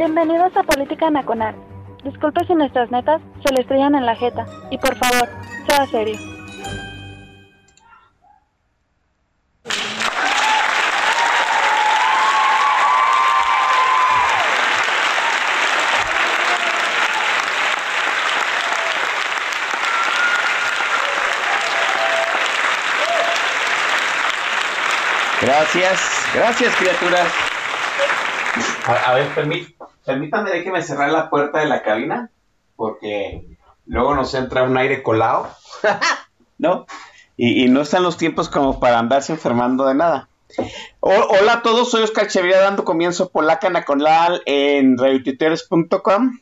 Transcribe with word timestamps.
Bienvenidos 0.00 0.56
a 0.56 0.62
Política 0.62 1.10
Nacional. 1.10 1.54
Disculpe 2.04 2.42
si 2.46 2.54
nuestras 2.54 2.90
netas 2.90 3.20
se 3.44 3.52
le 3.52 3.60
estrellan 3.60 3.94
en 3.94 4.06
la 4.06 4.16
jeta. 4.16 4.46
Y 4.70 4.78
por 4.78 4.96
favor, 4.96 5.28
sea 5.68 5.86
serio. 5.88 6.16
Gracias, 25.42 26.00
gracias 26.34 26.74
criaturas. 26.76 27.28
A, 28.86 29.10
a 29.10 29.14
ver, 29.14 29.28
permí- 29.34 29.66
permítame, 30.10 30.50
déjeme 30.50 30.82
cerrar 30.82 31.12
la 31.12 31.30
puerta 31.30 31.60
de 31.60 31.66
la 31.66 31.84
cabina, 31.84 32.30
porque 32.74 33.46
luego 33.86 34.16
nos 34.16 34.34
entra 34.34 34.64
un 34.64 34.76
aire 34.76 35.04
colado, 35.04 35.48
¿no? 36.58 36.86
Y, 37.36 37.68
no 37.68 37.80
están 37.80 38.02
los 38.02 38.16
tiempos 38.16 38.48
como 38.48 38.80
para 38.80 38.98
andarse 38.98 39.32
enfermando 39.32 39.86
de 39.86 39.94
nada. 39.94 40.28
Hola 40.98 41.52
a 41.52 41.62
todos, 41.62 41.92
soy 41.92 42.02
Oscar 42.02 42.26
Chevilla 42.26 42.60
dando 42.60 42.84
comienzo 42.84 43.24
a 43.24 43.28
Polaca 43.28 43.70
Nacional 43.70 44.42
en 44.46 44.98
radiotuiteros.com, 44.98 46.40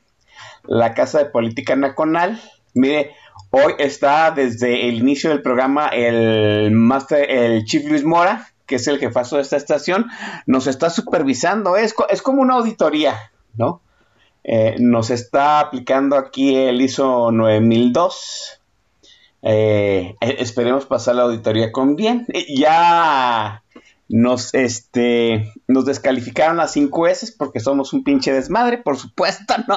la 0.65 0.95
casa 0.95 1.19
de 1.19 1.27
política 1.27 1.77
nacional. 1.77 2.41
Mire, 2.73 3.15
hoy 3.51 3.75
está 3.79 4.31
desde 4.31 4.89
el 4.89 4.97
inicio 4.97 5.29
del 5.29 5.43
programa 5.43 5.89
el 5.89 6.71
master, 6.71 7.31
el 7.31 7.65
Chief 7.65 7.85
Luis 7.85 8.03
Mora, 8.03 8.49
que 8.65 8.77
es 8.77 8.87
el 8.89 8.99
jefazo 8.99 9.37
de 9.37 9.43
esta 9.43 9.59
estación, 9.59 10.07
nos 10.47 10.67
está 10.67 10.89
supervisando. 10.89 11.77
Es 11.77 11.93
como 12.23 12.41
una 12.41 12.55
auditoría, 12.55 13.31
¿no? 13.59 13.83
Eh, 14.45 14.77
nos 14.79 15.11
está 15.11 15.61
aplicando 15.61 16.17
aquí 16.17 16.57
el 16.57 16.81
ISO 16.81 17.31
9002. 17.33 18.61
Eh, 19.43 20.17
eh, 20.21 20.37
esperemos 20.39 20.87
pasar 20.87 21.17
la 21.17 21.25
auditoría 21.25 21.71
con 21.71 21.97
bien. 21.97 22.27
Ya 22.49 23.63
nos, 24.09 24.55
este, 24.55 25.53
nos 25.67 25.85
descalificaron 25.85 26.57
las 26.57 26.73
5 26.73 27.09
S 27.09 27.35
porque 27.37 27.61
somos 27.61 27.93
un 27.93 28.05
pinche 28.05 28.33
desmadre, 28.33 28.79
por 28.79 28.97
supuesto, 28.97 29.55
¿no? 29.67 29.77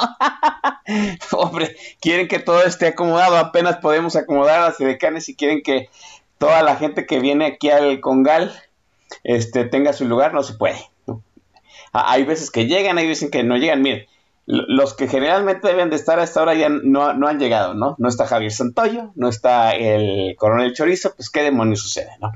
Hombre, 1.38 1.76
quieren 2.00 2.28
que 2.28 2.40
todo 2.40 2.64
esté 2.64 2.88
acomodado, 2.88 3.38
apenas 3.38 3.78
podemos 3.78 4.16
acomodar 4.16 4.62
a 4.62 4.70
las 4.70 4.80
edecanes 4.80 5.28
y 5.28 5.36
quieren 5.36 5.62
que 5.64 5.90
toda 6.38 6.64
la 6.64 6.78
gente 6.78 7.06
que 7.06 7.20
viene 7.20 7.46
aquí 7.46 7.70
al 7.70 8.00
Congal 8.00 8.54
este, 9.24 9.66
tenga 9.66 9.92
su 9.94 10.06
lugar, 10.06 10.34
no 10.34 10.44
se 10.44 10.54
puede. 10.54 10.91
Hay 11.92 12.24
veces 12.24 12.52
que 12.52 12.68
llegan, 12.68 12.98
hay 12.98 13.08
veces 13.08 13.30
que 13.30 13.44
no 13.44 13.58
llegan. 13.58 13.82
Miren, 13.82 14.06
los 14.46 14.94
que 14.96 15.08
generalmente 15.08 15.68
deben 15.68 15.90
de 15.90 15.96
estar 15.96 16.20
a 16.20 16.24
esta 16.24 16.42
hora 16.42 16.54
ya 16.56 16.70
no, 16.70 17.06
han 17.06 17.40
llegado, 17.40 17.74
¿no? 17.74 17.96
No 18.00 18.10
está 18.10 18.26
Javier 18.26 18.52
Santoyo, 18.52 19.12
no 19.16 19.30
está 19.30 19.76
el 19.76 20.36
coronel 20.36 20.74
Chorizo, 20.74 21.14
pues 21.16 21.30
qué 21.30 21.44
demonios 21.44 21.82
sucede, 21.82 22.12
¿no? 22.20 22.32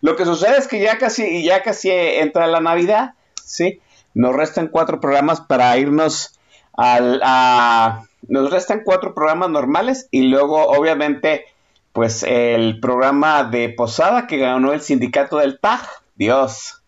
Lo 0.00 0.16
que 0.16 0.24
sucede 0.24 0.58
es 0.58 0.66
que 0.66 0.80
ya 0.80 0.98
casi, 0.98 1.44
ya 1.44 1.62
casi 1.62 1.90
entra 1.90 2.46
la 2.46 2.60
Navidad, 2.60 3.14
¿sí? 3.44 3.80
Nos 4.14 4.34
restan 4.34 4.68
cuatro 4.68 5.00
programas 5.00 5.40
para 5.42 5.76
irnos 5.76 6.38
al, 6.72 7.20
a... 7.22 8.04
Nos 8.26 8.50
restan 8.50 8.82
cuatro 8.84 9.14
programas 9.14 9.50
normales 9.50 10.08
y 10.10 10.22
luego, 10.22 10.66
obviamente, 10.66 11.44
pues 11.92 12.22
el 12.22 12.80
programa 12.80 13.44
de 13.44 13.68
Posada 13.68 14.26
que 14.26 14.38
ganó 14.38 14.72
el 14.72 14.80
sindicato 14.80 15.38
del 15.38 15.58
TAG, 15.58 15.80
Dios. 16.16 16.79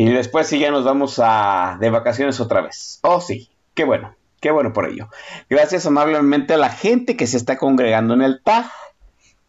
Y 0.00 0.08
después 0.08 0.46
sí 0.46 0.58
ya 0.58 0.70
nos 0.70 0.82
vamos 0.82 1.20
a 1.22 1.76
de 1.78 1.90
vacaciones 1.90 2.40
otra 2.40 2.62
vez. 2.62 3.00
Oh, 3.02 3.20
sí, 3.20 3.50
qué 3.74 3.84
bueno, 3.84 4.16
qué 4.40 4.50
bueno 4.50 4.72
por 4.72 4.88
ello. 4.88 5.10
Gracias 5.50 5.84
amablemente 5.84 6.54
a 6.54 6.56
la 6.56 6.70
gente 6.70 7.18
que 7.18 7.26
se 7.26 7.36
está 7.36 7.58
congregando 7.58 8.14
en 8.14 8.22
el 8.22 8.40
TAG, 8.42 8.70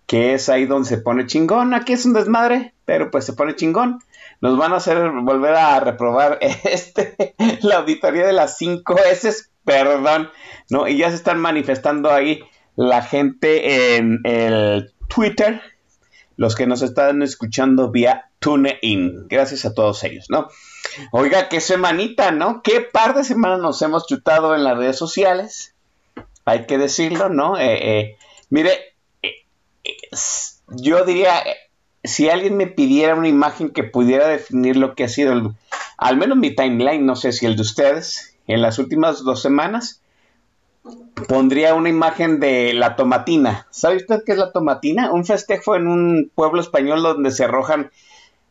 que 0.05 0.33
es 0.33 0.49
ahí 0.49 0.65
donde 0.65 0.89
se 0.89 0.97
pone 0.97 1.25
chingón. 1.25 1.73
Aquí 1.73 1.93
es 1.93 2.05
un 2.05 2.11
desmadre, 2.11 2.73
pero 2.83 3.11
pues 3.11 3.23
se 3.23 3.31
pone 3.31 3.55
chingón. 3.55 3.99
Nos 4.41 4.57
van 4.57 4.73
a 4.73 4.75
hacer 4.75 5.11
volver 5.21 5.55
a 5.55 5.79
reprobar 5.79 6.37
este 6.65 7.33
la 7.61 7.77
auditoría 7.77 8.27
de 8.27 8.33
las 8.33 8.57
5 8.57 8.97
S, 9.09 9.45
perdón, 9.63 10.31
¿no? 10.69 10.85
Y 10.85 10.97
ya 10.97 11.11
se 11.11 11.15
están 11.15 11.39
manifestando 11.39 12.11
ahí 12.11 12.43
la 12.75 13.01
gente 13.03 13.95
en 13.95 14.19
el 14.25 14.91
Twitter, 15.07 15.61
los 16.35 16.55
que 16.55 16.67
nos 16.67 16.81
están 16.81 17.21
escuchando 17.21 17.89
vía 17.89 18.30
TuneIn. 18.41 19.27
Gracias 19.29 19.65
a 19.65 19.73
todos 19.73 20.03
ellos, 20.03 20.25
¿no? 20.29 20.49
Oiga, 21.11 21.47
qué 21.47 21.61
semanita, 21.61 22.31
¿no? 22.31 22.61
Qué 22.61 22.81
par 22.81 23.15
de 23.15 23.23
semanas 23.23 23.59
nos 23.59 23.81
hemos 23.81 24.07
chutado 24.07 24.55
en 24.55 24.63
las 24.63 24.77
redes 24.77 24.97
sociales. 24.97 25.75
Hay 26.43 26.65
que 26.65 26.77
decirlo, 26.77 27.29
¿no? 27.29 27.57
Eh, 27.57 27.99
eh, 27.99 28.17
mire, 28.49 28.95
eh, 29.21 29.45
yo 30.67 31.05
diría, 31.05 31.43
si 32.03 32.29
alguien 32.29 32.57
me 32.57 32.67
pidiera 32.67 33.15
una 33.15 33.27
imagen 33.27 33.69
que 33.69 33.83
pudiera 33.83 34.27
definir 34.27 34.75
lo 34.75 34.95
que 34.95 35.03
ha 35.03 35.07
sido, 35.07 35.55
al 35.97 36.17
menos 36.17 36.37
mi 36.37 36.55
timeline, 36.55 37.05
no 37.05 37.15
sé 37.15 37.31
si 37.31 37.45
el 37.45 37.55
de 37.55 37.61
ustedes, 37.61 38.35
en 38.47 38.61
las 38.61 38.79
últimas 38.79 39.23
dos 39.23 39.41
semanas, 39.41 40.01
pondría 41.27 41.75
una 41.75 41.89
imagen 41.89 42.39
de 42.39 42.73
la 42.73 42.95
tomatina. 42.95 43.67
¿Sabe 43.69 43.97
usted 43.97 44.23
qué 44.25 44.31
es 44.31 44.37
la 44.39 44.51
tomatina? 44.51 45.11
Un 45.11 45.25
festejo 45.25 45.75
en 45.75 45.87
un 45.87 46.31
pueblo 46.33 46.59
español 46.59 47.03
donde 47.03 47.29
se 47.29 47.43
arrojan, 47.43 47.91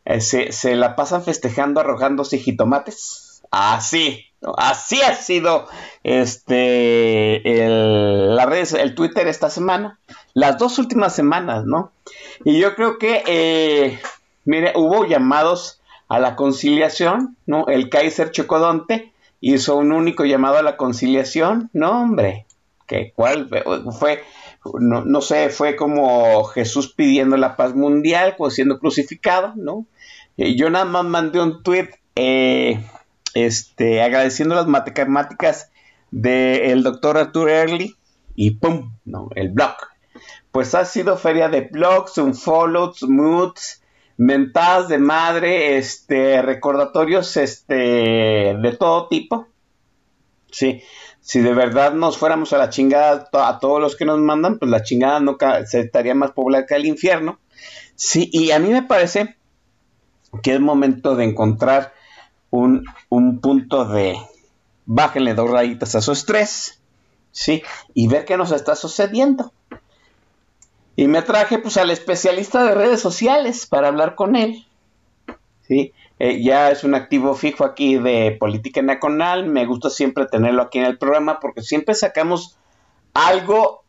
eh, 0.05 0.21
se, 0.21 0.51
se 0.51 0.75
la 0.75 0.95
pasan 0.95 1.23
festejando 1.23 1.79
arrojándose 1.79 2.37
jitomates. 2.37 3.41
Así, 3.51 4.25
así 4.57 5.01
ha 5.01 5.13
sido 5.15 5.67
este 6.03 7.65
el, 7.65 8.35
la 8.35 8.45
redes, 8.45 8.73
el 8.73 8.95
Twitter 8.95 9.27
esta 9.27 9.49
semana, 9.49 9.99
las 10.33 10.57
dos 10.57 10.79
últimas 10.79 11.13
semanas, 11.13 11.65
¿no? 11.65 11.91
Y 12.45 12.59
yo 12.59 12.75
creo 12.75 12.97
que, 12.97 13.23
eh, 13.27 13.99
mire, 14.45 14.71
hubo 14.75 15.05
llamados 15.05 15.81
a 16.07 16.19
la 16.19 16.35
conciliación, 16.35 17.35
¿no? 17.45 17.67
El 17.67 17.89
Kaiser 17.89 18.31
Chocodonte 18.31 19.11
hizo 19.41 19.75
un 19.75 19.91
único 19.91 20.23
llamado 20.23 20.57
a 20.57 20.63
la 20.63 20.77
conciliación, 20.77 21.69
no, 21.73 22.03
hombre, 22.03 22.45
que 22.87 23.11
cuál 23.15 23.49
fue, 23.97 24.23
no, 24.79 25.05
no 25.05 25.21
sé, 25.21 25.49
fue 25.49 25.75
como 25.75 26.43
Jesús 26.45 26.93
pidiendo 26.93 27.37
la 27.37 27.55
paz 27.55 27.73
mundial, 27.75 28.35
pues 28.37 28.53
siendo 28.55 28.79
crucificado, 28.79 29.53
¿no? 29.55 29.87
Eh, 30.37 30.55
yo 30.55 30.69
nada 30.69 30.85
más 30.85 31.05
mandé 31.05 31.41
un 31.41 31.63
tweet 31.63 31.89
eh, 32.15 32.83
este, 33.33 34.01
agradeciendo 34.01 34.55
las 34.55 34.67
matemáticas 34.67 35.71
del 36.11 36.83
doctor 36.83 37.17
Arthur 37.17 37.49
Early 37.49 37.95
y 38.35 38.51
¡pum! 38.51 38.93
¿no? 39.05 39.29
El 39.35 39.49
blog. 39.49 39.75
Pues 40.51 40.75
ha 40.75 40.85
sido 40.85 41.17
feria 41.17 41.47
de 41.47 41.61
blogs, 41.61 42.17
unfollows, 42.17 43.03
moods, 43.03 43.81
mentadas 44.17 44.89
de 44.89 44.97
madre, 44.97 45.77
este, 45.77 46.41
recordatorios 46.41 47.37
este, 47.37 48.55
de 48.55 48.77
todo 48.77 49.07
tipo. 49.07 49.47
Sí, 50.51 50.83
si 51.21 51.39
de 51.39 51.53
verdad 51.53 51.93
nos 51.93 52.17
fuéramos 52.17 52.51
a 52.53 52.57
la 52.57 52.69
chingada 52.69 53.29
a 53.31 53.59
todos 53.59 53.79
los 53.79 53.95
que 53.95 54.05
nos 54.05 54.19
mandan, 54.19 54.57
pues 54.57 54.69
la 54.69 54.83
chingada 54.83 55.19
no 55.19 55.37
se 55.65 55.81
estaría 55.81 56.15
más 56.15 56.31
poblada 56.31 56.65
que 56.65 56.75
el 56.75 56.85
infierno. 56.85 57.39
Sí, 57.95 58.29
y 58.33 58.51
a 58.51 58.59
mí 58.59 58.69
me 58.69 58.83
parece 58.83 59.37
que 60.41 60.55
es 60.55 60.59
momento 60.59 61.15
de 61.15 61.25
encontrar 61.25 61.93
un, 62.49 62.85
un 63.09 63.39
punto 63.39 63.85
de 63.85 64.17
bájenle 64.85 65.35
dos 65.35 65.49
rayitas 65.49 65.95
a 65.95 66.01
su 66.01 66.11
estrés, 66.11 66.81
¿sí? 67.31 67.63
Y 67.93 68.07
ver 68.07 68.25
qué 68.25 68.35
nos 68.37 68.51
está 68.51 68.75
sucediendo. 68.75 69.53
Y 70.95 71.07
me 71.07 71.21
traje 71.21 71.59
pues 71.59 71.77
al 71.77 71.91
especialista 71.91 72.63
de 72.63 72.75
redes 72.75 72.99
sociales 72.99 73.65
para 73.65 73.87
hablar 73.87 74.15
con 74.15 74.35
él. 74.35 74.65
¿sí? 75.67 75.93
Eh, 76.23 76.43
ya 76.43 76.69
es 76.69 76.83
un 76.83 76.93
activo 76.93 77.33
fijo 77.33 77.65
aquí 77.65 77.97
de 77.97 78.37
política 78.39 78.83
nacional. 78.83 79.47
Me 79.47 79.65
gusta 79.65 79.89
siempre 79.89 80.27
tenerlo 80.27 80.61
aquí 80.61 80.77
en 80.77 80.85
el 80.85 80.99
programa 80.99 81.39
porque 81.39 81.63
siempre 81.63 81.95
sacamos 81.95 82.59
algo, 83.15 83.83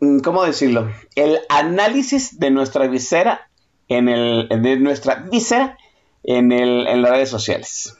mm, 0.00 0.18
¿cómo 0.18 0.44
decirlo? 0.44 0.92
El 1.14 1.38
análisis 1.48 2.38
de 2.38 2.50
nuestra 2.50 2.88
visera 2.88 3.48
en 3.88 4.10
el, 4.10 4.48
de 4.50 4.76
nuestra 4.76 5.14
visera 5.14 5.78
en, 6.24 6.52
el, 6.52 6.86
en 6.88 7.00
las 7.00 7.10
redes 7.12 7.30
sociales. 7.30 7.96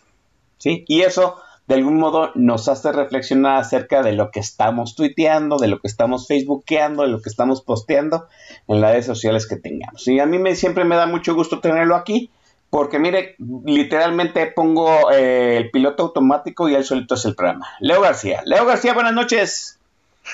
¿Sí? 0.59 0.85
Y 0.87 1.01
eso 1.01 1.37
de 1.67 1.77
algún 1.77 1.97
modo 1.97 2.31
nos 2.35 2.69
hace 2.69 2.93
reflexionar 2.93 3.57
acerca 3.57 4.03
de 4.03 4.13
lo 4.13 4.31
que 4.31 4.41
estamos 4.41 4.95
tuiteando, 4.97 5.57
de 5.57 5.69
lo 5.69 5.81
que 5.81 5.89
estamos 5.89 6.29
facebookeando, 6.29 7.05
de 7.05 7.09
lo 7.09 7.23
que 7.23 7.31
estamos 7.31 7.63
posteando 7.63 8.27
en 8.69 8.83
las 8.83 8.91
redes 8.91 9.07
sociales 9.07 9.47
que 9.47 9.57
tengamos. 9.57 10.07
Y 10.09 10.21
a 10.21 10.27
mí 10.27 10.39
me, 10.39 10.57
siempre 10.57 10.85
me 10.85 10.97
da 10.97 11.07
mucho 11.07 11.35
gusto 11.35 11.61
tenerlo 11.61 11.97
aquí, 11.97 12.31
porque 12.71 12.99
mire, 13.01 13.35
literalmente 13.65 14.47
pongo 14.47 15.11
eh, 15.11 15.57
el 15.57 15.71
piloto 15.71 16.05
automático 16.05 16.69
y 16.69 16.77
él 16.77 16.85
solito 16.85 17.17
es 17.17 17.25
el 17.25 17.35
programa. 17.35 17.67
Leo 17.81 18.01
García. 18.01 18.43
Leo 18.47 18.65
García, 18.65 18.95
buenas 18.95 19.13
noches. 19.13 19.81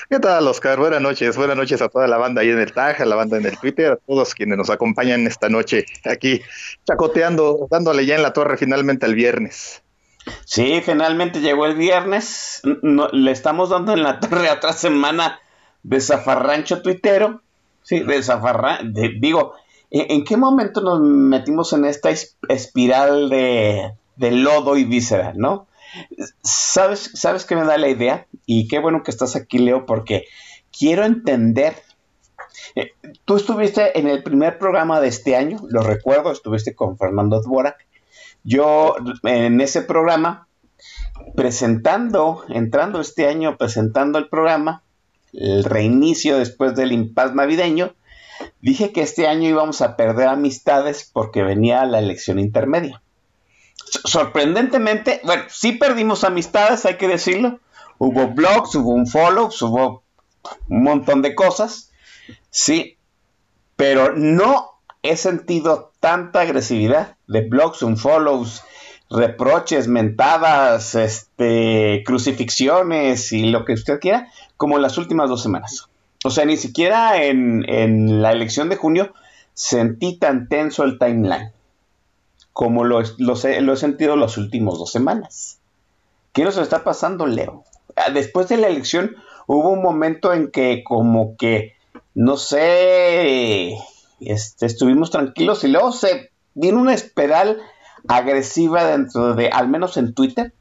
¿Qué 0.09 0.19
tal, 0.19 0.47
Oscar? 0.47 0.77
Buenas 0.77 1.01
noches. 1.01 1.35
Buenas 1.35 1.57
noches 1.57 1.81
a 1.81 1.89
toda 1.89 2.07
la 2.07 2.17
banda 2.17 2.41
ahí 2.41 2.49
en 2.49 2.59
el 2.59 2.71
TAG, 2.71 3.01
a 3.01 3.05
la 3.05 3.15
banda 3.15 3.37
en 3.37 3.45
el 3.45 3.57
Twitter, 3.57 3.93
a 3.93 3.95
todos 3.95 4.35
quienes 4.35 4.57
nos 4.57 4.69
acompañan 4.69 5.25
esta 5.25 5.49
noche 5.49 5.85
aquí, 6.05 6.41
chacoteando, 6.85 7.67
dándole 7.71 8.05
ya 8.05 8.15
en 8.15 8.21
la 8.21 8.33
torre 8.33 8.57
finalmente 8.57 9.05
el 9.05 9.15
viernes. 9.15 9.81
Sí, 10.45 10.81
finalmente 10.85 11.41
llegó 11.41 11.65
el 11.65 11.75
viernes. 11.75 12.61
le 12.63 13.31
estamos 13.31 13.69
dando 13.69 13.93
en 13.93 14.03
la 14.03 14.19
torre 14.19 14.51
otra 14.51 14.73
semana 14.73 15.39
de 15.83 15.99
zafarrancho 15.99 16.81
tuitero. 16.81 17.41
Sí, 17.81 18.01
de 18.01 18.21
zafarrancho. 18.21 18.91
digo, 19.19 19.55
¿en, 19.91 20.23
qué 20.23 20.37
momento 20.37 20.81
nos 20.81 21.01
metimos 21.01 21.73
en 21.73 21.85
esta 21.85 22.09
espiral 22.09 23.29
de, 23.29 23.93
lodo 24.17 24.77
y 24.77 24.83
víscera, 24.83 25.33
no? 25.35 25.67
¿Sabes, 26.43 27.11
¿Sabes 27.13 27.45
qué 27.45 27.55
me 27.55 27.65
da 27.65 27.77
la 27.77 27.89
idea? 27.89 28.27
Y 28.45 28.67
qué 28.67 28.79
bueno 28.79 29.03
que 29.03 29.11
estás 29.11 29.35
aquí, 29.35 29.57
Leo, 29.57 29.85
porque 29.85 30.25
quiero 30.77 31.05
entender. 31.05 31.75
Eh, 32.75 32.91
tú 33.25 33.37
estuviste 33.37 33.97
en 33.97 34.07
el 34.07 34.23
primer 34.23 34.59
programa 34.59 34.99
de 34.99 35.07
este 35.07 35.35
año, 35.35 35.59
lo 35.69 35.81
recuerdo, 35.81 36.31
estuviste 36.31 36.75
con 36.75 36.97
Fernando 36.97 37.41
Dvorak 37.41 37.87
yo 38.47 38.95
en 39.23 39.59
ese 39.59 39.81
programa, 39.81 40.47
presentando, 41.35 42.45
entrando 42.47 43.01
este 43.01 43.27
año, 43.27 43.57
presentando 43.57 44.17
el 44.19 44.29
programa, 44.29 44.83
el 45.33 45.65
reinicio 45.65 46.37
después 46.37 46.73
del 46.73 46.93
impas 46.93 47.35
navideño, 47.35 47.93
dije 48.61 48.91
que 48.91 49.01
este 49.01 49.27
año 49.27 49.49
íbamos 49.49 49.81
a 49.81 49.95
perder 49.95 50.27
amistades 50.27 51.09
porque 51.11 51.43
venía 51.43 51.85
la 51.85 51.99
elección 51.99 52.39
intermedia. 52.39 53.01
Sorprendentemente, 54.05 55.21
bueno, 55.23 55.43
sí 55.49 55.73
perdimos 55.73 56.23
amistades, 56.23 56.85
hay 56.85 56.97
que 56.97 57.07
decirlo. 57.07 57.59
Hubo 57.97 58.27
blogs, 58.27 58.75
hubo 58.75 58.91
un 58.91 59.07
follow, 59.07 59.49
hubo 59.61 60.03
un 60.69 60.83
montón 60.83 61.21
de 61.21 61.35
cosas, 61.35 61.91
sí, 62.49 62.97
pero 63.75 64.13
no 64.15 64.71
he 65.03 65.15
sentido 65.15 65.93
tanta 65.99 66.41
agresividad 66.41 67.15
de 67.27 67.41
blogs, 67.41 67.81
unfollows, 67.81 68.63
reproches, 69.09 69.87
mentadas, 69.87 70.95
este, 70.95 72.03
crucifixiones 72.05 73.31
y 73.31 73.45
lo 73.45 73.65
que 73.65 73.73
usted 73.73 73.99
quiera, 73.99 74.27
como 74.57 74.77
las 74.77 74.97
últimas 74.97 75.29
dos 75.29 75.41
semanas. 75.41 75.89
O 76.23 76.29
sea, 76.29 76.45
ni 76.45 76.57
siquiera 76.57 77.23
en, 77.23 78.21
la 78.21 78.31
elección 78.31 78.69
de 78.69 78.75
junio 78.75 79.13
sentí 79.53 80.17
tan 80.17 80.47
tenso 80.49 80.83
el 80.83 80.99
timeline 80.99 81.51
como 82.53 82.85
lo, 82.85 83.01
he 83.01 83.75
sentido 83.75 84.15
las 84.15 84.37
últimas 84.37 84.79
dos 84.79 84.91
semanas. 84.91 85.59
¿Qué 86.33 86.43
nos 86.43 86.57
está 86.57 86.83
pasando, 86.83 87.27
Leo? 87.27 87.63
Ah, 87.95 88.09
después 88.11 88.47
de 88.47 88.57
la 88.57 88.67
elección 88.67 89.15
hubo 89.45 89.69
un 89.69 89.83
momento 89.83 90.33
en 90.33 90.49
que 90.49 90.83
como 90.83 91.37
que, 91.37 91.75
no 92.15 92.35
sé, 92.37 93.77
este, 94.19 94.65
estuvimos 94.65 95.11
tranquilos 95.11 95.63
y 95.63 95.67
luego 95.67 95.91
se 95.91 96.31
vino 96.55 96.79
una 96.79 96.95
espiral 96.95 97.61
agresiva 98.07 98.85
dentro 98.85 99.35
de, 99.35 99.49
al 99.49 99.67
menos 99.67 99.97
en 99.97 100.13
Twitter. 100.15 100.53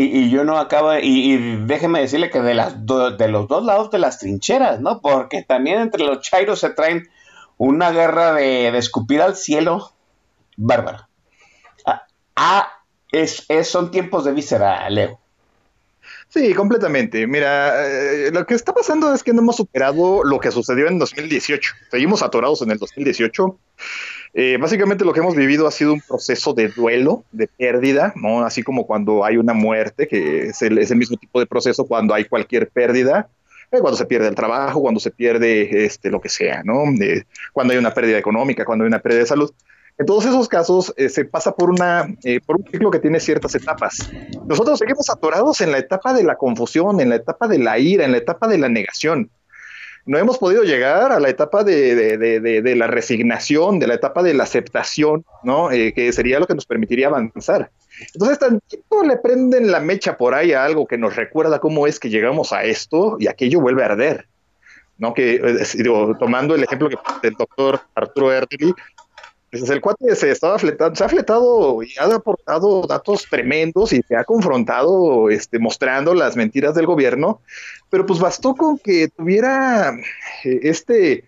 Y, 0.00 0.30
yo 0.30 0.44
no 0.44 0.58
acabo, 0.58 0.94
y, 0.94 1.36
déjeme 1.66 2.00
decirle 2.00 2.30
que 2.30 2.40
de, 2.40 2.54
las 2.54 2.86
de 2.86 3.28
los 3.28 3.48
dos 3.48 3.64
lados 3.64 3.90
de 3.90 3.98
las 3.98 4.20
trincheras, 4.20 4.80
¿no? 4.80 5.00
Porque 5.00 5.42
también 5.42 5.80
entre 5.80 6.04
los 6.04 6.20
chairos 6.20 6.60
se 6.60 6.70
traen 6.70 7.08
una 7.56 7.90
guerra 7.90 8.34
de, 8.34 8.68
escupir 8.78 9.20
al 9.20 9.34
cielo 9.34 9.90
bárbara. 10.56 11.08
Ah, 11.84 12.06
ah 12.36 12.68
es, 13.10 13.44
son 13.64 13.90
tiempos 13.90 14.24
de 14.24 14.34
víscera, 14.34 14.88
Leo. 14.88 15.18
Sí, 16.28 16.54
completamente. 16.54 17.26
Mira, 17.26 17.84
eh, 17.84 18.30
lo 18.32 18.46
que 18.46 18.54
está 18.54 18.72
pasando 18.72 19.12
es 19.12 19.24
que 19.24 19.32
no 19.32 19.40
hemos 19.40 19.56
superado 19.56 20.22
lo 20.22 20.38
que 20.38 20.52
sucedió 20.52 20.86
en 20.86 21.00
2018. 21.00 21.74
Seguimos 21.90 22.22
atorados 22.22 22.62
en 22.62 22.70
el 22.70 22.78
2018. 22.78 23.58
Eh, 24.34 24.58
básicamente 24.60 25.04
lo 25.04 25.12
que 25.12 25.20
hemos 25.20 25.34
vivido 25.34 25.66
ha 25.66 25.70
sido 25.70 25.92
un 25.92 26.00
proceso 26.00 26.52
de 26.52 26.68
duelo, 26.68 27.24
de 27.32 27.48
pérdida, 27.48 28.12
¿no? 28.16 28.44
Así 28.44 28.62
como 28.62 28.86
cuando 28.86 29.24
hay 29.24 29.36
una 29.36 29.54
muerte, 29.54 30.06
que 30.06 30.48
es 30.48 30.62
el, 30.62 30.78
mismo 30.96 31.16
tipo 31.16 31.40
de 31.40 31.46
proceso 31.46 31.86
cuando 31.86 32.14
hay 32.14 32.24
cualquier 32.24 32.68
pérdida, 32.68 33.28
eh, 33.72 33.80
cuando 33.80 33.96
se 33.96 34.06
pierde 34.06 34.28
el 34.28 34.34
trabajo, 34.34 34.80
cuando 34.80 35.00
se 35.00 35.10
pierde 35.10 35.84
este, 35.84 36.10
lo 36.10 36.20
que 36.20 36.28
sea, 36.28 36.62
¿no? 36.62 36.84
cuando 37.52 37.72
hay 37.72 37.78
una 37.78 37.94
pérdida 37.94 38.18
económica, 38.18 38.64
cuando 38.64 38.84
hay 38.84 38.88
una 38.88 39.00
pérdida 39.00 39.20
de 39.20 39.26
salud. 39.26 39.52
En 39.98 40.06
todos 40.06 40.24
esos 40.24 40.48
casos 40.48 40.94
eh, 40.96 41.08
se 41.08 41.24
pasa 41.24 41.52
por, 41.52 41.70
una, 41.70 42.06
eh, 42.22 42.40
por 42.40 42.56
un 42.56 42.64
ciclo 42.70 42.88
que 42.88 43.00
tiene 43.00 43.18
ciertas 43.18 43.56
etapas. 43.56 44.08
Nosotros 44.46 44.78
seguimos 44.78 45.10
atorados 45.10 45.60
en 45.60 45.72
la 45.72 45.78
etapa 45.78 46.14
de 46.14 46.22
la 46.22 46.36
confusión, 46.36 47.00
en 47.00 47.08
la 47.08 47.16
etapa 47.16 47.48
de 47.48 47.58
la 47.58 47.80
ira, 47.80 48.04
en 48.04 48.12
la 48.12 48.18
etapa 48.18 48.46
de 48.46 48.58
la 48.58 48.68
negación. 48.68 49.28
No 50.08 50.16
hemos 50.16 50.38
podido 50.38 50.62
llegar 50.62 51.12
a 51.12 51.20
la 51.20 51.28
etapa 51.28 51.62
de, 51.62 51.94
de, 52.16 52.40
de, 52.40 52.76
la 52.76 52.86
resignación, 52.86 53.78
de 53.78 53.86
la 53.86 53.92
etapa 53.92 54.22
de 54.22 54.32
la 54.32 54.44
aceptación, 54.44 55.22
¿no? 55.42 55.70
Eh, 55.70 55.92
que 55.92 56.10
sería 56.14 56.40
lo 56.40 56.46
que 56.46 56.54
nos 56.54 56.64
permitiría 56.64 57.08
avanzar. 57.08 57.70
Entonces, 58.14 58.38
tantito 58.38 59.02
le 59.04 59.18
prenden 59.18 59.70
la 59.70 59.80
mecha 59.80 60.16
por 60.16 60.32
ahí 60.32 60.54
a 60.54 60.64
algo 60.64 60.86
que 60.86 60.96
nos 60.96 61.14
recuerda 61.14 61.58
cómo 61.58 61.86
es 61.86 62.00
que 62.00 62.08
llegamos 62.08 62.54
a 62.54 62.64
esto 62.64 63.18
y 63.20 63.26
aquello 63.26 63.60
vuelve 63.60 63.82
a 63.82 63.86
arder. 63.86 64.26
¿no? 64.96 65.12
Que, 65.12 65.40
digo, 65.74 66.16
tomando 66.18 66.54
el 66.54 66.64
ejemplo 66.64 66.88
que 66.88 66.96
del 67.22 67.34
doctor 67.34 67.78
Arturo 67.94 68.32
Erdely, 68.32 68.72
pues 69.50 69.68
el 69.70 69.80
cuate 69.80 70.14
se 70.14 70.30
estaba 70.30 70.58
fletando, 70.58 70.94
se 70.94 71.04
ha 71.04 71.08
fletado 71.08 71.82
y 71.82 71.92
ha 71.98 72.04
aportado 72.14 72.86
datos 72.86 73.26
tremendos 73.30 73.92
y 73.92 74.02
se 74.02 74.16
ha 74.16 74.24
confrontado 74.24 75.30
este, 75.30 75.58
mostrando 75.58 76.14
las 76.14 76.36
mentiras 76.36 76.74
del 76.74 76.86
gobierno, 76.86 77.40
pero 77.90 78.04
pues 78.04 78.20
bastó 78.20 78.54
con 78.54 78.78
que 78.78 79.08
tuviera 79.08 79.94
eh, 80.44 80.60
este 80.62 81.24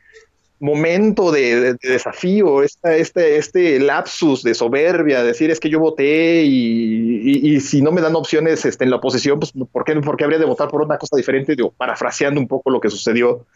momento 0.60 1.32
de, 1.32 1.74
desafío, 1.82 2.62
esta, 2.62 2.94
este, 2.94 3.38
este 3.38 3.80
lapsus 3.80 4.42
de 4.42 4.54
soberbia, 4.54 5.22
decir 5.22 5.50
es 5.50 5.58
que 5.58 5.70
yo 5.70 5.80
voté 5.80 6.42
y, 6.44 7.58
si 7.60 7.80
no 7.80 7.90
me 7.92 8.02
dan 8.02 8.14
opciones 8.14 8.64
este, 8.66 8.84
en 8.84 8.90
la 8.90 8.96
oposición, 8.96 9.40
pues 9.40 9.52
¿por 9.72 9.84
qué, 9.84 9.94
¿por 9.96 10.16
qué 10.18 10.24
habría 10.24 10.38
de 10.38 10.44
votar 10.44 10.68
por 10.68 10.82
una 10.82 10.98
cosa 10.98 11.16
diferente? 11.16 11.56
Digo, 11.56 11.72
parafraseando 11.74 12.38
un 12.38 12.46
poco 12.46 12.68
lo 12.70 12.80
que 12.80 12.90
sucedió. 12.90 13.46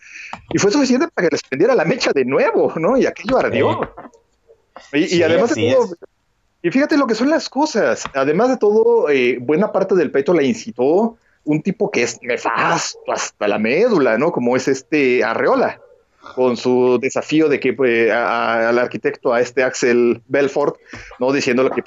Y 0.50 0.58
fue 0.58 0.70
suficiente 0.70 1.08
para 1.14 1.28
que 1.28 1.34
les 1.34 1.42
prendiera 1.42 1.74
la 1.74 1.84
mecha 1.84 2.10
de 2.12 2.24
nuevo, 2.24 2.72
¿no? 2.76 2.96
Y 2.96 3.04
aquello 3.04 3.38
ardió. 3.38 3.80
Y, 4.92 5.22
además 5.22 5.54
de 5.54 5.72
todo, 5.72 5.96
y 6.64 6.70
fíjate 6.70 6.96
lo 6.96 7.06
que 7.06 7.14
son 7.14 7.28
las 7.28 7.50
cosas. 7.50 8.04
Además 8.14 8.48
de 8.48 8.56
todo, 8.56 9.10
eh, 9.10 9.36
buena 9.38 9.70
parte 9.70 9.94
del 9.94 10.10
peito 10.10 10.32
la 10.32 10.42
incitó 10.42 11.18
un 11.44 11.62
tipo 11.62 11.90
que 11.90 12.02
es 12.02 12.18
nefasto 12.22 13.12
hasta 13.12 13.46
la 13.46 13.58
médula, 13.58 14.16
¿no? 14.16 14.32
Como 14.32 14.56
es 14.56 14.66
este 14.66 15.22
Arreola, 15.22 15.78
con 16.34 16.56
su 16.56 16.98
desafío 16.98 17.50
de 17.50 17.60
que 17.60 17.74
pues, 17.74 18.10
al 18.10 18.78
arquitecto, 18.78 19.34
a 19.34 19.42
este 19.42 19.62
Axel 19.62 20.22
Belfort, 20.26 20.76
¿no? 21.20 21.32
Diciéndole 21.32 21.68
que, 21.68 21.82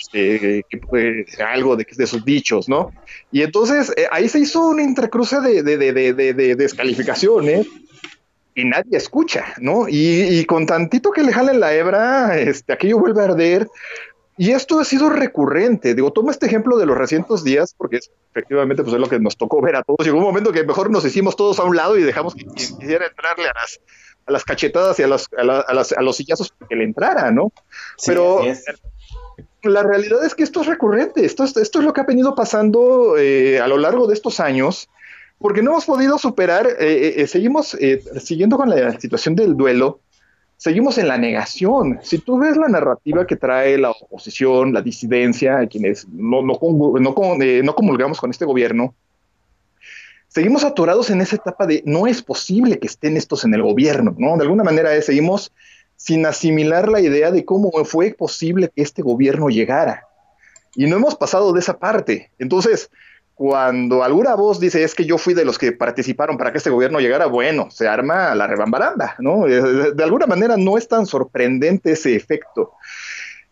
pues, 0.92 1.26
que, 1.36 1.44
algo 1.44 1.76
de, 1.76 1.88
de, 1.98 2.06
sus 2.06 2.24
dichos, 2.24 2.70
¿no? 2.70 2.92
Y 3.32 3.42
entonces 3.42 3.92
eh, 3.98 4.06
ahí 4.12 4.30
se 4.30 4.38
hizo 4.38 4.68
una 4.68 4.84
intercruce 4.84 5.42
de, 5.42 5.64
de, 5.64 5.92
de, 5.92 6.14
de 6.14 6.56
descalificaciones 6.56 7.66
y 8.58 8.66
nadie 8.66 8.98
escucha, 8.98 9.46
¿no? 9.60 9.86
Y, 9.88 10.44
con 10.46 10.66
tantito 10.66 11.12
que 11.12 11.22
le 11.22 11.32
jalen 11.32 11.60
la 11.60 11.76
hebra, 11.76 12.40
este, 12.40 12.74
aquello 12.74 12.98
vuelve 12.98 13.22
a 13.22 13.26
arder. 13.26 13.68
Y 14.36 14.52
esto 14.52 14.80
ha 14.80 14.84
sido 14.84 15.10
recurrente. 15.10 15.94
Digo, 15.94 16.12
toma 16.12 16.32
este 16.32 16.48
ejemplo 16.48 16.78
de 16.78 16.88
los 16.88 16.98
recientes 16.98 17.44
días, 17.44 17.76
porque 17.78 18.00
efectivamente 18.32 18.82
pues, 18.82 18.96
es 18.96 19.00
lo 19.00 19.08
que 19.08 19.20
nos 19.20 19.38
tocó 19.38 19.62
ver 19.62 19.76
a 19.76 19.84
todos. 19.84 20.04
Llegó 20.04 20.18
un 20.18 20.24
momento 20.24 20.52
que 20.52 20.64
mejor 20.64 20.90
nos 20.90 21.06
hicimos 21.06 21.36
todos 21.36 21.60
a 21.60 21.66
un 21.66 21.76
lado 21.76 22.00
y 22.00 22.02
dejamos 22.02 22.34
que 22.34 22.46
quisiera 22.46 23.06
entrarle 23.06 23.48
a 23.48 23.54
las, 23.54 23.80
a 24.26 24.32
las 24.32 24.44
cachetadas 24.44 25.00
y 25.00 25.04
a, 25.04 25.08
las, 25.08 25.28
a, 25.38 26.02
los 26.02 26.18
sillazos 26.18 26.52
que 26.68 26.76
le 26.76 26.84
entrara, 26.84 27.30
¿no? 27.30 27.52
Pero 28.08 28.42
la 29.62 29.84
realidad 29.84 30.26
es 30.26 30.34
que 30.34 30.42
esto 30.42 30.62
es 30.62 30.68
recurrente. 30.68 31.24
Esto 31.26 31.44
es, 31.44 31.56
esto 31.58 31.78
es 31.78 31.86
lo 31.86 31.94
que 31.94 32.02
ha 32.02 32.06
venido 32.06 32.34
pasando 32.34 33.18
eh, 33.20 33.60
a 33.60 33.68
lo 33.68 33.78
largo 33.78 34.08
de 34.08 34.16
estos 34.16 34.40
años 34.40 34.90
porque 35.40 35.62
no 35.62 35.72
hemos 35.72 35.86
podido 35.86 36.18
superar, 36.18 36.68
eh, 36.68 36.76
eh, 36.80 37.14
eh, 37.18 37.28
seguimos 37.28 37.78
siguiendo 38.20 38.58
con 38.58 38.70
la 38.70 39.00
situación 39.00 39.36
del 39.36 39.56
duelo, 39.56 40.00
seguimos 40.58 40.98
en 40.98 41.08
la 41.08 41.18
negación. 41.18 42.00
Si 42.02 42.18
tú 42.18 42.40
ves 42.40 42.58
la 42.58 42.68
narrativa 42.68 43.28
que 43.28 43.36
trae 43.36 43.78
la 43.78 43.92
oposición, 43.92 44.74
la 44.74 44.82
disidencia, 44.82 45.68
quienes 45.68 46.08
no, 46.10 46.42
no, 46.42 46.60
no, 46.60 47.76
comulgamos 47.76 48.20
con 48.20 48.32
este 48.32 48.46
gobierno, 48.46 48.96
seguimos 50.28 50.64
atorados 50.64 51.12
en 51.12 51.22
esa 51.22 51.36
etapa 51.36 51.68
de 51.68 51.84
no 51.86 52.08
es 52.08 52.24
posible 52.24 52.80
que 52.80 52.88
estén 52.88 53.16
estos 53.16 53.46
en 53.46 53.54
el 53.54 53.62
gobierno, 53.62 54.16
¿no? 54.18 54.38
De 54.38 54.44
alguna 54.44 54.64
manera 54.64 55.00
seguimos 55.02 55.52
sin 55.96 56.26
asimilar 56.26 56.90
la 56.90 57.02
idea 57.02 57.32
de 57.32 57.46
cómo 57.46 57.72
fue 57.86 58.12
posible 58.12 58.72
que 58.76 58.82
este 58.82 59.04
gobierno 59.04 59.50
llegara. 59.50 60.04
Y 60.76 60.86
no 60.86 60.96
hemos 60.96 61.16
pasado 61.16 61.54
de 61.54 61.60
esa 61.60 61.80
parte. 61.80 62.32
Entonces, 62.38 62.92
cuando 63.38 64.04
alguna 64.04 64.34
voz 64.34 64.60
dice 64.60 64.84
es 64.84 64.96
que 64.96 65.06
yo 65.06 65.20
fui 65.20 65.36
de 65.36 65.46
los 65.46 65.60
que 65.60 65.72
participaron 65.72 66.40
para 66.40 66.52
que 66.52 66.58
este 66.58 66.72
gobierno 66.72 67.00
llegara, 67.00 67.28
bueno, 67.28 67.70
se 67.70 67.88
arma 67.88 68.34
la 68.34 68.48
rebambaranda, 68.48 69.16
¿no? 69.20 69.46
De, 69.46 70.04
alguna 70.04 70.26
manera 70.26 70.58
no 70.58 70.76
es 70.76 70.88
tan 70.88 71.06
sorprendente 71.06 71.92
ese 71.92 72.16
efecto. 72.16 72.72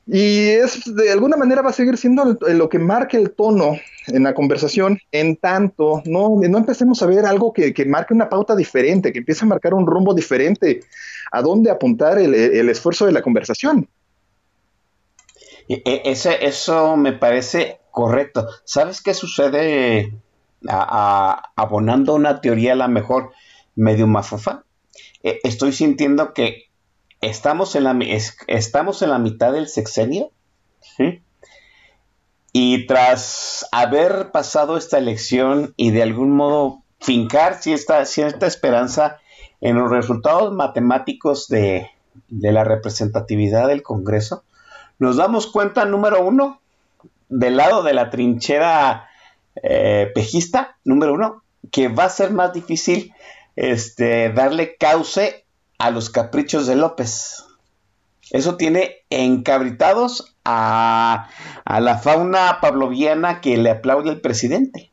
Y 0.08 0.48
es 0.48 0.84
de 0.96 1.12
alguna 1.12 1.38
manera 1.38 1.62
va 1.62 1.70
a 1.70 1.74
seguir 1.74 1.98
siendo 1.98 2.26
lo 2.26 2.68
que 2.68 2.80
marque 2.80 3.18
el 3.18 3.30
tono 3.30 3.78
en 4.08 4.24
la 4.24 4.34
conversación, 4.34 4.98
en 5.12 5.36
tanto 5.36 6.02
no, 6.06 6.40
no 6.42 6.58
empecemos 6.58 7.04
a 7.04 7.06
ver 7.06 7.24
algo 7.28 7.54
que, 7.54 7.72
que, 7.72 7.86
marque 7.86 8.16
una 8.16 8.28
pauta 8.28 8.56
diferente, 8.56 9.14
que 9.14 9.20
empiece 9.20 9.46
a 9.46 9.48
marcar 9.48 9.76
un 9.76 9.86
rumbo 9.86 10.16
diferente, 10.16 10.80
a 11.32 11.44
dónde 11.44 11.70
apuntar 11.70 12.18
el, 12.18 12.34
el 12.34 12.70
esfuerzo 12.70 13.06
de 13.06 13.12
la 13.12 13.22
conversación. 13.22 13.88
E, 15.70 16.02
ese, 16.06 16.44
eso 16.44 16.98
me 16.98 17.14
parece 17.14 17.80
correcto. 17.96 18.48
¿Sabes 18.66 19.02
qué 19.02 19.14
sucede 19.14 20.14
abonando 20.68 22.14
una 22.14 22.42
teoría 22.42 22.74
a 22.74 22.76
la 22.76 22.90
mejor 22.90 23.32
medio 23.74 24.06
mafufa? 24.06 24.66
E, 25.24 25.40
estoy 25.44 25.72
sintiendo 25.72 26.34
que 26.34 26.66
estamos 27.22 27.76
en 27.76 27.86
la, 27.86 27.98
estamos 28.48 29.02
en 29.02 29.10
la 29.10 29.18
mitad 29.18 29.54
del 29.54 29.70
sexenio. 29.70 30.30
Y 32.52 32.86
tras 32.86 33.66
haber 33.72 34.32
pasado 34.32 34.78
esta 34.78 34.98
elección 34.98 35.74
y 35.78 35.92
de 35.92 36.04
algún 36.04 36.32
modo 36.32 36.84
fincar 37.00 37.62
cierta, 37.62 38.06
cierta 38.06 38.46
esperanza 38.46 39.20
en 39.62 39.78
los 39.78 39.90
resultados 39.90 40.54
matemáticos 40.54 41.48
de, 41.48 41.90
de 42.28 42.52
la 42.52 42.66
representatividad 42.66 43.68
del 43.68 43.84
Congreso, 43.84 44.44
nos 45.00 45.18
damos 45.18 45.48
cuenta, 45.48 45.86
número 45.86 46.24
uno, 46.24 46.62
del 47.36 47.58
lado 47.58 47.84
de 47.84 47.94
la 47.94 48.10
trinchera 48.10 49.10
eh, 49.62 50.10
pejista, 50.16 50.78
número 50.86 51.14
uno, 51.14 51.44
que 51.70 51.90
va 51.90 52.06
a 52.06 52.10
ser 52.10 52.32
más 52.32 52.54
difícil 52.54 53.14
este, 53.58 54.32
darle 54.32 54.78
cauce 54.78 55.46
a 55.78 55.92
los 55.92 56.10
caprichos 56.10 56.66
de 56.66 56.78
López. 56.78 57.44
Eso 58.32 58.56
tiene 58.56 59.04
encabritados 59.10 60.36
a, 60.46 61.30
la 61.66 61.98
fauna 61.98 62.60
pavloviana 62.62 63.42
que 63.42 63.58
le 63.58 63.70
aplaude 63.70 64.12
al 64.12 64.22
presidente. 64.22 64.92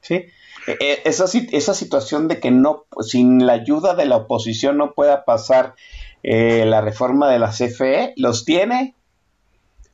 ¿sí? 0.00 0.24
E, 0.66 0.76
e, 0.80 1.02
esa, 1.04 1.26
esa, 1.52 1.74
situación 1.74 2.26
de 2.26 2.40
que 2.40 2.50
no, 2.50 2.86
sin 3.00 3.46
la 3.46 3.52
ayuda 3.52 3.94
de 3.94 4.06
la 4.06 4.16
oposición 4.16 4.78
no 4.78 4.94
pueda 4.94 5.24
pasar 5.24 5.76
eh, 6.24 6.64
la 6.66 6.80
reforma 6.80 7.30
de 7.30 7.38
la 7.38 7.50
CFE, 7.50 8.14
los 8.16 8.44
tiene 8.44 8.96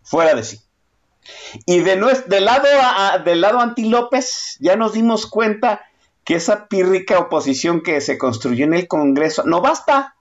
fuera 0.03 0.35
de 0.35 0.43
sí. 0.43 0.64
Y 1.67 1.81
de 1.81 1.97
del, 2.27 2.45
lado 2.45 2.69
del 3.25 3.41
lado 3.41 3.61
anti 3.61 3.89
López, 3.89 4.57
ya 4.61 4.77
nos 4.77 4.93
dimos 4.93 5.27
cuenta 5.27 5.83
que 6.25 6.35
esa 6.35 6.69
pírrica 6.69 7.19
oposición 7.19 7.83
que 7.83 8.01
se 8.01 8.19
construyó 8.19 8.65
en 8.65 8.75
el 8.75 8.89
Congreso 8.89 9.45
no 9.45 9.61
basta, 9.61 10.17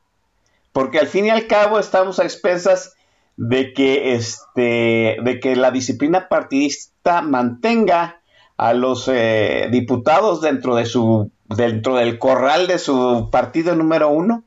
porque 0.72 1.00
al 1.00 1.08
fin 1.08 1.26
y 1.26 1.30
al 1.30 1.48
cabo 1.48 1.80
estamos 1.80 2.20
a 2.20 2.24
expensas 2.24 2.94
de 3.38 3.74
que, 3.74 4.14
este, 4.14 5.18
de 5.22 5.40
que 5.42 5.56
la 5.56 5.72
disciplina 5.72 6.28
partidista 6.28 7.22
mantenga 7.22 8.22
a 8.58 8.74
los 8.74 9.10
eh, 9.12 9.70
diputados 9.72 10.42
dentro, 10.42 10.76
de 10.76 10.86
su, 10.86 11.32
dentro 11.46 11.96
del 11.96 12.20
corral 12.20 12.68
de 12.68 12.80
su 12.80 13.30
partido 13.32 13.76
número 13.76 14.10
uno, 14.10 14.44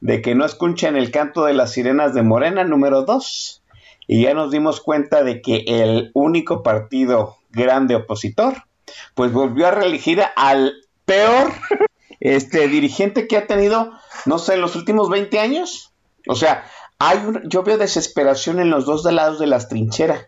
de 0.00 0.22
que 0.22 0.34
no 0.34 0.46
escuchen 0.46 0.96
el 0.96 1.10
canto 1.10 1.44
de 1.44 1.52
las 1.52 1.72
sirenas 1.72 2.14
de 2.14 2.22
Morena 2.22 2.64
número 2.64 3.02
dos, 3.02 3.59
y 4.12 4.22
ya 4.22 4.34
nos 4.34 4.50
dimos 4.50 4.80
cuenta 4.80 5.22
de 5.22 5.40
que 5.40 5.62
el 5.68 6.10
único 6.14 6.64
partido 6.64 7.36
grande 7.50 7.94
opositor, 7.94 8.64
pues 9.14 9.32
volvió 9.32 9.68
a 9.68 9.70
reelegir 9.70 10.20
al 10.34 10.74
peor 11.04 11.52
este 12.18 12.66
dirigente 12.66 13.28
que 13.28 13.36
ha 13.36 13.46
tenido, 13.46 13.92
no 14.26 14.40
sé, 14.40 14.54
en 14.54 14.62
los 14.62 14.74
últimos 14.74 15.10
20 15.10 15.38
años. 15.38 15.92
O 16.26 16.34
sea, 16.34 16.64
hay 16.98 17.18
un, 17.18 17.48
yo 17.48 17.62
veo 17.62 17.78
desesperación 17.78 18.58
en 18.58 18.70
los 18.70 18.84
dos 18.84 19.04
lados 19.04 19.38
de 19.38 19.46
las 19.46 19.68
trincheras. 19.68 20.26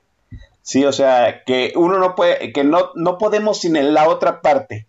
Sí, 0.63 0.85
o 0.85 0.93
sea, 0.93 1.43
que 1.45 1.73
uno 1.75 1.99
no 1.99 2.15
puede, 2.15 2.53
que 2.53 2.63
no, 2.63 2.93
no 2.95 3.19
podemos 3.19 3.63
sin 3.63 3.95
la 3.95 4.09
otra 4.09 4.43
parte. 4.43 4.87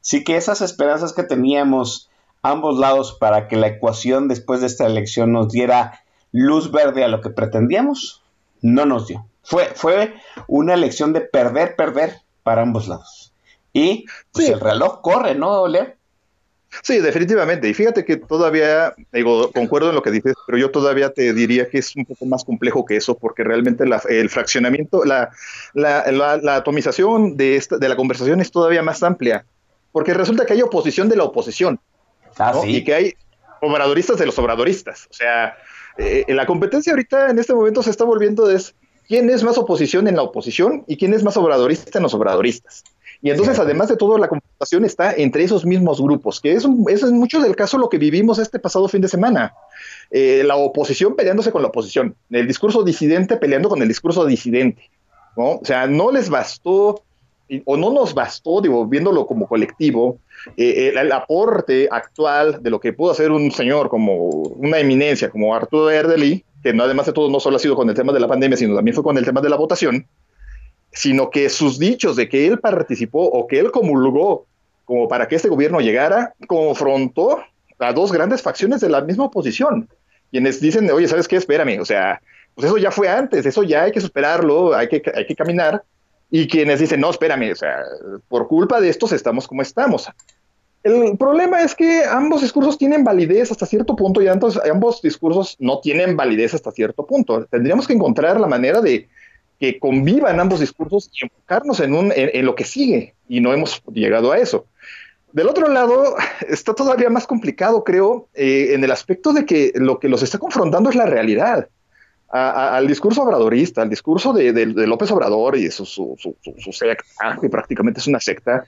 Sí 0.00 0.24
que 0.24 0.38
esas 0.38 0.62
esperanzas 0.62 1.12
que 1.12 1.24
teníamos 1.24 2.08
ambos 2.40 2.78
lados 2.78 3.18
para 3.20 3.48
que 3.48 3.56
la 3.56 3.66
ecuación 3.66 4.28
después 4.28 4.62
de 4.62 4.68
esta 4.68 4.86
elección 4.86 5.30
nos 5.30 5.50
diera 5.50 6.00
luz 6.32 6.70
verde 6.70 7.04
a 7.04 7.08
lo 7.08 7.20
que 7.20 7.28
pretendíamos, 7.28 8.19
no 8.62 8.86
nos 8.86 9.06
dio. 9.06 9.26
Fue, 9.42 9.66
fue 9.74 10.14
una 10.46 10.74
elección 10.74 11.12
de 11.12 11.22
perder, 11.22 11.76
perder 11.76 12.18
para 12.42 12.62
ambos 12.62 12.88
lados. 12.88 13.32
Y 13.72 14.06
pues, 14.32 14.48
el 14.48 14.60
reloj 14.60 15.00
corre, 15.00 15.34
¿no, 15.34 15.66
Leo? 15.66 15.94
Sí, 16.82 17.00
definitivamente. 17.00 17.68
Y 17.68 17.74
fíjate 17.74 18.04
que 18.04 18.16
todavía, 18.16 18.94
digo, 19.12 19.50
concuerdo 19.50 19.88
en 19.88 19.96
lo 19.96 20.02
que 20.02 20.12
dices, 20.12 20.34
pero 20.46 20.56
yo 20.56 20.70
todavía 20.70 21.10
te 21.10 21.32
diría 21.32 21.68
que 21.68 21.78
es 21.78 21.96
un 21.96 22.04
poco 22.04 22.26
más 22.26 22.44
complejo 22.44 22.84
que 22.84 22.96
eso, 22.96 23.16
porque 23.16 23.42
realmente 23.42 23.84
el 24.08 24.30
fraccionamiento, 24.30 25.04
la, 25.04 25.30
la, 25.74 26.54
atomización 26.54 27.36
de, 27.36 27.56
esta, 27.56 27.76
de 27.76 27.88
la 27.88 27.96
conversación 27.96 28.40
es 28.40 28.52
todavía 28.52 28.82
más 28.82 29.02
amplia, 29.02 29.44
porque 29.90 30.14
resulta 30.14 30.46
que 30.46 30.52
hay 30.52 30.62
oposición 30.62 31.08
de 31.08 31.16
la 31.16 31.24
oposición. 31.24 31.80
Ah, 32.38 32.52
Y 32.64 32.84
que 32.84 32.94
hay 32.94 33.14
obradoristas 33.60 34.18
de 34.18 34.26
los 34.26 34.38
obradoristas. 34.38 35.08
O 35.10 35.12
sea, 35.12 35.56
eh, 36.00 36.34
la 36.34 36.46
competencia 36.46 36.92
ahorita 36.92 37.30
en 37.30 37.38
este 37.38 37.54
momento 37.54 37.82
se 37.82 37.90
está 37.90 38.04
volviendo 38.04 38.50
es 38.50 38.74
quién 39.06 39.28
es 39.28 39.42
más 39.42 39.58
oposición 39.58 40.08
en 40.08 40.16
la 40.16 40.22
oposición 40.22 40.84
y 40.86 40.96
quién 40.96 41.12
es 41.14 41.22
más 41.22 41.36
obradorista 41.36 41.98
en 41.98 42.04
los 42.04 42.14
obradoristas. 42.14 42.84
Y 43.22 43.30
entonces, 43.30 43.58
además 43.58 43.88
de 43.88 43.96
todo, 43.96 44.16
la 44.16 44.28
computación 44.28 44.84
está 44.84 45.12
entre 45.12 45.44
esos 45.44 45.66
mismos 45.66 46.00
grupos, 46.00 46.40
que 46.40 46.52
es, 46.52 46.66
es 46.88 47.02
en 47.02 47.18
mucho 47.18 47.40
del 47.40 47.54
caso 47.54 47.76
lo 47.76 47.90
que 47.90 47.98
vivimos 47.98 48.38
este 48.38 48.58
pasado 48.58 48.88
fin 48.88 49.02
de 49.02 49.08
semana. 49.08 49.52
Eh, 50.10 50.42
la 50.44 50.56
oposición 50.56 51.16
peleándose 51.16 51.52
con 51.52 51.60
la 51.60 51.68
oposición, 51.68 52.14
el 52.30 52.46
discurso 52.46 52.82
disidente 52.82 53.36
peleando 53.36 53.68
con 53.68 53.82
el 53.82 53.88
discurso 53.88 54.24
disidente. 54.24 54.90
¿no? 55.36 55.56
O 55.56 55.64
sea, 55.64 55.86
no 55.86 56.10
les 56.10 56.30
bastó 56.30 57.02
o 57.64 57.76
no 57.76 57.92
nos 57.92 58.14
bastó, 58.14 58.60
digo, 58.60 58.86
viéndolo 58.86 59.26
como 59.26 59.48
colectivo, 59.48 60.18
eh, 60.56 60.92
el, 60.94 61.12
aporte 61.12 61.88
actual 61.90 62.62
de 62.62 62.70
lo 62.70 62.80
que 62.80 62.92
pudo 62.92 63.10
hacer 63.10 63.30
un 63.30 63.50
señor 63.50 63.88
como 63.88 64.16
una 64.16 64.78
eminencia 64.78 65.30
como 65.30 65.54
Arturo 65.54 65.90
Erdely, 65.90 66.44
que 66.62 66.72
no, 66.72 66.84
además 66.84 67.06
de 67.06 67.12
todo 67.12 67.30
no 67.30 67.40
solo 67.40 67.56
ha 67.56 67.60
sido 67.60 67.76
con 67.76 67.88
el 67.88 67.94
tema 67.94 68.12
de 68.12 68.20
la 68.20 68.28
pandemia, 68.28 68.56
sino 68.56 68.74
también 68.74 68.94
fue 68.94 69.04
con 69.04 69.18
el 69.18 69.24
tema 69.24 69.40
de 69.40 69.48
la 69.48 69.56
votación, 69.56 70.06
sino 70.92 71.30
que 71.30 71.48
sus 71.48 71.78
dichos 71.78 72.16
de 72.16 72.28
que 72.28 72.46
él 72.46 72.58
participó 72.60 73.24
o 73.24 73.46
que 73.46 73.58
él 73.58 73.70
comulgó 73.70 74.46
como 74.84 75.08
para 75.08 75.28
que 75.28 75.36
este 75.36 75.48
gobierno 75.48 75.80
llegara, 75.80 76.34
confrontó 76.48 77.40
a 77.78 77.92
dos 77.92 78.12
grandes 78.12 78.42
facciones 78.42 78.80
de 78.80 78.88
la 78.88 79.00
misma 79.00 79.24
oposición, 79.24 79.88
quienes 80.30 80.60
dicen, 80.60 80.90
oye, 80.90 81.06
¿sabes 81.06 81.28
qué? 81.28 81.36
Espérame, 81.36 81.80
o 81.80 81.84
sea, 81.84 82.20
pues 82.54 82.66
eso 82.66 82.76
ya 82.76 82.90
fue 82.90 83.08
antes, 83.08 83.46
eso 83.46 83.62
ya 83.62 83.84
hay 83.84 83.92
que 83.92 84.00
superarlo, 84.00 84.74
hay 84.74 84.88
que, 84.88 85.02
hay 85.14 85.26
que 85.26 85.36
caminar, 85.36 85.82
y 86.30 86.46
quienes 86.46 86.80
dicen, 86.80 87.00
no, 87.00 87.10
espérame, 87.10 87.52
o 87.52 87.56
sea, 87.56 87.82
por 88.28 88.46
culpa 88.46 88.80
de 88.80 88.88
estos 88.88 89.12
estamos 89.12 89.48
como 89.48 89.62
estamos. 89.62 90.08
El 90.82 91.18
problema 91.18 91.60
es 91.60 91.74
que 91.74 92.04
ambos 92.04 92.40
discursos 92.40 92.78
tienen 92.78 93.04
validez 93.04 93.50
hasta 93.50 93.66
cierto 93.66 93.94
punto 93.96 94.22
y 94.22 94.28
ambos 94.28 95.02
discursos 95.02 95.56
no 95.58 95.80
tienen 95.80 96.16
validez 96.16 96.54
hasta 96.54 96.70
cierto 96.70 97.04
punto. 97.04 97.44
Tendríamos 97.46 97.86
que 97.86 97.92
encontrar 97.92 98.40
la 98.40 98.46
manera 98.46 98.80
de 98.80 99.08
que 99.58 99.78
convivan 99.78 100.40
ambos 100.40 100.60
discursos 100.60 101.10
y 101.12 101.26
enfocarnos 101.26 101.80
en, 101.80 101.94
un, 101.94 102.12
lo 102.16 102.54
que 102.54 102.64
sigue 102.64 103.14
y 103.28 103.40
no 103.40 103.52
hemos 103.52 103.82
llegado 103.92 104.32
a 104.32 104.38
eso. 104.38 104.64
Del 105.32 105.48
otro 105.48 105.68
lado, 105.68 106.16
está 106.48 106.74
todavía 106.74 107.10
más 107.10 107.26
complicado, 107.26 107.84
creo, 107.84 108.28
eh, 108.34 108.68
en 108.72 108.82
el 108.82 108.90
aspecto 108.90 109.34
de 109.34 109.44
que 109.44 109.72
lo 109.74 109.98
que 109.98 110.08
los 110.08 110.22
está 110.22 110.38
confrontando 110.38 110.88
es 110.88 110.96
la 110.96 111.06
realidad 111.06 111.68
al 112.30 112.86
discurso 112.86 113.22
obradorista, 113.22 113.82
al 113.82 113.90
discurso 113.90 114.32
de, 114.32 114.66
López 114.66 115.10
Obrador 115.10 115.56
y 115.56 115.70
su, 115.70 115.84
su, 115.84 116.72
secta, 116.72 117.38
que 117.40 117.48
prácticamente 117.48 118.00
es 118.00 118.06
una 118.06 118.20
secta, 118.20 118.64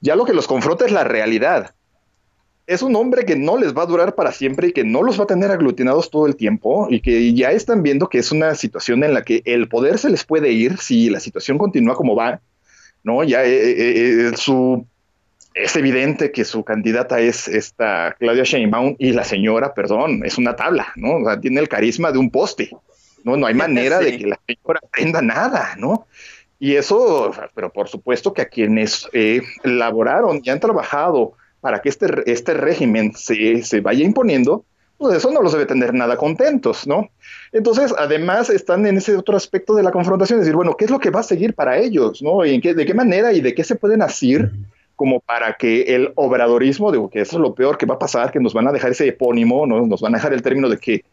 ya 0.00 0.16
lo 0.16 0.24
que 0.24 0.34
los 0.34 0.46
confronta 0.46 0.84
es 0.84 0.92
la 0.92 1.04
realidad. 1.04 1.74
Es 2.66 2.82
un 2.82 2.96
hombre 2.96 3.24
que 3.24 3.36
no 3.36 3.56
les 3.56 3.74
va 3.74 3.82
a 3.82 3.86
durar 3.86 4.16
para 4.16 4.32
siempre 4.32 4.68
y 4.68 4.72
que 4.72 4.84
no 4.84 5.02
los 5.02 5.18
va 5.18 5.24
a 5.24 5.28
tener 5.28 5.50
aglutinados 5.50 6.10
todo 6.10 6.26
el 6.26 6.34
tiempo 6.34 6.88
y 6.90 7.00
que 7.00 7.32
ya 7.32 7.52
están 7.52 7.82
viendo 7.82 8.08
que 8.08 8.18
es 8.18 8.32
una 8.32 8.54
situación 8.56 9.04
en 9.04 9.14
la 9.14 9.22
que 9.22 9.40
el 9.44 9.68
poder 9.68 9.98
se 9.98 10.10
les 10.10 10.24
puede 10.24 10.50
ir 10.50 10.76
si 10.78 11.08
la 11.08 11.20
situación 11.20 11.58
continúa 11.58 11.94
como 11.94 12.16
va, 12.16 12.40
¿no? 13.04 13.22
Ya 13.22 13.44
eh, 13.44 13.70
eh, 13.70 14.28
eh, 14.28 14.36
su 14.36 14.84
es 15.54 15.74
evidente 15.74 16.32
que 16.32 16.44
su 16.44 16.64
candidata 16.64 17.18
es 17.18 17.48
esta 17.48 18.14
Claudia 18.18 18.44
Sheinbaum 18.44 18.96
y 18.98 19.12
la 19.12 19.24
señora, 19.24 19.72
perdón, 19.72 20.22
es 20.24 20.36
una 20.36 20.54
tabla, 20.54 20.88
¿no? 20.96 21.16
O 21.16 21.24
sea, 21.24 21.40
tiene 21.40 21.60
el 21.60 21.68
carisma 21.68 22.12
de 22.12 22.18
un 22.18 22.30
poste. 22.30 22.70
¿No? 23.26 23.36
No 23.36 23.46
hay 23.46 23.54
manera 23.66 23.98
de 23.98 24.16
que 24.16 24.26
la 24.26 24.40
señora 24.46 24.80
aprenda 24.82 25.20
nada, 25.20 25.74
¿no? 25.76 26.06
Y 26.58 26.76
eso, 26.76 27.32
pero 27.54 27.70
por 27.70 27.88
supuesto 27.88 28.32
que 28.32 28.40
a 28.40 28.48
quienes 28.48 29.06
eh, 29.12 29.42
elaboraron 29.62 30.40
y 30.42 30.48
han 30.48 30.60
trabajado 30.60 31.34
para 31.60 31.82
que 31.82 31.90
este, 31.90 32.06
este 32.30 32.54
régimen 32.54 33.12
se, 33.14 33.62
se, 33.62 33.80
vaya 33.82 34.04
imponiendo, 34.04 34.64
pues 34.96 35.18
eso 35.18 35.30
no 35.30 35.42
los 35.42 35.52
debe 35.52 35.66
tener 35.66 35.92
nada 35.92 36.16
contentos, 36.16 36.86
¿no? 36.86 37.10
Entonces, 37.52 37.92
además, 37.98 38.48
están 38.48 38.86
en 38.86 38.96
ese 38.96 39.16
otro 39.16 39.36
aspecto 39.36 39.74
de 39.74 39.82
la 39.82 39.90
confrontación, 39.90 40.38
es 40.38 40.46
decir, 40.46 40.56
bueno, 40.56 40.74
¿qué 40.78 40.86
es 40.86 40.90
lo 40.90 40.98
que 40.98 41.10
va 41.10 41.20
a 41.20 41.24
seguir 41.24 41.54
para 41.54 41.76
ellos, 41.76 42.22
¿no? 42.22 42.46
¿Y 42.46 42.54
en 42.54 42.62
qué, 42.62 42.72
de 42.72 42.86
qué 42.86 42.94
manera 42.94 43.34
y 43.34 43.42
de 43.42 43.54
qué 43.54 43.64
se 43.64 43.74
pueden 43.74 44.00
hacer 44.00 44.52
como 44.96 45.20
para 45.20 45.54
que 45.54 45.94
el 45.94 46.12
obradorismo, 46.16 46.90
digo 46.90 47.08
que 47.10 47.20
eso 47.20 47.36
es 47.36 47.42
lo 47.42 47.54
peor 47.54 47.78
que 47.78 47.86
va 47.86 47.94
a 47.94 47.98
pasar, 47.98 48.32
que 48.32 48.40
nos 48.40 48.54
van 48.54 48.66
a 48.66 48.72
dejar 48.72 48.90
ese 48.90 49.06
epónimo, 49.06 49.66
¿no? 49.66 49.86
nos 49.86 50.00
van 50.00 50.14
a 50.14 50.18
dejar 50.18 50.32
el 50.32 50.42
término 50.42 50.68
de 50.68 50.78
que 50.78 51.04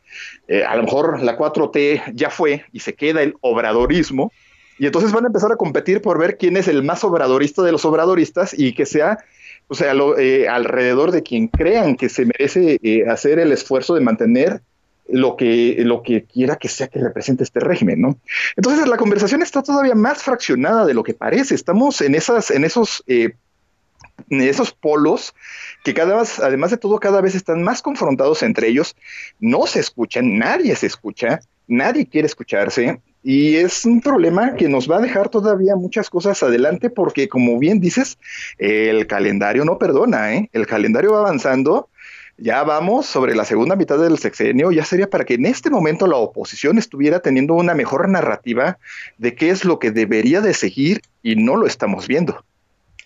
eh, 0.47 0.63
a 0.63 0.75
lo 0.75 0.83
mejor 0.83 1.21
la 1.21 1.37
4T 1.37 2.13
ya 2.13 2.29
fue 2.29 2.65
y 2.71 2.79
se 2.79 2.95
queda 2.95 3.21
el 3.21 3.35
obradorismo, 3.41 4.31
y 4.79 4.87
entonces 4.87 5.11
van 5.11 5.25
a 5.25 5.27
empezar 5.27 5.51
a 5.51 5.55
competir 5.55 6.01
por 6.01 6.17
ver 6.17 6.37
quién 6.37 6.57
es 6.57 6.67
el 6.67 6.81
más 6.81 7.03
obradorista 7.03 7.61
de 7.61 7.71
los 7.71 7.85
obradoristas 7.85 8.57
y 8.57 8.73
que 8.73 8.87
sea 8.87 9.19
o 9.67 9.75
sea, 9.75 9.93
eh, 10.17 10.47
alrededor 10.47 11.11
de 11.11 11.23
quien 11.23 11.47
crean 11.47 11.95
que 11.95 12.09
se 12.09 12.25
merece 12.25 12.79
eh, 12.83 13.07
hacer 13.07 13.39
el 13.39 13.51
esfuerzo 13.51 13.95
de 13.95 14.01
mantener 14.01 14.61
lo 15.07 15.35
que, 15.35 15.77
lo 15.79 16.01
que 16.01 16.23
quiera 16.25 16.55
que 16.55 16.69
sea 16.69 16.87
que 16.87 16.99
represente 16.99 17.43
este 17.43 17.59
régimen, 17.59 18.01
¿no? 18.01 18.17
Entonces 18.55 18.87
la 18.87 18.97
conversación 18.97 19.41
está 19.41 19.61
todavía 19.61 19.95
más 19.95 20.23
fraccionada 20.23 20.85
de 20.85 20.93
lo 20.93 21.03
que 21.03 21.13
parece. 21.13 21.55
Estamos 21.55 22.01
en 22.01 22.15
esas, 22.15 22.51
en 22.51 22.63
esos, 22.63 23.03
eh, 23.07 23.33
esos 24.41 24.71
polos 24.71 25.33
que 25.83 25.93
cada 25.93 26.17
vez, 26.19 26.39
además 26.39 26.71
de 26.71 26.77
todo, 26.77 26.99
cada 26.99 27.21
vez 27.21 27.35
están 27.35 27.63
más 27.63 27.81
confrontados 27.81 28.43
entre 28.43 28.67
ellos. 28.67 28.95
No 29.39 29.67
se 29.67 29.79
escuchan, 29.79 30.37
nadie 30.37 30.75
se 30.75 30.87
escucha, 30.87 31.39
nadie 31.67 32.07
quiere 32.07 32.25
escucharse. 32.25 33.01
Y 33.23 33.55
es 33.55 33.85
un 33.85 34.01
problema 34.01 34.55
que 34.55 34.67
nos 34.67 34.89
va 34.89 34.97
a 34.97 35.01
dejar 35.01 35.29
todavía 35.29 35.75
muchas 35.77 36.09
cosas 36.09 36.43
adelante 36.43 36.89
porque, 36.89 37.29
como 37.29 37.57
bien 37.57 37.79
dices, 37.79 38.17
el 38.57 39.07
calendario 39.07 39.63
no 39.63 39.77
perdona, 39.77 40.35
¿eh? 40.35 40.49
El 40.51 40.67
calendario 40.67 41.13
va 41.13 41.19
avanzando. 41.19 41.89
Ya 42.37 42.63
vamos 42.63 43.05
sobre 43.05 43.35
la 43.35 43.45
segunda 43.45 43.75
mitad 43.75 43.99
del 43.99 44.17
sexenio, 44.17 44.71
ya 44.71 44.83
sería 44.83 45.07
para 45.07 45.23
que 45.23 45.35
en 45.35 45.45
este 45.45 45.69
momento 45.69 46.07
la 46.07 46.17
oposición 46.17 46.79
estuviera 46.79 47.19
teniendo 47.19 47.53
una 47.53 47.75
mejor 47.75 48.09
narrativa 48.09 48.79
de 49.19 49.35
qué 49.35 49.51
es 49.51 49.63
lo 49.63 49.77
que 49.77 49.91
debería 49.91 50.41
de 50.41 50.55
seguir 50.55 51.01
y 51.21 51.35
no 51.35 51.55
lo 51.55 51.67
estamos 51.67 52.07
viendo. 52.07 52.43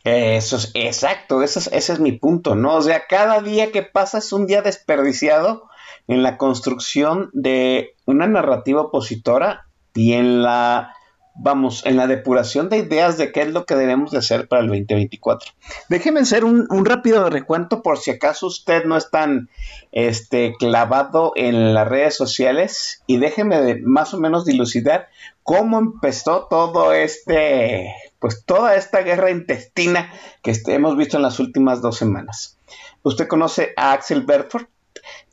Eso 0.04 0.58
es 0.58 0.72
exacto, 0.74 1.44
eso 1.44 1.60
ese 1.72 1.94
es 1.94 2.00
mi 2.00 2.13
punto, 2.13 2.56
¿no? 2.56 2.75
O 2.75 2.82
sea, 2.82 3.08
cada 3.08 3.42
día 3.42 3.72
que 3.72 3.84
pasa 3.84 4.20
es 4.20 4.32
un 4.32 4.48
día 4.48 4.62
desperdiciado 4.62 5.70
en 6.08 6.24
la 6.24 6.38
construcción 6.38 7.30
de 7.34 7.96
una 8.06 8.27
narrativa 8.27 8.82
opositora 8.82 9.68
y 9.94 10.13
en 10.13 10.44
la, 10.44 10.94
vamos, 11.36 11.86
en 11.86 11.98
la 11.98 12.08
depuración 12.08 12.70
de 12.70 12.77
ideas 12.77 13.18
de 13.18 13.32
qué 13.32 13.42
es 13.42 13.50
lo 13.50 13.66
que 13.66 13.75
debemos 13.75 14.12
de 14.12 14.20
hacer 14.20 14.48
para 14.48 14.62
el 14.62 14.68
2024. 14.68 15.51
Déjeme 15.89 16.22
hacer 16.22 16.46
un, 16.46 16.68
rápido 16.86 17.30
recuento 17.30 17.82
por 17.82 17.98
si 17.98 18.12
acaso 18.12 18.48
usted 18.48 18.86
no 18.86 18.98
es 18.98 19.10
tan 19.12 19.50
este, 19.92 20.54
clavado 20.58 21.34
en 21.36 21.74
las 21.74 21.88
redes 21.88 22.16
sociales 22.16 23.04
y 23.08 23.18
déjeme 23.18 23.82
más 23.84 24.13
o 24.13 24.20
menos 24.20 24.46
dilucidar 24.46 25.08
cómo 25.44 25.80
empezó 25.80 26.48
todo 26.50 26.94
este, 26.94 27.94
pues 28.19 28.43
toda 28.45 28.75
esta 28.75 29.01
guerra 29.01 29.31
intestina 29.31 30.12
que 30.41 30.51
este, 30.51 30.74
hemos 30.74 30.97
visto 30.97 31.17
en 31.17 31.24
las 31.24 31.39
últimas 31.39 31.81
dos 31.81 31.97
semanas. 31.97 32.57
Usted 33.03 33.27
conoce 33.27 33.74
a 33.77 33.93
Axel 33.93 34.24
Belfort. 34.24 34.69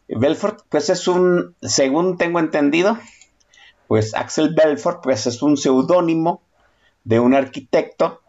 Belfort, 0.09 0.61
pues 0.69 0.91
es 0.91 1.09
un, 1.09 1.57
según 1.63 2.19
tengo 2.19 2.39
entendido, 2.39 2.99
pues 3.89 4.15
Axel 4.15 4.55
Belfort 4.55 5.03
pues 5.03 5.27
es 5.27 5.43
un 5.43 5.57
seudónimo 5.57 6.43
de 7.05 7.21
un 7.21 7.35
arquitecto, 7.35 8.21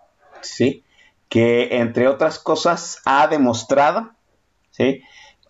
¿sí? 0.42 0.84
Que 1.28 1.78
entre 1.78 2.08
otras 2.08 2.40
cosas 2.40 3.02
ha 3.06 3.28
demostrado, 3.28 4.12
¿sí? 4.72 5.02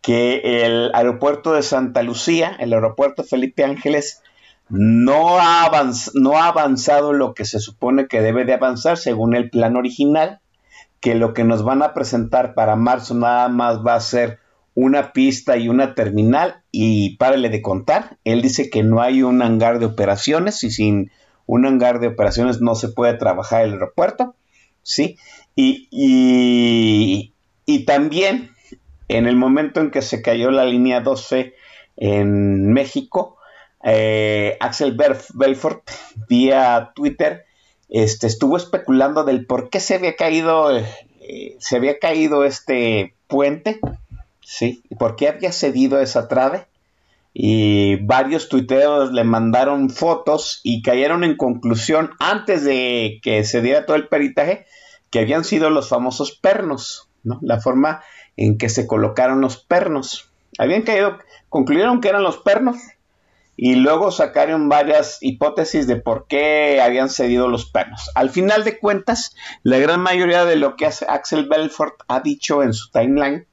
Que 0.01 0.65
el 0.65 0.91
aeropuerto 0.93 1.53
de 1.53 1.63
Santa 1.63 2.01
Lucía, 2.01 2.55
el 2.59 2.73
aeropuerto 2.73 3.23
Felipe 3.23 3.63
Ángeles, 3.63 4.21
no 4.69 5.39
ha, 5.39 5.69
no 6.13 6.37
ha 6.37 6.47
avanzado 6.47 7.13
lo 7.13 7.33
que 7.33 7.45
se 7.45 7.59
supone 7.59 8.07
que 8.07 8.21
debe 8.21 8.45
de 8.45 8.53
avanzar 8.53 8.97
según 8.97 9.35
el 9.35 9.49
plan 9.49 9.75
original, 9.75 10.39
que 10.99 11.15
lo 11.15 11.33
que 11.33 11.43
nos 11.43 11.63
van 11.63 11.83
a 11.83 11.93
presentar 11.93 12.55
para 12.55 12.75
marzo 12.75 13.13
nada 13.13 13.47
más 13.49 13.85
va 13.85 13.95
a 13.95 13.99
ser 13.99 14.39
una 14.73 15.13
pista 15.13 15.57
y 15.57 15.69
una 15.69 15.95
terminal 15.95 16.63
y 16.71 17.15
párale 17.17 17.49
de 17.49 17.61
contar. 17.61 18.17
Él 18.23 18.41
dice 18.41 18.69
que 18.69 18.83
no 18.83 19.01
hay 19.01 19.23
un 19.23 19.41
hangar 19.41 19.79
de 19.79 19.85
operaciones 19.85 20.63
y 20.63 20.71
sin 20.71 21.11
un 21.45 21.65
hangar 21.65 21.99
de 21.99 22.07
operaciones 22.07 22.59
no 22.59 22.75
se 22.75 22.89
puede 22.89 23.13
trabajar 23.13 23.63
el 23.63 23.73
aeropuerto. 23.73 24.35
¿sí? 24.85 25.17
Y, 25.55 25.87
y, 27.65 27.85
también 27.85 28.51
en 29.07 29.25
el 29.27 29.35
momento 29.35 29.79
en 29.79 29.91
que 29.91 30.01
se 30.01 30.21
cayó 30.21 30.51
la 30.51 30.65
línea 30.65 31.01
12 31.01 31.53
en 31.97 32.71
México, 32.73 33.34
eh, 33.85 34.57
Axel 34.59 34.97
Belfort 35.33 35.89
vía 36.27 36.91
Twitter 36.95 37.45
este, 37.87 38.27
estuvo 38.27 38.57
especulando 38.57 39.23
del 39.23 39.45
por 39.45 39.69
qué 39.69 39.79
se 39.79 39.95
había 39.95 40.15
caído, 40.15 40.75
eh, 40.75 41.55
se 41.59 41.77
había 41.77 41.99
caído 41.99 42.43
este 42.43 43.15
puente 43.27 43.79
¿sí? 44.45 44.83
¿Por 44.97 45.15
qué 45.15 45.27
había 45.27 45.51
cedido 45.51 45.99
esa 45.99 46.27
trave? 46.27 46.67
Y 47.33 47.97
varios 47.97 48.47
tuiteros 48.47 49.11
le 49.11 49.25
mandaron 49.25 49.89
fotos 49.89 50.61
y 50.63 50.81
cayeron 50.81 51.23
en 51.25 51.35
conclusión 51.35 52.11
antes 52.19 52.63
de 52.63 53.19
que 53.21 53.43
se 53.43 53.61
diera 53.61 53.85
todo 53.85 53.97
el 53.97 54.07
peritaje 54.07 54.65
que 55.09 55.19
habían 55.19 55.43
sido 55.43 55.69
los 55.69 55.89
famosos 55.89 56.31
pernos, 56.31 57.09
¿no? 57.23 57.39
La 57.41 57.59
forma 57.59 58.01
en 58.37 58.57
que 58.57 58.69
se 58.69 58.87
colocaron 58.87 59.41
los 59.41 59.57
pernos. 59.57 60.31
Habían 60.57 60.83
caído, 60.83 61.17
concluyeron 61.49 61.99
que 61.99 62.09
eran 62.09 62.23
los 62.23 62.37
pernos 62.37 62.77
y 63.57 63.75
luego 63.75 64.11
sacaron 64.11 64.67
varias 64.67 65.17
hipótesis 65.21 65.87
de 65.87 65.95
por 65.95 66.27
qué 66.27 66.81
habían 66.81 67.09
cedido 67.09 67.47
los 67.47 67.69
pernos. 67.69 68.11
Al 68.15 68.29
final 68.29 68.63
de 68.63 68.79
cuentas, 68.79 69.35
la 69.63 69.77
gran 69.77 70.01
mayoría 70.01 70.45
de 70.45 70.57
lo 70.57 70.75
que 70.75 70.85
Axel 70.85 71.47
Belfort 71.47 72.01
ha 72.07 72.19
dicho 72.19 72.63
en 72.63 72.73
su 72.73 72.91
timeline 72.91 73.47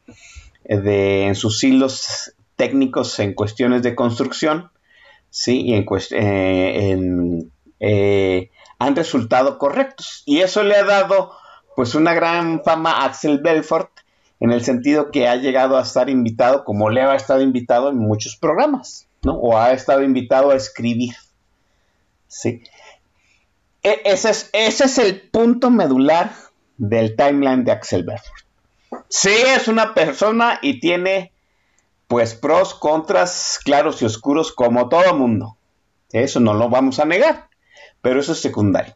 eh, 0.64 0.78
de, 0.78 1.26
en 1.26 1.34
sus 1.34 1.62
hilos 1.62 2.34
técnicos 2.56 3.18
en 3.20 3.34
cuestiones 3.34 3.82
de 3.82 3.94
construcción, 3.94 4.70
¿sí? 5.30 5.62
Y 5.62 5.74
en, 5.74 5.86
eh, 6.10 7.48
eh, 7.80 8.50
han 8.78 8.96
resultado 8.96 9.58
correctos. 9.58 10.22
Y 10.26 10.40
eso 10.40 10.62
le 10.62 10.76
ha 10.76 10.84
dado 10.84 11.32
pues 11.76 11.94
una 11.94 12.12
gran 12.12 12.62
fama 12.64 12.92
a 12.92 13.04
Axel 13.06 13.38
Belfort 13.38 13.90
en 14.40 14.50
el 14.50 14.64
sentido 14.64 15.10
que 15.12 15.28
ha 15.28 15.36
llegado 15.36 15.78
a 15.78 15.82
estar 15.82 16.10
invitado, 16.10 16.64
como 16.64 16.90
Leo 16.90 17.10
ha 17.10 17.16
estado 17.16 17.42
invitado 17.42 17.90
en 17.90 17.98
muchos 17.98 18.36
programas, 18.36 19.08
¿no? 19.22 19.34
O 19.34 19.56
ha 19.56 19.72
estado 19.72 20.02
invitado 20.02 20.50
a 20.50 20.56
escribir. 20.56 21.14
¿sí? 22.32 22.62
E, 23.82 24.02
ese, 24.04 24.30
es, 24.52 24.98
el 24.98 25.20
punto 25.20 25.70
medular 25.70 26.32
del 26.78 27.14
timeline 27.16 27.64
de 27.64 27.72
Axel 27.72 28.04
Belfort. 28.04 28.44
Sí, 29.08 29.30
es 29.30 29.68
una 29.68 29.94
persona 29.94 30.58
y 30.62 30.80
tiene 30.80 31.32
pues 32.06 32.34
pros, 32.34 32.74
contras, 32.74 33.58
claros 33.64 34.02
y 34.02 34.04
oscuros 34.04 34.52
como 34.52 34.88
todo 34.88 35.14
mundo. 35.14 35.56
Eso 36.12 36.40
no 36.40 36.54
lo 36.54 36.68
vamos 36.68 36.98
a 36.98 37.04
negar, 37.04 37.48
pero 38.02 38.20
eso 38.20 38.32
es 38.32 38.40
secundario. 38.40 38.94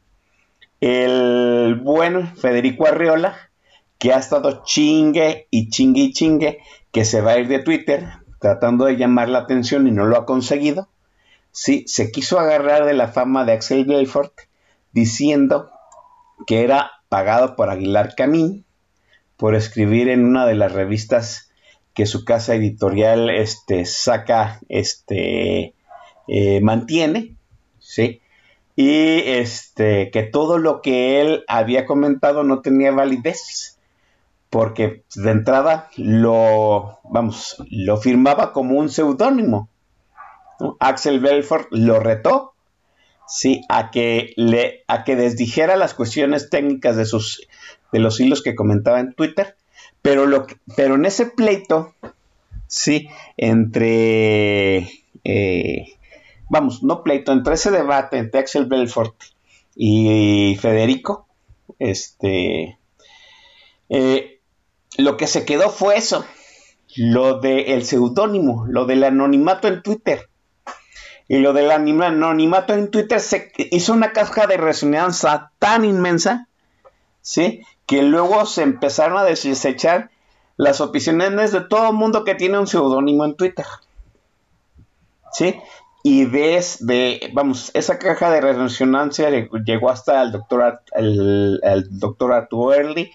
El 0.81 1.77
buen 1.77 2.37
Federico 2.37 2.87
Arriola, 2.87 3.51
que 3.99 4.13
ha 4.13 4.19
estado 4.19 4.63
chingue 4.65 5.49
y 5.51 5.71
chingue 5.71 6.03
y 6.03 6.13
chingue, 6.13 6.59
que 6.93 7.07
se 7.07 7.23
va 7.23 7.33
a 7.33 7.39
ir 7.39 7.49
de 7.49 7.61
Twitter 7.61 8.07
tratando 8.39 8.85
de 8.85 8.97
llamar 8.97 9.29
la 9.29 9.41
atención 9.41 9.87
y 9.87 9.91
no 9.91 10.07
lo 10.07 10.17
ha 10.17 10.27
conseguido, 10.27 10.89
sí, 11.51 11.85
se 11.87 12.11
quiso 12.11 12.39
agarrar 12.39 12.85
de 12.85 12.95
la 12.95 13.09
fama 13.09 13.45
de 13.45 13.53
Axel 13.53 13.85
Belfort 13.85 14.33
diciendo 14.93 15.71
que 16.47 16.63
era 16.63 16.91
pagado 17.09 17.57
por 17.57 17.71
Aguilar 17.71 18.15
Camín 18.15 18.65
por 19.37 19.55
escribir 19.55 20.09
en 20.09 20.25
una 20.25 20.47
de 20.47 20.55
las 20.55 20.73
revistas 20.73 21.51
que 21.95 22.07
su 22.07 22.25
casa 22.25 22.55
editorial 22.55 23.31
este, 23.31 23.85
saca, 23.87 24.61
este, 24.69 25.75
eh, 26.29 26.61
mantiene, 26.61 27.37
¿sí? 27.79 28.21
Y 28.75 29.23
este, 29.25 30.11
que 30.11 30.23
todo 30.23 30.59
lo 30.59 30.83
que 30.83 31.21
él 31.21 31.45
había 31.49 31.87
comentado 31.87 32.45
no 32.45 32.61
tenía 32.61 32.93
validez, 32.93 33.76
porque 34.51 35.05
de 35.15 35.31
entrada 35.31 35.89
lo, 35.97 37.01
vamos, 37.05 37.57
lo 37.71 37.97
firmaba 37.97 38.53
como 38.53 38.79
un 38.79 38.89
seudónimo. 38.89 39.69
Axel 40.81 41.21
Belfort 41.21 41.69
lo 41.71 42.01
retó, 42.01 42.55
sí, 43.27 43.61
a 43.69 43.91
que 43.91 44.33
le, 44.37 44.85
a 44.89 45.05
que 45.05 45.17
desdijera 45.17 45.77
las 45.77 45.95
cuestiones 45.95 46.49
técnicas 46.49 46.97
de 46.97 47.05
sus 47.05 47.47
de 47.93 47.99
los 47.99 48.21
hilos 48.21 48.43
que 48.43 48.55
comentaba 48.55 49.01
en 49.01 49.15
Twitter, 49.15 49.57
pero, 50.03 50.27
lo 50.27 50.47
pero 50.77 50.95
en 50.95 51.05
ese 51.05 51.27
pleito, 51.27 51.95
sí, 52.67 53.09
entre, 53.37 54.89
eh, 55.25 55.95
vamos, 56.49 56.83
no 56.83 57.03
pleito, 57.03 57.33
entre 57.33 57.55
ese 57.55 57.71
debate 57.71 58.19
entre 58.19 58.41
Axel 58.41 58.67
Belfort 58.67 59.15
y 59.75 60.57
Federico, 60.61 61.27
este, 61.79 62.79
eh, 63.89 64.36
lo 64.99 65.17
que 65.17 65.27
se 65.27 65.45
quedó 65.45 65.71
fue 65.71 65.97
eso, 65.97 66.25
lo 66.97 67.41
del 67.41 67.85
seudónimo, 67.85 68.67
lo 68.69 68.87
del 68.87 69.05
anonimato 69.05 69.69
en 69.69 69.83
Twitter. 69.83 70.29
Y 71.29 71.39
lo 71.39 71.53
del 71.53 71.71
anonimato 71.71 72.73
en 72.73 72.91
Twitter 72.91 73.21
se 73.21 73.53
hizo 73.71 73.93
una 73.93 74.13
caja 74.13 74.47
de 74.47 74.57
resonancia 74.57 75.51
tan 75.59 75.85
inmensa, 75.85 76.49
¿sí? 77.21 77.63
Que 77.85 78.03
luego 78.03 78.47
se 78.47 78.63
empezaron 78.63 79.19
a 79.19 79.25
desechar 79.25 80.11
las 80.57 80.81
opiniones 80.81 81.53
de 81.53 81.63
todo 81.63 81.91
el 81.91 81.95
mundo 81.95 82.25
que 82.25 82.35
tiene 82.35 82.59
un 82.59 82.67
seudónimo 82.67 83.25
en 83.25 83.37
Twitter. 83.37 83.67
¿Sí? 85.33 85.57
Y 86.03 86.25
desde, 86.27 87.31
vamos, 87.35 87.73
esa 87.75 87.99
caja 87.99 88.31
de 88.31 88.41
resonancia 88.41 89.29
llegó 89.29 89.91
hasta 89.91 90.23
el 90.23 90.31
doctor, 90.31 90.81
el, 90.93 91.61
el 91.65 91.99
doctor 91.99 92.33
Arturo 92.33 92.73
Early, 92.73 93.11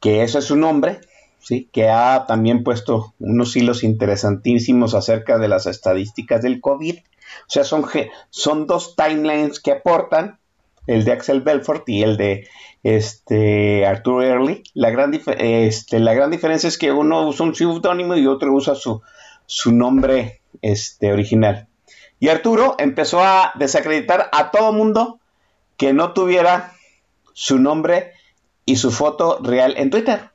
que 0.00 0.22
ese 0.22 0.38
es 0.38 0.44
su 0.44 0.56
nombre, 0.56 1.00
¿sí? 1.38 1.68
que 1.72 1.88
ha 1.88 2.26
también 2.26 2.64
puesto 2.64 3.14
unos 3.18 3.56
hilos 3.56 3.84
interesantísimos 3.84 4.94
acerca 4.94 5.38
de 5.38 5.48
las 5.48 5.66
estadísticas 5.66 6.42
del 6.42 6.60
COVID. 6.60 6.98
O 6.98 7.48
sea, 7.48 7.64
son, 7.64 7.84
son 8.30 8.66
dos 8.66 8.94
timelines 8.96 9.60
que 9.60 9.72
aportan, 9.72 10.38
el 10.86 11.04
de 11.04 11.12
Axel 11.12 11.40
Belfort 11.40 11.88
y 11.88 12.02
el 12.02 12.16
de 12.16 12.48
este, 12.82 13.86
Arturo 13.86 14.22
Early. 14.22 14.62
La 14.74 14.90
gran, 14.90 15.12
este, 15.38 15.98
la 15.98 16.14
gran 16.14 16.30
diferencia 16.30 16.68
es 16.68 16.78
que 16.78 16.92
uno 16.92 17.26
usa 17.26 17.46
un 17.46 17.54
seudónimo 17.54 18.16
y 18.16 18.26
otro 18.26 18.52
usa 18.52 18.74
su, 18.74 19.02
su 19.46 19.72
nombre 19.72 20.40
este, 20.62 21.12
original. 21.12 21.68
Y 22.18 22.28
Arturo 22.28 22.76
empezó 22.78 23.22
a 23.22 23.52
desacreditar 23.56 24.30
a 24.32 24.50
todo 24.50 24.72
mundo 24.72 25.20
que 25.76 25.92
no 25.92 26.12
tuviera 26.12 26.72
su 27.34 27.58
nombre 27.58 28.12
y 28.66 28.76
su 28.76 28.90
foto 28.90 29.38
real 29.42 29.74
en 29.78 29.88
Twitter. 29.88 30.30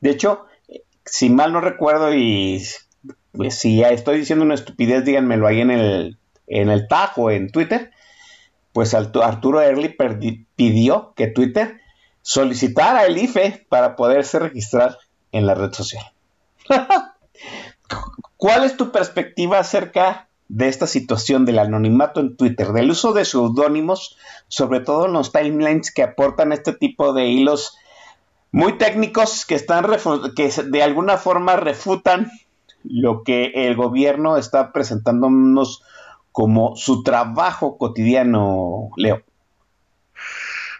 De 0.00 0.10
hecho, 0.10 0.46
si 1.04 1.28
mal 1.28 1.52
no 1.52 1.60
recuerdo 1.60 2.14
y 2.14 2.64
pues, 3.32 3.58
si 3.58 3.82
estoy 3.82 4.20
diciendo 4.20 4.44
una 4.44 4.54
estupidez, 4.54 5.04
díganmelo 5.04 5.46
ahí 5.46 5.60
en 5.60 5.70
el, 5.70 6.18
en 6.46 6.70
el 6.70 6.88
tag 6.88 7.12
o 7.16 7.30
en 7.30 7.50
Twitter, 7.50 7.90
pues 8.72 8.94
Arturo 8.94 9.60
Early 9.60 9.96
pidió 10.56 11.12
que 11.14 11.26
Twitter 11.26 11.80
solicitara 12.22 13.04
el 13.04 13.18
IFE 13.18 13.66
para 13.68 13.96
poderse 13.96 14.38
registrar 14.38 14.98
en 15.32 15.46
la 15.46 15.54
red 15.54 15.72
social. 15.72 16.04
¿Cuál 18.36 18.64
es 18.64 18.76
tu 18.76 18.90
perspectiva 18.92 19.58
acerca 19.58 20.28
de 20.48 20.68
esta 20.68 20.86
situación 20.86 21.44
del 21.46 21.58
anonimato 21.58 22.20
en 22.20 22.36
Twitter, 22.36 22.68
del 22.68 22.90
uso 22.90 23.12
de 23.12 23.24
seudónimos, 23.24 24.16
sobre 24.48 24.80
todo 24.80 25.06
en 25.06 25.14
los 25.14 25.32
timelines 25.32 25.92
que 25.92 26.02
aportan 26.02 26.52
este 26.52 26.72
tipo 26.72 27.12
de 27.12 27.26
hilos 27.26 27.76
muy 28.52 28.78
técnicos 28.78 29.46
que 29.46 29.56
están 29.56 29.84
que 30.36 30.50
de 30.66 30.82
alguna 30.82 31.16
forma 31.16 31.56
refutan 31.56 32.30
lo 32.84 33.22
que 33.24 33.46
el 33.54 33.74
gobierno 33.74 34.36
está 34.36 34.72
presentándonos 34.72 35.82
como 36.30 36.76
su 36.76 37.02
trabajo 37.02 37.78
cotidiano, 37.78 38.90
Leo. 38.96 39.22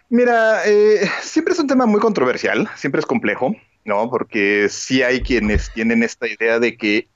Mira, 0.09 0.65
eh, 0.65 1.09
siempre 1.21 1.53
es 1.53 1.59
un 1.59 1.67
tema 1.67 1.85
muy 1.85 1.99
controversial, 1.99 2.69
siempre 2.75 2.99
es 2.99 3.05
complejo, 3.05 3.55
¿no? 3.83 4.09
Porque 4.09 4.67
sí 4.69 5.01
hay 5.01 5.21
quienes 5.21 5.73
tienen 5.73 6.03
esta 6.03 6.27
idea 6.27 6.59
de 6.59 6.77
que 6.77 7.07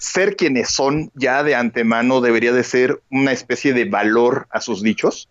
ser 0.00 0.34
quienes 0.34 0.70
son 0.70 1.10
ya 1.14 1.42
de 1.42 1.54
antemano 1.54 2.22
debería 2.22 2.52
de 2.52 2.64
ser 2.64 3.00
una 3.10 3.32
especie 3.32 3.74
de 3.74 3.84
valor 3.84 4.46
a 4.50 4.60
sus 4.60 4.82
dichos. 4.82 5.28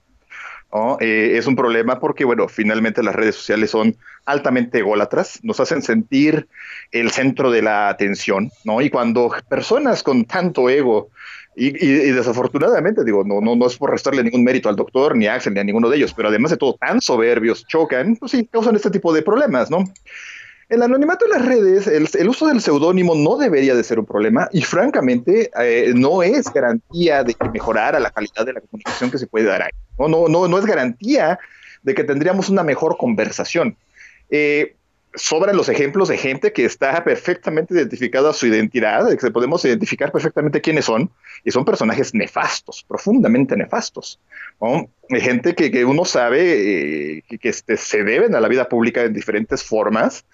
Eh, 1.01 1.33
es 1.35 1.47
un 1.47 1.55
problema 1.55 1.99
porque, 1.99 2.23
bueno, 2.23 2.47
finalmente 2.47 3.01
las 3.01 3.15
redes 3.15 3.35
sociales 3.35 3.71
son 3.71 3.97
altamente 4.25 4.77
ególatras, 4.77 5.39
nos 5.41 5.59
hacen 5.59 5.81
sentir 5.81 6.47
el 6.91 7.09
centro 7.09 7.49
de 7.49 7.63
la 7.63 7.89
atención, 7.89 8.51
¿no? 8.63 8.79
Y 8.79 8.91
cuando 8.91 9.33
personas 9.49 10.03
con 10.03 10.25
tanto 10.25 10.69
ego, 10.69 11.09
y, 11.55 11.71
desafortunadamente, 11.71 13.03
digo, 13.03 13.23
no, 13.25 13.41
no, 13.41 13.55
no 13.55 13.65
es 13.65 13.75
por 13.75 13.89
restarle 13.89 14.23
ningún 14.23 14.43
mérito 14.43 14.69
al 14.69 14.75
doctor, 14.75 15.15
ni 15.15 15.25
a 15.25 15.33
Axel, 15.33 15.55
ni 15.55 15.59
a 15.59 15.63
ninguno 15.63 15.89
de 15.89 15.97
ellos, 15.97 16.13
pero 16.13 16.29
además 16.29 16.51
de 16.51 16.57
todo, 16.57 16.75
tan 16.75 17.01
soberbios, 17.01 17.65
chocan, 17.67 18.15
pues 18.15 18.31
sí, 18.31 18.47
causan 18.49 18.75
este 18.75 18.91
tipo 18.91 19.11
de 19.11 19.23
problemas, 19.23 19.69
¿no? 19.71 19.83
El 20.69 20.83
anonimato 20.83 21.25
en 21.25 21.31
las 21.31 21.45
redes, 21.45 21.87
el, 21.87 22.29
uso 22.29 22.47
del 22.47 22.61
seudónimo 22.61 23.15
no 23.15 23.37
debería 23.37 23.73
de 23.73 23.83
ser 23.83 23.97
un 23.97 24.05
problema 24.05 24.47
y 24.51 24.61
francamente 24.61 25.49
eh, 25.59 25.93
no 25.95 26.21
es 26.21 26.45
garantía 26.53 27.23
de 27.23 27.33
que 27.33 27.49
mejorara 27.49 27.99
la 27.99 28.11
calidad 28.11 28.45
de 28.45 28.53
la 28.53 28.61
comunicación 28.61 29.09
que 29.09 29.17
se 29.17 29.25
puede 29.25 29.45
dar 29.45 29.63
ahí. 29.63 29.71
No, 29.97 30.07
no, 30.07 30.27
no, 30.27 30.47
no 30.47 30.59
es 30.59 30.65
garantía 30.65 31.39
de 31.81 31.95
que 31.95 32.03
tendríamos 32.03 32.49
una 32.49 32.63
mejor 32.63 32.97
conversación. 32.97 33.77
Eh, 34.29 34.75
sobran 35.15 35.57
los 35.57 35.69
ejemplos 35.69 36.09
de 36.09 36.17
gente 36.17 36.53
que 36.53 36.65
está 36.65 37.03
perfectamente 37.03 37.73
identificada 37.73 38.31
su 38.31 38.45
identidad, 38.45 39.05
de 39.09 39.17
que 39.17 39.31
podemos 39.31 39.65
identificar 39.65 40.11
perfectamente 40.11 40.61
quiénes 40.61 40.85
son, 40.85 41.09
y 41.43 41.51
son 41.51 41.65
personajes 41.65 42.13
nefastos, 42.13 42.85
profundamente 42.87 43.55
nefastos. 43.55 44.19
Hay 44.61 45.21
gente 45.21 45.55
que, 45.55 45.85
uno 45.85 46.05
sabe 46.05 47.17
eh, 47.17 47.23
que, 47.27 47.49
este, 47.49 47.77
se 47.77 48.03
deben 48.03 48.35
a 48.35 48.39
la 48.39 48.47
vida 48.47 48.69
pública 48.69 49.03
en 49.03 49.13
diferentes 49.13 49.63
formas, 49.63 50.25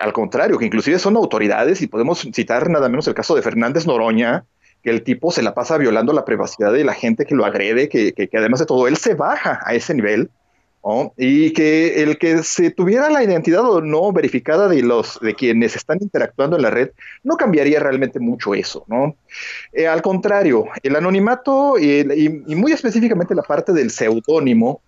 al 0.00 0.12
contrario, 0.12 0.58
que 0.58 0.66
inclusive 0.66 0.98
son 0.98 1.16
autoridades, 1.16 1.82
y 1.82 1.86
podemos 1.86 2.20
citar 2.32 2.70
nada 2.70 2.88
menos 2.88 3.06
el 3.08 3.14
caso 3.14 3.34
de 3.34 3.42
Fernández 3.42 3.86
Noroña, 3.86 4.44
que 4.82 4.90
el 4.90 5.02
tipo 5.02 5.30
se 5.30 5.42
la 5.42 5.54
pasa 5.54 5.78
violando 5.78 6.12
la 6.12 6.24
privacidad 6.24 6.72
de 6.72 6.84
la 6.84 6.94
gente 6.94 7.24
que 7.24 7.34
lo 7.34 7.44
agrede, 7.44 7.88
que, 7.88 8.12
que 8.12 8.28
además 8.36 8.60
de 8.60 8.66
todo, 8.66 8.86
él 8.86 8.96
se 8.96 9.14
baja 9.14 9.60
a 9.64 9.74
ese 9.74 9.94
nivel 9.94 10.30
y 11.16 11.52
que 11.52 12.02
el 12.02 12.18
que 12.18 12.42
se 12.42 12.70
tuviera 12.70 13.08
la 13.08 13.24
identidad 13.24 13.64
o 13.64 13.80
no 13.80 14.12
verificada 14.12 14.68
de 14.68 14.82
los 14.82 15.18
de 15.20 15.34
quienes 15.34 15.76
están 15.76 15.98
interactuando 16.02 16.56
en 16.56 16.62
la 16.62 16.70
red 16.70 16.90
no 17.22 17.36
cambiaría 17.36 17.80
realmente 17.80 18.20
mucho 18.20 18.54
eso, 18.54 18.84
¿no? 18.86 19.16
Eh, 19.72 19.86
al 19.86 20.02
contrario, 20.02 20.66
el 20.82 20.94
anonimato 20.94 21.78
y, 21.78 22.28
muy 22.54 22.72
específicamente 22.72 23.34
la 23.34 23.42
parte 23.42 23.72
del 23.72 23.90
seudónimo 23.90 24.82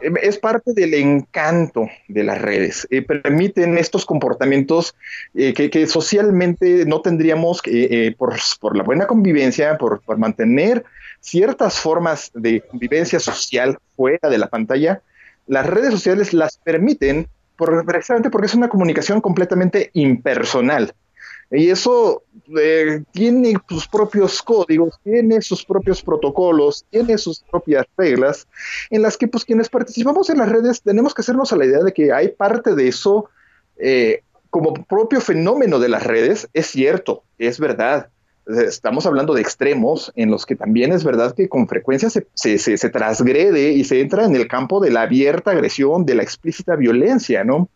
es 0.00 0.38
parte 0.38 0.72
del 0.72 0.94
encanto 0.94 1.88
de 2.08 2.24
las 2.24 2.40
redes. 2.40 2.86
Eh, 2.90 3.02
permiten 3.02 3.78
estos 3.78 4.06
comportamientos 4.06 4.94
eh, 5.34 5.52
que, 5.52 5.86
socialmente 5.86 6.84
no 6.86 7.00
tendríamos 7.00 7.62
que, 7.62 8.14
por, 8.16 8.36
por, 8.60 8.76
la 8.76 8.82
buena 8.82 9.06
convivencia, 9.06 9.78
por, 9.78 10.00
por 10.00 10.18
mantener 10.18 10.84
ciertas 11.20 11.78
formas 11.78 12.30
de 12.34 12.62
convivencia 12.62 13.20
social 13.20 13.78
fuera 13.96 14.28
de 14.28 14.38
la 14.38 14.48
pantalla, 14.48 15.02
las 15.46 15.66
redes 15.66 15.90
sociales 15.90 16.32
las 16.32 16.56
permiten 16.58 17.28
precisamente 17.86 18.30
porque 18.30 18.46
es 18.46 18.54
una 18.54 18.68
comunicación 18.68 19.20
completamente 19.20 19.90
impersonal. 19.92 20.94
Y 21.50 21.70
eso 21.70 22.22
eh, 22.58 23.02
tiene 23.12 23.54
sus 23.68 23.86
propios 23.88 24.42
códigos, 24.42 24.98
tiene 25.02 25.40
sus 25.42 25.64
propios 25.64 26.02
protocolos, 26.02 26.84
tiene 26.90 27.18
sus 27.18 27.40
propias 27.40 27.86
reglas, 27.96 28.46
en 28.90 29.02
las 29.02 29.16
que 29.16 29.28
pues 29.28 29.44
quienes 29.44 29.68
participamos 29.68 30.30
en 30.30 30.38
las 30.38 30.48
redes 30.48 30.82
tenemos 30.82 31.14
que 31.14 31.22
hacernos 31.22 31.52
a 31.52 31.56
la 31.56 31.66
idea 31.66 31.82
de 31.82 31.92
que 31.92 32.12
hay 32.12 32.28
parte 32.28 32.74
de 32.74 32.88
eso 32.88 33.28
eh, 33.76 34.22
como 34.50 34.74
propio 34.74 35.20
fenómeno 35.20 35.78
de 35.78 35.88
las 35.88 36.04
redes, 36.04 36.48
es 36.52 36.66
cierto, 36.66 37.22
es 37.38 37.60
verdad, 37.60 38.10
estamos 38.46 39.06
hablando 39.06 39.34
de 39.34 39.42
extremos 39.42 40.12
en 40.16 40.30
los 40.30 40.46
que 40.46 40.56
también 40.56 40.92
es 40.92 41.04
verdad 41.04 41.34
que 41.34 41.48
con 41.48 41.68
frecuencia 41.68 42.10
se, 42.10 42.26
se, 42.58 42.90
transgrede 42.90 43.70
y 43.72 43.84
se 43.84 44.00
entra 44.00 44.24
en 44.24 44.34
el 44.34 44.48
campo 44.48 44.80
de 44.80 44.90
la 44.90 45.02
abierta 45.02 45.52
agresión, 45.52 46.04
de 46.04 46.14
la 46.14 46.22
explícita 46.22 46.76
violencia, 46.76 47.44
¿no? 47.44 47.68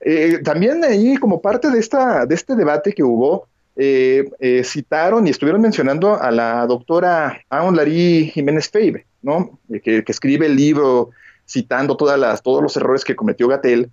Eh, 0.00 0.38
también 0.44 0.84
ahí, 0.84 1.16
como 1.16 1.40
parte 1.40 1.70
de, 1.70 1.78
esta, 1.78 2.24
de 2.26 2.34
este 2.34 2.54
debate 2.54 2.92
que 2.92 3.02
hubo, 3.02 3.48
eh, 3.80 4.28
eh, 4.40 4.64
citaron 4.64 5.26
y 5.26 5.30
estuvieron 5.30 5.62
mencionando 5.62 6.20
a 6.20 6.32
la 6.32 6.66
doctora 6.66 7.44
Aun 7.48 7.76
Larí 7.76 8.28
Jiménez 8.34 8.68
Feibe, 8.68 9.06
¿no? 9.22 9.60
Que, 9.84 10.02
que, 10.02 10.12
escribe 10.12 10.46
el 10.46 10.56
libro 10.56 11.10
citando 11.46 11.96
todas 11.96 12.18
las, 12.18 12.42
todos 12.42 12.60
los 12.60 12.76
errores 12.76 13.04
que 13.04 13.14
cometió 13.14 13.46
Gatel 13.46 13.88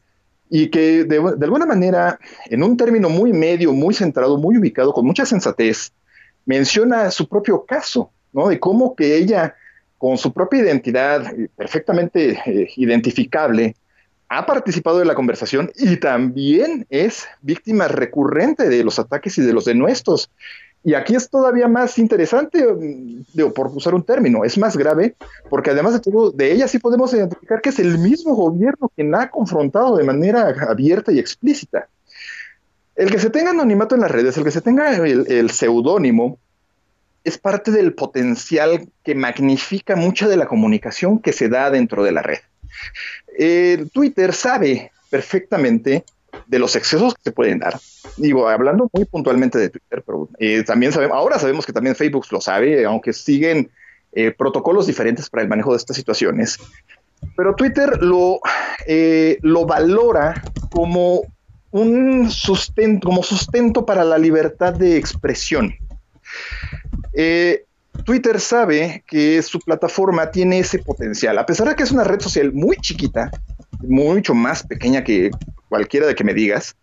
y 0.49 0.69
que 0.69 1.03
de, 1.03 1.19
de, 1.37 1.45
alguna 1.45 1.67
manera, 1.67 2.19
en 2.47 2.63
un 2.63 2.77
término 2.77 3.09
muy 3.09 3.31
medio, 3.31 3.73
muy 3.73 3.93
centrado, 3.93 4.37
muy 4.37 4.57
ubicado, 4.57 4.91
con 4.91 5.05
mucha 5.05 5.23
sensatez, 5.23 5.91
menciona 6.45 7.11
su 7.11 7.29
propio 7.29 7.63
caso, 7.63 8.09
¿no? 8.33 8.47
De 8.47 8.59
cómo 8.59 8.95
que 8.95 9.15
ella, 9.15 9.55
con 9.99 10.17
su 10.17 10.33
propia 10.33 10.61
identidad 10.61 11.27
eh, 11.27 11.47
perfectamente 11.55 12.41
eh, 12.43 12.69
identificable, 12.75 13.75
ha 14.29 14.45
participado 14.45 14.99
de 14.99 15.05
la 15.05 15.15
conversación 15.15 15.71
y 15.75 15.97
también 15.97 16.85
es 16.89 17.27
víctima 17.41 17.87
recurrente 17.87 18.67
de 18.69 18.83
los 18.83 18.99
ataques 18.99 19.37
y 19.37 19.41
de 19.41 19.53
los 19.53 19.65
denuestos. 19.65 20.29
Y 20.83 20.93
aquí 20.93 21.15
es 21.15 21.29
todavía 21.31 21.67
más 21.67 21.97
interesante, 21.97 22.63
mm, 22.63 23.25
digo, 23.33 23.53
por 23.53 23.67
usar 23.67 23.95
un 23.95 24.03
término, 24.03 24.43
es 24.43 24.55
más 24.59 24.77
grave, 24.77 25.15
porque 25.49 25.71
además 25.71 25.93
de 25.93 25.99
todo, 25.99 26.33
ella 26.37 26.67
sí 26.67 26.77
podemos 26.77 27.11
identificar 27.11 27.59
que 27.59 27.69
es 27.69 27.79
el 27.79 27.97
mismo 27.97 28.35
gobierno 28.35 28.91
quien 28.95 29.15
ha 29.15 29.31
confrontado 29.31 29.97
de 29.97 30.03
manera 30.03 30.53
abierta 30.69 31.11
y 31.11 31.17
explícita. 31.17 31.87
El 32.95 33.09
que 33.11 33.19
se 33.19 33.31
tenga 33.31 33.49
anonimato 33.49 33.95
en 33.95 34.01
las 34.01 34.11
redes, 34.11 34.37
el 34.37 34.43
que 34.43 34.51
se 34.51 34.61
tenga 34.61 34.95
el, 34.95 35.49
seudónimo, 35.49 36.37
es 37.23 37.39
parte 37.39 37.71
del 37.71 37.93
potencial 37.93 38.87
que 39.03 39.15
magnifica 39.15 39.95
mucha 39.95 40.27
de 40.27 40.37
la 40.37 40.45
comunicación 40.45 41.17
que 41.17 41.33
se 41.33 41.49
da 41.49 41.71
dentro 41.71 42.03
de 42.03 42.11
la 42.11 42.21
red. 42.21 42.39
Twitter 43.93 44.33
sabe 44.33 44.91
perfectamente 45.09 46.03
de 46.47 46.59
los 46.59 46.75
excesos 46.75 47.13
que 47.15 47.21
se 47.23 47.31
pueden 47.31 47.59
dar. 47.59 47.79
Digo, 48.17 48.47
hablando 48.47 48.89
muy 48.93 49.05
puntualmente 49.05 49.57
de 49.57 49.69
Twitter, 49.69 50.03
pero 50.05 50.29
eh, 50.39 50.63
también 50.63 50.91
sabemos, 50.91 51.17
ahora 51.17 51.39
sabemos 51.39 51.65
que 51.65 51.73
también 51.73 51.95
Facebook 51.95 52.25
lo 52.31 52.41
sabe, 52.41 52.85
aunque 52.85 53.13
siguen 53.13 53.71
eh, 54.13 54.31
protocolos 54.31 54.87
diferentes 54.87 55.29
para 55.29 55.43
el 55.43 55.49
manejo 55.49 55.71
de 55.71 55.77
estas 55.77 55.95
situaciones. 55.95 56.59
Pero 57.35 57.55
Twitter 57.55 58.01
lo, 58.01 58.39
eh, 58.87 59.37
lo 59.41 59.65
valora 59.65 60.41
como 60.69 61.23
un 61.71 62.29
sustento, 62.29 63.07
como 63.07 63.23
sustento 63.23 63.85
para 63.85 64.03
la 64.03 64.17
libertad 64.17 64.73
de 64.73 64.97
expresión. 64.97 65.75
Twitter 68.03 68.39
sabe 68.39 69.03
que 69.07 69.41
su 69.41 69.59
plataforma 69.59 70.31
tiene 70.31 70.59
ese 70.59 70.79
potencial, 70.79 71.37
a 71.37 71.45
pesar 71.45 71.69
de 71.69 71.75
que 71.75 71.83
es 71.83 71.91
una 71.91 72.03
red 72.03 72.19
social 72.19 72.53
muy 72.53 72.77
chiquita, 72.77 73.31
mucho 73.79 74.33
más 74.33 74.63
pequeña 74.63 75.03
que 75.03 75.31
cualquiera 75.69 76.07
de 76.07 76.15
que 76.15 76.23
me 76.23 76.33
digas, 76.33 76.75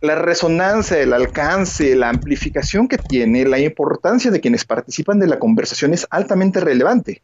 la 0.00 0.14
resonancia, 0.14 0.98
el 0.98 1.12
alcance, 1.12 1.96
la 1.96 2.10
amplificación 2.10 2.88
que 2.88 2.98
tiene, 2.98 3.44
la 3.44 3.58
importancia 3.58 4.30
de 4.30 4.40
quienes 4.40 4.64
participan 4.64 5.18
de 5.18 5.26
la 5.26 5.38
conversación 5.38 5.94
es 5.94 6.06
altamente 6.10 6.60
relevante. 6.60 7.22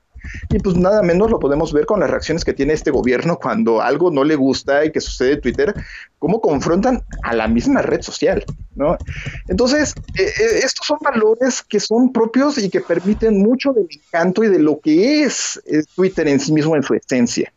Y 0.51 0.59
pues 0.59 0.77
nada 0.77 1.03
menos 1.03 1.31
lo 1.31 1.39
podemos 1.39 1.73
ver 1.73 1.87
con 1.87 2.01
las 2.01 2.11
reacciones 2.11 2.45
que 2.45 2.53
tiene 2.53 2.73
este 2.73 2.91
gobierno 2.91 3.39
cuando 3.41 3.81
algo 3.81 4.11
no 4.11 4.25
le 4.25 4.35
gusta 4.35 4.85
y 4.85 4.93
que 4.93 5.01
sucede 5.01 5.35
en 5.35 5.41
Twitter, 5.41 5.75
cómo 6.19 6.41
confrontan 6.41 7.03
a 7.23 7.35
la 7.35 7.49
misma 7.49 7.83
red 7.83 8.03
social, 8.03 8.45
¿no? 8.75 8.97
Entonces, 9.49 9.95
eh, 10.19 10.23
eh, 10.23 10.61
estos 10.63 10.87
son 10.87 10.99
valores 11.01 11.63
que 11.63 11.81
son 11.81 12.13
propios 12.13 12.59
y 12.59 12.71
que 12.71 12.81
permiten 12.81 13.43
mucho 13.43 13.73
del 13.73 13.89
encanto 13.91 14.45
y 14.45 14.49
de 14.49 14.59
lo 14.59 14.81
que 14.81 15.23
es 15.23 15.61
eh, 15.67 15.83
Twitter 15.95 16.29
en 16.29 16.41
sí 16.41 16.53
mismo 16.53 16.77
en 16.77 16.83
su 16.83 16.95
esencia 16.95 17.53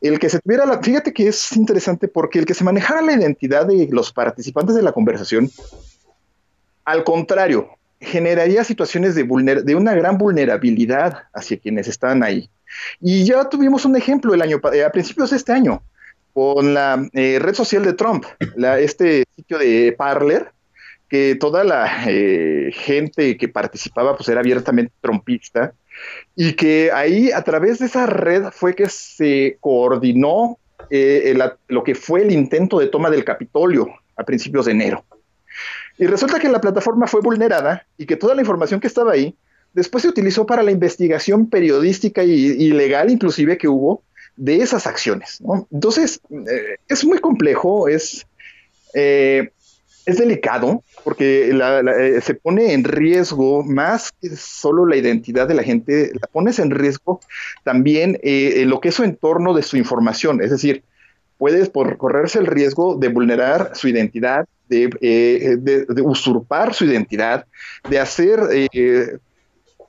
el 0.00 0.18
que 0.18 0.28
se 0.28 0.38
tuviera 0.40 0.66
la, 0.66 0.82
fíjate 0.82 1.14
que 1.14 1.28
es 1.28 1.56
interesante 1.56 2.08
porque 2.08 2.38
el 2.38 2.44
que 2.44 2.52
se 2.52 2.62
manejara 2.62 3.00
la 3.00 3.14
identidad 3.14 3.66
de 3.66 3.88
los 3.90 4.12
participantes 4.12 4.74
de 4.74 4.82
la 4.82 4.92
conversación, 4.92 5.50
al 6.84 7.04
contrario, 7.04 7.70
generaría 8.04 8.64
situaciones 8.64 9.14
de, 9.14 9.22
una 9.74 9.94
gran 9.94 10.18
vulnerabilidad 10.18 11.24
hacia 11.32 11.58
quienes 11.58 11.88
están 11.88 12.22
ahí. 12.22 12.48
Y 13.00 13.24
ya 13.24 13.48
tuvimos 13.48 13.84
un 13.84 13.96
ejemplo 13.96 14.34
el 14.34 14.42
año, 14.42 14.60
a 14.62 14.90
principios 14.90 15.30
de 15.30 15.36
este 15.36 15.52
año, 15.52 15.82
con 16.32 16.74
la 16.74 17.08
eh, 17.12 17.38
red 17.40 17.54
social 17.54 17.84
de 17.84 17.92
Trump, 17.92 18.24
este 18.78 19.24
sitio 19.36 19.58
de 19.58 19.94
Parler, 19.96 20.50
que 21.08 21.36
toda 21.36 21.62
la 21.62 22.04
eh, 22.08 22.70
gente 22.72 23.36
que 23.36 23.48
participaba 23.48 24.16
pues 24.16 24.28
era 24.28 24.40
abiertamente 24.40 24.92
trumpista 25.00 25.72
y 26.34 26.54
que 26.54 26.90
ahí 26.92 27.30
a 27.30 27.42
través 27.42 27.78
de 27.78 27.86
esa 27.86 28.06
red 28.06 28.46
fue 28.50 28.74
que 28.74 28.88
se 28.88 29.58
coordinó 29.60 30.58
eh, 30.90 31.38
lo 31.68 31.84
que 31.84 31.94
fue 31.94 32.22
el 32.22 32.32
intento 32.32 32.78
de 32.78 32.88
toma 32.88 33.10
del 33.10 33.24
Capitolio 33.24 33.88
a 34.16 34.24
principios 34.24 34.66
de 34.66 34.72
enero. 34.72 35.04
Y 35.98 36.06
resulta 36.06 36.40
que 36.40 36.48
la 36.48 36.60
plataforma 36.60 37.06
fue 37.06 37.20
vulnerada 37.20 37.86
y 37.96 38.06
que 38.06 38.16
toda 38.16 38.34
la 38.34 38.40
información 38.40 38.80
que 38.80 38.86
estaba 38.88 39.12
ahí 39.12 39.36
después 39.74 40.02
se 40.02 40.08
utilizó 40.08 40.46
para 40.46 40.62
la 40.62 40.70
investigación 40.70 41.48
periodística 41.48 42.24
y, 42.24 42.70
legal 42.70 43.10
inclusive 43.10 43.58
que 43.58 43.68
hubo 43.68 44.02
de 44.36 44.56
esas 44.56 44.86
acciones. 44.86 45.40
Entonces, 45.70 46.20
eh, 46.30 46.76
es 46.88 47.04
muy 47.04 47.18
complejo, 47.18 47.88
es, 47.88 48.26
eh, 48.94 49.50
es 50.06 50.18
delicado 50.18 50.82
porque 51.04 51.50
eh, 51.50 52.20
se 52.20 52.34
pone 52.34 52.72
en 52.72 52.84
riesgo 52.84 53.62
más 53.62 54.12
que 54.20 54.34
solo 54.36 54.86
la 54.86 54.96
identidad 54.96 55.46
de 55.46 55.54
la 55.54 55.62
gente, 55.62 56.10
la 56.20 56.26
pones 56.26 56.58
en 56.58 56.70
riesgo 56.70 57.20
también 57.62 58.18
lo 58.22 58.80
que 58.80 58.88
es 58.88 58.94
su 58.94 59.04
entorno 59.04 59.54
de 59.54 59.62
su 59.62 59.76
información, 59.76 60.40
es 60.42 60.50
decir, 60.50 60.82
puedes 61.38 61.68
por 61.68 61.96
correrse 61.96 62.38
el 62.38 62.46
riesgo 62.46 62.96
de 62.96 63.08
vulnerar 63.08 63.72
su 63.74 63.88
identidad, 63.88 64.46
de, 64.68 64.90
eh, 65.00 65.86
usurpar 66.02 66.74
su 66.74 66.84
identidad, 66.84 67.46
de 67.88 67.98
hacer, 67.98 68.40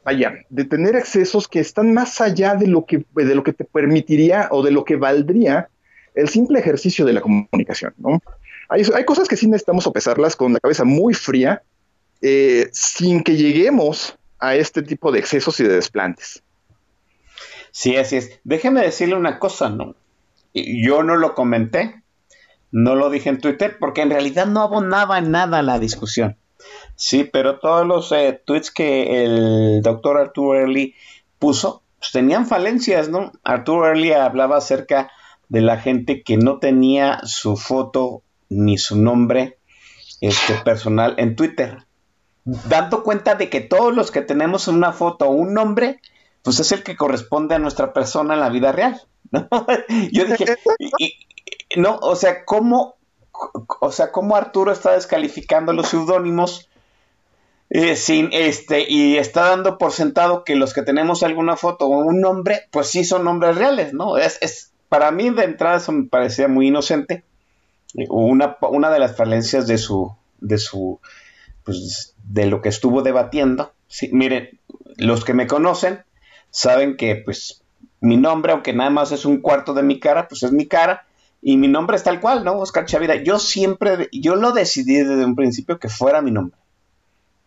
vaya, 0.03 0.34
de 0.49 0.65
tener 0.65 0.95
accesos 0.95 1.47
que 1.47 1.60
están 1.60 1.93
más 1.93 2.19
allá 2.21 2.55
de 2.55 2.67
lo 2.67 2.86
que, 2.86 3.05
de 3.15 3.36
lo 3.36 3.43
que 3.43 3.53
te 3.53 3.63
permitiría 3.63 4.49
o 4.51 4.63
de 4.63 4.71
lo 4.71 4.84
que 4.84 4.95
valdría 4.95 5.69
el 6.15 6.29
simple 6.29 6.60
ejercicio 6.60 7.05
de 7.05 7.13
la 7.13 7.21
comunicación, 7.21 7.93
¿no? 7.97 8.21
Hay, 8.69 9.05
cosas 9.05 9.27
que 9.27 9.38
sí 9.38 9.47
necesitamos 9.47 9.84
sopesarlas 9.84 10.36
con 10.36 10.53
la 10.53 10.60
cabeza 10.60 10.86
muy 10.86 11.13
fría, 11.13 11.62
eh, 12.21 12.67
sin 12.71 13.21
que 13.21 13.36
lleguemos 13.36 14.17
a 14.39 14.55
este 14.55 14.81
tipo 14.81 15.12
de 15.12 15.19
excesos 15.19 15.60
y 15.60 15.63
de 15.63 15.75
desplantes. 15.75 16.41
Sí, 17.71 17.95
así 17.97 18.17
es. 18.17 18.39
Déjeme 18.43 18.81
decirle 18.81 19.15
una 19.15 19.38
cosa, 19.38 19.69
¿no? 19.69 19.95
Yo 20.56 21.04
no 21.04 21.18
lo 21.18 21.36
comenté, 21.36 22.04
no 22.72 22.96
lo 22.96 23.10
dije 23.10 23.30
en 23.30 23.41
Twitter, 23.41 23.78
porque 23.80 24.02
en 24.02 24.10
realidad 24.10 24.46
no 24.48 24.62
abonaba 24.62 25.18
en 25.18 25.32
nada 25.32 25.62
la 25.62 25.80
discusión. 25.80 26.38
Sí, 26.96 27.26
pero 27.26 27.60
todos 27.60 27.86
los 27.86 28.12
eh, 28.12 28.41
tweets 28.46 28.72
que 28.72 29.24
el 29.24 29.82
doctor 29.82 30.18
Arturo 30.18 30.58
Early 30.58 30.96
puso, 31.39 31.84
pues 32.00 32.12
tenían 32.12 32.48
falencias, 32.48 33.10
¿no? 33.10 33.34
Arturo 33.44 33.88
Early 33.88 34.13
hablaba 34.13 34.58
acerca 34.58 35.12
de 35.50 35.62
la 35.62 35.78
gente 35.78 36.24
que 36.24 36.38
no 36.38 36.60
tenía 36.60 37.20
su 37.24 37.58
foto 37.58 38.24
ni 38.50 38.78
su 38.78 39.02
nombre 39.02 39.60
este, 40.22 40.54
personal 40.63 41.15
en 41.18 41.36
Twitter. 41.36 41.86
Dando 42.46 43.04
cuenta 43.04 43.36
de 43.36 43.50
que 43.50 43.62
todos 43.62 43.94
los 43.94 44.12
que 44.12 44.22
tenemos 44.22 44.68
una 44.68 44.94
foto 44.94 45.26
o 45.26 45.32
un 45.32 45.54
nombre, 45.54 46.00
pues 46.44 46.60
es 46.60 46.72
el 46.72 46.84
que 46.84 46.96
corresponde 46.96 47.56
a 47.56 47.60
nuestra 47.60 47.91
persona 47.91 48.36
en 48.36 48.39
la 48.39 48.50
vida 48.50 48.72
real. 48.72 49.02
Yo 50.12 50.26
dije, 50.26 50.58
no, 51.76 51.98
o 52.02 52.15
sea, 52.15 52.45
¿cómo, 52.45 52.95
o 53.80 53.91
sea, 53.91 54.12
cómo 54.12 54.36
Arturo 54.36 54.71
está 54.71 54.93
descalificando 54.93 55.74
los 55.74 55.89
seudónimos 55.89 56.69
eh, 57.69 57.95
sin 57.95 58.30
este 58.32 58.86
y 58.88 59.17
está 59.17 59.50
dando 59.50 59.78
por 59.78 59.91
sentado 59.91 60.43
que 60.43 60.56
los 60.56 60.74
que 60.74 60.84
tenemos 60.84 61.24
alguna 61.24 61.58
foto 61.58 61.88
o 61.88 61.98
un 62.00 62.21
nombre, 62.21 62.62
pues 62.71 62.88
sí 62.88 63.04
son 63.04 63.24
nombres 63.24 63.56
reales, 63.56 63.93
¿no? 63.93 64.17
Es, 64.17 64.38
es 64.41 64.71
para 64.89 65.12
mí 65.12 65.30
de 65.30 65.43
entrada 65.43 65.78
eso 65.78 65.91
me 65.91 66.08
parecía 66.08 66.48
muy 66.48 66.67
inocente 66.67 67.24
una, 68.10 68.58
una 68.62 68.89
de 68.89 69.00
las 69.00 69.15
falencias 69.15 69.67
de 69.67 69.78
su, 69.78 70.15
de 70.39 70.58
su, 70.58 71.00
pues, 71.63 72.15
de 72.24 72.45
lo 72.48 72.62
que 72.62 72.69
estuvo 72.69 73.02
debatiendo. 73.02 73.74
Sí, 73.88 74.10
miren, 74.12 74.60
los 74.98 75.24
que 75.24 75.34
me 75.34 75.48
conocen 75.48 76.04
saben 76.50 76.98
que, 76.98 77.15
pues, 77.15 77.63
mi 78.06 78.18
nombre, 78.18 78.54
aunque 78.54 78.74
nada 78.74 78.89
más 78.89 79.12
es 79.12 79.26
un 79.26 79.41
cuarto 79.41 79.74
de 79.74 79.84
mi 79.84 80.00
cara, 80.00 80.28
pues 80.28 80.44
es 80.44 80.52
mi 80.52 80.68
cara. 80.68 81.06
Y 81.41 81.58
mi 81.58 81.68
nombre 81.68 81.96
es 81.96 82.04
tal 82.04 82.20
cual, 82.20 82.44
¿no? 82.44 82.58
Oscar 82.58 82.86
Chavira. 82.86 83.15
Yo 83.15 83.39
siempre, 83.39 84.10
yo 84.12 84.36
lo 84.36 84.52
decidí 84.52 84.96
desde 84.96 85.26
un 85.26 85.36
principio 85.36 85.80
que 85.80 85.89
fuera 85.89 86.22
mi 86.22 86.32
nombre. 86.32 86.58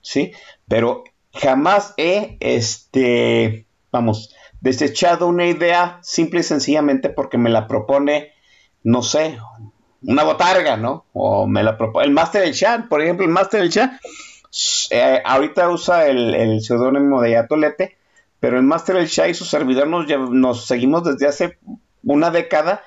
¿Sí? 0.01 0.33
Pero 0.69 1.05
jamás 1.33 1.95
he, 1.97 2.37
este, 2.41 3.67
vamos, 3.91 4.35
desechado 4.61 5.27
una 5.27 5.47
idea 5.47 5.99
simple 6.03 6.41
y 6.41 6.45
sencillamente 6.45 7.09
porque 7.09 7.39
me 7.39 7.51
la 7.51 7.67
propone, 7.67 8.33
no 8.83 9.03
sé, 9.03 9.39
una 10.03 10.25
botarga, 10.25 10.77
¿no? 10.77 11.05
O 11.13 11.47
me 11.47 11.63
la 11.63 11.77
propone. 11.77 12.07
El 12.07 12.13
Master 12.13 12.43
del 12.43 12.55
Chat, 12.55 12.89
por 12.89 13.03
ejemplo, 13.03 13.27
el 13.27 13.33
Master 13.33 13.61
del 13.61 13.71
Chat, 13.71 13.93
eh, 14.91 15.23
ahorita 15.25 15.69
usa 15.69 16.07
el, 16.07 16.35
el 16.35 16.63
seudónimo 16.63 17.21
de 17.21 17.37
Atolete, 17.37 17.98
pero 18.41 18.57
el 18.59 18.65
Master 18.65 18.97
del 18.97 19.09
Chat 19.09 19.31
y 19.31 19.35
su 19.35 19.45
servidor 19.45 19.89
nos, 19.89 20.07
nos 20.31 20.67
seguimos 20.67 21.05
desde 21.05 21.27
hace 21.27 21.59
una 22.03 22.31
década, 22.31 22.83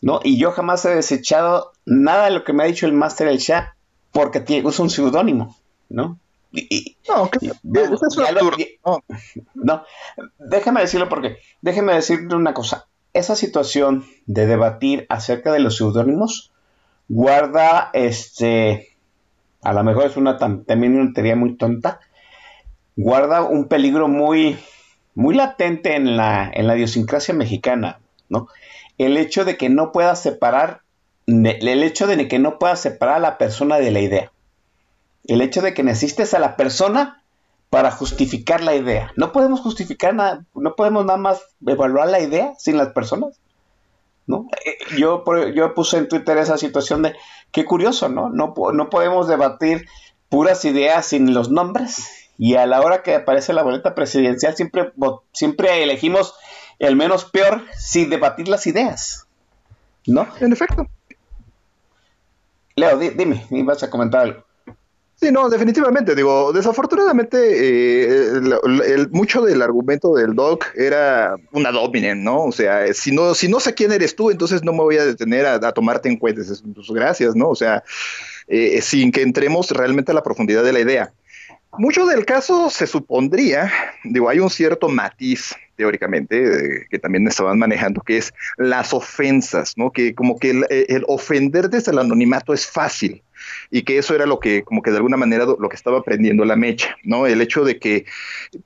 ¿no? 0.00 0.20
Y 0.22 0.38
yo 0.38 0.52
jamás 0.52 0.84
he 0.84 0.94
desechado 0.94 1.72
nada 1.84 2.26
de 2.26 2.32
lo 2.32 2.44
que 2.44 2.52
me 2.52 2.62
ha 2.62 2.66
dicho 2.66 2.86
el 2.86 2.92
Master 2.92 3.28
del 3.28 3.38
Chat 3.38 3.68
porque 4.12 4.40
tiene, 4.40 4.66
usa 4.66 4.84
un 4.84 4.90
seudónimo, 4.90 5.56
¿no? 5.88 6.18
no, 7.08 7.30
no, 8.84 9.04
no, 9.54 9.84
déjame 10.38 10.82
decirlo 10.82 11.08
porque, 11.08 11.38
déjeme 11.62 11.94
decirle 11.94 12.34
una 12.34 12.52
cosa. 12.52 12.86
Esa 13.14 13.36
situación 13.36 14.04
de 14.26 14.46
debatir 14.46 15.06
acerca 15.08 15.52
de 15.52 15.60
los 15.60 15.76
seudónimos 15.76 16.52
guarda, 17.08 17.90
este, 17.94 18.96
a 19.62 19.72
lo 19.72 19.82
mejor 19.82 20.06
es 20.06 20.16
una 20.16 20.36
también 20.36 20.98
una 20.98 21.12
teoría 21.12 21.36
muy 21.36 21.56
tonta, 21.56 22.00
guarda 22.96 23.42
un 23.42 23.68
peligro 23.68 24.08
muy, 24.08 24.58
muy 25.14 25.34
latente 25.34 25.94
en 25.94 26.16
la, 26.16 26.50
en 26.52 26.66
la 26.66 26.76
idiosincrasia 26.76 27.34
mexicana, 27.34 28.00
¿no? 28.28 28.48
El 28.98 29.16
hecho 29.16 29.44
de 29.44 29.56
que 29.56 29.68
no 29.68 29.92
pueda 29.92 30.14
separar, 30.16 30.82
el 31.26 31.82
hecho 31.82 32.06
de 32.06 32.28
que 32.28 32.38
no 32.38 32.58
pueda 32.58 32.76
separar 32.76 33.16
a 33.16 33.20
la 33.20 33.38
persona 33.38 33.78
de 33.78 33.90
la 33.90 34.00
idea. 34.00 34.32
El 35.24 35.40
hecho 35.40 35.62
de 35.62 35.74
que 35.74 35.82
necesites 35.82 36.34
a 36.34 36.38
la 36.38 36.56
persona 36.56 37.22
para 37.70 37.90
justificar 37.90 38.62
la 38.62 38.74
idea. 38.74 39.12
No 39.16 39.32
podemos 39.32 39.60
justificar 39.60 40.14
nada, 40.14 40.44
no 40.54 40.74
podemos 40.74 41.06
nada 41.06 41.18
más 41.18 41.42
evaluar 41.66 42.08
la 42.08 42.20
idea 42.20 42.52
sin 42.58 42.76
las 42.76 42.88
personas. 42.88 43.40
¿no? 44.26 44.46
Eh, 44.64 44.78
yo, 44.98 45.24
yo 45.54 45.74
puse 45.74 45.98
en 45.98 46.08
Twitter 46.08 46.36
esa 46.38 46.58
situación 46.58 47.02
de, 47.02 47.14
qué 47.50 47.64
curioso, 47.64 48.08
¿no? 48.08 48.28
No, 48.28 48.54
no 48.72 48.90
podemos 48.90 49.26
debatir 49.26 49.86
puras 50.28 50.64
ideas 50.64 51.06
sin 51.06 51.34
los 51.34 51.50
nombres 51.50 52.21
y 52.38 52.54
a 52.56 52.66
la 52.66 52.80
hora 52.80 53.02
que 53.02 53.14
aparece 53.14 53.52
la 53.52 53.62
boleta 53.62 53.94
presidencial 53.94 54.56
siempre, 54.56 54.92
siempre 55.32 55.82
elegimos 55.82 56.34
el 56.78 56.96
menos 56.96 57.24
peor 57.24 57.62
sin 57.76 58.10
debatir 58.10 58.48
las 58.48 58.66
ideas, 58.66 59.26
¿no? 60.06 60.26
En 60.40 60.52
efecto. 60.52 60.88
Leo, 62.74 62.98
dime, 62.98 63.46
vas 63.64 63.82
a 63.82 63.90
comentar 63.90 64.22
algo. 64.22 64.44
Sí, 65.22 65.30
no, 65.30 65.48
definitivamente. 65.48 66.16
Digo, 66.16 66.52
desafortunadamente, 66.52 67.38
eh, 67.38 68.40
el, 68.86 69.08
mucho 69.10 69.42
del 69.42 69.62
argumento 69.62 70.14
del 70.14 70.34
doc 70.34 70.66
era 70.74 71.36
una 71.52 71.70
dominant, 71.70 72.20
¿no? 72.22 72.46
O 72.46 72.50
sea, 72.50 72.92
si 72.92 73.12
no, 73.12 73.32
si 73.34 73.46
no 73.46 73.60
sé 73.60 73.72
quién 73.72 73.92
eres 73.92 74.16
tú, 74.16 74.32
entonces 74.32 74.64
no 74.64 74.72
me 74.72 74.80
voy 74.80 74.96
a 74.96 75.04
detener 75.04 75.46
a, 75.46 75.72
tomarte 75.72 76.08
en 76.08 76.16
cuenta. 76.16 76.42
Pues, 76.74 76.90
gracias, 76.90 77.36
¿no? 77.36 77.50
O 77.50 77.54
sea, 77.54 77.84
eh, 78.48 78.80
sin 78.82 79.12
que 79.12 79.22
entremos 79.22 79.70
realmente 79.70 80.10
a 80.10 80.14
la 80.16 80.24
profundidad 80.24 80.64
de 80.64 80.72
la 80.72 80.80
idea. 80.80 81.12
Mucho 81.78 82.04
del 82.06 82.26
caso 82.26 82.68
se 82.68 82.86
supondría, 82.86 83.72
digo, 84.04 84.28
hay 84.28 84.40
un 84.40 84.50
cierto 84.50 84.88
matiz 84.88 85.54
teóricamente 85.76 86.86
que 86.90 86.98
también 86.98 87.26
estaban 87.26 87.58
manejando, 87.58 88.02
que 88.02 88.18
es 88.18 88.32
las 88.58 88.92
ofensas, 88.92 89.72
¿no? 89.76 89.90
Que 89.90 90.14
como 90.14 90.38
que 90.38 90.50
el, 90.50 90.66
el 90.68 91.04
ofender 91.08 91.70
desde 91.70 91.92
el 91.92 91.98
anonimato 91.98 92.52
es 92.52 92.66
fácil 92.66 93.22
y 93.74 93.82
que 93.84 93.96
eso 93.96 94.14
era 94.14 94.26
lo 94.26 94.38
que, 94.38 94.64
como 94.64 94.82
que 94.82 94.90
de 94.90 94.98
alguna 94.98 95.16
manera 95.16 95.46
lo 95.46 95.68
que 95.70 95.76
estaba 95.76 96.02
prendiendo 96.04 96.44
la 96.44 96.56
mecha, 96.56 96.94
¿no? 97.04 97.26
El 97.26 97.40
hecho 97.40 97.64
de 97.64 97.78
que, 97.78 98.04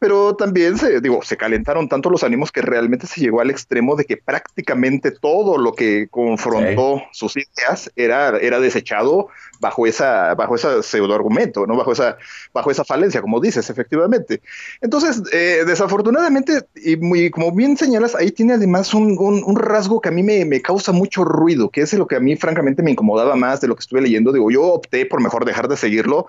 pero 0.01 0.35
también 0.35 0.77
se, 0.77 1.01
digo, 1.01 1.23
se 1.23 1.37
calentaron 1.37 1.89
tanto 1.89 2.11
los 2.11 2.25
ánimos 2.25 2.51
que 2.51 2.61
realmente 2.61 3.07
se 3.07 3.21
llegó 3.21 3.41
al 3.41 3.51
extremo 3.51 3.95
de 3.95 4.05
que 4.05 4.17
prácticamente 4.17 5.13
todo 5.13 5.59
lo 5.59 5.75
que 5.75 6.09
confrontó 6.11 7.05
sus 7.13 7.37
ideas 7.37 7.91
era, 7.95 8.37
era 8.39 8.59
desechado 8.59 9.29
bajo 9.61 9.87
esa, 9.87 10.35
bajo 10.35 10.57
ese 10.57 10.83
pseudo 10.83 11.15
argumento, 11.15 11.67
¿no? 11.69 11.77
Bajo 11.77 11.93
esa, 11.93 12.19
bajo 12.53 12.73
esa 12.73 12.85
falencia, 12.85 13.23
como 13.23 13.41
dices, 13.41 13.71
efectivamente. 13.71 14.41
Entonces, 14.81 15.23
eh, 15.33 15.63
desafortunadamente, 15.67 16.67
y 16.75 16.97
muy, 16.97 17.31
como 17.31 17.53
bien 17.53 17.77
señalas, 17.77 18.17
ahí 18.17 18.33
tiene 18.33 18.55
además 18.55 18.93
un, 18.93 19.17
un, 19.19 19.57
rasgo 19.57 20.01
que 20.01 20.09
a 20.09 20.13
mí 20.13 20.23
me, 20.23 20.45
me, 20.45 20.61
causa 20.61 20.93
mucho 20.93 21.25
ruido, 21.25 21.71
que 21.71 21.81
es 21.83 21.93
lo 21.95 22.07
que 22.07 22.17
a 22.17 22.21
mí 22.21 22.37
francamente 22.37 22.83
me 22.83 22.91
incomodaba 22.91 23.37
más 23.37 23.61
de 23.61 23.69
lo 23.69 23.77
que 23.77 23.81
estuve 23.81 24.03
leyendo. 24.03 24.33
Digo, 24.33 24.51
yo 24.51 24.65
opté 24.65 24.96
por 25.05 25.21
mejor 25.21 25.45
dejar 25.45 25.69
de 25.69 25.77
seguirlo, 25.77 26.27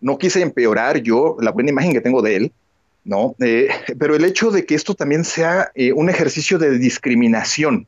no 0.00 0.18
quise 0.18 0.40
empeorar 0.40 0.98
yo 0.98 1.36
la 1.40 1.52
buena 1.52 1.70
imagen 1.70 1.92
que 1.92 2.00
tengo 2.00 2.22
de 2.22 2.36
él. 2.36 2.52
¿no? 3.04 3.34
Eh, 3.40 3.68
pero 3.98 4.16
el 4.16 4.24
hecho 4.24 4.50
de 4.50 4.66
que 4.66 4.74
esto 4.74 4.94
también 4.94 5.24
sea 5.24 5.70
eh, 5.74 5.92
un 5.92 6.10
ejercicio 6.10 6.58
de 6.58 6.78
discriminación, 6.78 7.86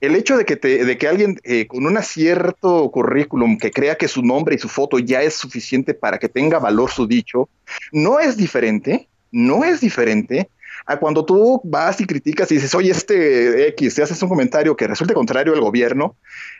el 0.00 0.16
hecho 0.16 0.36
de 0.36 0.44
que, 0.44 0.56
de 0.56 0.98
que 0.98 1.06
alguien 1.06 1.38
eh, 1.44 1.66
con 1.66 1.86
un 1.86 2.02
cierto 2.02 2.90
currículum 2.90 3.58
que 3.58 3.70
crea 3.70 3.96
que 3.96 4.08
su 4.08 4.22
nombre 4.22 4.56
y 4.56 4.58
su 4.58 4.68
foto 4.68 4.98
ya 4.98 5.22
es 5.22 5.34
suficiente 5.34 5.94
para 5.94 6.18
que 6.18 6.28
tenga 6.28 6.58
valor 6.58 6.90
su 6.90 7.06
dicho, 7.06 7.48
no 7.92 8.18
es 8.18 8.36
diferente, 8.36 9.08
no 9.30 9.62
es 9.62 9.80
diferente 9.80 10.48
a 10.86 10.98
cuando 10.98 11.24
tú 11.24 11.60
vas 11.64 12.00
y 12.00 12.06
criticas 12.06 12.50
y 12.50 12.56
dices, 12.56 12.74
oye, 12.74 12.90
este 12.90 13.68
X, 13.68 13.94
te 13.94 14.02
haces 14.02 14.22
un 14.22 14.28
comentario 14.28 14.76
que 14.76 14.86
resulte 14.86 15.14
contrario 15.14 15.54
al 15.54 15.60
gobierno 15.60 16.16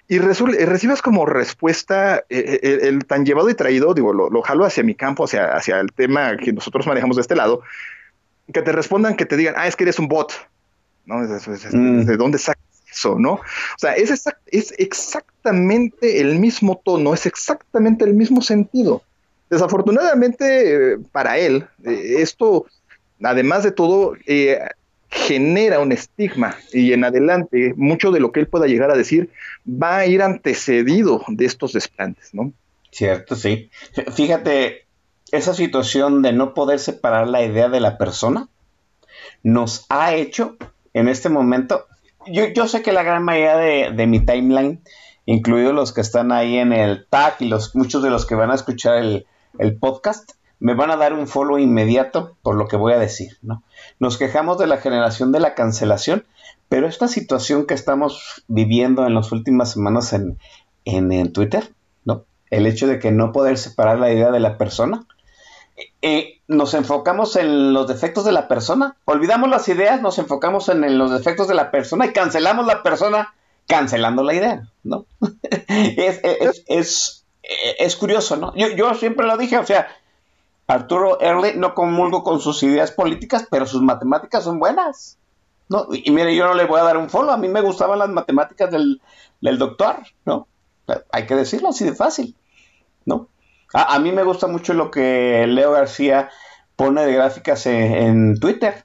y 0.09 0.19
recibes 0.19 1.03
como 1.03 1.27
respuesta 1.27 2.25
eh, 2.29 2.59
eh, 2.63 2.79
el, 2.83 3.05
tan 3.07 3.25
llevado 3.25 3.49
y 3.49 3.55
traído, 3.55 3.95
digo, 3.95 4.13
lo, 4.13 4.43
jalo 4.43 4.65
hacia 4.65 4.83
mi 4.83 4.95
campo, 4.95 5.25
hacia, 5.25 5.55
hacia 5.55 5.79
el 5.81 5.93
tema 5.93 6.37
que 6.37 6.53
nosotros 6.53 6.87
manejamos 6.87 7.17
de 7.17 7.23
este 7.23 7.37
lado, 7.37 7.63
que 8.53 8.63
te 8.63 8.73
respondan, 8.73 9.17
que 9.17 9.27
te 9.27 9.37
digan, 9.37 9.55
ah, 9.57 9.69
es 9.69 9.77
que 9.77 9.85
eres 9.85 9.99
un 9.99 10.09
bot, 10.09 10.33
¿no? 11.07 11.19
Mm. 11.19 12.05
¿De 12.05 12.17
dónde 12.17 12.39
sacas 12.39 12.83
eso, 12.91 13.19
¿no? 13.19 13.35
O 13.35 13.79
sea, 13.79 13.95
es, 13.95 14.11
es 14.47 14.75
exactamente 14.79 16.21
el 16.21 16.39
mismo 16.39 16.81
tono, 16.85 17.15
es 17.15 17.27
exactamente 17.27 18.05
el 18.05 18.15
mismo 18.15 18.43
sentido. 18.43 19.03
Desafortunadamente 19.49 20.99
para 21.13 21.39
él, 21.39 21.67
eh, 21.85 22.17
esto, 22.19 22.67
además 23.23 23.63
de 23.63 23.73
todo, 23.73 24.15
eh, 24.27 24.59
genera 25.09 25.81
un 25.81 25.93
estigma 25.93 26.57
y 26.73 26.93
en 26.93 27.05
adelante 27.05 27.75
mucho 27.77 28.13
de 28.13 28.21
lo 28.21 28.31
que 28.31 28.41
él 28.41 28.47
pueda 28.47 28.67
llegar 28.67 28.91
a 28.91 28.97
decir 28.97 29.31
va 29.67 29.99
a 29.99 30.07
ir 30.07 30.23
antecedido 30.23 31.25
de 31.27 31.47
estos 31.47 31.73
desplantes, 31.73 32.33
¿no? 32.33 32.53
Cierto, 32.93 33.35
sí. 33.35 33.71
Fíjate, 34.15 34.87
esa 35.33 35.55
situación 35.55 36.23
de 36.23 36.33
no 36.33 36.55
poder 36.55 36.79
separar 36.79 37.29
la 37.29 37.43
idea 37.43 37.69
de 37.69 37.81
la 37.81 37.99
persona 37.99 38.49
nos 39.43 39.87
ha 39.89 40.15
hecho 40.15 40.57
en 40.95 41.09
este 41.09 41.29
momento 41.29 41.87
yo, 42.27 42.49
yo 42.49 42.69
sé 42.69 42.83
que 42.83 42.93
la 42.93 43.03
gran 43.03 43.25
mayoría 43.25 43.91
de, 43.91 44.07
mi 44.07 44.25
timeline, 44.25 44.81
incluidos 45.27 45.75
los 45.75 45.93
que 45.93 46.01
están 46.01 46.33
ahí 46.33 46.57
en 46.57 46.73
el 46.73 47.07
tag 47.09 47.37
y 47.41 47.47
los, 47.47 47.75
muchos 47.75 48.03
de 48.03 48.11
los 48.11 48.27
que 48.27 48.35
van 48.35 48.51
a 48.51 48.55
escuchar 48.55 48.97
el, 48.97 49.27
podcast, 49.79 50.33
me 50.61 50.75
van 50.75 50.91
a 50.91 50.97
dar 50.97 51.15
un 51.15 51.27
follow 51.27 51.59
inmediato 51.59 52.37
por 52.43 52.55
lo 52.55 52.69
que 52.69 52.77
voy 52.77 52.93
a 52.93 52.99
decir, 52.99 53.39
¿no? 53.43 53.63
Nos 53.99 54.19
quejamos 54.19 54.59
de 54.59 54.67
la 54.67 54.77
generación 54.77 55.33
de 55.33 55.41
la 55.41 55.55
cancelación, 55.55 56.27
pero 56.69 56.87
esta 56.87 57.09
situación 57.09 57.67
que 57.67 57.75
estamos 57.75 58.45
viviendo 58.47 59.07
en 59.07 59.15
las 59.15 59.33
últimas 59.33 59.73
semanas 59.73 60.13
en, 60.13 60.39
en, 60.85 61.33
Twitter, 61.33 61.73
¿no? 62.05 62.25
El 62.51 62.67
hecho 62.67 62.87
de 62.87 62.99
que 62.99 63.11
no 63.11 63.33
poder 63.33 63.57
separar 63.57 63.99
la 63.99 64.13
idea 64.13 64.31
de 64.31 64.41
la 64.41 64.59
persona, 64.59 65.07
eh, 66.03 66.41
nos 66.47 66.75
enfocamos 66.75 67.37
en 67.37 67.73
los 67.73 67.89
defectos 67.89 68.25
de 68.27 68.33
la 68.33 68.47
persona, 68.47 68.97
olvidamos 69.07 69.49
las 69.49 69.67
ideas, 69.69 70.03
nos 70.03 70.19
enfocamos 70.19 70.69
en, 70.69 70.99
los 70.99 71.11
defectos 71.11 71.49
de 71.49 71.55
la 71.55 71.71
persona 71.71 72.05
y 72.05 72.13
cancelamos 72.13 72.67
la 72.67 72.83
persona 72.83 73.35
cancelando 73.67 74.23
la 74.23 74.35
idea, 74.35 74.69
¿no? 74.85 75.07
es, 75.69 77.25
es, 77.79 77.97
curioso, 77.97 78.37
¿no? 78.37 78.55
Yo, 78.55 78.69
yo 78.69 78.93
siempre 78.95 79.27
lo 79.27 79.39
dije, 79.39 79.57
o 79.57 79.65
sea, 79.65 79.89
Arturo 80.71 81.21
Early 81.21 81.55
no 81.57 81.75
comulgo 81.75 82.23
con 82.23 82.39
sus 82.41 82.63
ideas 82.63 82.93
políticas, 82.93 83.47
pero 83.51 83.67
sus 83.67 83.83
matemáticas 83.83 84.45
son 84.45 84.61
buenas. 84.61 85.19
¿no? 85.69 85.89
Y, 85.93 86.13
mire, 86.13 86.35
yo 86.37 86.47
no 86.47 86.55
le 86.55 86.65
voy 86.65 86.79
a 86.79 86.85
dar 86.85 86.97
un 86.97 87.11
follow, 87.11 87.33
a 87.33 87.37
mí 87.37 87.49
me 87.49 87.61
gustaban 87.61 87.99
las 87.99 88.09
matemáticas 88.09 88.71
del, 88.71 89.01
doctor, 89.59 89.97
¿no? 90.25 90.47
Hay 91.11 91.27
que 91.27 91.35
decirlo 91.35 91.71
así 91.71 91.85
de 91.85 91.95
fácil, 91.95 92.37
¿no? 93.05 93.29
A, 93.73 93.99
mí 93.99 94.13
me 94.13 94.23
gusta 94.23 94.47
mucho 94.47 94.73
lo 94.75 94.93
que 94.93 95.45
Leo 95.49 95.73
García 95.73 96.31
pone 96.77 97.05
de 97.05 97.15
gráficas 97.15 97.67
en, 97.67 98.39
Twitter. 98.39 98.85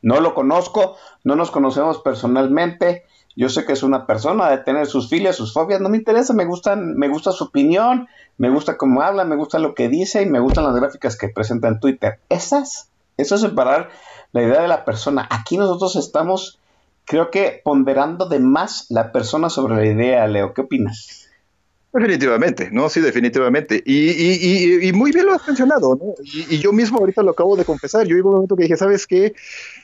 No 0.00 0.20
lo 0.20 0.32
conozco, 0.32 0.96
no 1.24 1.36
nos 1.36 1.50
conocemos 1.50 1.98
personalmente. 1.98 3.04
Yo 3.36 3.48
sé 3.48 3.64
que 3.64 3.72
es 3.72 3.82
una 3.82 4.06
persona 4.06 4.50
de 4.50 4.58
tener 4.58 4.86
sus 4.86 5.08
filias, 5.08 5.36
sus 5.36 5.52
fobias, 5.52 5.80
no 5.80 5.88
me 5.88 5.96
interesa, 5.96 6.34
me 6.34 6.44
gustan, 6.44 6.94
me 6.96 7.08
gusta 7.08 7.32
su 7.32 7.44
opinión, 7.44 8.08
me 8.38 8.50
gusta 8.50 8.76
cómo 8.76 9.02
habla, 9.02 9.24
me 9.24 9.36
gusta 9.36 9.58
lo 9.58 9.74
que 9.74 9.88
dice 9.88 10.22
y 10.22 10.26
me 10.26 10.40
gustan 10.40 10.64
las 10.64 10.74
gráficas 10.74 11.16
que 11.16 11.28
presenta 11.28 11.68
en 11.68 11.78
Twitter. 11.78 12.18
Esas, 12.28 12.90
eso 13.16 13.34
es 13.36 13.40
separar 13.40 13.90
la 14.32 14.42
idea 14.42 14.62
de 14.62 14.68
la 14.68 14.84
persona. 14.84 15.26
Aquí 15.30 15.56
nosotros 15.56 15.96
estamos, 15.96 16.58
creo 17.04 17.30
que 17.30 17.60
ponderando 17.62 18.28
de 18.28 18.40
más 18.40 18.86
la 18.90 19.12
persona 19.12 19.48
sobre 19.48 19.76
la 19.76 19.86
idea, 19.86 20.26
Leo. 20.26 20.52
¿Qué 20.52 20.62
opinas? 20.62 21.28
Definitivamente, 21.92 22.68
no, 22.70 22.88
sí, 22.88 23.00
definitivamente. 23.00 23.82
Y, 23.84 24.10
y, 24.10 24.88
y, 24.88 24.92
muy 24.92 25.10
bien 25.10 25.26
lo 25.26 25.34
has 25.34 25.46
mencionado, 25.46 25.96
¿no? 25.96 26.14
Y, 26.22 26.58
yo 26.58 26.72
mismo 26.72 26.98
ahorita 26.98 27.22
lo 27.22 27.32
acabo 27.32 27.56
de 27.56 27.64
confesar. 27.64 28.06
Yo 28.06 28.16
hubo 28.16 28.28
un 28.28 28.34
momento 28.36 28.54
que 28.54 28.62
dije, 28.62 28.76
¿sabes 28.76 29.08
qué? 29.08 29.34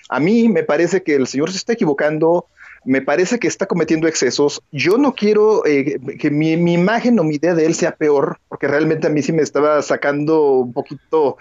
A 0.08 0.20
mí 0.20 0.48
me 0.48 0.62
parece 0.62 1.02
que 1.02 1.16
el 1.16 1.26
señor 1.26 1.50
se 1.50 1.56
está 1.56 1.72
equivocando, 1.72 2.46
me 2.86 3.02
parece 3.02 3.38
que 3.38 3.48
está 3.48 3.66
cometiendo 3.66 4.06
excesos. 4.06 4.62
Yo 4.72 4.96
no 4.96 5.14
quiero 5.14 5.66
eh, 5.66 5.98
que 6.18 6.30
mi, 6.30 6.52
imagen 6.52 7.18
o 7.18 7.24
mi 7.24 7.34
idea 7.34 7.54
de 7.54 7.66
él 7.66 7.74
sea 7.74 7.96
peor, 7.96 8.38
porque 8.48 8.68
realmente 8.68 9.08
a 9.08 9.10
mí 9.10 9.22
sí 9.22 9.32
me 9.32 9.42
estaba 9.42 9.82
sacando 9.82 10.52
un 10.52 10.72
poquito 10.72 11.36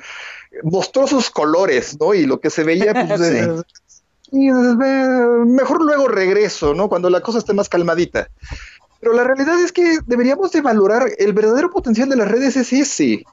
monstruosos 0.64 1.30
colores, 1.30 1.98
¿no? 2.00 2.14
Y 2.14 2.26
lo 2.26 2.40
que 2.40 2.50
se 2.50 2.64
veía, 2.64 2.94
pues, 2.94 3.22
y, 4.32 4.50
mejor 4.50 5.84
luego 5.84 6.08
regreso, 6.08 6.74
¿no? 6.74 6.90
Cuando 6.90 7.10
la 7.10 7.22
cosa 7.22 7.38
esté 7.38 7.54
más 7.54 7.70
calmadita. 7.70 8.30
Pero 9.00 9.14
la 9.14 9.24
realidad 9.24 9.60
es 9.60 9.72
que 9.72 10.00
deberíamos 10.06 10.52
de 10.52 10.62
valorar 10.62 11.10
el 11.18 11.34
verdadero 11.34 11.70
potencial 11.70 12.10
de 12.10 12.16
las 12.16 12.28
redes 12.28 12.58
es 12.58 12.74
ese, 12.74 13.24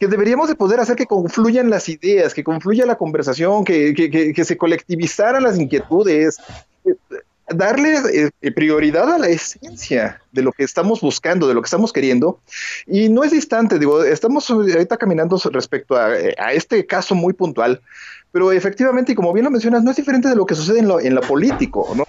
que 0.00 0.08
deberíamos 0.08 0.48
de 0.48 0.56
poder 0.56 0.80
hacer 0.80 0.96
que 0.96 1.06
confluyan 1.06 1.70
las 1.70 1.88
ideas, 1.88 2.34
que 2.34 2.42
confluya 2.42 2.84
la 2.86 2.96
conversación, 2.96 3.64
que, 3.64 3.94
que, 3.94 4.32
que, 4.32 4.44
se 4.44 4.56
colectivizaran 4.56 5.44
las 5.44 5.60
inquietudes, 5.60 6.38
darle 7.48 8.30
eh, 8.40 8.50
prioridad 8.52 9.12
a 9.12 9.18
la 9.18 9.28
esencia 9.28 10.20
de 10.32 10.42
lo 10.42 10.52
que 10.52 10.64
estamos 10.64 11.00
buscando, 11.00 11.48
de 11.48 11.54
lo 11.54 11.62
que 11.62 11.66
estamos 11.66 11.92
queriendo. 11.92 12.40
Y 12.86 13.08
no 13.08 13.24
es 13.24 13.32
distante, 13.32 13.78
digo, 13.78 14.04
estamos 14.04 14.48
ahorita 14.50 14.96
caminando 14.96 15.40
respecto 15.50 15.96
a, 15.96 16.06
a 16.38 16.52
este 16.52 16.86
caso 16.86 17.14
muy 17.14 17.32
puntual, 17.32 17.80
pero 18.32 18.50
efectivamente, 18.50 19.12
y 19.12 19.14
como 19.14 19.32
bien 19.32 19.44
lo 19.44 19.50
mencionas, 19.50 19.82
no 19.84 19.90
es 19.90 19.96
diferente 19.96 20.28
de 20.28 20.36
lo 20.36 20.46
que 20.46 20.54
sucede 20.54 20.80
en 20.80 21.14
lo, 21.14 21.20
político, 21.20 21.92
¿no? 21.94 22.04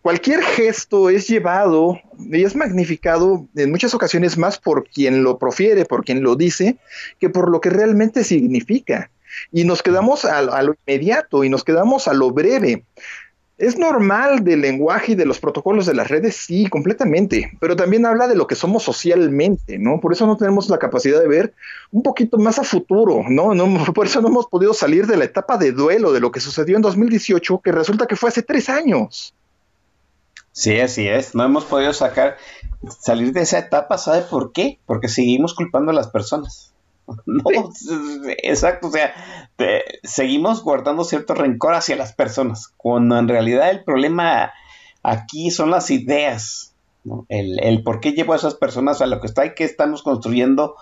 cualquier 0.00 0.42
gesto 0.42 1.10
es 1.10 1.28
llevado 1.28 2.00
y 2.18 2.44
es 2.44 2.56
magnificado 2.56 3.46
en 3.56 3.70
muchas 3.70 3.92
ocasiones 3.92 4.38
más 4.38 4.58
por 4.58 4.88
quien 4.88 5.22
lo 5.22 5.38
profiere, 5.38 5.84
por 5.84 6.02
quien 6.02 6.22
lo 6.22 6.34
dice, 6.34 6.78
que 7.18 7.28
por 7.28 7.50
lo 7.50 7.60
que 7.60 7.68
realmente 7.68 8.24
significa. 8.24 9.10
Y 9.52 9.64
nos 9.64 9.82
quedamos 9.82 10.24
a 10.24 10.42
lo 10.62 10.74
inmediato 10.86 11.44
y 11.44 11.50
nos 11.50 11.62
quedamos 11.62 12.08
a 12.08 12.14
lo 12.14 12.30
breve. 12.30 12.84
Es 13.58 13.76
normal 13.76 14.44
del 14.44 14.60
lenguaje 14.60 15.12
y 15.12 15.14
de 15.16 15.26
los 15.26 15.40
protocolos 15.40 15.84
de 15.84 15.94
las 15.94 16.06
redes, 16.06 16.36
sí, 16.36 16.68
completamente, 16.68 17.50
pero 17.58 17.74
también 17.74 18.06
habla 18.06 18.28
de 18.28 18.36
lo 18.36 18.46
que 18.46 18.54
somos 18.54 18.84
socialmente, 18.84 19.80
¿no? 19.80 19.98
Por 20.00 20.12
eso 20.12 20.28
no 20.28 20.36
tenemos 20.36 20.68
la 20.68 20.78
capacidad 20.78 21.20
de 21.20 21.26
ver 21.26 21.54
un 21.90 22.04
poquito 22.04 22.38
más 22.38 22.60
a 22.60 22.64
futuro, 22.64 23.24
¿no? 23.28 23.54
no 23.54 23.66
por 23.92 24.06
eso 24.06 24.20
no 24.22 24.28
hemos 24.28 24.46
podido 24.46 24.74
salir 24.74 25.08
de 25.08 25.16
la 25.16 25.24
etapa 25.24 25.58
de 25.58 25.72
duelo 25.72 26.12
de 26.12 26.20
lo 26.20 26.30
que 26.30 26.38
sucedió 26.38 26.76
en 26.76 26.82
2018, 26.82 27.60
que 27.62 27.72
resulta 27.72 28.06
que 28.06 28.14
fue 28.14 28.28
hace 28.28 28.42
tres 28.42 28.68
años. 28.68 29.34
Sí, 30.52 30.78
así 30.80 31.08
es. 31.08 31.34
No 31.34 31.44
hemos 31.44 31.64
podido 31.64 31.92
sacar, 31.92 32.36
salir 33.00 33.32
de 33.32 33.42
esa 33.42 33.58
etapa, 33.58 33.98
¿sabe 33.98 34.22
por 34.22 34.52
qué? 34.52 34.78
Porque 34.86 35.08
seguimos 35.08 35.54
culpando 35.54 35.90
a 35.90 35.94
las 35.94 36.08
personas. 36.08 36.72
No, 37.26 37.42
exacto, 38.42 38.88
o 38.88 38.90
sea, 38.90 39.47
seguimos 40.02 40.62
guardando 40.62 41.04
cierto 41.04 41.34
rencor 41.34 41.74
hacia 41.74 41.96
las 41.96 42.12
personas, 42.12 42.72
cuando 42.76 43.18
en 43.18 43.28
realidad 43.28 43.70
el 43.70 43.84
problema 43.84 44.52
aquí 45.02 45.50
son 45.50 45.70
las 45.70 45.90
ideas, 45.90 46.74
el, 47.28 47.62
el, 47.62 47.82
por 47.82 48.00
qué 48.00 48.12
llevo 48.12 48.32
a 48.32 48.36
esas 48.36 48.54
personas 48.54 49.00
a 49.00 49.06
lo 49.06 49.20
que 49.20 49.26
está 49.26 49.46
y 49.46 49.54
qué 49.54 49.64
estamos 49.64 50.02
construyendo 50.02 50.76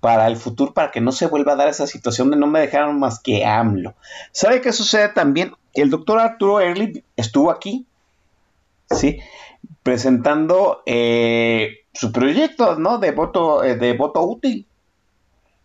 para 0.00 0.26
el 0.26 0.36
futuro, 0.36 0.74
para 0.74 0.90
que 0.90 1.00
no 1.00 1.12
se 1.12 1.26
vuelva 1.26 1.52
a 1.52 1.56
dar 1.56 1.68
esa 1.68 1.86
situación 1.86 2.30
de 2.30 2.36
no 2.36 2.46
me 2.46 2.60
dejaron 2.60 2.98
más 2.98 3.20
que 3.20 3.44
AMLO. 3.44 3.94
¿Sabe 4.32 4.60
qué 4.60 4.72
sucede 4.72 5.08
también? 5.08 5.52
El 5.74 5.90
doctor 5.90 6.18
Arturo 6.20 6.60
Early 6.60 7.04
estuvo 7.16 7.50
aquí, 7.50 7.86
¿sí? 8.90 9.18
Presentando 9.82 10.82
eh, 10.86 11.78
su 11.92 12.12
proyecto, 12.12 12.76
¿no? 12.76 12.98
De 12.98 13.10
voto, 13.10 13.64
eh, 13.64 13.76
de 13.76 13.92
voto 13.94 14.22
útil. 14.22 14.66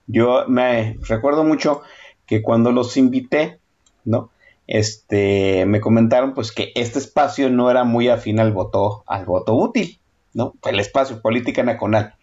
Yo 0.08 0.46
me 0.48 0.98
recuerdo 1.08 1.44
mucho 1.44 1.84
que 2.26 2.42
cuando 2.42 2.72
los 2.72 2.98
invité, 2.98 3.60
¿no? 4.06 4.30
Este, 4.66 5.66
me 5.66 5.82
comentaron 5.82 6.34
pues 6.34 6.52
que 6.52 6.72
este 6.76 7.00
espacio 7.00 7.50
no 7.50 7.70
era 7.70 7.84
muy 7.84 8.08
afín 8.08 8.40
al 8.40 8.54
voto, 8.54 9.04
al 9.08 9.26
voto 9.26 9.56
útil, 9.56 10.00
¿no? 10.34 10.54
El 10.64 10.80
espacio 10.80 11.22
política 11.22 11.64
nacional. 11.64 12.16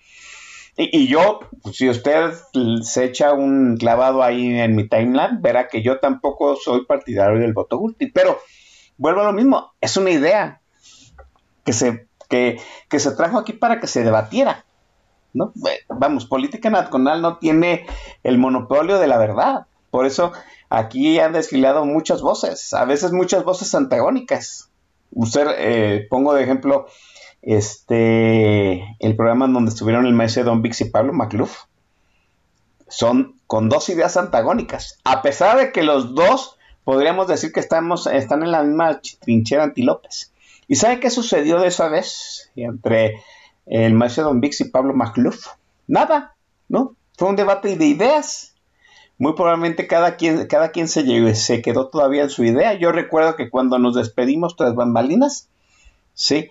Y, 0.76 1.09
yo, 1.09 1.40
pues, 1.62 1.76
si 1.76 1.90
usted 1.90 2.32
se 2.82 3.05
echa 3.05 3.34
un 3.34 3.76
clavado 3.76 4.22
ahí 4.22 4.59
en 4.59 4.74
mi 4.76 4.88
timeline, 4.88 5.42
verá 5.42 5.68
que 5.68 5.82
yo 5.82 5.98
tampoco 5.98 6.57
soy 6.57 6.86
partidario 6.86 7.38
del 7.38 7.53
voto 7.53 7.78
útil. 7.78 8.11
Pero 8.14 8.38
vuelvo 8.96 9.20
a 9.20 9.24
lo 9.24 9.32
mismo, 9.34 9.72
es 9.80 9.96
una 9.98 10.11
idea 10.11 10.62
que 11.64 11.74
se, 11.74 12.07
que, 12.30 12.59
que 12.88 12.98
se 12.98 13.11
trajo 13.12 13.38
aquí 13.38 13.53
para 13.53 13.78
que 13.78 13.88
se 13.88 14.03
debatiera. 14.03 14.64
¿no? 15.34 15.53
Vamos, 15.88 16.24
política 16.26 16.70
nacional 16.70 17.20
no 17.20 17.38
tiene 17.38 17.86
el 18.22 18.38
monopolio 18.38 18.98
de 18.98 19.07
la 19.07 19.18
verdad. 19.18 19.66
Por 19.91 20.07
eso 20.07 20.32
aquí 20.68 21.18
han 21.18 21.32
desfilado 21.32 21.84
muchas 21.84 22.22
voces, 22.22 22.72
a 22.72 22.84
veces 22.84 23.12
muchas 23.12 23.45
voces 23.45 23.74
antagónicas. 23.74 24.70
Usted, 25.12 25.47
eh, 25.59 26.07
pongo 26.09 26.34
de 26.34 26.45
ejemplo, 26.45 26.86
este, 27.43 28.97
el 28.99 29.16
programa 29.16 29.47
en 29.47 29.55
donde 29.55 29.70
estuvieron 29.70 30.07
el 30.07 30.12
maestro 30.12 30.45
Don 30.45 30.62
Vix 30.62 30.80
y 30.82 30.84
Pablo 30.86 31.12
Macluf. 31.12 31.64
Son 32.88 33.36
con 33.47 33.68
dos 33.68 33.88
ideas 33.88 34.16
antagónicas. 34.16 34.99
A 35.05 35.22
pesar 35.22 35.59
de 35.59 35.72
que 35.72 35.82
los 35.82 36.14
dos 36.14 36.57
podríamos 36.84 37.28
decir 37.28 37.53
que 37.53 37.61
estamos, 37.61 38.07
están 38.07 38.43
en 38.43 38.53
la 38.53 38.62
misma 38.62 39.01
trinchera 39.20 39.64
antilópez. 39.64 40.32
¿Y 40.66 40.76
sabe 40.76 41.01
qué 41.01 41.11
sucedió 41.11 41.61
de 41.61 41.68
esa 41.68 41.88
vez 41.88 42.51
entre 42.57 43.22
el 43.66 43.95
maestro 43.95 44.24
Don 44.24 44.41
Vix 44.41 44.61
y 44.61 44.64
Pablo 44.64 44.95
Macluf? 44.95 45.49
Nada, 45.86 46.34
¿no? 46.68 46.95
Fue 47.16 47.28
un 47.28 47.36
debate 47.36 47.76
de 47.76 47.86
ideas. 47.86 48.49
Muy 49.21 49.35
probablemente 49.35 49.87
cada 49.87 50.16
quien, 50.16 50.47
cada 50.47 50.71
quien 50.71 50.89
se, 50.89 51.35
se 51.35 51.61
quedó 51.61 51.89
todavía 51.89 52.23
en 52.23 52.31
su 52.31 52.43
idea. 52.43 52.73
Yo 52.73 52.91
recuerdo 52.91 53.37
que 53.37 53.51
cuando 53.51 53.79
nos 53.79 53.95
despedimos 53.95 54.57
tras 54.57 54.75
bambalinas, 54.75 55.51
sí, 56.14 56.51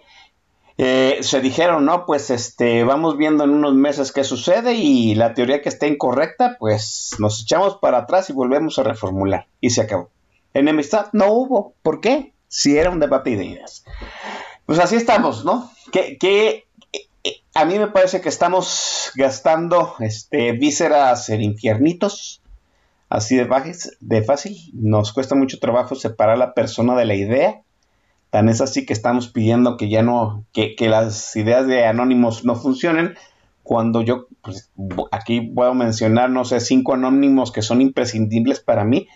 eh, 0.77 1.17
se 1.21 1.41
dijeron, 1.41 1.83
no, 1.85 2.05
pues 2.05 2.29
este, 2.29 2.83
vamos 2.83 3.17
viendo 3.17 3.43
en 3.43 3.49
unos 3.49 3.73
meses 3.73 4.11
qué 4.11 4.23
sucede 4.23 4.75
y 4.75 5.15
la 5.15 5.33
teoría 5.33 5.63
que 5.63 5.69
esté 5.69 5.87
incorrecta, 5.87 6.57
pues 6.59 7.15
nos 7.17 7.41
echamos 7.41 7.77
para 7.77 7.97
atrás 7.97 8.29
y 8.29 8.33
volvemos 8.33 8.77
a 8.77 8.83
reformular. 8.83 9.47
Y 9.59 9.71
se 9.71 9.81
acabó. 9.81 10.11
Enemistad 10.53 11.07
no 11.11 11.33
hubo. 11.33 11.73
¿Por 11.81 12.01
qué? 12.01 12.33
Si 12.49 12.77
era 12.77 12.91
un 12.91 12.99
debate 12.99 13.35
de 13.35 13.45
ideas. 13.45 13.83
Pues 14.67 14.77
así 14.77 14.95
estamos, 14.95 15.43
¿no? 15.43 15.71
Que, 15.91 16.19
que 16.19 16.67
eh, 17.23 17.41
a 17.55 17.65
mí 17.65 17.79
me 17.79 17.87
parece 17.87 18.21
que 18.21 18.29
estamos 18.29 19.11
gastando 19.15 19.95
este, 20.01 20.51
vísceras 20.51 21.29
en 21.29 21.41
infiernitos, 21.41 22.43
así 23.09 23.35
de, 23.35 23.49
de 23.99 24.23
fácil. 24.23 24.57
Nos 24.73 25.11
cuesta 25.11 25.35
mucho 25.35 25.59
trabajo 25.59 25.95
separar 25.95 26.37
la 26.37 26.53
persona 26.53 26.95
de 26.95 27.05
la 27.05 27.15
idea 27.15 27.63
Tan 28.29 28.47
es 28.47 28.61
así 28.61 28.85
que 28.85 28.93
estamos 28.93 29.29
pidiendo 29.29 29.75
que 29.75 29.89
ya 29.89 30.03
no, 30.03 30.45
que, 30.53 30.75
las 30.87 31.35
ideas 31.35 31.65
de 31.65 31.85
anónimos 31.85 32.45
no 32.45 32.55
funcionen. 32.55 33.15
Cuando 33.63 34.01
yo, 34.01 34.27
pues, 34.41 34.71
aquí 35.11 35.41
puedo 35.41 35.73
mencionar, 35.73 36.29
no 36.29 36.45
sé, 36.45 36.59
cinco 36.59 36.93
anónimos 36.93 37.51
que 37.51 37.61
son 37.61 37.81
imprescindibles 37.81 38.59
para 38.59 38.83
mí, 38.83 39.07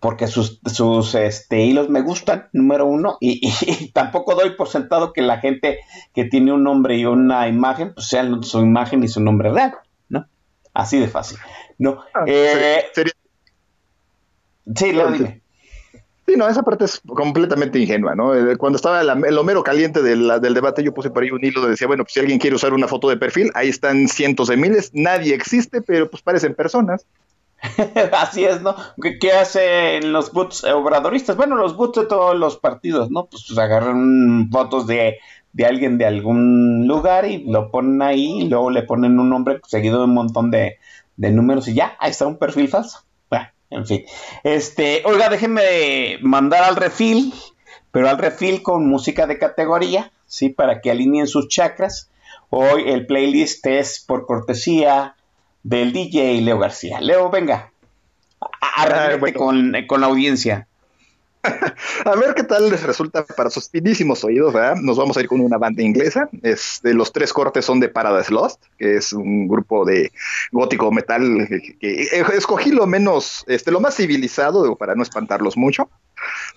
porque 0.00 0.28
sus, 0.28 0.60
sus 0.66 1.14
este, 1.14 1.64
hilos 1.64 1.88
me 1.88 2.02
gustan, 2.02 2.48
número 2.52 2.86
uno, 2.86 3.16
y, 3.20 3.50
tampoco 3.92 4.34
doy 4.34 4.50
por 4.50 4.68
sentado 4.68 5.12
que 5.12 5.22
la 5.22 5.38
gente 5.38 5.80
que 6.14 6.24
tiene 6.24 6.52
un 6.52 6.62
nombre 6.62 6.96
y 6.96 7.04
una 7.04 7.48
imagen, 7.48 7.94
pues 7.94 8.06
sean 8.06 8.44
su 8.44 8.60
imagen 8.60 9.02
y 9.02 9.08
su 9.08 9.20
nombre 9.20 9.50
real, 9.50 9.74
¿no? 10.08 10.26
Así 10.72 10.98
de 10.98 11.08
fácil. 11.08 11.38
No, 11.78 12.02
ah, 12.14 12.24
eh, 12.26 12.84
Sí, 14.74 14.92
lo 14.92 15.10
dime. 15.10 15.42
Sí, 16.26 16.34
no, 16.36 16.48
esa 16.48 16.64
parte 16.64 16.86
es 16.86 17.00
completamente 17.06 17.78
ingenua, 17.78 18.16
¿no? 18.16 18.34
Eh, 18.34 18.56
cuando 18.56 18.76
estaba 18.76 19.00
el, 19.00 19.38
homero 19.38 19.62
caliente 19.62 20.02
del, 20.02 20.26
debate, 20.40 20.82
yo 20.82 20.92
puse 20.92 21.10
por 21.10 21.22
ahí 21.22 21.30
un 21.30 21.44
hilo 21.44 21.62
de 21.62 21.70
decía, 21.70 21.86
bueno, 21.86 22.02
pues 22.02 22.14
si 22.14 22.20
alguien 22.20 22.40
quiere 22.40 22.56
usar 22.56 22.72
una 22.72 22.88
foto 22.88 23.08
de 23.08 23.16
perfil, 23.16 23.52
ahí 23.54 23.68
están 23.68 24.08
cientos 24.08 24.48
de 24.48 24.56
miles, 24.56 24.90
nadie 24.92 25.34
existe, 25.34 25.82
pero 25.82 26.10
pues 26.10 26.22
parecen 26.22 26.54
personas. 26.54 27.06
Así 28.12 28.44
es, 28.44 28.60
¿no? 28.60 28.74
¿Qué, 29.20 29.32
hacen 29.32 30.12
los 30.12 30.32
bots 30.32 30.64
obradoristas? 30.64 31.36
Bueno, 31.36 31.54
los 31.54 31.76
bots 31.76 32.00
de 32.00 32.06
todos 32.06 32.36
los 32.36 32.58
partidos, 32.58 33.08
¿no? 33.08 33.26
Pues, 33.26 33.44
pues 33.46 33.58
agarran 33.58 34.50
fotos 34.50 34.88
de, 34.88 35.18
alguien 35.64 35.96
de 35.96 36.06
algún 36.06 36.88
lugar 36.88 37.24
y 37.24 37.44
lo 37.44 37.70
ponen 37.70 38.02
ahí, 38.02 38.42
y 38.42 38.48
luego 38.48 38.70
le 38.70 38.82
ponen 38.82 39.20
un 39.20 39.30
nombre 39.30 39.60
seguido 39.68 39.98
de 39.98 40.04
un 40.06 40.14
montón 40.14 40.50
de, 40.50 40.78
de 41.16 41.30
números 41.30 41.68
y 41.68 41.74
ya, 41.74 41.96
ahí 41.98 42.10
está 42.10 42.26
un 42.26 42.38
perfil 42.38 42.68
falso. 42.68 43.06
En 43.70 43.86
fin. 43.86 44.04
Este, 44.44 45.02
oiga, 45.04 45.28
déjenme 45.28 46.18
mandar 46.20 46.62
al 46.62 46.76
refil, 46.76 47.34
pero 47.90 48.08
al 48.08 48.18
refil 48.18 48.62
con 48.62 48.88
música 48.88 49.26
de 49.26 49.38
categoría, 49.38 50.12
¿sí? 50.26 50.50
Para 50.50 50.80
que 50.80 50.90
alineen 50.90 51.26
sus 51.26 51.48
chakras. 51.48 52.10
Hoy 52.50 52.84
el 52.86 53.06
playlist 53.06 53.66
es 53.66 54.04
por 54.06 54.26
cortesía 54.26 55.16
del 55.64 55.92
DJ 55.92 56.40
Leo 56.42 56.58
García. 56.58 57.00
Leo, 57.00 57.28
venga, 57.28 57.72
a, 58.40 59.18
con, 59.34 59.74
con 59.88 60.00
la 60.00 60.06
audiencia. 60.06 60.68
a 62.04 62.16
ver 62.16 62.34
qué 62.34 62.42
tal 62.42 62.70
les 62.70 62.82
resulta 62.82 63.24
para 63.24 63.50
sus 63.50 63.68
finísimos 63.68 64.24
oídos, 64.24 64.52
¿verdad? 64.52 64.76
Nos 64.76 64.96
vamos 64.96 65.16
a 65.16 65.20
ir 65.20 65.28
con 65.28 65.40
una 65.40 65.58
banda 65.58 65.82
inglesa. 65.82 66.28
Este, 66.42 66.94
los 66.94 67.12
tres 67.12 67.32
cortes 67.32 67.64
son 67.64 67.80
de 67.80 67.88
Paradise 67.88 68.32
Lost, 68.32 68.62
que 68.78 68.96
es 68.96 69.12
un 69.12 69.48
grupo 69.48 69.84
de 69.84 70.12
gótico 70.52 70.90
metal 70.92 71.48
que, 71.80 72.08
escogí 72.34 72.70
lo 72.70 72.86
menos, 72.86 73.44
este, 73.46 73.70
lo 73.70 73.80
más 73.80 73.96
civilizado 73.96 74.76
para 74.76 74.94
no 74.94 75.02
espantarlos 75.02 75.56
mucho. 75.56 75.88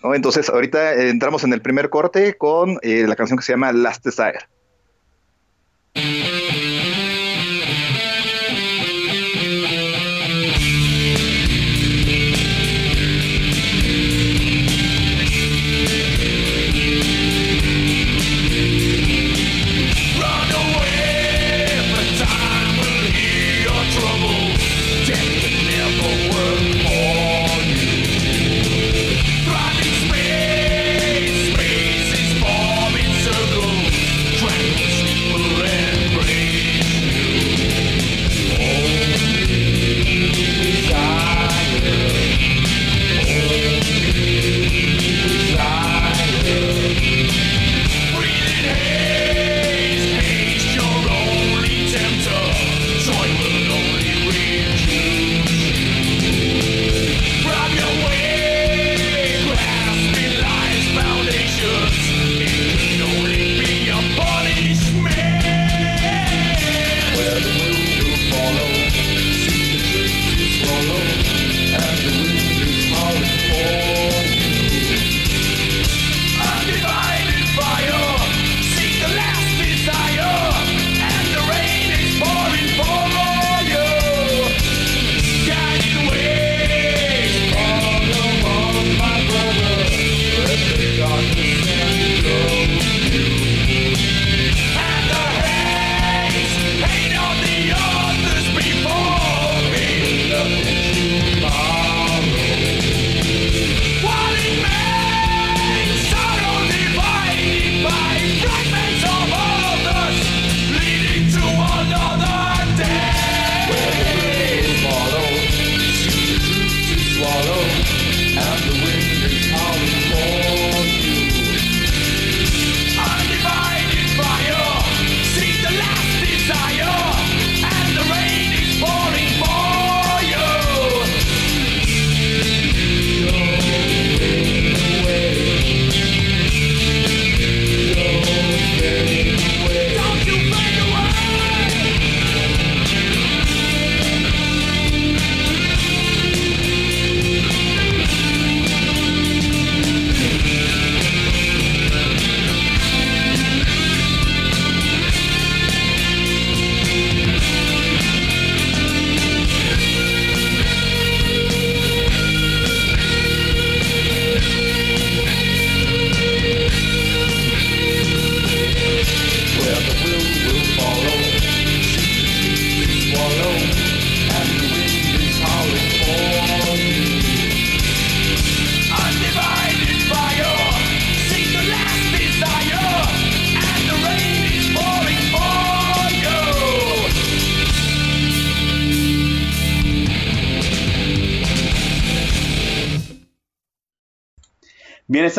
Entonces, 0.03 0.49
ahorita 0.49 0.93
entramos 0.93 1.43
en 1.43 1.53
el 1.53 1.61
primer 1.61 1.89
corte 1.89 2.35
con 2.35 2.79
eh, 2.81 3.05
la 3.07 3.15
canción 3.15 3.37
que 3.37 3.45
se 3.45 3.53
llama 3.53 3.71
Last 3.71 4.05
Desire. 4.05 4.39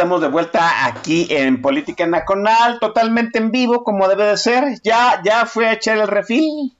Estamos 0.00 0.22
de 0.22 0.28
vuelta 0.28 0.86
aquí 0.86 1.26
en 1.28 1.60
Política 1.60 2.06
Nacional, 2.06 2.78
totalmente 2.80 3.38
en 3.38 3.50
vivo, 3.50 3.84
como 3.84 4.08
debe 4.08 4.24
de 4.24 4.38
ser. 4.38 4.80
Ya, 4.82 5.20
ya 5.22 5.44
fue 5.44 5.66
a 5.66 5.74
echar 5.74 5.98
el 5.98 6.08
refil. 6.08 6.74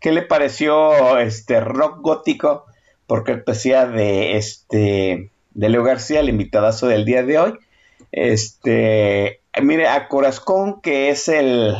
¿Qué 0.00 0.10
le 0.10 0.22
pareció 0.22 1.20
este 1.20 1.60
rock 1.60 2.00
gótico? 2.00 2.64
Porque 3.06 3.34
cortesía 3.34 3.86
de 3.86 4.36
este 4.38 5.30
de 5.52 5.68
Leo 5.68 5.84
García, 5.84 6.18
el 6.18 6.28
invitadazo 6.28 6.88
del 6.88 7.04
día 7.04 7.22
de 7.22 7.38
hoy. 7.38 7.52
Este, 8.10 9.40
mire, 9.62 9.86
a 9.86 10.08
Corazón, 10.08 10.80
que 10.80 11.10
es 11.10 11.28
el, 11.28 11.76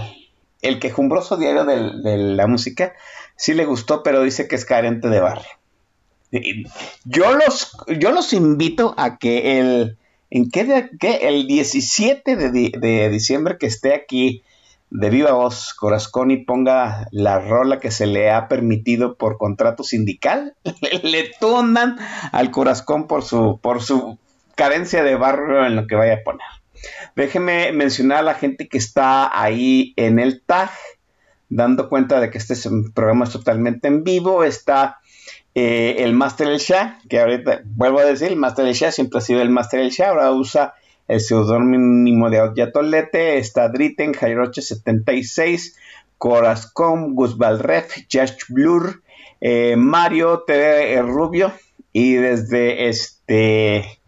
el 0.63 0.79
quejumbroso 0.79 1.37
diario 1.37 1.65
de 1.65 2.17
la 2.19 2.47
música, 2.47 2.93
sí 3.35 3.53
le 3.53 3.65
gustó, 3.65 4.05
pero 4.05 4.23
dice 4.23 4.47
que 4.47 4.55
es 4.55 4.65
carente 4.65 5.09
de 5.09 5.19
barrio. 5.19 5.51
Yo 7.05 7.35
los, 7.35 7.77
yo 7.99 8.13
los 8.13 8.33
invito 8.33 8.95
a 8.97 9.19
que 9.19 9.59
el, 9.59 9.99
¿en 10.35 10.51
qué, 10.51 11.21
el 11.23 11.47
17 11.47 12.37
de, 12.37 13.09
diciembre 13.09 13.57
que 13.57 13.67
esté 13.67 13.95
aquí 13.95 14.43
de 14.91 15.09
viva 15.09 15.33
voz 15.33 15.77
y 16.29 16.37
ponga 16.39 17.07
la 17.13 17.39
rola 17.39 17.79
que 17.79 17.93
se 17.93 18.07
le 18.07 18.33
ha 18.33 18.49
permitido 18.49 19.17
por 19.17 19.39
contrato 19.39 19.85
sindical, 19.85 20.57
le, 21.03 21.31
tundan 21.39 21.97
al 22.33 22.51
Corazón 22.51 23.07
por 23.07 23.23
su, 23.23 23.61
por 23.63 23.81
su 23.81 24.19
carencia 24.57 25.05
de 25.05 25.15
barrio 25.15 25.65
en 25.67 25.77
lo 25.77 25.87
que 25.87 25.95
vaya 25.95 26.15
a 26.15 26.25
poner. 26.25 26.47
Déjeme 27.15 27.71
mencionar 27.71 28.19
a 28.19 28.23
la 28.23 28.35
gente 28.35 28.69
que 28.69 28.79
está 28.79 29.41
ahí 29.41 29.95
en 29.97 30.19
el 30.19 30.43
TAG, 30.43 30.71
dando 31.49 31.89
cuenta 31.89 32.19
de 32.19 32.31
que 32.31 32.39
este 32.39 32.55
programa 32.93 33.25
es 33.25 33.31
totalmente 33.31 33.87
en 33.87 34.03
vivo. 34.03 34.43
Está 34.43 34.99
eh, 35.55 35.97
el 36.01 36.15
Master 36.15 36.49
El 36.49 36.59
Shah, 36.59 36.99
que 37.09 37.21
ahorita 37.21 37.63
vuelvo 37.65 38.01
a 38.01 38.05
decir, 38.05 38.29
el 38.29 38.37
Master 38.37 38.67
El 38.67 38.75
Shah 38.75 38.93
siempre 38.93 39.19
ha 39.19 39.23
sido 39.23 39.41
el 39.41 39.51
Master 39.51 39.81
El 39.81 39.91
Shah, 39.91 40.09
ahora 40.09 40.33
usa 40.33 40.75
el 41.07 41.21
seudónimo 41.21 42.31
de 42.31 42.51
Yatolete, 42.57 43.39
está 43.39 43.69
Dritten, 43.69 44.15
Jairoche 44.15 44.63
76, 44.63 45.77
Corazcom, 46.19 47.15
Gus 47.15 47.37
Ref, 47.39 47.93
Josh 48.13 48.47
Blur, 48.49 49.03
eh, 49.41 49.77
Mario, 49.77 50.45
TV 50.47 51.01
Rubio, 51.03 51.53
y 51.93 52.15
desde 52.15 52.89
este 52.89 54.01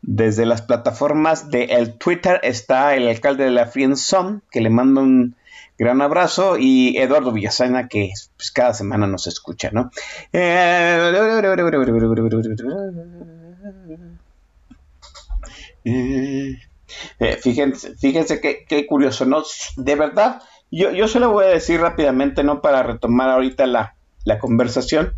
desde 0.00 0.46
las 0.46 0.62
plataformas 0.62 1.50
de 1.50 1.64
el 1.64 1.96
Twitter 1.96 2.40
está 2.42 2.96
el 2.96 3.06
alcalde 3.06 3.44
de 3.44 3.50
la 3.50 3.66
Friendzone, 3.66 4.40
que 4.50 4.60
le 4.60 4.70
mando 4.70 5.00
un 5.00 5.36
gran 5.82 6.00
abrazo, 6.00 6.56
y 6.58 6.96
Eduardo 6.96 7.32
Villasana, 7.32 7.88
que 7.88 8.12
pues, 8.36 8.52
cada 8.52 8.72
semana 8.72 9.08
nos 9.08 9.26
escucha, 9.26 9.70
¿no? 9.72 9.90
fíjense, 17.42 17.96
fíjense 17.96 18.40
qué, 18.40 18.86
curioso, 18.86 19.24
¿no? 19.24 19.42
De 19.76 19.96
verdad, 19.96 20.40
yo, 20.70 20.92
yo 20.92 21.08
se 21.08 21.18
lo 21.18 21.32
voy 21.32 21.46
a 21.46 21.48
decir 21.48 21.80
rápidamente, 21.80 22.44
¿no? 22.44 22.62
Para 22.62 22.84
retomar 22.84 23.30
ahorita 23.30 23.66
la, 23.66 23.96
la 24.24 24.38
conversación. 24.38 25.14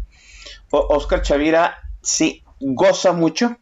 Oscar 0.70 1.20
Chavira 1.20 1.76
sí 2.00 2.42
goza 2.58 3.12
mucho 3.12 3.58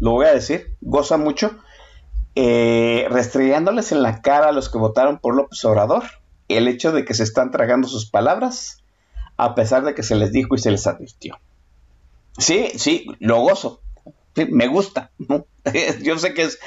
lo 0.00 0.12
voy 0.12 0.26
a 0.26 0.34
decir, 0.34 0.76
goza 0.80 1.16
mucho, 1.16 1.58
eh, 2.36 3.06
en 3.06 4.02
la 4.02 4.22
cara 4.22 4.48
a 4.48 4.52
los 4.52 4.68
que 4.68 4.78
votaron 4.78 5.18
por 5.18 5.34
López 5.34 5.64
Obrador 5.64 6.04
el 6.48 6.68
hecho 6.68 6.92
de 6.92 7.04
que 7.04 7.14
se 7.14 7.22
están 7.22 7.50
tragando 7.50 7.88
sus 7.88 8.10
palabras, 8.10 8.82
a 9.36 9.54
pesar 9.54 9.84
de 9.84 9.94
que 9.94 10.02
se 10.02 10.14
les 10.14 10.32
dijo 10.32 10.54
y 10.54 10.58
se 10.58 10.70
les 10.70 10.86
advirtió. 10.86 11.38
Sí, 12.38 12.70
sí, 12.76 13.06
lo 13.18 13.40
gozo, 13.40 13.80
me 14.50 14.66
gusta. 14.66 15.10
Yo 16.02 16.18
sé 16.18 16.34
que 16.34 16.42
es, 16.42 16.58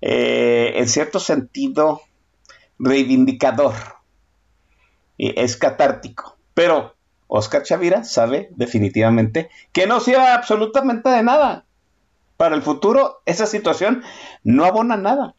eh, 0.00 0.72
en 0.76 0.88
cierto 0.88 1.20
sentido, 1.20 2.00
reivindicador, 2.78 3.74
es 5.18 5.56
catártico, 5.56 6.36
pero 6.54 6.94
Oscar 7.26 7.62
Chavira 7.62 8.04
sabe 8.04 8.48
definitivamente 8.54 9.50
que 9.72 9.86
no 9.86 10.00
sirve 10.00 10.28
absolutamente 10.28 11.08
de 11.10 11.22
nada 11.22 11.65
para 12.36 12.54
el 12.54 12.62
futuro 12.62 13.22
esa 13.24 13.46
situación 13.46 14.02
no 14.44 14.64
abona 14.64 14.96
nada. 14.96 15.34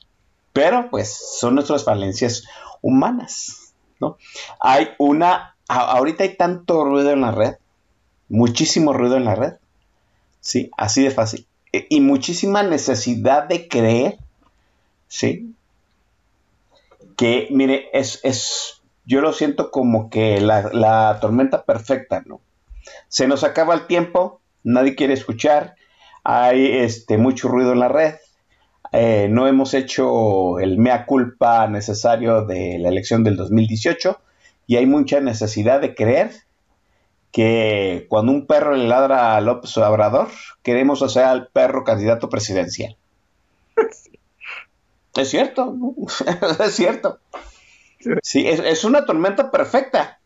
Pero 0.53 0.89
pues 0.89 1.15
son 1.39 1.55
nuestras 1.55 1.83
falencias 1.83 2.45
humanas, 2.81 3.73
¿no? 3.99 4.17
Hay 4.59 4.89
una, 4.97 5.55
ahorita 5.67 6.23
hay 6.23 6.35
tanto 6.35 6.83
ruido 6.83 7.11
en 7.11 7.21
la 7.21 7.31
red, 7.31 7.55
muchísimo 8.27 8.93
ruido 8.93 9.17
en 9.17 9.25
la 9.25 9.35
red, 9.35 9.53
¿sí? 10.41 10.71
Así 10.75 11.03
de 11.03 11.11
fácil. 11.11 11.45
E, 11.73 11.85
y 11.89 12.01
muchísima 12.01 12.63
necesidad 12.63 13.43
de 13.43 13.67
creer, 13.67 14.17
¿sí? 15.07 15.53
Que, 17.15 17.47
mire, 17.51 17.89
es, 17.93 18.19
es 18.23 18.81
yo 19.05 19.21
lo 19.21 19.33
siento 19.33 19.69
como 19.69 20.09
que 20.09 20.41
la, 20.41 20.69
la 20.73 21.19
tormenta 21.21 21.63
perfecta, 21.63 22.23
¿no? 22.25 22.41
Se 23.09 23.27
nos 23.27 23.43
acaba 23.43 23.73
el 23.73 23.85
tiempo, 23.87 24.41
nadie 24.63 24.95
quiere 24.95 25.13
escuchar, 25.13 25.76
hay 26.29 26.79
este, 26.79 27.17
mucho 27.17 27.47
ruido 27.47 27.71
en 27.71 27.79
la 27.79 27.87
red. 27.87 28.15
Eh, 28.91 29.29
no 29.29 29.47
hemos 29.47 29.73
hecho 29.73 30.59
el 30.59 30.77
mea 30.77 31.05
culpa 31.05 31.67
necesario 31.67 32.43
de 32.43 32.77
la 32.79 32.89
elección 32.89 33.23
del 33.23 33.37
2018 33.37 34.19
y 34.67 34.75
hay 34.75 34.85
mucha 34.85 35.21
necesidad 35.21 35.79
de 35.79 35.95
creer 35.95 36.31
que 37.31 38.07
cuando 38.09 38.33
un 38.33 38.45
perro 38.45 38.75
le 38.75 38.89
ladra 38.89 39.37
a 39.37 39.41
López 39.41 39.77
Obrador, 39.77 40.27
queremos 40.63 41.01
hacer 41.01 41.23
al 41.23 41.47
perro 41.47 41.85
candidato 41.85 42.27
presidencial. 42.27 42.97
Es 45.15 45.29
cierto, 45.29 45.75
es 46.59 46.75
cierto. 46.75 47.19
Sí, 48.21 48.45
es, 48.45 48.83
una 48.83 49.05
tormenta 49.05 49.49
perfecta. 49.49 50.19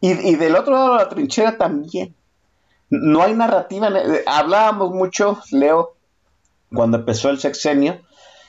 Y, 0.00 0.12
y, 0.12 0.36
del 0.36 0.56
otro 0.56 0.72
lado 0.72 0.92
de 0.92 1.04
la 1.04 1.08
trinchera 1.10 1.58
también 1.58 2.14
no 2.90 3.22
hay 3.22 3.34
narrativa. 3.34 3.88
Eh, 3.88 4.22
hablábamos 4.26 4.90
mucho, 4.90 5.38
Leo, 5.50 5.94
cuando 6.72 6.98
empezó 6.98 7.30
el 7.30 7.38
sexenio, 7.38 8.00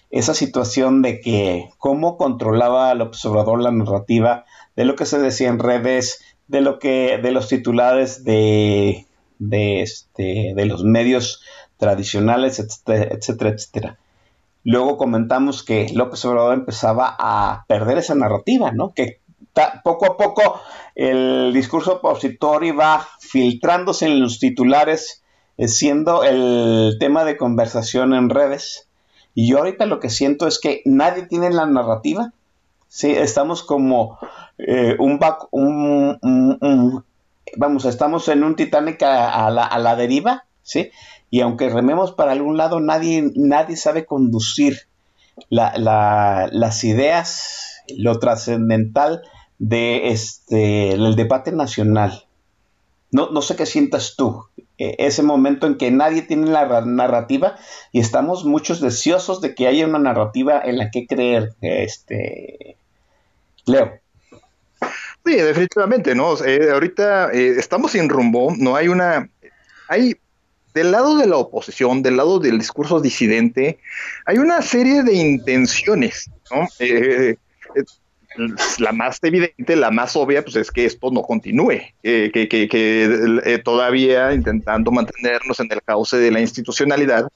esa 0.09 0.33
situación 0.33 1.01
de 1.01 1.21
que 1.21 1.69
cómo 1.77 2.17
controlaba 2.17 2.91
el 2.91 3.01
observador 3.01 3.61
la 3.61 3.71
narrativa 3.71 4.45
de 4.75 4.85
lo 4.85 4.95
que 4.95 5.05
se 5.05 5.19
decía 5.19 5.47
en 5.49 5.59
redes, 5.59 6.21
de 6.47 6.61
lo 6.61 6.79
que, 6.79 7.19
de 7.21 7.31
los 7.31 7.47
titulares 7.47 8.23
de, 8.25 9.05
de, 9.39 9.81
este, 9.81 10.53
de 10.55 10.65
los 10.65 10.83
medios 10.83 11.41
tradicionales, 11.77 12.59
etcétera, 12.59 13.15
etcétera, 13.15 13.49
etcétera. 13.51 13.97
Luego 14.63 14.97
comentamos 14.97 15.63
que 15.63 15.87
López 15.93 16.23
Obrador 16.25 16.53
empezaba 16.53 17.15
a 17.17 17.65
perder 17.67 17.97
esa 17.97 18.13
narrativa, 18.13 18.71
¿no? 18.71 18.93
Que 18.93 19.20
poco 19.83 20.05
a 20.05 20.17
poco 20.17 20.61
el 20.95 21.51
discurso 21.53 21.93
opositor 21.93 22.63
iba 22.63 23.07
filtrándose 23.19 24.05
en 24.05 24.19
los 24.19 24.39
titulares, 24.39 25.23
eh, 25.57 25.67
siendo 25.67 26.23
el 26.23 26.97
tema 26.99 27.23
de 27.23 27.37
conversación 27.37 28.13
en 28.13 28.29
redes. 28.29 28.87
Y 29.33 29.49
yo 29.49 29.59
ahorita 29.59 29.85
lo 29.85 29.99
que 29.99 30.09
siento 30.09 30.47
es 30.47 30.59
que 30.59 30.81
nadie 30.85 31.23
tiene 31.23 31.49
la 31.49 31.65
narrativa. 31.65 32.33
Sí, 32.87 33.11
estamos 33.11 33.63
como 33.63 34.19
eh, 34.57 34.95
un, 34.99 35.19
un, 35.51 37.05
vamos, 37.55 37.85
estamos 37.85 38.27
en 38.27 38.43
un 38.43 38.55
Titanic 38.55 39.01
a, 39.03 39.49
la, 39.49 39.63
a, 39.63 39.79
la, 39.79 39.95
deriva, 39.95 40.43
¿sí? 40.61 40.91
Y 41.29 41.39
aunque 41.39 41.69
rememos 41.69 42.11
para 42.11 42.33
algún 42.33 42.57
lado, 42.57 42.81
nadie, 42.81 43.31
nadie 43.35 43.77
sabe 43.77 44.05
conducir 44.05 44.87
las 45.49 46.83
ideas, 46.83 47.81
lo 47.97 48.19
trascendental 48.19 49.21
de 49.61 50.09
este 50.09 50.93
el 50.93 51.15
debate 51.15 51.51
nacional. 51.51 52.25
No, 53.11 53.29
no 53.29 53.41
sé 53.43 53.55
qué 53.55 53.67
sientas 53.67 54.15
tú, 54.17 54.45
e, 54.77 54.95
ese 54.97 55.21
momento 55.21 55.67
en 55.67 55.77
que 55.77 55.91
nadie 55.91 56.23
tiene 56.23 56.49
la 56.49 56.81
narrativa 56.81 57.57
y 57.91 57.99
estamos 57.99 58.43
muchos 58.43 58.81
deseosos 58.81 59.39
de 59.39 59.53
que 59.53 59.67
haya 59.67 59.85
una 59.85 59.99
narrativa 59.99 60.59
en 60.63 60.77
la 60.77 60.89
que 60.89 61.05
creer, 61.05 61.53
este 61.61 62.75
Leo. 63.65 63.99
Sí, 65.23 65.35
definitivamente, 65.35 66.15
¿no? 66.15 66.43
Eh, 66.43 66.71
ahorita 66.71 67.31
eh, 67.31 67.59
estamos 67.59 67.91
sin 67.91 68.09
rumbo, 68.09 68.55
no 68.57 68.75
hay 68.75 68.87
una, 68.87 69.29
hay 69.87 70.15
del 70.73 70.91
lado 70.91 71.17
de 71.17 71.27
la 71.27 71.37
oposición, 71.37 72.01
del 72.01 72.17
lado 72.17 72.39
del 72.39 72.57
discurso 72.57 72.99
disidente, 72.99 73.77
hay 74.25 74.39
una 74.39 74.63
serie 74.63 75.03
de 75.03 75.13
intenciones, 75.13 76.31
¿no? 76.49 76.67
Eh, 78.37 78.47
la 78.79 78.91
más 78.91 79.19
evidente, 79.23 79.75
la 79.75 79.91
más 79.91 80.15
obvia, 80.15 80.43
pues 80.43 80.55
es 80.55 80.71
que 80.71 80.85
esto 80.85 81.11
no 81.11 81.21
continúe, 81.21 81.81
que, 82.01 82.31
que, 82.31 82.69
eh, 82.71 83.59
todavía 83.63 84.33
intentando 84.33 84.91
mantenernos 84.91 85.59
en 85.59 85.71
el 85.71 85.81
cauce 85.81 86.17
de 86.17 86.31
la 86.31 86.41
institucionalidad, 86.41 87.27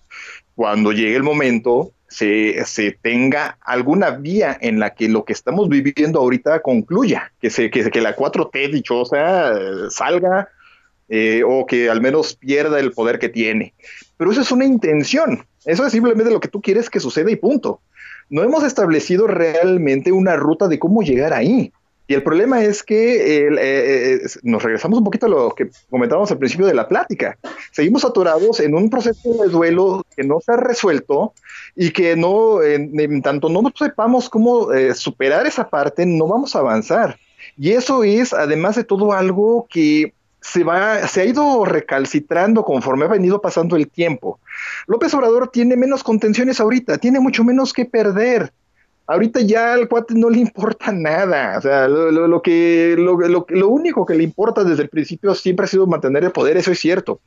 cuando 0.55 0.91
llegue 0.91 1.15
el 1.15 1.23
momento 1.23 1.91
se, 2.07 2.63
se, 2.65 2.91
tenga 2.91 3.57
alguna 3.61 4.11
vía 4.11 4.57
en 4.61 4.79
la 4.79 4.93
que 4.93 5.09
lo 5.09 5.25
que 5.25 5.33
estamos 5.33 5.67
viviendo 5.67 6.19
ahorita 6.19 6.61
concluya, 6.61 7.33
que, 7.41 7.49
se, 7.49 7.69
que, 7.69 7.89
que 7.91 8.01
la 8.01 8.15
4T 8.15 8.71
dichosa 8.71 9.89
salga 9.89 10.49
eh, 11.07 11.43
o 11.45 11.67
que 11.67 11.87
al 11.87 12.01
menos 12.01 12.35
pierda 12.35 12.79
el 12.79 12.91
poder 12.91 13.19
que 13.19 13.29
tiene. 13.29 13.75
Pero 14.17 14.31
eso 14.31 14.41
es 14.41 14.51
una 14.51 14.65
intención, 14.65 15.45
eso 15.63 15.85
es 15.85 15.91
simplemente 15.91 16.31
lo 16.31 16.39
que 16.39 16.47
tú 16.47 16.61
quieres 16.61 16.89
que 16.89 16.99
suceda 16.99 17.29
y 17.29 17.35
punto. 17.35 17.81
No 18.29 18.43
hemos 18.43 18.63
establecido 18.63 19.27
realmente 19.27 20.11
una 20.11 20.35
ruta 20.35 20.67
de 20.67 20.79
cómo 20.79 21.01
llegar 21.01 21.33
ahí. 21.33 21.71
Y 22.07 22.13
el 22.13 22.21
problema 22.21 22.63
es 22.63 22.83
que 22.83 23.45
eh, 23.45 23.49
eh, 23.57 24.19
nos 24.43 24.61
regresamos 24.61 24.99
un 24.99 25.05
poquito 25.05 25.25
a 25.25 25.29
lo 25.29 25.55
que 25.55 25.69
comentábamos 25.89 26.29
al 26.31 26.37
principio 26.37 26.67
de 26.67 26.75
la 26.75 26.87
plática. 26.87 27.37
Seguimos 27.71 28.05
atorados 28.05 28.59
en 28.59 28.75
un 28.75 28.91
proceso 28.91 29.43
de 29.43 29.49
duelo 29.49 30.05
que 30.15 30.23
no 30.23 30.39
se 30.39 30.51
ha 30.51 30.57
resuelto 30.57 31.33
y 31.75 31.91
que 31.91 32.15
no, 32.15 32.61
en, 32.61 33.21
tanto 33.23 33.49
no 33.49 33.63
sepamos 33.75 34.29
cómo 34.29 34.71
eh, 34.71 34.93
superar 34.93 35.47
esa 35.47 35.67
parte, 35.67 36.05
no 36.05 36.27
vamos 36.27 36.55
a 36.55 36.59
avanzar. 36.59 37.17
Y 37.57 37.71
eso 37.71 38.03
es, 38.03 38.33
además 38.33 38.75
de 38.75 38.83
todo, 38.83 39.11
algo 39.13 39.65
que 39.69 40.13
se, 40.45 40.63
va, 40.63 41.07
se 41.07 41.21
ha 41.21 41.25
ido 41.25 41.65
recalcitrando 41.65 42.63
conforme 42.63 43.05
ha 43.05 43.09
venido 43.09 43.41
pasando 43.41 43.75
el 43.75 43.89
tiempo. 43.89 44.39
López 44.87 45.13
Obrador 45.13 45.49
tiene 45.49 45.75
menos 45.75 46.03
contenciones 46.03 46.59
ahorita, 46.59 46.97
tiene 46.97 47.19
mucho 47.19 47.43
menos 47.43 47.73
que 47.73 47.85
perder 47.85 48.51
ahorita 49.07 49.41
ya 49.41 49.73
al 49.73 49.87
cuate 49.87 50.13
no 50.15 50.29
le 50.29 50.39
importa 50.47 50.91
nada. 50.91 51.57
O 51.57 51.61
sea, 51.61 51.87
lo, 51.87 52.41
que, 52.41 52.95
lo, 52.97 53.17
lo, 53.17 53.67
único 53.67 54.05
que 54.05 54.15
le 54.15 54.23
importa 54.23 54.63
desde 54.63 54.83
el 54.83 54.89
principio 54.89 55.33
siempre 55.35 55.65
ha 55.65 55.67
sido 55.67 55.87
mantener 55.87 56.23
el 56.23 56.31
poder, 56.31 56.57
eso 56.57 56.71
es 56.71 56.79
cierto. 56.79 57.19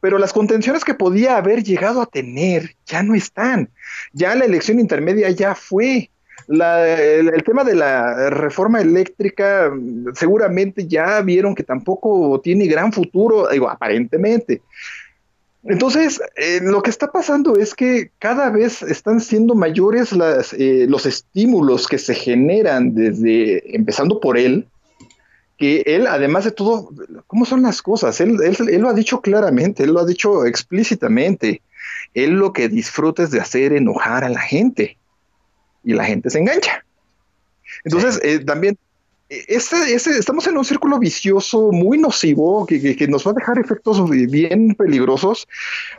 Pero 0.00 0.18
las 0.18 0.32
contenciones 0.32 0.84
que 0.84 0.94
podía 0.94 1.36
haber 1.36 1.62
llegado 1.62 2.00
a 2.00 2.06
tener 2.06 2.76
ya 2.86 3.02
no 3.02 3.14
están. 3.14 3.70
Ya 4.12 4.34
la 4.34 4.44
elección 4.44 4.80
intermedia 4.80 5.30
ya 5.30 5.54
fue. 5.54 6.10
El, 6.48 7.42
tema 7.44 7.64
de 7.64 7.74
la 7.74 8.30
reforma 8.30 8.80
eléctrica 8.80 9.72
seguramente 10.14 10.86
ya 10.86 11.20
vieron 11.22 11.54
que 11.54 11.62
tampoco 11.62 12.40
tiene 12.42 12.66
gran 12.66 12.92
futuro, 12.92 13.48
digo, 13.48 13.70
aparentemente. 13.70 14.62
Entonces, 15.64 16.20
eh, 16.36 16.60
lo 16.60 16.82
que 16.82 16.90
está 16.90 17.12
pasando 17.12 17.56
es 17.56 17.74
que 17.74 18.10
cada 18.18 18.50
vez 18.50 18.82
están 18.82 19.20
siendo 19.20 19.54
mayores 19.54 20.10
eh, 20.58 20.86
los 20.88 21.06
estímulos 21.06 21.86
que 21.86 21.98
se 21.98 22.14
generan 22.14 22.94
desde, 22.94 23.76
empezando 23.76 24.18
por 24.18 24.36
él, 24.36 24.66
que 25.56 25.82
él, 25.86 26.08
además 26.08 26.44
de 26.44 26.50
todo, 26.50 26.90
¿cómo 27.28 27.44
son 27.44 27.62
las 27.62 27.80
cosas? 27.80 28.20
Él, 28.20 28.38
él, 28.42 28.80
lo 28.80 28.88
ha 28.88 28.94
dicho 28.94 29.20
claramente, 29.20 29.84
él 29.84 29.92
lo 29.92 30.00
ha 30.00 30.06
dicho 30.06 30.44
explícitamente. 30.44 31.62
Él 32.14 32.32
lo 32.32 32.52
que 32.52 32.68
disfruta 32.68 33.22
es 33.22 33.30
de 33.30 33.40
hacer 33.40 33.72
enojar 33.72 34.24
a 34.24 34.28
la 34.28 34.40
gente 34.40 34.98
y 35.84 35.92
la 35.94 36.04
gente 36.04 36.30
se 36.30 36.38
engancha. 36.38 36.84
Entonces, 37.84 38.20
eh, 38.22 38.40
también 38.40 38.76
ese, 39.48 40.18
estamos 40.18 40.46
en 40.46 40.58
un 40.58 40.64
círculo 40.64 40.98
vicioso 40.98 41.72
muy 41.72 41.96
nocivo 41.96 42.66
que, 42.66 42.94
que, 42.94 43.08
nos 43.08 43.26
va 43.26 43.30
a 43.30 43.34
dejar 43.34 43.58
efectos 43.58 44.08
bien 44.10 44.74
peligrosos, 44.74 45.48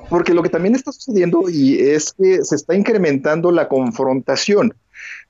porque 0.09 0.33
lo 0.33 0.43
que 0.43 0.49
también 0.49 0.75
está 0.75 0.91
sucediendo 0.91 1.49
y 1.49 1.79
es 1.79 2.13
que 2.13 2.43
se 2.43 2.55
está 2.55 2.75
incrementando 2.75 3.51
la 3.51 3.67
confrontación. 3.67 4.75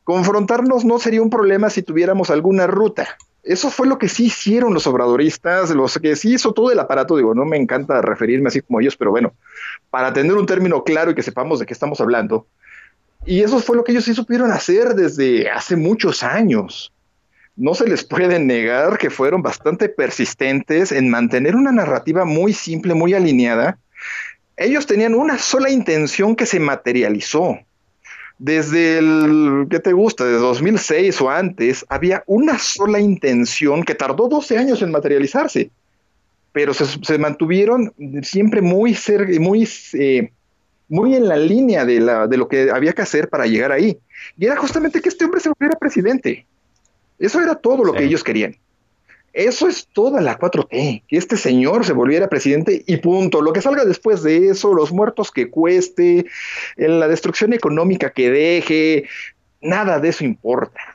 Confrontarnos 0.03 0.83
no 0.83 0.99
sería 0.99 1.21
un 1.21 1.29
problema 1.29 1.69
si 1.69 1.81
tuviéramos 1.81 2.29
alguna 2.29 2.67
ruta. 2.67 3.17
Eso 3.43 3.69
fue 3.69 3.87
lo 3.87 3.97
que 3.97 4.09
sí 4.09 4.25
hicieron 4.25 4.73
los 4.73 4.87
obradoristas, 4.87 5.69
los 5.71 5.97
que 5.99 6.15
sí 6.15 6.33
hizo 6.33 6.53
todo 6.53 6.71
el 6.71 6.79
aparato, 6.79 7.17
digo, 7.17 7.33
no 7.35 7.45
me 7.45 7.57
encanta 7.57 8.01
referirme 8.01 8.47
así 8.47 8.61
como 8.61 8.79
ellos, 8.79 8.95
pero 8.95 9.11
bueno, 9.11 9.33
para 9.89 10.13
tener 10.13 10.33
un 10.33 10.45
término 10.45 10.83
claro 10.83 11.11
y 11.11 11.15
que 11.15 11.23
sepamos 11.23 11.59
de 11.59 11.65
qué 11.65 11.73
estamos 11.73 11.99
hablando. 11.99 12.47
Y 13.25 13.41
eso 13.41 13.59
fue 13.59 13.75
lo 13.75 13.83
que 13.83 13.93
ellos 13.93 14.05
sí 14.05 14.13
supieron 14.13 14.51
hacer 14.51 14.95
desde 14.95 15.49
hace 15.49 15.75
muchos 15.75 16.23
años 16.23 16.93
no 17.55 17.75
se 17.75 17.87
les 17.87 18.03
puede 18.03 18.39
negar 18.39 18.97
que 18.97 19.09
fueron 19.09 19.41
bastante 19.41 19.89
persistentes 19.89 20.91
en 20.91 21.09
mantener 21.09 21.55
una 21.55 21.71
narrativa 21.71 22.25
muy 22.25 22.53
simple, 22.53 22.93
muy 22.93 23.13
alineada. 23.13 23.77
Ellos 24.57 24.85
tenían 24.85 25.13
una 25.13 25.37
sola 25.37 25.69
intención 25.69 26.35
que 26.35 26.45
se 26.45 26.59
materializó. 26.59 27.59
Desde 28.39 28.97
el, 28.97 29.67
¿qué 29.69 29.79
te 29.79 29.93
gusta? 29.93 30.25
De 30.25 30.33
2006 30.33 31.21
o 31.21 31.29
antes, 31.29 31.85
había 31.89 32.23
una 32.25 32.57
sola 32.57 32.99
intención 32.99 33.83
que 33.83 33.95
tardó 33.95 34.27
12 34.27 34.57
años 34.57 34.81
en 34.81 34.91
materializarse, 34.91 35.69
pero 36.51 36.73
se, 36.73 37.17
mantuvieron 37.19 37.93
siempre 38.23 38.61
muy, 38.61 38.97
muy, 39.39 39.69
eh, 39.93 40.31
muy 40.93 41.15
en 41.15 41.27
la 41.27 41.37
línea 41.37 41.85
de, 41.85 41.99
la, 41.99 42.27
de 42.27 42.37
lo 42.37 42.47
que 42.47 42.69
había 42.69 42.93
que 42.93 43.01
hacer 43.01 43.27
para 43.27 43.47
llegar 43.47 43.71
ahí. 43.71 43.97
Y 44.37 44.45
era 44.45 44.55
justamente 44.57 45.01
que 45.01 45.09
este 45.09 45.25
hombre 45.25 45.41
se 45.41 45.49
volviera 45.49 45.75
presidente. 45.79 46.45
Eso 47.17 47.41
era 47.41 47.55
todo 47.55 47.83
lo 47.83 47.93
que 47.93 48.03
ellos 48.03 48.23
querían. 48.23 48.55
Eso 49.33 49.67
es 49.67 49.87
toda 49.91 50.21
la 50.21 50.37
4T, 50.37 51.01
que 51.07 51.17
este 51.17 51.35
señor 51.35 51.83
se 51.83 51.93
volviera 51.93 52.29
presidente 52.29 52.83
y 52.85 52.97
punto. 52.97 53.41
Lo 53.41 53.53
que 53.53 53.61
salga 53.63 53.85
después 53.85 54.21
de 54.21 54.49
eso, 54.49 54.75
los 54.75 54.91
muertos 54.91 55.31
que 55.31 55.49
cueste, 55.49 56.27
la 56.77 57.07
destrucción 57.07 57.53
económica 57.53 58.11
que 58.11 58.29
deje, 58.29 59.05
nada 59.61 59.99
de 59.99 60.09
eso 60.09 60.23
importa. 60.23 60.92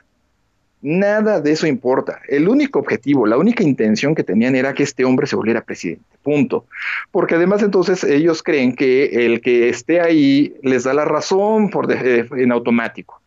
Nada 0.81 1.41
de 1.41 1.51
eso 1.51 1.67
importa. 1.67 2.21
El 2.29 2.47
único 2.47 2.79
objetivo, 2.79 3.25
la 3.25 3.37
única 3.37 3.63
intención 3.63 4.15
que 4.15 4.23
tenían 4.23 4.55
era 4.55 4.73
que 4.73 4.83
este 4.83 5.03
hombre 5.03 5.27
se 5.27 5.35
volviera 5.35 5.61
presidente. 5.61 6.05
Punto. 6.23 6.65
Porque 7.11 7.35
además 7.35 7.61
entonces 7.63 8.03
ellos 8.05 8.41
creen 8.43 8.75
que 8.75 9.25
el 9.25 9.41
que 9.41 9.67
esté 9.67 9.99
ahí 9.99 10.55
les 10.63 10.85
da 10.85 10.93
la 10.93 11.03
razón 11.03 11.69
por 11.69 11.91
en 11.91 12.51
automático. 12.51 13.21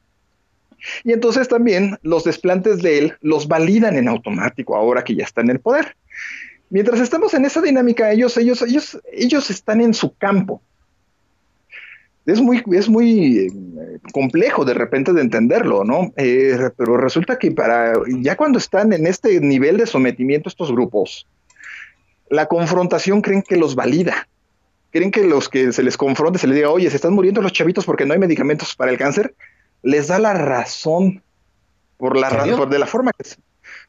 Y 1.04 1.12
entonces 1.12 1.46
también 1.48 1.98
los 2.02 2.24
desplantes 2.24 2.80
de 2.82 2.98
él 2.98 3.14
los 3.20 3.46
validan 3.48 3.96
en 3.96 4.08
automático 4.08 4.74
ahora 4.74 5.04
que 5.04 5.14
ya 5.14 5.24
está 5.24 5.42
en 5.42 5.50
el 5.50 5.60
poder. 5.60 5.94
Mientras 6.70 7.00
estamos 7.00 7.34
en 7.34 7.44
esa 7.44 7.60
dinámica, 7.60 8.10
ellos, 8.10 8.36
ellos, 8.38 8.62
ellos, 8.62 8.98
ellos 9.12 9.50
están 9.50 9.82
en 9.82 9.92
su 9.92 10.16
campo. 10.16 10.62
Es 12.24 12.40
muy, 12.40 12.62
es 12.72 12.88
muy 12.88 13.38
eh, 13.38 13.50
complejo 14.12 14.64
de 14.64 14.74
repente 14.74 15.12
de 15.12 15.22
entenderlo, 15.22 15.84
¿no? 15.84 16.12
Eh, 16.16 16.56
pero 16.76 16.96
resulta 16.96 17.38
que 17.38 17.50
para 17.50 17.94
ya 18.20 18.36
cuando 18.36 18.58
están 18.58 18.92
en 18.92 19.06
este 19.06 19.40
nivel 19.40 19.76
de 19.76 19.86
sometimiento 19.86 20.48
estos 20.48 20.70
grupos, 20.70 21.26
la 22.30 22.46
confrontación 22.46 23.22
creen 23.22 23.42
que 23.42 23.56
los 23.56 23.74
valida. 23.74 24.28
Creen 24.90 25.10
que 25.10 25.24
los 25.24 25.48
que 25.48 25.72
se 25.72 25.82
les 25.82 25.96
confronte 25.96 26.38
se 26.38 26.46
les 26.46 26.56
diga, 26.56 26.70
oye, 26.70 26.88
se 26.90 26.96
están 26.96 27.14
muriendo 27.14 27.40
los 27.40 27.52
chavitos 27.52 27.84
porque 27.84 28.06
no 28.06 28.12
hay 28.12 28.20
medicamentos 28.20 28.76
para 28.76 28.90
el 28.90 28.98
cáncer 28.98 29.34
les 29.82 30.08
da 30.08 30.18
la 30.18 30.32
razón 30.32 31.22
por 31.96 32.16
la 32.16 32.30
razón, 32.30 32.70
de 32.70 32.78
la 32.78 32.86
forma 32.86 33.12
que 33.12 33.28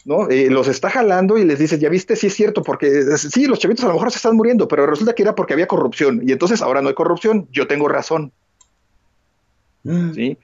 ¿no? 0.06 0.30
Eh, 0.30 0.49
los 0.49 0.68
está 0.68 0.89
jalando 0.89 1.38
y 1.38 1.45
les 1.45 1.60
dice, 1.60 1.80
ya 1.80 1.89
viste, 1.89 2.16
sí 2.16 2.28
es 2.28 2.34
cierto, 2.34 2.62
porque 2.62 2.89
sí, 3.18 3.45
los 3.45 3.60
chavitos 3.60 3.86
a 3.86 3.88
lo 3.88 3.93
mejor 3.93 4.12
se 4.12 4.18
están 4.18 4.36
muriendo, 4.36 4.68
pero 4.68 4.86
resulta 4.86 5.14
que 5.14 5.24
era 5.24 5.36
porque 5.36 5.54
había 5.54 5.68
corrupción, 5.68 6.22
y 6.28 6.32
entonces 6.32 6.62
ahora 6.62 6.82
no 6.82 6.89
hay 6.89 6.95
corrupción, 6.95 7.47
yo 7.51 7.68
tengo 7.68 7.88
razón. 7.88 8.32
Mm. 9.84 10.14
¿Sí? 10.14 10.38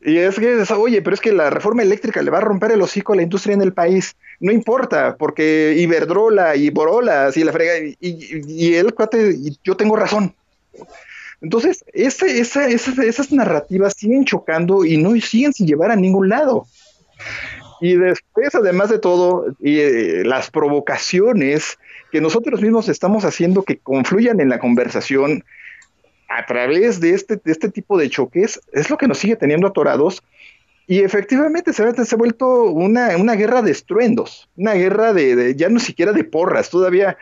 Y 0.00 0.16
es 0.18 0.36
que, 0.36 0.62
oye, 0.74 1.02
pero 1.02 1.14
es 1.14 1.20
que 1.20 1.32
la 1.32 1.50
reforma 1.50 1.82
eléctrica 1.82 2.22
le 2.22 2.30
va 2.30 2.38
a 2.38 2.42
romper 2.42 2.70
el 2.70 2.82
hocico 2.82 3.12
a 3.12 3.16
la 3.16 3.22
industria 3.22 3.54
en 3.54 3.62
el 3.62 3.72
país. 3.72 4.14
No 4.38 4.52
importa, 4.52 5.16
porque 5.16 5.74
Iberdrola 5.76 6.54
y 6.54 6.70
Borolas 6.70 7.36
y 7.36 7.42
la 7.42 7.52
frega, 7.52 7.78
y, 7.78 7.96
y, 8.00 8.74
él, 8.74 8.94
cuate, 8.94 9.32
y 9.32 9.58
yo 9.64 9.76
tengo 9.76 9.96
razón. 9.96 10.34
Entonces, 11.40 11.84
esas 11.92 13.32
narrativas 13.32 13.94
siguen 13.96 14.24
chocando 14.24 14.84
y 14.84 14.96
no 14.96 15.14
siguen 15.20 15.52
sin 15.52 15.66
llevar 15.66 15.90
a 15.90 15.96
ningún 15.96 16.28
lado. 16.28 16.66
Y 17.80 17.94
después, 17.96 18.54
además 18.54 18.90
de 18.90 18.98
todo, 18.98 19.46
eh, 19.62 20.22
las 20.24 20.50
provocaciones 20.50 21.78
que 22.10 22.20
nosotros 22.20 22.60
mismos 22.60 22.88
estamos 22.88 23.24
haciendo 23.24 23.62
que 23.62 23.78
confluyan 23.78 24.40
en 24.40 24.48
la 24.48 24.58
conversación 24.58 25.44
a 26.28 26.44
través 26.46 27.00
de 27.00 27.14
este, 27.14 27.40
este 27.44 27.70
tipo 27.70 27.96
de 27.98 28.10
choques, 28.10 28.60
es 28.72 28.90
lo 28.90 28.98
que 28.98 29.08
nos 29.08 29.18
sigue 29.18 29.36
teniendo 29.36 29.66
atorados. 29.66 30.22
Y 30.86 31.00
efectivamente 31.00 31.72
se, 31.72 31.82
ha 31.82 32.16
vuelto 32.16 32.64
una, 32.64 33.34
guerra 33.34 33.62
de 33.62 33.70
estruendos, 33.70 34.48
una 34.56 34.72
guerra 34.72 35.12
de, 35.12 35.54
ya 35.54 35.68
no 35.68 35.80
siquiera 35.80 36.12
de 36.12 36.24
porras, 36.24 36.70
todavía 36.70 37.18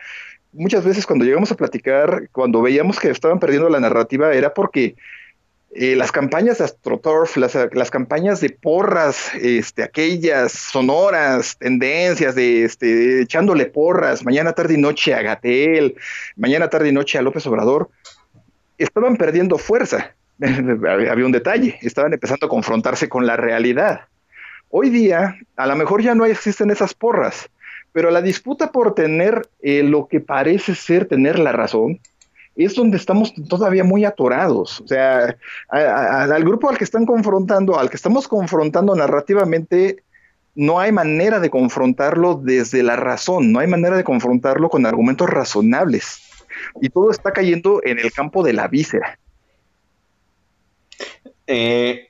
muchas 0.53 0.85
veces 0.85 1.05
cuando 1.05 1.25
llegamos 1.25 1.51
a 1.51 1.57
platicar, 1.57 2.29
cuando 2.31 2.61
veíamos 2.61 2.97
que 2.97 3.09
estaban 3.09 3.39
perdiendo 3.39 3.69
la 3.69 3.81
narrativa, 3.81 4.33
era 4.33 4.53
porque 4.53 4.95
eh, 5.71 5.95
las 5.95 6.11
campañas 6.11 6.57
de 6.57 6.63
AstroTurf, 6.63 7.37
las, 7.37 7.91
campañas 7.91 8.39
de 8.39 8.49
porras, 8.49 9.33
este, 9.35 9.83
aquellas 9.83 10.53
sonoras, 10.53 11.57
tendencias 11.57 12.35
de 12.35 12.63
este, 12.63 13.21
echándole 13.21 13.65
porras, 13.65 14.23
mañana, 14.23 14.53
tarde 14.53 14.75
y 14.75 14.77
noche 14.77 15.13
a 15.13 15.21
Gatel, 15.21 15.95
mañana, 16.35 16.69
tarde 16.69 16.89
y 16.89 16.91
noche 16.93 17.17
a 17.17 17.21
López 17.21 17.45
Obrador, 17.47 17.89
estaban 18.77 19.17
perdiendo 19.17 19.57
fuerza. 19.57 20.15
Había 20.41 21.25
un 21.25 21.31
detalle, 21.31 21.77
estaban 21.81 22.13
empezando 22.13 22.45
a 22.45 22.49
confrontarse 22.49 23.09
con 23.09 23.27
la 23.27 23.35
realidad. 23.35 24.01
Hoy 24.69 24.89
día, 24.89 25.37
a 25.57 25.67
lo 25.67 25.75
mejor 25.75 26.01
ya 26.01 26.15
no 26.15 26.25
existen 26.25 26.71
esas 26.71 26.93
porras, 26.93 27.49
pero 27.91 28.09
la 28.09 28.21
disputa 28.21 28.71
por 28.71 28.95
tener 28.95 29.47
eh, 29.61 29.83
lo 29.83 30.07
que 30.07 30.21
parece 30.21 30.75
ser 30.75 31.07
tener 31.07 31.39
la 31.39 31.51
razón 31.51 31.99
es 32.65 32.75
donde 32.75 32.97
estamos 32.97 33.33
todavía 33.47 33.83
muy 33.83 34.05
atorados. 34.05 34.81
O 34.81 34.87
sea, 34.87 35.37
al 35.69 36.43
grupo 36.43 36.69
al 36.69 36.77
que 36.77 36.83
están 36.83 37.05
confrontando, 37.05 37.79
al 37.79 37.89
que 37.89 37.95
estamos 37.95 38.27
confrontando 38.27 38.95
narrativamente, 38.95 40.03
no 40.55 40.79
hay 40.79 40.91
manera 40.91 41.39
de 41.39 41.51
confrontarlo 41.51 42.35
desde 42.35 42.81
la 42.81 42.95
razón, 42.95 43.51
no 43.51 43.59
hay 43.59 43.67
manera 43.67 43.95
de 43.95 44.03
confrontarlo 44.03 44.69
con 44.69 44.85
argumentos 44.85 45.29
razonables. 45.29 46.21
Y 46.81 46.89
todo 46.89 47.11
está 47.11 47.31
cayendo 47.31 47.81
en 47.83 47.99
el 47.99 48.11
campo 48.11 48.43
de 48.43 48.53
la 48.53 48.67
víscera. 48.67 49.19
Eh, 51.45 52.09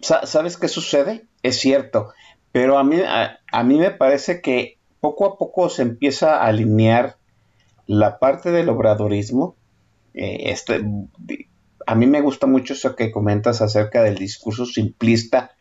¿Sabes 0.00 0.56
qué 0.56 0.68
sucede? 0.68 1.24
Es 1.42 1.58
cierto, 1.58 2.12
pero 2.52 2.78
a 2.78 2.84
mí, 2.84 3.00
a, 3.00 3.62
mí 3.64 3.78
me 3.78 3.90
parece 3.90 4.40
que 4.40 4.78
poco 5.00 5.26
a 5.26 5.38
poco 5.38 5.68
se 5.68 5.82
empieza 5.82 6.36
a 6.36 6.46
alinear 6.46 7.16
la 7.86 8.18
parte 8.18 8.50
del 8.50 8.68
obradorismo. 8.68 9.56
Eh, 10.14 10.50
este, 10.50 10.84
a 11.86 11.94
mí 11.94 12.06
me 12.06 12.20
gusta 12.20 12.46
mucho 12.46 12.74
eso 12.74 12.96
que 12.96 13.10
comentas 13.10 13.62
acerca 13.62 14.02
del 14.02 14.16
discurso 14.16 14.66
simplista 14.66 15.52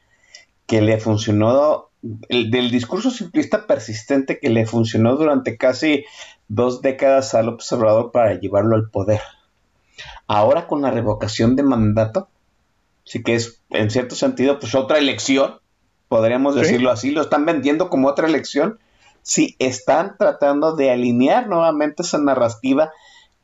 que 0.66 0.82
le 0.82 1.00
funcionó, 1.00 1.90
del 2.02 2.72
discurso 2.72 3.12
simplista 3.12 3.68
persistente 3.68 4.40
que 4.40 4.50
le 4.50 4.66
funcionó 4.66 5.16
durante 5.16 5.58
casi 5.58 6.06
dos 6.48 6.82
décadas 6.82 7.34
al 7.34 7.50
observador 7.50 8.12
para 8.12 8.40
llevarlo 8.40 8.76
al 8.76 8.90
poder. 8.90 9.22
Ahora 10.28 10.68
con 10.68 10.82
la 10.82 10.92
revocación 10.92 11.56
de 11.56 11.64
mandato, 11.64 12.30
sí 13.04 13.22
que 13.24 13.36
es 13.36 13.62
en 13.70 13.90
cierto 13.90 14.16
sentido 14.16 14.60
pues 14.60 14.74
otra 14.76 14.98
elección, 14.98 15.60
podríamos 16.08 16.56
decirlo 16.56 16.92
así, 16.92 17.12
lo 17.12 17.22
están 17.22 17.46
vendiendo 17.46 17.90
como 17.90 18.08
otra 18.08 18.28
elección, 18.28 18.80
sí 19.22 19.56
están 19.60 20.18
tratando 20.18 20.76
de 20.76 20.92
alinear 20.92 21.48
nuevamente 21.48 22.04
esa 22.04 22.18
narrativa 22.18 22.92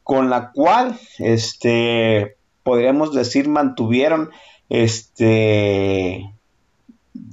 con 0.04 0.30
la 0.30 0.52
cual 0.52 1.00
este 1.20 2.38
podríamos 2.64 3.14
decir 3.14 3.50
mantuvieron 3.50 4.32
este 4.70 6.34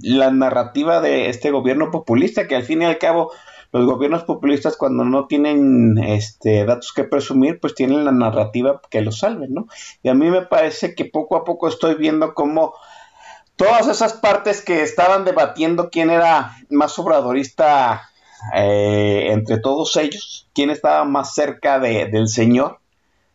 la 0.02 0.30
narrativa 0.30 1.00
de 1.00 1.28
este 1.28 1.50
gobierno 1.50 1.90
populista 1.90 2.46
que 2.46 2.56
al 2.56 2.64
fin 2.64 2.82
y 2.82 2.84
al 2.84 2.98
cabo 2.98 3.30
los 3.74 3.86
gobiernos 3.86 4.22
populistas 4.22 4.76
cuando 4.76 5.04
no 5.04 5.26
tienen 5.26 5.98
este, 5.98 6.64
datos 6.64 6.92
que 6.92 7.02
presumir, 7.02 7.58
pues 7.58 7.74
tienen 7.74 8.04
la 8.04 8.12
narrativa 8.12 8.80
que 8.88 9.00
los 9.00 9.18
salve, 9.18 9.48
¿no? 9.48 9.66
Y 10.00 10.10
a 10.10 10.14
mí 10.14 10.30
me 10.30 10.42
parece 10.42 10.94
que 10.94 11.06
poco 11.06 11.36
a 11.36 11.42
poco 11.42 11.66
estoy 11.66 11.96
viendo 11.96 12.34
cómo 12.34 12.74
todas 13.56 13.88
esas 13.88 14.12
partes 14.12 14.62
que 14.62 14.82
estaban 14.82 15.24
debatiendo 15.24 15.90
quién 15.90 16.10
era 16.10 16.52
más 16.70 16.96
obradorista 17.00 18.10
eh, 18.54 19.28
entre 19.30 19.58
todos 19.58 19.96
ellos, 19.96 20.48
quién 20.52 20.70
estaba 20.70 21.04
más 21.04 21.34
cerca 21.34 21.78
del 21.78 22.28
Señor, 22.28 22.80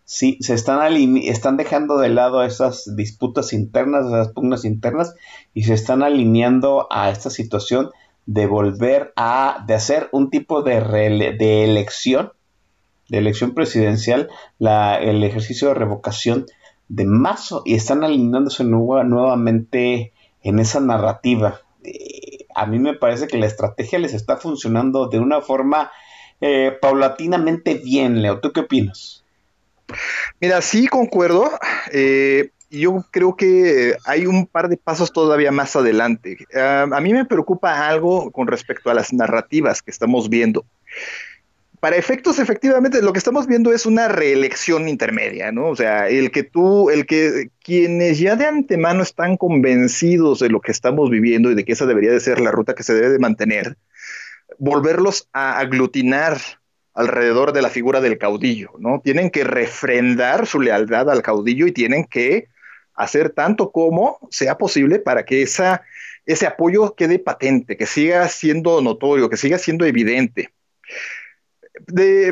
sí, 0.06 0.38
se 0.42 0.54
están, 0.54 1.58
dejando 1.58 1.98
de 1.98 2.10
lado 2.10 2.44
esas 2.44 2.96
disputas 2.96 3.54
internas, 3.54 4.08
esas 4.08 4.30
pugnas 4.30 4.66
internas, 4.66 5.16
y 5.54 5.64
se 5.64 5.74
están 5.74 6.04
alineando 6.04 6.88
a 6.92 7.10
esta 7.10 7.30
situación 7.30 7.92
de 8.26 8.46
volver 8.46 9.14
a, 9.16 9.64
de 9.68 9.74
hacer 9.74 10.10
un 10.12 10.30
tipo 10.30 10.62
de, 10.62 10.80
de 11.38 11.64
elección, 11.64 12.34
de 13.08 13.18
elección 13.18 13.54
presidencial, 13.54 14.30
el 14.60 15.24
ejercicio 15.24 15.70
de 15.70 15.74
revocación 15.74 16.46
de 16.90 17.06
marzo 17.06 17.62
y 17.66 17.76
están 17.76 18.04
alineándose 18.04 18.64
nuevamente 18.64 20.12
en 20.42 20.60
esa 20.60 20.80
narrativa. 20.80 21.62
A 22.60 22.66
mí 22.66 22.78
me 22.78 22.94
parece 22.94 23.28
que 23.28 23.38
la 23.38 23.46
estrategia 23.46 24.00
les 24.00 24.14
está 24.14 24.36
funcionando 24.36 25.08
de 25.08 25.20
una 25.20 25.42
forma 25.42 25.92
eh, 26.42 26.78
paulatinamente 26.82 27.76
bien, 27.76 28.22
Leo. 28.22 28.40
¿Tú 28.40 28.52
qué 28.52 28.62
opinas? 28.62 29.24
Mira, 30.42 30.62
sí 30.62 30.88
concuerdo. 30.88 31.50
Eh, 31.94 32.52
yo 32.70 33.06
creo 33.12 33.36
que 33.36 33.96
hay 34.06 34.26
un 34.26 34.46
par 34.46 34.68
de 34.68 34.78
pasos 34.78 35.14
todavía 35.14 35.52
más 35.52 35.76
adelante. 35.76 36.38
Ah, 36.54 36.86
a 36.92 37.00
mí 37.00 37.14
me 37.14 37.26
preocupa 37.26 37.88
algo 37.88 38.30
con 38.32 38.48
respecto 38.48 38.90
a 38.90 38.94
las 38.94 39.14
narrativas 39.14 39.82
que 39.82 39.92
estamos 39.92 40.30
viendo. 40.30 40.66
Para 41.80 41.96
efectos, 41.96 42.40
efectivamente, 42.40 43.02
lo 43.02 43.14
que 43.14 43.20
estamos 43.20 43.48
viendo 43.48 43.72
es 43.72 43.86
una 43.86 44.10
reelección 44.10 44.90
intermedia, 44.90 45.52
¿no? 45.54 45.70
O 45.70 45.76
sea, 45.78 46.10
el 46.10 46.30
que 46.30 46.44
tú, 46.44 46.90
el 46.90 47.06
que 47.06 47.52
quienes 47.64 48.20
ya 48.20 48.36
de 48.36 48.46
antemano 48.46 49.02
están 49.02 49.38
convencidos 49.38 50.40
de 50.40 50.50
lo 50.50 50.60
que 50.60 50.74
estamos 50.74 51.10
viviendo 51.10 51.50
y 51.50 51.56
de 51.56 51.64
que 51.64 51.72
esa 51.72 51.86
debería 51.86 52.12
de 52.12 52.20
ser 52.20 52.42
la 52.42 52.52
ruta 52.52 52.76
que 52.76 52.84
se 52.84 52.94
debe 52.94 53.10
de 53.10 53.20
mantener, 53.20 53.78
volverlos 54.58 55.30
a 55.32 55.58
aglutinar 55.60 56.38
alrededor 56.94 57.54
de 57.54 57.62
la 57.62 57.70
figura 57.70 58.02
del 58.02 58.18
caudillo, 58.18 58.72
¿no? 58.78 59.00
Tienen 59.02 59.30
que 59.30 59.46
refrendar 59.46 60.48
su 60.48 60.60
lealtad 60.60 61.10
al 61.10 61.22
caudillo 61.22 61.66
y 61.66 61.72
tienen 61.72 62.04
que 62.04 62.50
hacer 62.94 63.30
tanto 63.30 63.72
como 63.72 64.20
sea 64.30 64.58
posible 64.58 65.00
para 65.00 65.24
que 65.24 65.42
esa, 65.42 65.84
ese 66.26 66.46
apoyo 66.46 66.94
quede 66.96 67.20
patente, 67.20 67.78
que 67.78 67.86
siga 67.86 68.28
siendo 68.28 68.82
notorio, 68.82 69.30
que 69.30 69.38
siga 69.38 69.58
siendo 69.58 69.86
evidente. 69.86 70.52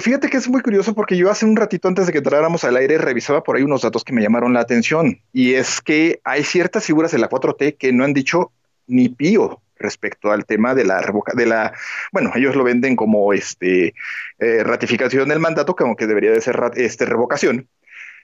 Fíjate 0.01 0.29
que 0.29 0.37
es 0.37 0.47
muy 0.47 0.61
curioso 0.61 0.93
porque 0.93 1.17
yo 1.17 1.29
hace 1.29 1.45
un 1.45 1.55
ratito 1.55 1.87
antes 1.87 2.05
de 2.05 2.11
que 2.11 2.19
entráramos 2.19 2.63
al 2.63 2.77
aire 2.77 2.97
revisaba 2.97 3.43
por 3.43 3.55
ahí 3.55 3.63
unos 3.63 3.81
datos 3.81 4.03
que 4.03 4.13
me 4.13 4.21
llamaron 4.21 4.53
la 4.53 4.61
atención 4.61 5.21
y 5.33 5.53
es 5.53 5.81
que 5.81 6.19
hay 6.23 6.43
ciertas 6.43 6.85
figuras 6.85 7.11
de 7.11 7.19
la 7.19 7.29
4T 7.29 7.77
que 7.77 7.93
no 7.93 8.03
han 8.03 8.13
dicho 8.13 8.51
ni 8.87 9.09
pío 9.09 9.61
respecto 9.77 10.31
al 10.31 10.45
tema 10.45 10.73
de 10.73 10.85
la 10.85 11.01
revoca 11.01 11.33
de 11.35 11.45
la 11.45 11.73
bueno 12.11 12.31
ellos 12.35 12.55
lo 12.55 12.63
venden 12.63 12.95
como 12.95 13.33
este 13.33 13.93
eh, 14.39 14.63
ratificación 14.63 15.29
del 15.29 15.39
mandato 15.39 15.75
como 15.75 15.95
que 15.95 16.07
debería 16.07 16.31
de 16.31 16.41
ser 16.41 16.59
este 16.75 17.05
revocación 17.05 17.67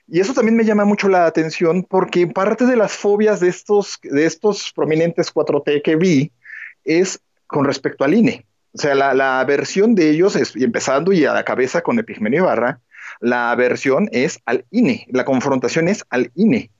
y 0.06 0.20
eso 0.20 0.34
también 0.34 0.56
me 0.56 0.64
llama 0.64 0.84
mucho 0.84 1.08
la 1.08 1.26
atención 1.26 1.82
porque 1.82 2.26
parte 2.26 2.66
de 2.66 2.76
las 2.76 2.92
fobias 2.92 3.40
de 3.40 3.48
estos, 3.48 3.98
de 4.02 4.26
estos 4.26 4.72
prominentes 4.74 5.32
4T 5.34 5.82
que 5.82 5.96
vi 5.96 6.30
es 6.84 7.20
con 7.46 7.64
respecto 7.64 8.04
al 8.04 8.14
INE. 8.14 8.44
O 8.74 8.78
sea, 8.78 8.94
la, 8.94 9.14
la 9.14 9.44
versión 9.44 9.94
de 9.94 10.10
ellos, 10.10 10.34
es, 10.36 10.54
y 10.56 10.64
empezando 10.64 11.12
y 11.12 11.24
a 11.24 11.32
la 11.32 11.44
cabeza 11.44 11.82
con 11.82 11.98
Epigmenio 11.98 12.42
Ibarra, 12.42 12.80
la 13.20 13.54
versión 13.54 14.08
es 14.12 14.40
al 14.46 14.64
INE, 14.70 15.06
la 15.10 15.24
confrontación 15.24 15.88
es 15.88 16.04
al 16.10 16.32
INE. 16.34 16.70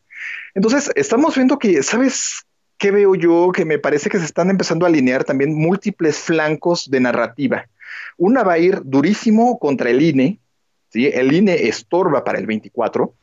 Entonces, 0.55 0.90
estamos 0.97 1.34
viendo 1.36 1.59
que, 1.59 1.82
¿sabes 1.82 2.45
qué 2.78 2.90
veo 2.90 3.14
yo? 3.14 3.53
Que 3.53 3.64
me 3.64 3.78
parece 3.78 4.11
que 4.11 4.18
se 4.18 4.24
están 4.24 4.51
empezando 4.51 4.86
a 4.86 4.88
alinear 4.88 5.24
también 5.24 5.55
múltiples 5.55 6.18
flancos 6.18 6.90
de 6.90 7.01
narrativa. 7.01 7.66
Una 8.16 8.42
va 8.42 8.55
a 8.55 8.59
ir 8.59 8.80
durísimo 8.84 9.59
contra 9.59 9.90
el 9.90 10.03
INE, 10.03 10.40
el 10.92 11.32
INE 11.32 11.68
estorba 11.68 12.24
para 12.24 12.38
el 12.38 12.47
24. 12.47 13.14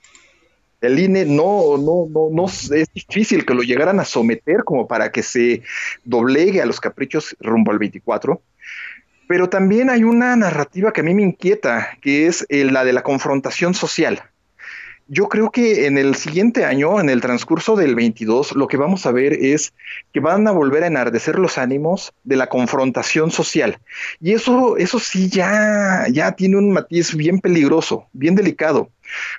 El 0.82 1.00
INE 1.00 1.26
no, 1.26 1.78
no, 1.78 2.08
no, 2.10 2.30
no 2.32 2.46
es 2.48 2.92
difícil 2.94 3.46
que 3.46 3.54
lo 3.54 3.62
llegaran 3.62 4.00
a 4.00 4.06
someter 4.06 4.64
como 4.64 4.88
para 4.88 5.12
que 5.12 5.24
se 5.24 5.62
doblegue 6.04 6.62
a 6.62 6.66
los 6.66 6.80
caprichos 6.80 7.36
rumbo 7.40 7.72
al 7.72 7.80
24. 7.80 8.42
Pero 9.28 9.48
también 9.48 9.90
hay 9.90 10.04
una 10.04 10.36
narrativa 10.36 10.92
que 10.92 11.02
a 11.02 11.04
mí 11.04 11.14
me 11.14 11.22
inquieta, 11.22 11.98
que 12.02 12.28
es 12.28 12.46
eh, 12.50 12.66
la 12.66 12.84
de 12.84 12.94
la 12.94 13.04
confrontación 13.04 13.74
social 13.74 14.24
yo 15.14 15.28
creo 15.28 15.52
que 15.52 15.88
en 15.88 15.98
el 15.98 16.16
siguiente 16.16 16.64
año, 16.64 17.02
en 17.02 17.10
el 17.10 17.20
transcurso 17.20 17.76
del 17.76 17.96
22, 17.96 18.54
lo 18.54 18.70
que 18.70 18.78
vamos 18.78 19.06
a 19.06 19.12
ver 19.12 19.34
es 19.34 19.74
que 20.14 20.22
van 20.22 20.48
a 20.48 20.52
volver 20.52 20.84
a 20.84 20.88
enardecer 20.88 21.38
los 21.38 21.58
ánimos 21.58 22.14
de 22.24 22.38
la 22.38 22.48
confrontación 22.48 23.30
social. 23.30 23.78
Y 24.22 24.32
eso, 24.32 24.78
eso 24.78 25.00
sí 25.00 25.28
ya, 25.28 26.06
ya 26.10 26.32
tiene 26.32 26.56
un 26.56 26.72
matiz 26.72 27.14
bien 27.14 27.42
peligroso, 27.42 28.08
bien 28.14 28.36
delicado, 28.36 28.90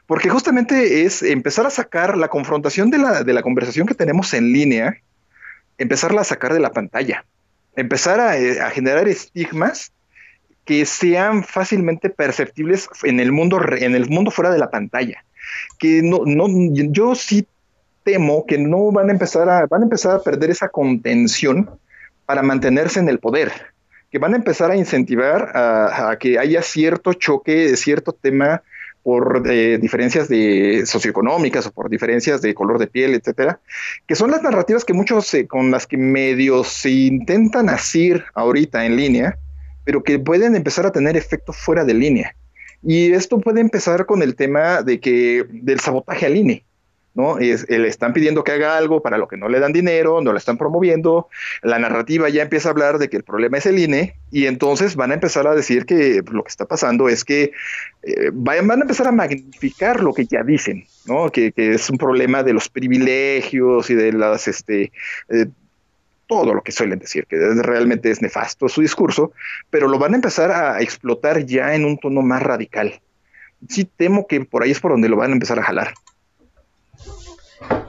porque 0.06 0.28
justamente 0.28 1.06
es 1.06 1.22
empezar 1.22 1.64
a 1.64 1.70
sacar 1.70 2.18
la 2.18 2.28
confrontación 2.28 2.90
de 2.90 2.98
la, 2.98 3.24
de 3.24 3.32
la 3.32 3.40
conversación 3.40 3.86
que 3.86 3.94
tenemos 3.94 4.34
en 4.34 4.52
línea, 4.52 4.98
empezarla 5.78 6.20
a 6.20 6.24
sacar 6.24 6.52
de 6.52 6.60
la 6.60 6.72
pantalla, 6.72 7.24
empezar 7.76 8.20
a, 8.20 8.36
eh, 8.36 8.58
generar 8.74 9.08
estigmas 9.08 9.90
que 10.66 10.84
sean 10.84 11.42
fácilmente 11.42 12.10
perceptibles 12.10 12.90
en 13.04 13.20
el 13.20 13.32
mundo, 13.32 13.58
en 13.78 13.94
el 13.94 14.10
mundo 14.10 14.30
fuera 14.30 14.50
de 14.50 14.58
la 14.58 14.70
pantalla 14.70 15.24
que 15.78 16.02
no, 16.02 16.22
no, 16.24 16.46
yo 16.72 17.14
sí 17.14 17.46
temo 18.04 18.46
que 18.46 18.58
no 18.58 18.90
van 18.92 19.08
a 19.08 19.12
empezar 19.12 19.48
a, 19.48 19.66
van 19.66 19.82
a 19.82 19.84
empezar 19.84 20.16
a 20.16 20.22
perder 20.22 20.50
esa 20.50 20.68
contención 20.68 21.70
para 22.26 22.42
mantenerse 22.42 23.00
en 23.00 23.08
el 23.08 23.18
poder, 23.18 23.52
que 24.10 24.18
van 24.18 24.34
a 24.34 24.36
empezar 24.36 24.70
a 24.70 24.76
incentivar 24.76 25.52
a, 25.54 26.16
que 26.18 26.38
haya 26.38 26.62
cierto 26.62 27.12
choque, 27.14 27.76
cierto 27.76 28.12
tema 28.12 28.62
por 29.02 29.42
eh, 29.50 29.78
diferencias 29.78 30.28
de 30.28 30.84
socioeconómicas 30.86 31.66
o 31.66 31.72
por 31.72 31.90
diferencias 31.90 32.40
de 32.40 32.54
color 32.54 32.78
de 32.78 32.86
piel, 32.86 33.14
etcétera, 33.14 33.58
que 34.06 34.14
son 34.14 34.30
las 34.30 34.42
narrativas 34.42 34.84
que 34.84 34.92
muchos 34.92 35.34
eh, 35.34 35.48
con 35.48 35.72
las 35.72 35.86
que 35.86 35.96
medios 35.96 36.68
se 36.68 36.90
intentan 36.90 37.68
asir 37.68 38.24
ahorita 38.34 38.84
en 38.86 38.96
línea, 38.96 39.38
pero 39.84 40.04
que 40.04 40.20
pueden 40.20 40.54
empezar 40.54 40.86
a 40.86 40.92
tener 40.92 41.16
efecto 41.16 41.52
fuera 41.52 41.84
de 41.84 41.94
línea. 41.94 42.36
Y 42.82 43.12
esto 43.12 43.38
puede 43.38 43.60
empezar 43.60 44.06
con 44.06 44.22
el 44.22 44.34
tema 44.34 44.82
de 44.82 45.00
que 45.00 45.44
del 45.48 45.80
sabotaje 45.80 46.26
al 46.26 46.36
INE. 46.36 46.64
¿no? 47.14 47.38
Es, 47.38 47.68
le 47.68 47.88
están 47.88 48.12
pidiendo 48.12 48.42
que 48.44 48.52
haga 48.52 48.76
algo 48.76 49.02
para 49.02 49.18
lo 49.18 49.28
que 49.28 49.36
no 49.36 49.48
le 49.48 49.60
dan 49.60 49.72
dinero, 49.72 50.20
no 50.20 50.32
lo 50.32 50.38
están 50.38 50.56
promoviendo, 50.56 51.28
la 51.62 51.78
narrativa 51.78 52.28
ya 52.28 52.42
empieza 52.42 52.68
a 52.68 52.72
hablar 52.72 52.98
de 52.98 53.08
que 53.08 53.18
el 53.18 53.24
problema 53.24 53.58
es 53.58 53.66
el 53.66 53.78
INE 53.78 54.14
y 54.30 54.46
entonces 54.46 54.96
van 54.96 55.10
a 55.10 55.14
empezar 55.14 55.46
a 55.46 55.54
decir 55.54 55.84
que 55.84 56.22
lo 56.30 56.42
que 56.42 56.48
está 56.48 56.64
pasando 56.64 57.08
es 57.08 57.24
que 57.24 57.52
eh, 58.02 58.30
van, 58.32 58.70
a 58.70 58.74
empezar 58.74 59.08
a 59.08 59.12
magnificar 59.12 60.02
lo 60.02 60.14
que 60.14 60.24
ya 60.24 60.42
dicen, 60.42 60.86
¿no? 61.06 61.30
Que, 61.30 61.52
es 61.54 61.90
un 61.90 61.98
problema 61.98 62.42
de 62.42 62.54
los 62.54 62.68
privilegios 62.68 63.90
y 63.90 63.94
de 63.94 64.12
las, 64.12 64.48
este, 64.48 64.90
eh, 65.28 65.46
todo 66.32 66.54
lo 66.54 66.62
que 66.62 66.72
suelen 66.72 66.98
decir, 66.98 67.26
que 67.26 67.36
realmente 67.36 68.10
es 68.10 68.22
nefasto 68.22 68.68
su 68.68 68.80
discurso, 68.80 69.32
pero 69.70 69.88
lo 69.88 69.98
van 69.98 70.12
a 70.14 70.16
empezar 70.16 70.50
a 70.50 70.80
explotar 70.80 71.44
ya 71.44 71.74
en 71.74 71.84
un 71.84 71.98
tono 71.98 72.22
más 72.22 72.42
radical. 72.42 73.00
Sí 73.68 73.84
temo 73.84 74.26
que 74.26 74.44
por 74.44 74.62
ahí 74.62 74.70
es 74.70 74.80
por 74.80 74.92
donde 74.92 75.08
lo 75.08 75.16
van 75.16 75.30
a 75.30 75.34
empezar 75.34 75.58
a 75.58 75.62
jalar. 75.62 75.94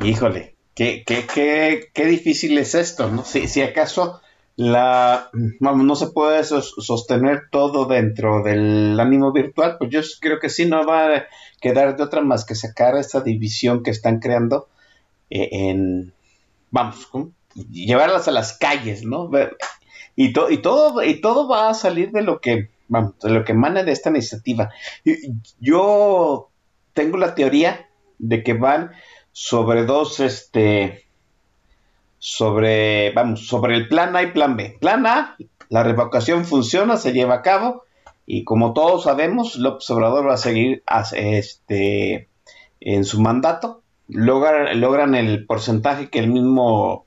Híjole, 0.04 0.56
qué, 0.76 1.04
qué, 1.06 1.26
qué, 1.34 1.90
qué 1.94 2.06
difícil 2.06 2.58
es 2.58 2.76
esto, 2.76 3.10
¿no? 3.10 3.24
Si, 3.24 3.48
si 3.48 3.62
acaso 3.62 4.22
la 4.56 5.30
vamos, 5.60 5.86
no 5.86 5.96
se 5.96 6.08
puede 6.08 6.44
sostener 6.44 7.44
todo 7.50 7.86
dentro 7.86 8.44
del 8.44 9.00
ánimo 9.00 9.32
virtual, 9.32 9.78
pues 9.80 9.90
yo 9.90 10.02
creo 10.20 10.40
que 10.40 10.50
sí, 10.50 10.66
no 10.66 10.86
va 10.86 11.16
a 11.16 11.26
quedar 11.60 11.96
de 11.96 12.04
otra 12.04 12.22
más 12.22 12.46
que 12.46 12.56
sacar 12.56 12.96
esta 12.98 13.22
división 13.22 13.82
que 13.82 13.92
están 13.92 14.20
creando 14.20 14.68
eh, 15.30 15.50
en, 15.52 16.14
vamos, 16.70 17.08
llevarlas 17.56 18.28
a 18.28 18.32
las 18.32 18.58
calles, 18.58 19.04
¿no? 19.04 19.30
Y, 20.16 20.28
y, 20.28 20.58
todo, 20.62 21.04
y 21.04 21.22
todo 21.22 21.48
va 21.48 21.70
a 21.70 21.74
salir 21.74 22.12
de 22.12 22.22
lo 22.22 22.40
que, 22.40 22.70
vamos, 22.88 23.18
de 23.20 23.32
lo 23.32 23.44
que 23.44 23.54
emana 23.54 23.84
de 23.84 23.92
esta 23.92 24.10
iniciativa. 24.10 24.72
Yo 25.60 26.50
tengo 26.94 27.18
la 27.18 27.36
teoría 27.36 27.90
de 28.20 28.44
que 28.44 28.54
van 28.54 28.92
sobre 29.32 29.86
dos, 29.86 30.20
este, 30.20 31.06
sobre, 32.20 33.12
vamos, 33.12 33.48
sobre 33.48 33.76
el 33.76 33.88
plan 33.88 34.16
A 34.16 34.24
y 34.24 34.32
plan 34.32 34.56
B. 34.56 34.78
Plan 34.80 35.06
A, 35.08 35.36
la 35.70 35.84
revocación 35.84 36.46
funciona, 36.46 36.98
se 36.98 37.14
lleva 37.14 37.36
a 37.36 37.42
cabo, 37.42 37.84
y 38.26 38.44
como 38.44 38.74
todos 38.74 39.04
sabemos, 39.04 39.56
López 39.56 39.90
Obrador 39.90 40.28
va 40.28 40.36
a 40.36 40.38
seguir 40.38 40.84
este, 41.14 42.30
en 42.80 43.04
su 43.04 43.20
mandato 43.20 43.84
logran, 44.08 44.80
logran 44.80 45.16
el 45.16 45.46
porcentaje 45.46 46.10
que 46.10 46.20
el 46.20 46.28
mismo 46.28 47.06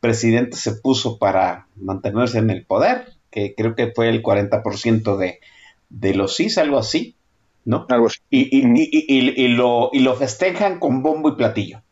presidente 0.00 0.56
se 0.56 0.72
puso 0.72 1.18
para 1.18 1.66
mantenerse 1.76 2.38
en 2.38 2.50
el 2.50 2.64
poder, 2.64 3.12
que 3.30 3.54
creo 3.54 3.74
que 3.74 3.92
fue 3.92 4.08
el 4.08 4.22
40% 4.22 5.16
de, 5.16 5.40
de 5.90 6.14
los 6.14 6.36
sí, 6.36 6.48
algo 6.58 6.78
así, 6.78 7.16
¿no? 7.64 7.86
Algo 7.88 8.06
así. 8.06 8.18
Y, 8.30 8.48
y, 8.52 9.48
lo, 9.48 9.90
y 9.92 10.00
lo 10.00 10.14
festejan 10.14 10.78
con 10.78 11.02
bombo 11.02 11.30
y 11.30 11.36
platillo. 11.36 11.82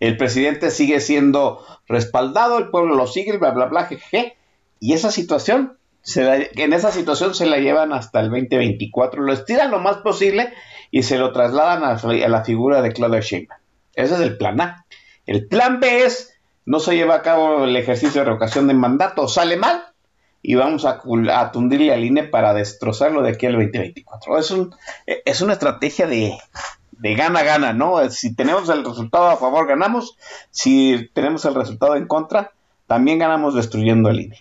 El 0.00 0.16
presidente 0.16 0.70
sigue 0.70 1.00
siendo 1.00 1.64
respaldado, 1.86 2.58
el 2.58 2.70
pueblo 2.70 2.94
lo 2.94 3.06
sigue, 3.06 3.36
bla, 3.38 3.52
bla, 3.52 3.66
bla, 3.66 3.86
jeje. 3.86 4.36
Y 4.80 4.92
esa 4.92 5.10
situación, 5.10 5.78
se 6.02 6.50
en 6.54 6.72
esa 6.72 6.92
situación 6.92 7.34
se 7.34 7.46
la 7.46 7.58
llevan 7.58 7.92
hasta 7.92 8.20
el 8.20 8.28
2024, 8.28 9.22
lo 9.22 9.32
estiran 9.32 9.70
lo 9.70 9.78
más 9.78 9.98
posible 9.98 10.52
y 10.90 11.04
se 11.04 11.18
lo 11.18 11.32
trasladan 11.32 11.84
a, 11.84 12.28
la 12.28 12.44
figura 12.44 12.82
de 12.82 12.92
Claudia 12.92 13.20
Sheinbaum. 13.20 13.60
Ese 13.94 14.14
es 14.14 14.20
el 14.20 14.36
plan 14.36 14.60
A. 14.60 14.84
El 15.26 15.46
plan 15.46 15.80
B 15.80 16.04
es, 16.04 16.33
no 16.66 16.80
se 16.80 16.96
lleva 16.96 17.16
a 17.16 17.22
cabo 17.22 17.64
el 17.64 17.76
ejercicio 17.76 18.20
de 18.20 18.26
revocación 18.26 18.66
de 18.66 18.74
mandato, 18.74 19.28
sale 19.28 19.56
mal 19.56 19.94
y 20.46 20.56
vamos 20.56 20.84
a, 20.84 21.00
a 21.32 21.52
tundirle 21.52 21.92
al 21.92 22.04
INE 22.04 22.24
para 22.24 22.52
destrozarlo 22.52 23.22
de 23.22 23.30
aquí 23.30 23.46
al 23.46 23.54
2024. 23.54 24.38
Es, 24.38 24.50
un, 24.50 24.74
es 25.06 25.40
una 25.40 25.54
estrategia 25.54 26.06
de, 26.06 26.36
gana-gana, 27.00 27.72
¿no? 27.72 28.10
Si 28.10 28.34
tenemos 28.34 28.68
el 28.68 28.84
resultado 28.84 29.28
a 29.28 29.38
favor, 29.38 29.66
ganamos. 29.66 30.18
Si 30.50 31.10
tenemos 31.14 31.46
el 31.46 31.54
resultado 31.54 31.96
en 31.96 32.06
contra, 32.06 32.52
también 32.86 33.18
ganamos 33.18 33.54
destruyendo 33.54 34.10
el 34.10 34.20
INE. 34.20 34.38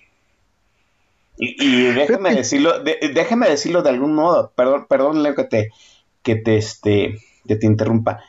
Y, 1.37 1.85
déjeme 1.93 2.35
decirlo, 2.35 2.79
déjeme 2.79 3.49
decirlo 3.49 3.81
de 3.81 3.89
algún 3.89 4.13
modo, 4.13 4.51
perdón, 4.55 4.85
perdón 4.87 5.23
Leo 5.23 5.35
que 5.35 5.45
te, 5.45 5.71
que 6.21 6.35
te, 6.35 6.57
este, 6.57 7.17
que 7.47 7.55
te 7.55 7.65
interrumpa, 7.65 8.21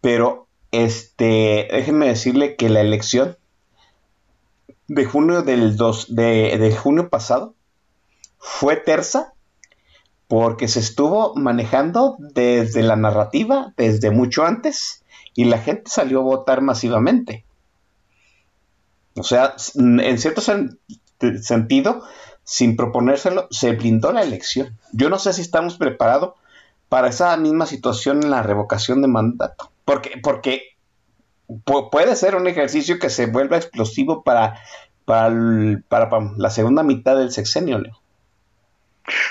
pero 0.00 0.45
este, 0.84 1.68
déjenme 1.70 2.08
decirle 2.08 2.56
que 2.56 2.68
la 2.68 2.80
elección 2.80 3.36
de 4.88 5.04
junio 5.04 5.42
del 5.42 5.76
de, 5.76 6.58
de 6.58 6.76
junio 6.76 7.08
pasado 7.08 7.54
fue 8.38 8.76
terza 8.76 9.32
porque 10.28 10.68
se 10.68 10.80
estuvo 10.80 11.34
manejando 11.36 12.16
desde 12.18 12.82
la 12.82 12.96
narrativa, 12.96 13.72
desde 13.76 14.10
mucho 14.10 14.44
antes, 14.44 15.04
y 15.34 15.44
la 15.44 15.58
gente 15.58 15.90
salió 15.90 16.20
a 16.20 16.24
votar 16.24 16.62
masivamente. 16.62 17.44
O 19.14 19.22
sea, 19.22 19.54
en 19.76 20.18
cierto 20.18 20.42
sentido, 21.40 22.02
sin 22.44 22.76
proponérselo, 22.76 23.46
se 23.50 23.72
blindó 23.72 24.12
la 24.12 24.22
elección. 24.22 24.76
Yo 24.92 25.10
no 25.10 25.18
sé 25.18 25.32
si 25.32 25.42
estamos 25.42 25.76
preparados 25.78 26.34
para 26.88 27.08
esa 27.08 27.36
misma 27.36 27.66
situación 27.66 28.22
en 28.22 28.30
la 28.30 28.42
revocación 28.42 29.02
de 29.02 29.08
mandato. 29.08 29.70
Porque, 29.86 30.18
porque 30.22 30.62
puede 31.90 32.16
ser 32.16 32.34
un 32.34 32.48
ejercicio 32.48 32.98
que 32.98 33.08
se 33.08 33.26
vuelva 33.26 33.56
explosivo 33.56 34.22
para, 34.24 34.60
para, 35.04 35.30
la 36.36 36.50
segunda 36.50 36.82
mitad 36.82 37.16
del 37.16 37.30
sexenio, 37.30 37.78
Leo. 37.78 37.96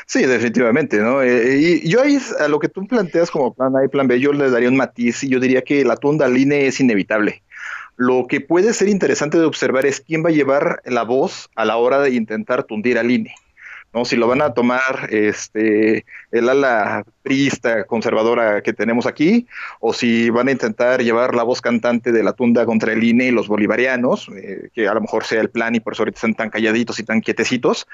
Sí, 0.05 0.25
definitivamente, 0.25 0.99
¿no? 0.99 1.21
Eh, 1.21 1.57
y 1.57 1.89
yo 1.89 2.01
ahí 2.01 2.17
a 2.39 2.47
lo 2.47 2.59
que 2.59 2.69
tú 2.69 2.87
planteas 2.87 3.29
como 3.29 3.53
plan 3.53 3.75
A 3.75 3.83
y 3.83 3.89
plan 3.89 4.07
B, 4.07 4.17
yo 4.21 4.31
le 4.31 4.49
daría 4.49 4.69
un 4.69 4.77
matiz 4.77 5.21
y 5.25 5.29
yo 5.29 5.41
diría 5.41 5.61
que 5.61 5.83
la 5.83 5.97
tunda 5.97 6.25
al 6.25 6.37
INE 6.37 6.67
es 6.67 6.79
inevitable. 6.79 7.43
Lo 7.97 8.25
que 8.27 8.39
puede 8.39 8.73
ser 8.73 8.87
interesante 8.87 9.37
de 9.37 9.43
observar 9.43 9.85
es 9.85 9.99
quién 9.99 10.23
va 10.23 10.29
a 10.29 10.33
llevar 10.33 10.81
la 10.85 11.03
voz 11.03 11.49
a 11.55 11.65
la 11.65 11.75
hora 11.75 11.99
de 11.99 12.11
intentar 12.11 12.63
tundir 12.63 12.97
al 12.97 13.11
INE. 13.11 13.35
¿No? 13.95 14.03
Si 14.03 14.17
lo 14.17 14.27
van 14.27 14.41
a 14.41 14.53
tomar 14.53 15.07
este, 15.09 16.05
el 16.31 16.49
ala 16.49 17.05
priista 17.23 17.85
conservadora 17.85 18.61
que 18.61 18.73
tenemos 18.73 19.05
aquí, 19.05 19.47
o 19.79 19.93
si 19.93 20.29
van 20.29 20.49
a 20.49 20.51
intentar 20.51 21.01
llevar 21.01 21.33
la 21.33 21.43
voz 21.43 21.61
cantante 21.61 22.11
de 22.11 22.21
la 22.21 22.33
tunda 22.33 22.65
contra 22.65 22.91
el 22.91 23.03
INE 23.03 23.27
y 23.27 23.31
los 23.31 23.47
bolivarianos, 23.47 24.29
eh, 24.35 24.69
que 24.73 24.89
a 24.89 24.93
lo 24.93 24.99
mejor 24.99 25.23
sea 25.23 25.39
el 25.39 25.49
plan 25.49 25.75
y 25.75 25.79
por 25.79 25.93
eso 25.93 26.03
ahorita 26.03 26.17
están 26.17 26.35
tan 26.35 26.49
calladitos 26.49 26.99
y 26.99 27.03
tan 27.03 27.21
quietecitos, 27.21 27.87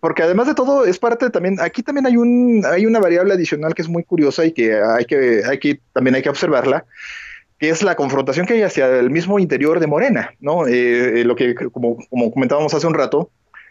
porque 0.00 0.22
además 0.22 0.46
de 0.46 0.54
todo 0.54 0.84
es 0.84 0.98
parte 1.00 1.28
también, 1.30 1.60
aquí 1.60 1.82
también 1.82 2.06
hay, 2.06 2.16
un, 2.16 2.62
hay 2.64 2.86
una 2.86 3.00
variable 3.00 3.34
adicional 3.34 3.74
que 3.74 3.82
es 3.82 3.88
muy 3.88 4.04
curiosa 4.04 4.46
y 4.46 4.52
que 4.52 4.80
hay 4.80 5.06
que, 5.06 5.42
hay 5.44 5.58
que 5.58 5.80
también 5.92 6.14
hay 6.14 6.22
que 6.22 6.30
observarla, 6.30 6.84
que 7.58 7.68
es 7.68 7.82
la 7.82 7.96
confrontación 7.96 8.46
que 8.46 8.54
hay 8.54 8.62
hacia 8.62 8.86
el 8.98 9.10
mismo 9.10 9.40
interior 9.40 9.80
de 9.80 9.88
Morena, 9.88 10.34
¿no? 10.38 10.68
Eh, 10.68 11.24
lo 11.24 11.34
que, 11.34 11.56
como, 11.56 11.98
como 12.08 12.30
comentábamos 12.30 12.72
hace 12.72 12.86
un 12.86 12.94
rato, 12.94 13.30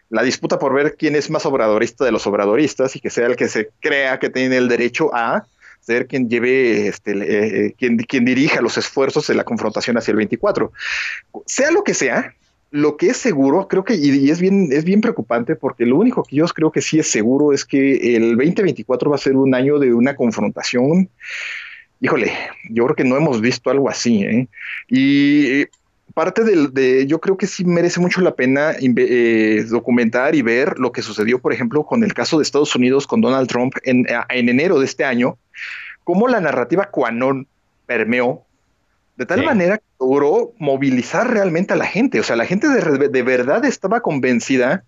la 0.10 0.24
disputa 0.24 0.58
por 0.58 0.74
ver 0.74 0.96
quién 0.98 1.16
es 1.16 1.30
más 1.30 1.46
obradorista 1.46 2.04
de 2.04 2.12
los 2.12 2.26
obradoristas 2.28 2.96
y 2.96 3.00
que 3.00 3.10
sea 3.10 3.28
el 3.28 3.36
que 3.36 3.48
se 3.48 3.70
crea 3.80 4.20
que 4.20 4.30
tiene 4.30 4.58
el 4.58 4.68
derecho 4.68 5.14
a 5.14 5.46
ser 5.82 6.08
quien 6.08 6.30
lleve, 6.30 6.88
este, 6.88 7.12
eh, 7.12 7.66
eh, 7.66 7.74
quien, 7.78 7.98
quien 7.98 8.26
dirija 8.26 8.62
los 8.62 8.78
esfuerzos 8.78 9.28
de 9.28 9.36
la 9.36 9.44
confrontación 9.44 9.98
hacia 9.98 10.12
el 10.12 10.18
24. 10.18 10.72
Sea 11.46 11.72
lo 11.72 11.84
que 11.84 11.94
sea, 11.94 12.34
lo 12.72 12.98
que 12.98 13.08
es 13.08 13.18
seguro, 13.18 13.68
creo 13.68 13.84
que, 13.84 13.96
y, 13.96 14.30
es 14.30 14.40
bien, 14.40 14.70
es 14.72 14.84
bien 14.84 15.02
preocupante 15.02 15.56
porque 15.56 15.86
lo 15.86 15.98
único 15.98 16.24
que 16.24 16.36
yo 16.36 16.46
creo 16.48 16.72
que 16.72 16.82
sí 16.82 17.00
es 17.00 17.10
seguro 17.10 17.54
es 17.54 17.66
que 17.66 18.16
el 18.16 18.36
2024 18.36 19.10
va 19.10 19.16
a 19.16 19.20
ser 19.20 19.36
un 19.36 19.56
año 19.56 19.80
de 19.80 19.94
una 19.94 20.16
confrontación. 20.16 21.10
Híjole, 22.02 22.32
yo 22.70 22.86
creo 22.86 22.96
que 22.96 23.04
no 23.04 23.18
hemos 23.18 23.42
visto 23.42 23.70
algo 23.70 23.90
así, 23.90 24.24
¿eh? 24.24 24.48
Y 24.88 25.66
parte 26.14 26.44
de, 26.44 27.08
yo 27.08 27.20
creo 27.20 27.38
que 27.38 27.48
sí 27.48 27.66
merece 27.66 28.00
mucho 28.00 28.22
la 28.22 28.36
pena 28.36 28.74
eh, 28.80 29.66
documentar 29.70 30.36
y 30.36 30.42
ver 30.42 30.80
lo 30.80 30.92
que 30.92 31.02
sucedió, 31.02 31.40
por 31.40 31.54
ejemplo, 31.54 31.86
con 31.86 32.04
el 32.04 32.14
caso 32.14 32.38
de 32.38 32.44
Estados 32.44 32.76
Unidos 32.76 33.08
con 33.08 33.22
Donald 33.22 33.48
Trump 33.48 33.74
en, 33.84 34.06
enero 34.30 34.80
de 34.80 34.86
este 34.86 35.06
año, 35.06 35.38
cómo 36.04 36.28
la 36.28 36.42
narrativa 36.42 36.86
cuanón 36.86 37.48
permeó 37.86 38.46
de 39.16 39.26
tal 39.26 39.44
manera 39.44 39.80
que 39.80 39.84
logró 40.00 40.54
movilizar 40.60 41.30
realmente 41.30 41.74
a 41.74 41.76
la 41.76 41.86
gente. 41.86 42.22
O 42.22 42.24
sea, 42.24 42.38
la 42.38 42.46
gente 42.46 42.70
de, 42.70 43.10
de 43.10 43.24
verdad 43.24 43.66
estaba 43.66 44.00
convencida 44.00 44.86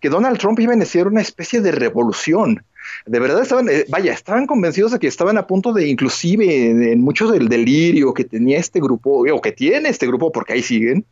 que 0.00 0.08
Donald 0.08 0.38
Trump 0.38 0.58
iba 0.60 0.72
a 0.72 0.76
iniciar 0.76 1.06
una 1.06 1.20
especie 1.20 1.60
de 1.60 1.70
revolución 1.70 2.64
de 3.06 3.18
verdad 3.18 3.42
estaban, 3.42 3.68
eh, 3.68 3.84
vaya, 3.88 4.12
estaban 4.12 4.46
convencidos 4.46 4.92
de 4.92 4.98
que 4.98 5.06
estaban 5.06 5.38
a 5.38 5.46
punto 5.46 5.72
de, 5.72 5.88
inclusive 5.88 6.70
en, 6.70 7.00
muchos 7.00 7.32
del 7.32 7.48
delirio 7.48 8.14
que 8.14 8.24
tenía 8.24 8.58
este 8.58 8.80
grupo, 8.80 9.24
o 9.30 9.40
que 9.40 9.52
tiene 9.52 9.88
este 9.88 10.06
grupo, 10.06 10.32
porque 10.32 10.54
ahí 10.54 10.62
siguen, 10.62 11.04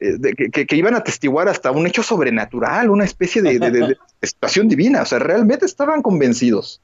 eh, 0.00 0.16
que, 0.50 0.76
iban 0.76 0.94
a 0.94 1.04
testiguar 1.04 1.48
hasta 1.48 1.70
un 1.70 1.86
hecho 1.86 2.02
sobrenatural, 2.02 2.90
una 2.90 3.04
especie 3.04 3.42
de, 3.42 3.96
situación 4.22 4.68
divina, 4.68 5.02
o 5.02 5.06
sea, 5.06 5.18
realmente 5.18 5.66
estaban 5.66 6.02
convencidos. 6.02 6.80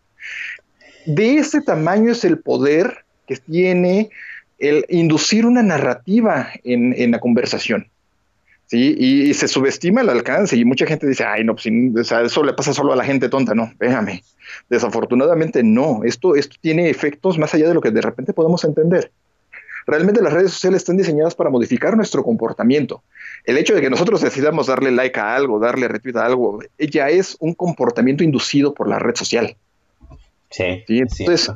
De 1.07 1.37
ese 1.37 1.61
tamaño 1.61 2.12
es 2.12 2.24
el 2.24 2.39
poder 2.39 3.05
que 3.27 3.37
tiene 3.37 4.11
el 4.59 4.85
inducir 4.89 5.47
una 5.47 5.62
narrativa 5.62 6.51
en 6.64 7.11
la 7.11 7.20
conversación. 7.20 7.91
Sí, 8.67 8.97
y, 8.99 9.33
se 9.35 9.47
subestima 9.47 10.01
el 10.01 10.09
alcance 10.09 10.57
y 10.57 10.64
mucha 10.64 10.87
gente 10.87 11.07
dice, 11.07 11.25
ay, 11.25 11.45
no, 11.45 11.55
pues, 11.55 11.67
eso 12.11 12.43
le 12.43 12.53
pasa 12.53 12.75
solo 12.75 12.93
a 12.93 12.97
la 12.97 13.05
gente 13.05 13.29
tonta, 13.29 13.55
no, 13.55 13.73
déjame. 13.79 14.25
Desafortunadamente 14.69 15.62
no, 15.62 16.03
esto, 16.03 16.35
esto 16.35 16.57
tiene 16.61 16.91
efectos 16.91 17.39
más 17.39 17.55
allá 17.55 17.69
de 17.69 17.75
lo 17.75 17.81
que 17.81 17.93
de 17.93 18.01
repente 18.01 18.33
podemos 18.33 18.64
entender. 18.64 19.12
Realmente 19.87 20.21
las 20.21 20.33
redes 20.33 20.51
sociales 20.51 20.79
están 20.79 20.97
diseñadas 20.97 21.37
para 21.37 21.49
modificar 21.49 21.97
nuestro 21.97 22.25
comportamiento. 22.25 23.05
El 23.45 23.57
hecho 23.57 23.73
de 23.73 23.81
que 23.81 23.89
nosotros 23.89 24.21
decidamos 24.21 24.67
darle 24.67 24.91
like 24.91 25.19
a 25.21 25.37
algo, 25.37 25.61
darle 25.61 25.87
retweet 25.87 26.17
a 26.17 26.27
algo, 26.27 26.59
ya 26.77 27.09
es 27.09 27.37
un 27.39 27.55
comportamiento 27.55 28.25
inducido 28.25 28.75
por 28.75 28.89
la 28.89 28.99
red 28.99 29.14
social. 29.14 29.57
Sí. 30.51 30.83
Entonces, 30.89 31.53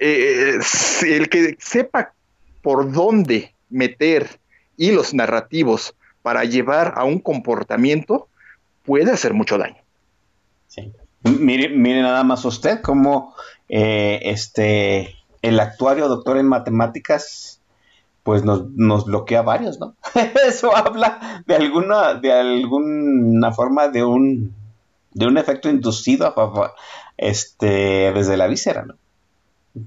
eh, 0.00 0.58
el 1.06 1.28
que 1.28 1.56
sepa 1.60 2.12
por 2.60 2.90
dónde 2.90 3.54
meter 3.70 4.28
hilos 4.76 5.14
narrativos 5.14 5.94
para 6.28 6.44
llevar 6.44 6.92
a 6.98 7.04
un 7.04 7.20
comportamiento 7.20 8.28
puede 8.84 9.10
hacer 9.10 9.32
mucho 9.32 9.56
daño. 9.56 9.78
Sí. 10.66 10.92
Mire, 11.22 11.70
mire 11.70 12.02
nada 12.02 12.22
más 12.22 12.44
usted 12.44 12.82
cómo 12.82 13.34
eh, 13.70 14.20
este 14.24 15.16
el 15.40 15.58
actuario 15.58 16.06
doctor 16.06 16.36
en 16.36 16.46
matemáticas 16.46 17.62
pues 18.24 18.44
nos, 18.44 18.68
nos 18.72 19.06
bloquea 19.06 19.40
varios, 19.40 19.80
¿no? 19.80 19.94
Eso 20.46 20.76
habla 20.76 21.42
de 21.46 21.56
alguna, 21.56 22.12
de 22.12 22.30
alguna 22.30 23.50
forma 23.52 23.88
de 23.88 24.04
un, 24.04 24.52
de 25.14 25.26
un 25.28 25.38
efecto 25.38 25.70
inducido 25.70 26.34
este, 27.16 28.12
desde 28.12 28.36
la 28.36 28.48
víscera, 28.48 28.84
¿no? 28.84 28.96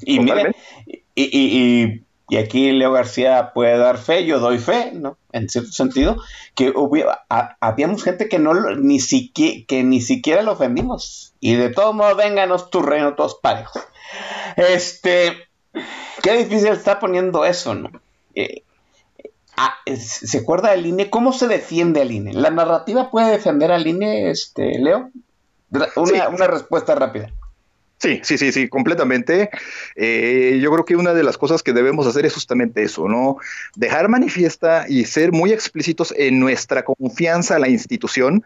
Y 0.02 0.20
mire, 0.20 0.56
y, 1.14 1.24
y, 1.24 2.04
y, 2.30 2.38
aquí 2.38 2.72
Leo 2.72 2.94
García 2.94 3.52
puede 3.54 3.78
dar 3.78 4.00
fe, 4.00 4.26
yo 4.26 4.40
doy 4.40 4.58
fe, 4.58 4.92
¿no? 4.92 5.18
En 5.34 5.50
cierto 5.50 5.72
sentido, 5.72 6.18
que 6.56 6.74
habíamos 7.60 8.04
gente 8.04 8.30
que 8.30 8.40
no 8.40 8.54
ni 8.76 9.00
siquiera, 9.00 9.66
que 9.68 9.84
ni 9.84 10.02
siquiera 10.02 10.42
lo 10.42 10.54
ofendimos. 10.54 11.34
Y 11.40 11.56
de 11.56 11.70
todos 11.70 11.96
modos, 11.96 12.18
vénganos 12.18 12.70
tu 12.70 12.82
reino 12.82 13.16
todos 13.16 13.36
parejos. 13.36 13.82
Este, 14.56 15.48
qué 16.22 16.34
difícil 16.34 16.70
está 16.70 17.00
poniendo 17.00 17.46
eso, 17.46 17.74
¿no? 17.74 17.90
Eh, 18.36 18.64
ah, 19.58 19.74
¿Se 19.96 20.40
acuerda 20.40 20.72
del 20.72 20.86
INE? 20.86 21.10
¿Cómo 21.10 21.34
se 21.34 21.48
defiende 21.48 22.02
al 22.02 22.12
INE? 22.12 22.34
¿La 22.34 22.50
narrativa 22.50 23.10
puede 23.10 23.32
defender 23.32 23.72
al 23.72 23.88
INE, 23.88 24.30
este, 24.30 24.78
Leo? 24.80 25.12
Una, 25.96 26.48
respuesta 26.48 26.96
rápida. 26.96 27.32
Sí, 28.02 28.20
sí, 28.24 28.40
sí, 28.40 28.52
sí, 28.52 28.68
completamente. 28.68 29.52
Eh, 29.96 30.58
yo 30.60 30.72
creo 30.72 30.86
que 30.86 30.96
una 30.96 31.14
de 31.14 31.22
las 31.22 31.38
cosas 31.38 31.62
que 31.62 31.72
debemos 31.72 32.08
hacer 32.08 32.26
es 32.26 32.34
justamente 32.34 32.82
eso, 32.82 33.08
¿no? 33.08 33.38
Dejar 33.76 34.10
manifiesta 34.10 34.86
y 34.90 35.06
ser 35.06 35.32
muy 35.32 35.52
explícitos 35.54 36.12
en 36.18 36.40
nuestra 36.40 36.84
confianza 36.84 37.58
a 37.58 37.60
la 37.60 37.70
institución. 37.70 38.44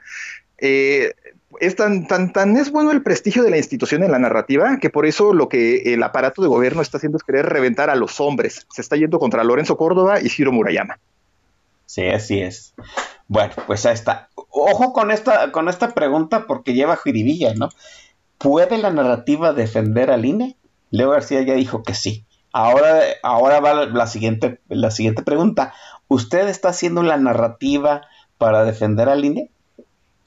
Eh, 0.57 1.13
es 1.61 1.77
tan, 1.77 2.05
tan, 2.05 2.33
tan 2.33 2.57
es 2.57 2.69
bueno 2.69 2.91
el 2.91 3.01
prestigio 3.01 3.43
de 3.43 3.49
la 3.49 3.57
institución 3.57 4.03
en 4.03 4.11
la 4.11 4.19
narrativa 4.19 4.77
que 4.81 4.89
por 4.89 5.05
eso 5.05 5.33
lo 5.33 5.47
que 5.47 5.93
el 5.93 6.03
aparato 6.03 6.41
de 6.41 6.49
gobierno 6.49 6.81
está 6.81 6.97
haciendo 6.97 7.17
es 7.17 7.23
querer 7.23 7.45
reventar 7.45 7.89
a 7.89 7.95
los 7.95 8.19
hombres. 8.19 8.67
Se 8.73 8.81
está 8.81 8.97
yendo 8.97 9.19
contra 9.19 9.45
Lorenzo 9.45 9.77
Córdoba 9.77 10.19
y 10.19 10.27
Ciro 10.27 10.51
Murayama. 10.51 10.99
Sí, 11.85 12.05
así 12.07 12.41
es. 12.41 12.73
Bueno, 13.29 13.53
pues 13.67 13.85
ahí 13.85 13.93
está. 13.93 14.27
Ojo 14.35 14.91
con 14.91 15.11
esta, 15.11 15.53
con 15.53 15.69
esta 15.69 15.93
pregunta 15.93 16.45
porque 16.45 16.73
lleva 16.73 16.97
jiribilla, 16.97 17.53
¿no? 17.53 17.69
¿Puede 18.38 18.77
la 18.77 18.91
narrativa 18.91 19.53
defender 19.53 20.11
al 20.11 20.25
INE? 20.25 20.57
Leo 20.91 21.11
García 21.11 21.41
ya 21.41 21.53
dijo 21.53 21.83
que 21.83 21.93
sí. 21.93 22.25
Ahora, 22.51 23.01
ahora 23.23 23.59
va 23.59 23.86
la 23.86 24.07
siguiente, 24.07 24.61
la 24.69 24.91
siguiente 24.91 25.23
pregunta. 25.23 25.73
¿Usted 26.07 26.47
está 26.47 26.69
haciendo 26.69 27.03
la 27.03 27.17
narrativa 27.17 28.01
para 28.38 28.63
defender 28.63 29.09
al 29.09 29.25
INE? 29.25 29.51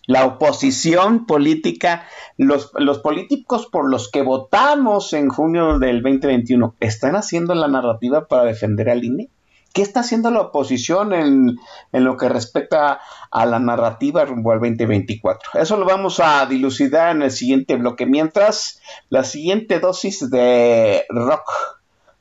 la 0.09 0.25
oposición 0.25 1.27
política, 1.27 2.07
los, 2.39 2.73
los, 2.79 2.99
políticos 3.01 3.67
por 3.71 3.91
los 3.91 4.11
que 4.11 4.23
votamos 4.23 5.13
en 5.13 5.29
junio 5.29 5.79
del 5.79 6.03
2021, 6.03 6.77
¿están 6.81 7.15
haciendo 7.15 7.55
la 7.55 7.69
narrativa 7.69 8.27
para 8.27 8.45
defender 8.45 8.89
al 8.89 9.05
INE? 9.05 9.29
¿Qué 9.73 9.83
está 9.83 10.01
haciendo 10.01 10.31
la 10.31 10.41
oposición 10.41 11.13
en, 11.13 11.59
lo 11.93 12.17
que 12.17 12.29
respecta 12.29 13.01
a 13.31 13.47
la 13.47 13.59
narrativa 13.59 14.25
rumbo 14.25 14.53
al 14.53 14.61
2024? 14.61 15.61
Eso 15.61 15.77
lo 15.77 15.85
vamos 15.85 16.21
a 16.21 16.47
dilucidar 16.47 17.15
en 17.15 17.23
el 17.23 17.31
siguiente 17.31 17.77
bloque. 17.77 18.07
Mientras, 18.07 18.81
la 19.09 19.25
siguiente 19.25 19.79
dosis 19.79 20.31
de 20.31 21.05
rock 21.11 21.49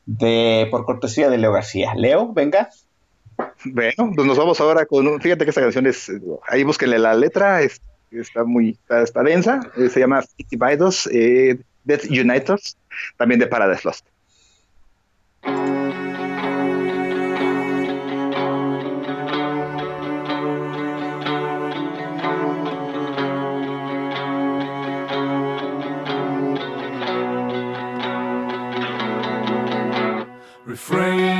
de 0.05 0.67
por 0.71 0.85
cortesía 0.85 1.29
de 1.29 1.37
Leo 1.37 1.51
García. 1.51 1.93
Leo, 1.95 2.33
venga. 2.33 2.69
Bueno, 3.65 4.11
pues 4.15 4.27
nos 4.27 4.37
vamos 4.37 4.59
ahora 4.59 4.85
con 4.85 5.07
un, 5.07 5.21
fíjate 5.21 5.45
que 5.45 5.49
esta 5.49 5.61
canción 5.61 5.85
es, 5.85 6.11
ahí 6.47 6.63
búsquenle 6.63 6.97
la 6.97 7.13
letra, 7.13 7.61
está 7.61 8.43
muy, 8.43 8.77
está, 8.89 9.23
densa, 9.23 9.59
eh, 9.77 9.89
se 9.89 9.99
llama 9.99 10.23
City 10.23 10.57
Bidos, 10.57 11.07
eh, 11.11 11.59
Death 11.83 12.05
Uniters, 12.09 12.77
también 13.17 13.39
de 13.39 13.47
Paradise 13.47 13.81
Lost. 13.83 14.05
Refrain 30.78 31.36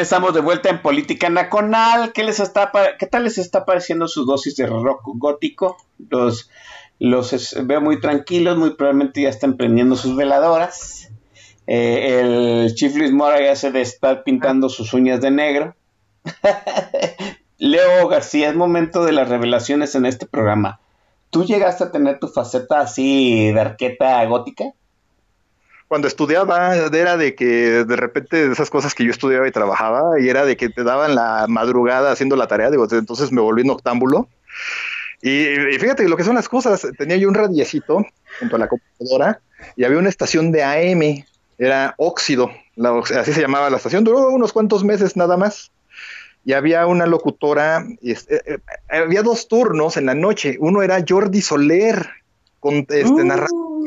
Estamos 0.00 0.34
de 0.34 0.40
vuelta 0.40 0.70
en 0.70 0.82
Política 0.82 1.30
Nacional. 1.30 2.12
¿Qué, 2.12 2.24
les 2.24 2.40
está, 2.40 2.72
¿Qué 2.98 3.06
tal 3.06 3.24
les 3.24 3.38
está 3.38 3.64
pareciendo 3.64 4.08
su 4.08 4.24
dosis 4.24 4.56
de 4.56 4.66
rock 4.66 5.02
gótico? 5.04 5.76
Los, 6.10 6.50
los 6.98 7.56
veo 7.64 7.80
muy 7.80 8.00
tranquilos, 8.00 8.58
muy 8.58 8.74
probablemente 8.74 9.22
ya 9.22 9.28
están 9.28 9.56
prendiendo 9.56 9.96
sus 9.96 10.16
veladoras. 10.16 11.10
Eh, 11.66 12.20
el 12.20 12.74
Chief 12.74 12.94
Luis 12.96 13.12
Mora 13.12 13.40
ya 13.40 13.56
se 13.56 13.70
de 13.70 13.80
estar 13.80 14.24
pintando 14.24 14.68
sus 14.68 14.92
uñas 14.94 15.20
de 15.20 15.30
negro. 15.30 15.76
Leo 17.58 18.08
García, 18.08 18.48
es 18.48 18.56
momento 18.56 19.04
de 19.04 19.12
las 19.12 19.28
revelaciones 19.28 19.94
en 19.94 20.06
este 20.06 20.26
programa. 20.26 20.80
¿Tú 21.30 21.44
llegaste 21.44 21.84
a 21.84 21.92
tener 21.92 22.18
tu 22.18 22.28
faceta 22.28 22.80
así 22.80 23.52
de 23.52 23.60
arqueta 23.60 24.24
gótica? 24.26 24.64
Cuando 25.88 26.08
estudiaba 26.08 26.76
era 26.76 27.16
de 27.16 27.34
que 27.34 27.84
de 27.84 27.96
repente 27.96 28.50
esas 28.50 28.70
cosas 28.70 28.94
que 28.94 29.04
yo 29.04 29.10
estudiaba 29.10 29.46
y 29.46 29.52
trabajaba 29.52 30.20
y 30.20 30.28
era 30.28 30.44
de 30.44 30.56
que 30.56 30.68
te 30.68 30.82
daban 30.82 31.14
la 31.14 31.46
madrugada 31.48 32.12
haciendo 32.12 32.36
la 32.36 32.46
tarea, 32.46 32.70
digo, 32.70 32.86
entonces 32.90 33.32
me 33.32 33.40
volví 33.40 33.64
noctámbulo. 33.64 34.28
Y, 35.22 35.30
y 35.30 35.78
fíjate 35.78 36.08
lo 36.08 36.16
que 36.16 36.24
son 36.24 36.34
las 36.34 36.48
cosas, 36.48 36.86
tenía 36.98 37.16
yo 37.16 37.28
un 37.28 37.34
radiecito 37.34 38.04
junto 38.38 38.56
a 38.56 38.58
la 38.58 38.68
computadora 38.68 39.40
y 39.76 39.84
había 39.84 39.98
una 39.98 40.08
estación 40.08 40.52
de 40.52 40.62
AM, 40.62 41.24
era 41.58 41.94
óxido, 41.96 42.50
así 43.16 43.32
se 43.32 43.40
llamaba 43.40 43.70
la 43.70 43.76
estación, 43.76 44.04
duró 44.04 44.28
unos 44.28 44.52
cuantos 44.52 44.84
meses 44.84 45.16
nada 45.16 45.36
más. 45.36 45.70
Y 46.46 46.52
había 46.52 46.86
una 46.86 47.06
locutora, 47.06 47.86
y 48.02 48.12
eh, 48.12 48.18
eh, 48.28 48.58
había 48.90 49.22
dos 49.22 49.48
turnos 49.48 49.96
en 49.96 50.04
la 50.04 50.14
noche. 50.14 50.58
Uno 50.60 50.82
era 50.82 51.02
Jordi 51.08 51.40
Soler, 51.40 52.06
con 52.60 52.74
este, 52.74 53.02
uh. 53.02 53.24
narrando 53.24 53.82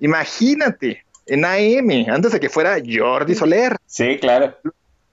Imagínate, 0.00 1.04
en 1.26 1.44
AM, 1.44 2.12
antes 2.12 2.32
de 2.32 2.40
que 2.40 2.48
fuera 2.48 2.78
Jordi 2.84 3.34
Soler. 3.34 3.76
Sí, 3.86 4.18
claro. 4.18 4.56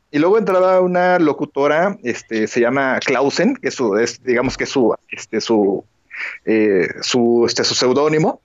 Y 0.09 0.19
luego 0.19 0.37
entraba 0.37 0.81
una 0.81 1.19
locutora, 1.19 1.97
este, 2.03 2.47
se 2.47 2.61
llama 2.61 2.99
Clausen, 3.05 3.55
que 3.55 3.67
es 3.67 3.75
su, 3.75 3.97
es, 3.97 4.23
digamos 4.23 4.57
que 4.57 4.63
es 4.63 4.69
su, 4.69 4.95
este, 5.11 5.41
su, 5.41 5.83
eh, 6.45 6.87
su, 7.01 7.43
este, 7.45 7.63
su 7.63 7.75
seudónimo. 7.75 8.41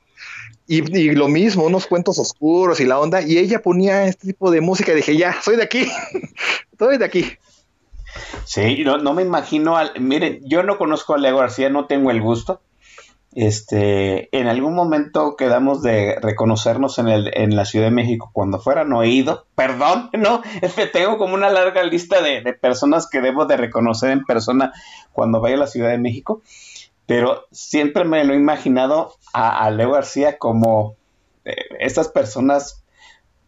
Y, 0.66 0.98
y, 0.98 1.10
lo 1.12 1.28
mismo, 1.28 1.64
unos 1.64 1.86
cuentos 1.86 2.18
oscuros 2.18 2.80
y 2.80 2.84
la 2.84 2.98
onda. 2.98 3.22
Y 3.22 3.38
ella 3.38 3.62
ponía 3.62 4.06
este 4.06 4.28
tipo 4.28 4.50
de 4.50 4.60
música 4.60 4.92
y 4.92 4.96
dije, 4.96 5.16
ya, 5.16 5.40
soy 5.40 5.56
de 5.56 5.62
aquí, 5.64 5.86
soy 6.78 6.98
de 6.98 7.04
aquí. 7.04 7.36
Sí, 8.44 8.82
no, 8.84 8.98
no 8.98 9.14
me 9.14 9.22
imagino, 9.22 9.76
al, 9.76 9.92
miren, 10.00 10.40
yo 10.44 10.62
no 10.62 10.78
conozco 10.78 11.14
a 11.14 11.18
Leo 11.18 11.38
García, 11.38 11.70
no 11.70 11.86
tengo 11.86 12.10
el 12.10 12.20
gusto, 12.20 12.60
este, 13.34 14.28
en 14.36 14.46
algún 14.46 14.74
momento 14.74 15.36
quedamos 15.36 15.82
de 15.82 16.18
reconocernos 16.20 16.98
en, 16.98 17.08
el, 17.08 17.30
en 17.34 17.56
la 17.56 17.64
Ciudad 17.64 17.86
de 17.86 17.90
México 17.90 18.30
cuando 18.32 18.58
fuera, 18.58 18.84
no 18.84 19.02
he 19.02 19.08
ido, 19.08 19.46
perdón, 19.54 20.10
no, 20.18 20.42
es 20.60 20.74
que 20.74 20.86
tengo 20.86 21.16
como 21.18 21.34
una 21.34 21.50
larga 21.50 21.82
lista 21.82 22.20
de, 22.20 22.42
personas 22.52 23.08
que 23.08 23.20
debo 23.20 23.46
de 23.46 23.56
reconocer 23.56 24.10
en 24.10 24.24
persona 24.24 24.72
cuando 25.12 25.40
vaya 25.40 25.56
a 25.56 25.60
la 25.60 25.66
Ciudad 25.66 25.90
de 25.90 25.98
México, 25.98 26.42
pero 27.06 27.46
siempre 27.50 28.04
me 28.04 28.24
lo 28.24 28.34
he 28.34 28.36
imaginado 28.36 29.14
a, 29.32 29.70
Leo 29.70 29.92
García 29.92 30.38
como 30.38 30.96
eh, 31.44 31.56
estas 31.80 32.08
personas 32.08 32.84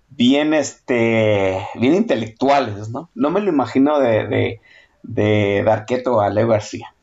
bien, 0.08 0.54
este, 0.54 1.66
bien 1.74 1.94
intelectuales, 1.94 2.88
¿no? 2.88 3.10
No 3.14 3.30
me 3.30 3.40
lo 3.40 3.50
imagino 3.50 4.00
de, 4.00 4.26
de, 4.26 4.60
de 5.02 5.62
Darqueto 5.64 6.20
a 6.20 6.30
Leo 6.30 6.48
García. 6.48 6.93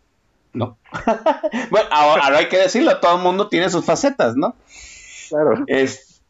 ¿No? 0.53 0.77
bueno, 1.69 1.87
ahora, 1.91 2.37
hay 2.37 2.49
que 2.49 2.57
decirlo, 2.57 2.99
todo 2.99 3.17
el 3.17 3.23
mundo 3.23 3.47
tiene 3.47 3.69
sus 3.69 3.85
facetas, 3.85 4.35
¿no? 4.35 4.55
Claro. 5.29 5.63
Es, 5.67 6.21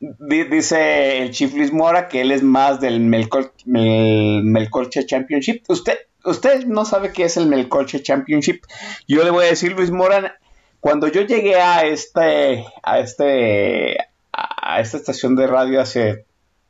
dice 0.00 1.22
el 1.22 1.30
Chief 1.30 1.52
Luis 1.54 1.72
Mora 1.72 2.08
que 2.08 2.22
él 2.22 2.30
es 2.30 2.42
más 2.42 2.80
del 2.80 3.00
Melcolche 3.00 5.06
Championship. 5.06 5.64
Usted, 5.68 5.98
usted 6.24 6.66
no 6.66 6.84
sabe 6.84 7.12
qué 7.12 7.24
es 7.24 7.36
el 7.36 7.46
Melcolche 7.46 8.02
Championship. 8.02 8.62
Yo 9.08 9.24
le 9.24 9.30
voy 9.30 9.46
a 9.46 9.50
decir, 9.50 9.72
Luis 9.72 9.90
Mora, 9.90 10.38
cuando 10.80 11.08
yo 11.08 11.22
llegué 11.22 11.56
a 11.56 11.86
este, 11.86 12.64
a 12.82 12.98
este, 12.98 13.96
a 14.32 14.80
esta 14.80 14.96
estación 14.96 15.36
de 15.36 15.46
radio 15.46 15.80
hace, 15.80 16.24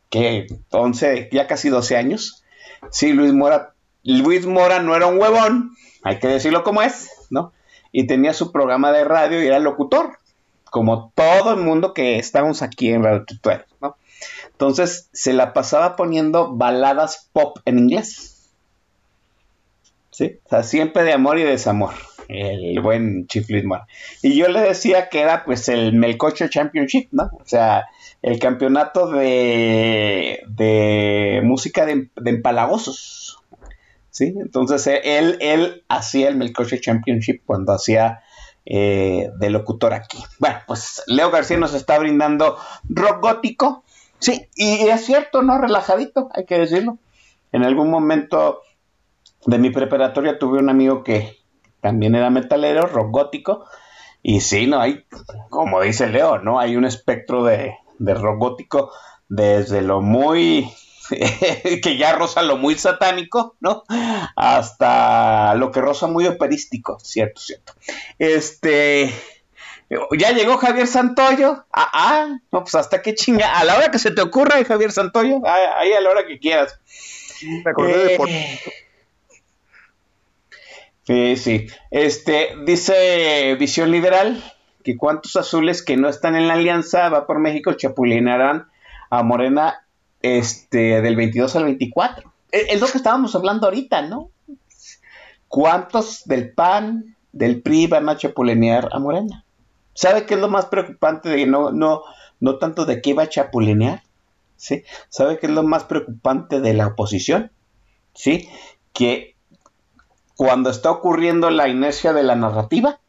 ¿qué? 0.09 0.47
11, 0.71 1.29
ya 1.33 1.47
casi 1.47 1.69
12 1.69 1.97
años. 1.97 2.45
Sí, 2.91 3.13
Luis 3.13 3.33
Mora, 3.33 3.75
Luis 4.03 4.47
Mora 4.47 4.83
no 4.83 4.97
era 4.97 5.07
un 5.07 5.19
huevón, 5.19 5.77
hay 6.03 6.19
que 6.19 6.29
decirlo 6.29 6.63
como 6.65 6.83
es, 6.83 7.11
¿no? 7.31 7.53
Y 7.93 8.07
tenía 8.07 8.33
su 8.33 8.53
programa 8.53 8.93
de 8.93 9.05
radio 9.05 9.43
y 9.43 9.47
era 9.47 9.59
locutor, 9.59 10.19
como 10.65 11.13
todo 11.15 11.55
el 11.55 11.61
mundo 11.61 11.95
que 11.95 12.19
estamos 12.19 12.63
aquí 12.63 12.91
en 12.91 13.03
Radio 13.03 13.25
Tutuero, 13.25 13.65
¿no? 13.81 13.97
Entonces 14.53 15.09
se 15.13 15.33
la 15.33 15.53
pasaba 15.53 15.97
poniendo 15.97 16.55
baladas 16.55 17.29
pop 17.33 17.59
en 17.65 17.79
inglés. 17.79 18.51
¿Sí? 20.11 20.39
O 20.45 20.49
sea, 20.51 20.63
siempre 20.63 21.03
de 21.03 21.15
amor 21.15 21.39
y 21.39 21.45
desamor. 21.45 21.95
El 22.29 22.79
buen 22.81 23.27
Chief 23.27 23.49
Lidmore. 23.49 23.85
Y 24.23 24.37
yo 24.37 24.49
le 24.49 24.61
decía 24.61 25.09
que 25.09 25.21
era 25.21 25.45
pues 25.45 25.69
el 25.69 25.95
Melcocho 25.95 26.47
Championship, 26.49 27.09
¿no? 27.11 27.31
O 27.33 27.45
sea, 27.45 27.87
el 28.23 28.39
campeonato 28.39 29.11
de, 29.11 30.43
de 30.47 31.41
música 31.43 31.87
de, 31.87 32.11
de 32.15 32.31
empalagosos. 32.31 33.20
Entonces 34.29 34.87
eh, 34.87 35.19
él, 35.19 35.39
él 35.41 35.85
hacía 35.89 36.29
el 36.29 36.37
Melcoche 36.37 36.81
Championship 36.81 37.43
cuando 37.45 37.73
hacía 37.73 38.23
eh, 38.67 39.31
de 39.39 39.51
locutor 39.51 39.95
aquí. 39.95 40.19
Bueno, 40.39 40.59
pues 40.67 41.03
Leo 41.07 41.31
García 41.31 41.57
nos 41.57 41.75
está 41.75 41.99
brindando 41.99 42.57
rock 42.89 43.23
gótico, 43.23 43.85
sí, 44.19 44.49
y 44.55 44.89
es 44.89 45.05
cierto, 45.05 45.43
¿no? 45.43 45.59
Relajadito, 45.59 46.29
hay 46.35 46.45
que 46.45 46.59
decirlo. 46.59 46.99
En 47.53 47.65
algún 47.65 47.91
momento 47.91 48.61
de 49.47 49.59
mi 49.59 49.71
preparatoria 49.71 50.39
tuve 50.39 50.59
un 50.59 50.69
amigo 50.69 51.03
que 51.03 51.39
también 51.81 52.15
era 52.15 52.31
metalero, 52.31 52.87
rock 52.87 53.11
gótico, 53.11 53.65
y 54.23 54.41
sí, 54.41 54.67
no 54.67 54.81
hay, 54.81 55.05
como 55.49 55.81
dice 55.81 56.09
Leo, 56.09 56.39
¿no? 56.39 56.61
Hay 56.61 56.77
un 56.77 56.85
espectro 56.85 57.43
de, 57.43 57.75
de 57.99 58.15
rock 58.15 58.39
gótico 58.39 58.93
desde 59.29 59.81
lo 59.81 60.03
muy 60.03 60.71
que 61.83 61.97
ya 61.97 62.13
rosa 62.13 62.43
lo 62.43 62.57
muy 62.57 62.75
satánico, 62.77 63.57
¿no? 63.61 63.85
Hasta 64.37 65.55
lo 65.55 65.71
que 65.71 65.81
rosa 65.81 66.07
muy 66.07 66.27
operístico, 66.27 66.99
cierto, 67.01 67.41
cierto. 67.41 67.73
Este, 68.19 69.13
ya 70.17 70.31
llegó 70.31 70.57
Javier 70.57 70.87
Santoyo. 70.87 71.65
Ah, 71.73 71.91
ah, 71.93 72.39
no, 72.53 72.63
pues 72.63 72.75
hasta 72.75 73.03
qué 73.03 73.15
chinga. 73.15 73.59
A 73.59 73.65
la 73.65 73.77
hora 73.77 73.91
que 73.91 73.99
se 73.99 74.13
te 74.13 74.23
ocurra, 74.23 74.65
Javier 74.65 74.93
Santoyo, 74.93 75.41
ah, 75.45 75.79
ahí 75.79 75.93
a 75.93 76.01
la 76.01 76.11
hora 76.11 76.27
que 76.27 76.39
quieras. 76.39 76.79
Eh, 77.79 78.19
sí, 81.05 81.37
sí. 81.37 81.67
Este, 81.91 82.55
dice 82.65 83.57
Visión 83.59 83.91
Liberal 83.91 84.43
que 84.85 84.97
cuántos 84.97 85.37
azules 85.37 85.83
que 85.83 85.97
no 85.97 86.09
están 86.09 86.37
en 86.37 86.49
la 86.49 86.55
alianza 86.55 87.09
va 87.09 87.27
por 87.27 87.39
México 87.39 87.73
chapulinarán 87.73 88.69
a 89.11 89.23
Morena 89.23 89.85
este, 90.23 91.01
del 91.01 91.17
22 91.17 91.57
al 91.57 91.65
24. 91.65 92.33
Es, 92.53 92.81
lo 92.81 92.87
que 92.87 92.99
estábamos 92.99 93.35
hablando 93.35 93.67
ahorita, 93.67 94.03
¿no? 94.03 94.31
¿Cuántos 95.49 96.25
del 96.25 96.53
PAN, 96.53 97.17
del 97.33 97.63
PRI 97.63 97.87
van 97.87 98.09
a 98.09 98.17
chapulinear 98.17 98.89
a 98.93 98.99
Morena? 98.99 99.45
¿Sabe 99.95 100.27
qué 100.27 100.35
es 100.35 100.41
lo 100.41 100.49
más 100.49 100.67
preocupante 100.67 101.29
de 101.29 101.47
no, 101.47 101.73
no, 101.73 102.03
no 102.39 102.59
tanto 102.59 102.87
de 102.87 103.03
qué 103.03 103.15
va 103.15 103.25
a 103.25 103.29
chapulinear? 103.29 104.03
¿Sí? 104.57 104.85
¿Sabe 105.09 105.39
qué 105.39 105.47
es 105.47 105.53
lo 105.53 105.63
más 105.63 105.85
preocupante 105.85 106.61
de 106.61 106.75
la 106.75 106.89
oposición? 106.89 107.51
¿Sí? 108.15 108.49
Que 108.93 109.37
cuando 110.37 110.71
está 110.71 110.91
ocurriendo 110.91 111.51
la 111.51 111.69
inercia 111.69 112.13
de 112.13 112.23
la 112.23 112.35
narrativa, 112.35 113.01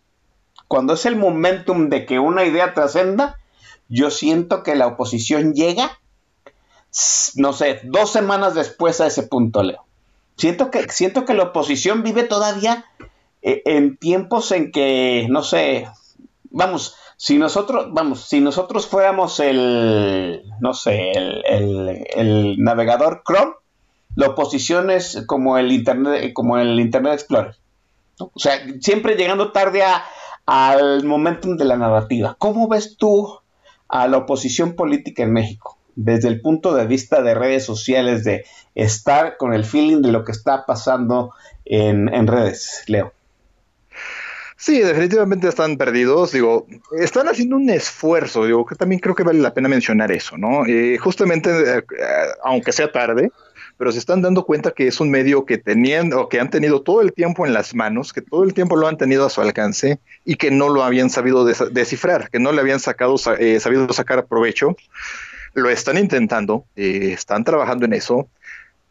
cuando 0.67 0.93
es 0.93 1.05
el 1.05 1.15
momentum 1.15 1.89
de 1.89 2.05
que 2.05 2.19
una 2.19 2.45
idea 2.45 2.73
trascenda, 2.73 3.37
yo 3.89 4.09
siento 4.09 4.63
que 4.63 4.75
la 4.75 4.87
oposición 4.87 5.53
llega 5.53 6.00
no 7.35 7.53
sé, 7.53 7.81
dos 7.83 8.11
semanas 8.11 8.55
después 8.55 9.01
a 9.01 9.07
ese 9.07 9.23
punto, 9.23 9.63
Leo. 9.63 9.85
Siento 10.37 10.71
que, 10.71 10.89
siento 10.89 11.25
que 11.25 11.33
la 11.33 11.43
oposición 11.43 12.03
vive 12.03 12.23
todavía 12.23 12.85
eh, 13.41 13.61
en 13.65 13.97
tiempos 13.97 14.51
en 14.51 14.71
que, 14.71 15.27
no 15.29 15.43
sé, 15.43 15.87
vamos, 16.49 16.95
si 17.17 17.37
nosotros, 17.37 17.87
vamos, 17.91 18.25
si 18.25 18.39
nosotros 18.41 18.87
fuéramos 18.87 19.39
el, 19.39 20.43
no 20.59 20.73
sé, 20.73 21.11
el, 21.11 22.55
navegador 22.57 23.23
Chrome, 23.25 23.53
la 24.15 24.29
oposición 24.29 24.89
es 24.89 25.23
como 25.27 25.57
el 25.57 25.71
Internet, 25.71 26.33
como 26.33 26.57
el 26.57 26.79
Internet 26.79 27.13
Explorer. 27.13 27.55
O 28.17 28.39
sea, 28.39 28.59
siempre 28.79 29.15
llegando 29.15 29.51
tarde 29.51 29.83
al 30.45 31.03
momentum 31.03 31.57
de 31.57 31.65
la 31.65 31.77
narrativa. 31.77 32.35
¿Cómo 32.37 32.67
ves 32.67 32.97
tú 32.97 33.39
a 33.87 34.07
la 34.07 34.17
oposición 34.17 34.75
política 34.75 35.23
en 35.23 35.33
México? 35.33 35.77
Desde 35.95 36.27
el 36.27 36.41
punto 36.41 36.75
de 36.75 36.87
vista 36.87 37.21
de 37.21 37.33
redes 37.33 37.63
sociales, 37.65 38.23
de 38.23 38.45
estar 38.75 39.37
con 39.37 39.53
el 39.53 39.65
feeling 39.65 40.01
de 40.01 40.11
lo 40.11 40.23
que 40.23 40.31
está 40.31 40.65
pasando 40.65 41.33
en, 41.65 42.27
redes, 42.27 42.83
Leo? 42.87 43.13
Sí, 44.57 44.79
definitivamente 44.79 45.47
están 45.47 45.77
perdidos. 45.77 46.31
Digo, 46.31 46.67
están 46.99 47.27
haciendo 47.27 47.55
un 47.55 47.69
esfuerzo. 47.69 48.45
Digo, 48.45 48.65
que 48.65 48.75
también 48.75 48.99
creo 48.99 49.15
que 49.15 49.23
vale 49.23 49.39
la 49.39 49.53
pena 49.53 49.67
mencionar 49.67 50.11
eso, 50.11 50.37
¿no? 50.37 50.65
Eh, 50.67 50.97
justamente, 50.99 51.49
eh, 51.49 51.83
aunque 52.43 52.71
sea 52.71 52.91
tarde, 52.91 53.31
pero 53.81 53.91
se 53.91 53.97
están 53.97 54.21
dando 54.21 54.45
cuenta 54.45 54.69
que 54.69 54.85
es 54.85 54.99
un 54.99 55.09
medio 55.09 55.43
que 55.43 55.57
tenían 55.57 56.13
o 56.13 56.29
que 56.29 56.39
han 56.39 56.51
tenido 56.51 56.83
todo 56.83 57.01
el 57.01 57.13
tiempo 57.13 57.47
en 57.47 57.53
las 57.53 57.73
manos, 57.73 58.13
que 58.13 58.21
todo 58.21 58.43
el 58.43 58.53
tiempo 58.53 58.75
lo 58.75 58.87
han 58.87 58.95
tenido 58.95 59.25
a 59.25 59.29
su 59.31 59.41
alcance 59.41 59.97
y 60.23 60.35
que 60.35 60.51
no 60.51 60.69
lo 60.69 60.83
habían 60.83 61.09
sabido 61.09 61.45
descifrar, 61.45 62.29
que 62.29 62.37
no 62.37 62.51
le 62.51 62.61
habían 62.61 62.79
sacado, 62.79 63.15
eh, 63.39 63.59
sabido 63.59 63.91
sacar 63.91 64.27
provecho. 64.27 64.75
Lo 65.53 65.69
están 65.69 65.97
intentando, 65.97 66.65
eh, 66.75 67.11
están 67.13 67.43
trabajando 67.43 67.85
en 67.85 67.93
eso 67.93 68.27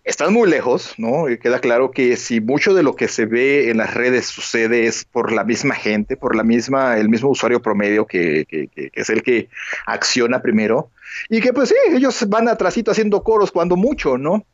están 0.05 0.33
muy 0.33 0.49
lejos, 0.49 0.95
¿no? 0.99 1.29
Y 1.29 1.39
queda 1.39 1.61
claro 1.61 1.91
que 1.91 2.17
si 2.17 2.41
mucho 2.41 2.75
de 2.75 2.83
lo 2.83 2.97
que 2.97 3.09
se 3.09 3.27
ve 3.27 3.71
en 3.71 3.77
las 3.77 3.95
redes 3.95 4.27
sucede 4.27 4.87
es 4.87 5.05
por 5.05 5.33
la 5.33 5.45
misma 5.45 5.75
gente, 5.75 6.17
por 6.17 6.35
la 6.35 6.43
misma, 6.43 6.97
el 6.97 7.09
mismo 7.09 7.29
usuario 7.29 7.61
promedio 7.61 8.07
que, 8.07 8.47
es 8.93 9.11
el 9.11 9.23
que 9.23 9.49
acciona 9.87 10.41
primero, 10.41 10.91
y 11.29 11.41
que 11.41 11.53
pues 11.53 11.69
sí, 11.69 11.75
ellos 11.95 12.29
van 12.29 12.49
atrásito 12.49 12.91
haciendo 12.91 13.23
coros 13.23 13.53
cuando 13.53 13.77
mucho, 13.77 14.17
¿no? 14.17 14.45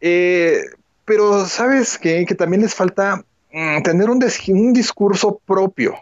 Eh, 0.00 0.60
pero 1.04 1.44
sabes 1.46 1.98
que, 1.98 2.24
también 2.36 2.62
les 2.62 2.74
falta 2.74 3.24
mm, 3.52 3.82
tener 3.82 4.08
un 4.10 4.72
discurso 4.72 5.40
propio, 5.44 5.96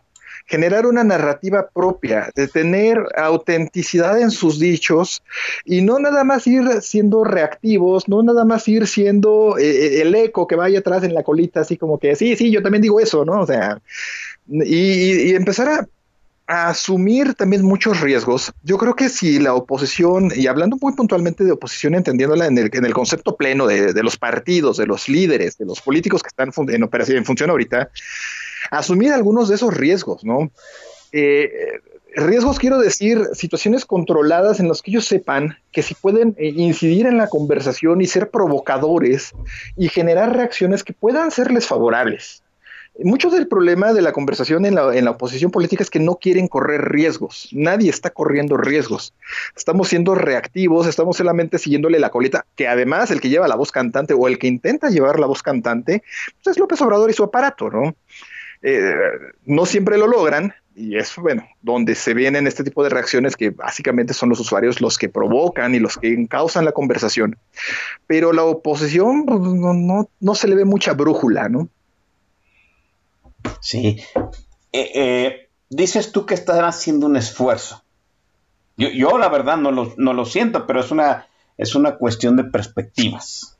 generar 0.47 0.87
una 0.87 1.05
narrativa 1.05 1.69
propia, 1.73 2.31
de 2.35 2.49
tener 2.49 2.99
autenticidad 3.17 4.21
en 4.21 4.31
sus 4.31 4.59
dichos 4.59 5.23
y 5.65 5.83
no 5.83 5.99
nada 5.99 6.25
más 6.25 6.47
ir 6.47 6.65
siendo 6.81 7.25
reactivos, 7.25 8.09
no 8.09 8.23
nada 8.23 8.45
más 8.45 8.67
ir 8.69 8.87
siendo 8.87 9.59
eh, 9.59 9.65
eh, 9.65 10.03
el 10.03 10.15
eco 10.15 10.47
que 10.47 10.57
vaya 10.57 10.81
atrás 10.81 11.05
en 11.05 11.15
la 11.15 11.23
colita, 11.23 11.61
así 11.61 11.77
como 11.77 11.99
que 11.99 12.17
sí, 12.17 12.37
sí, 12.37 12.51
yo 12.51 12.63
también 12.63 12.83
digo 12.83 13.01
eso, 13.01 13.25
¿no? 13.25 13.41
O 13.41 13.47
sea, 13.47 13.81
y, 14.49 15.35
empezar 15.35 15.69
a, 15.69 15.87
asumir 16.45 17.35
también 17.35 17.65
muchos 17.65 18.01
riesgos. 18.01 18.53
Yo 18.63 18.77
creo 18.77 18.95
que 18.95 19.09
si 19.09 19.39
la 19.39 19.55
oposición, 19.55 20.31
y 20.35 20.49
hablando 20.49 20.77
muy 20.79 20.93
puntualmente 20.93 21.45
de 21.45 21.53
oposición, 21.53 21.95
entendiéndola 21.95 22.47
en 22.47 22.59
el, 22.59 22.69
en 22.73 22.85
el 22.85 22.93
concepto 22.93 23.37
pleno 23.37 23.67
de, 23.67 23.95
de, 23.95 24.03
los 24.03 24.19
partidos, 24.19 24.77
de 24.77 24.87
los 24.87 25.09
líderes, 25.09 25.57
de 25.57 25.65
los 25.65 25.81
políticos 25.81 26.23
que 26.23 26.29
están 26.29 26.51
en 26.69 26.83
operación, 26.83 27.17
en 27.17 27.25
función 27.25 27.49
ahorita, 27.49 27.91
asumir 28.71 29.13
algunos 29.13 29.49
de 29.49 29.57
esos 29.57 29.75
riesgos, 29.75 30.25
¿no? 30.25 30.51
Eh, 31.13 31.51
riesgos 32.15 32.59
quiero 32.59 32.79
decir 32.79 33.29
situaciones 33.33 33.85
controladas 33.85 34.61
en 34.61 34.69
las 34.69 34.83
que 34.83 34.91
ellos 34.91 35.07
sepan 35.07 35.57
que 35.73 35.83
si 35.83 35.95
pueden 35.95 36.35
eh, 36.39 36.49
incidir 36.49 37.07
en 37.07 37.17
la 37.17 37.29
conversación 37.29 38.01
y 38.01 38.07
ser 38.07 38.31
provocadores 38.31 39.33
y 39.77 39.89
generar 39.89 40.37
reacciones 40.37 40.85
que 40.85 40.93
puedan 40.93 41.31
serles 41.31 41.67
favorables. 41.67 42.43
Mucho 42.99 43.31
del 43.31 43.49
problema 43.49 43.95
de 43.95 44.03
la 44.03 44.13
conversación 44.13 44.67
en 44.67 44.75
la, 44.75 44.95
en 44.95 45.07
la, 45.07 45.13
oposición 45.13 45.51
política 45.51 45.83
es 45.83 45.89
que 45.89 45.99
no 45.99 46.17
quieren 46.17 46.47
correr 46.47 46.83
riesgos. 46.93 47.49
Nadie 47.51 47.89
está 47.89 48.11
corriendo 48.11 48.59
riesgos. 48.59 49.15
Estamos 49.57 49.89
siendo 49.89 50.15
reactivos, 50.15 50.87
estamos 50.87 51.17
solamente 51.17 51.59
siguiéndole 51.59 51.99
la 51.99 52.11
coleta, 52.11 52.45
que 52.55 52.69
además 52.69 53.11
el 53.11 53.23
que 53.23 53.31
lleva 53.31 53.49
la 53.49 53.57
voz 53.57 53.73
cantante 53.73 54.13
o 54.13 54.29
el 54.29 54.39
que 54.39 54.47
intenta 54.47 54.91
llevar 54.91 55.19
la 55.19 55.27
voz 55.27 55.43
cantante, 55.43 56.03
pues 56.45 56.55
es 56.55 56.61
López 56.61 56.83
Obrador 56.83 57.09
y 57.09 57.15
su 57.15 57.25
aparato, 57.25 57.71
¿no? 57.71 57.95
Eh, 58.63 58.95
no 59.45 59.67
siempre 59.67 59.99
lo 59.99 60.07
logran 60.07 60.55
y 60.75 60.97
es 60.97 61.15
bueno, 61.17 61.47
donde 61.61 61.95
se 61.95 62.15
vienen 62.15 62.47
este 62.47 62.65
tipo 62.65 62.83
de 62.83 62.89
reacciones 62.89 63.37
que 63.37 63.51
básicamente 63.51 64.15
son 64.15 64.29
los 64.31 64.41
usuarios 64.41 64.81
los 64.81 64.97
que 64.97 65.09
provocan 65.09 65.75
y 65.75 65.79
los 65.79 65.99
que 65.99 66.27
causan 66.29 66.65
la 66.65 66.73
conversación. 66.73 67.39
Pero 68.07 68.33
la 68.33 68.45
oposición 68.45 69.27
pues, 69.27 69.41
no, 69.41 70.35
se 70.35 70.49
le 70.49 70.55
ve 70.55 70.65
mucha 70.65 70.95
brújula, 70.95 71.49
¿no? 71.49 71.69
Sí. 73.61 74.01
Eh, 74.73 74.91
eh, 74.95 75.49
dices 75.69 76.13
tú 76.13 76.25
que 76.25 76.35
están 76.35 76.65
haciendo 76.65 77.07
un 77.07 77.17
esfuerzo. 77.17 77.83
Yo, 78.77 79.19
la 79.19 79.29
verdad 79.29 79.59
no 79.59 79.71
lo, 79.71 79.93
no 79.99 80.15
lo 80.15 80.25
siento, 80.25 80.67
pero 80.67 80.81
es 80.81 80.91
una, 80.91 81.27
es 81.59 81.75
una 81.75 81.97
cuestión 81.97 82.37
de 82.37 82.45
perspectivas. 82.45 83.59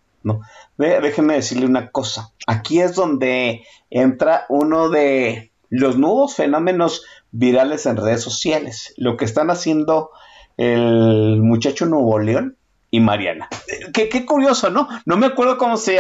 Déjenme 0.77 1.35
decirle 1.35 1.67
una 1.67 1.91
cosa. 1.91 2.33
Aquí 2.47 2.81
es 2.81 2.95
donde 2.95 3.65
entra 3.91 4.47
uno 4.49 4.89
de 4.89 5.53
los 5.69 5.97
nuevos 5.97 6.35
fenómenos 6.35 7.05
virales 7.31 7.87
en 7.87 7.97
redes 7.97 8.23
sociales. 8.23 8.95
Lo 8.97 9.17
que 9.17 9.25
están 9.25 9.51
haciendo 9.51 10.11
el 10.57 11.41
muchacho 11.43 11.87
Nuevo 11.87 12.19
León 12.19 12.57
y 12.91 13.01
Mariana. 13.01 13.49
Qué, 13.95 14.27
curioso, 14.27 14.71
¿no? 14.71 14.87
No 15.07 15.17
me 15.17 15.27
acuerdo 15.27 15.57
cómo 15.57 15.79
se, 15.79 15.99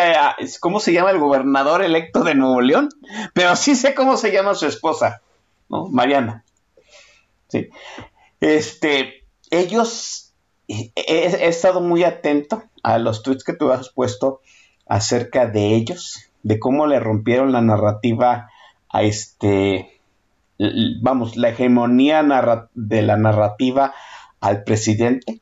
cómo 0.61 0.79
se 0.79 0.93
llama 0.93 1.11
el 1.11 1.19
gobernador 1.19 1.83
electo 1.83 2.23
de 2.23 2.35
Nuevo 2.35 2.61
León, 2.61 2.91
pero 3.33 3.57
sí 3.57 3.75
sé 3.75 3.95
cómo 3.95 4.19
se 4.19 4.31
llama 4.31 4.55
su 4.55 4.67
esposa, 4.67 5.23
¿no? 5.71 5.89
Mariana. 5.89 6.45
Sí. 7.49 7.71
Este, 8.41 9.25
ellos, 9.51 10.35
he, 10.69 10.93
he 10.97 11.49
estado 11.49 11.81
muy 11.81 12.05
atento 12.05 12.63
a 12.83 12.99
los 12.99 13.23
tweets 13.23 13.45
que 13.45 13.53
tú 13.53 13.71
has 13.71 13.91
puesto 13.91 14.41
acerca 14.87 15.47
de 15.47 15.75
ellos, 15.75 16.31
de 16.43 16.59
cómo 16.59 16.87
le 16.87 17.01
rompieron 17.01 17.53
la 17.53 17.61
narrativa 17.61 18.51
a 18.89 19.03
este, 19.03 20.01
vamos, 21.01 21.37
la 21.37 21.51
hegemonía 21.51 22.23
de 22.75 23.03
la 23.03 23.17
narrativa 23.17 23.95
al 24.41 24.65
presidente, 24.65 25.41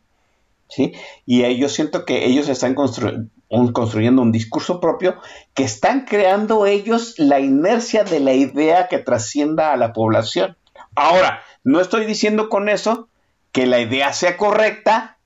¿sí? 0.68 0.92
Y 1.26 1.56
yo 1.56 1.68
siento 1.68 2.04
que 2.04 2.26
ellos 2.26 2.48
están 2.48 2.74
construyendo 2.74 4.22
un 4.22 4.32
discurso 4.32 4.80
propio 4.80 5.16
que 5.54 5.64
están 5.64 6.04
creando 6.04 6.66
ellos 6.66 7.14
la 7.18 7.40
inercia 7.40 8.04
de 8.04 8.20
la 8.20 8.34
idea 8.34 8.88
que 8.88 8.98
trascienda 8.98 9.72
a 9.72 9.76
la 9.76 9.92
población. 9.92 10.56
Ahora, 10.94 11.42
no 11.64 11.80
estoy 11.80 12.06
diciendo 12.06 12.48
con 12.48 12.68
eso 12.68 13.08
que 13.52 13.66
la 13.66 13.80
idea 13.80 14.12
sea 14.12 14.36
correcta 14.36 15.18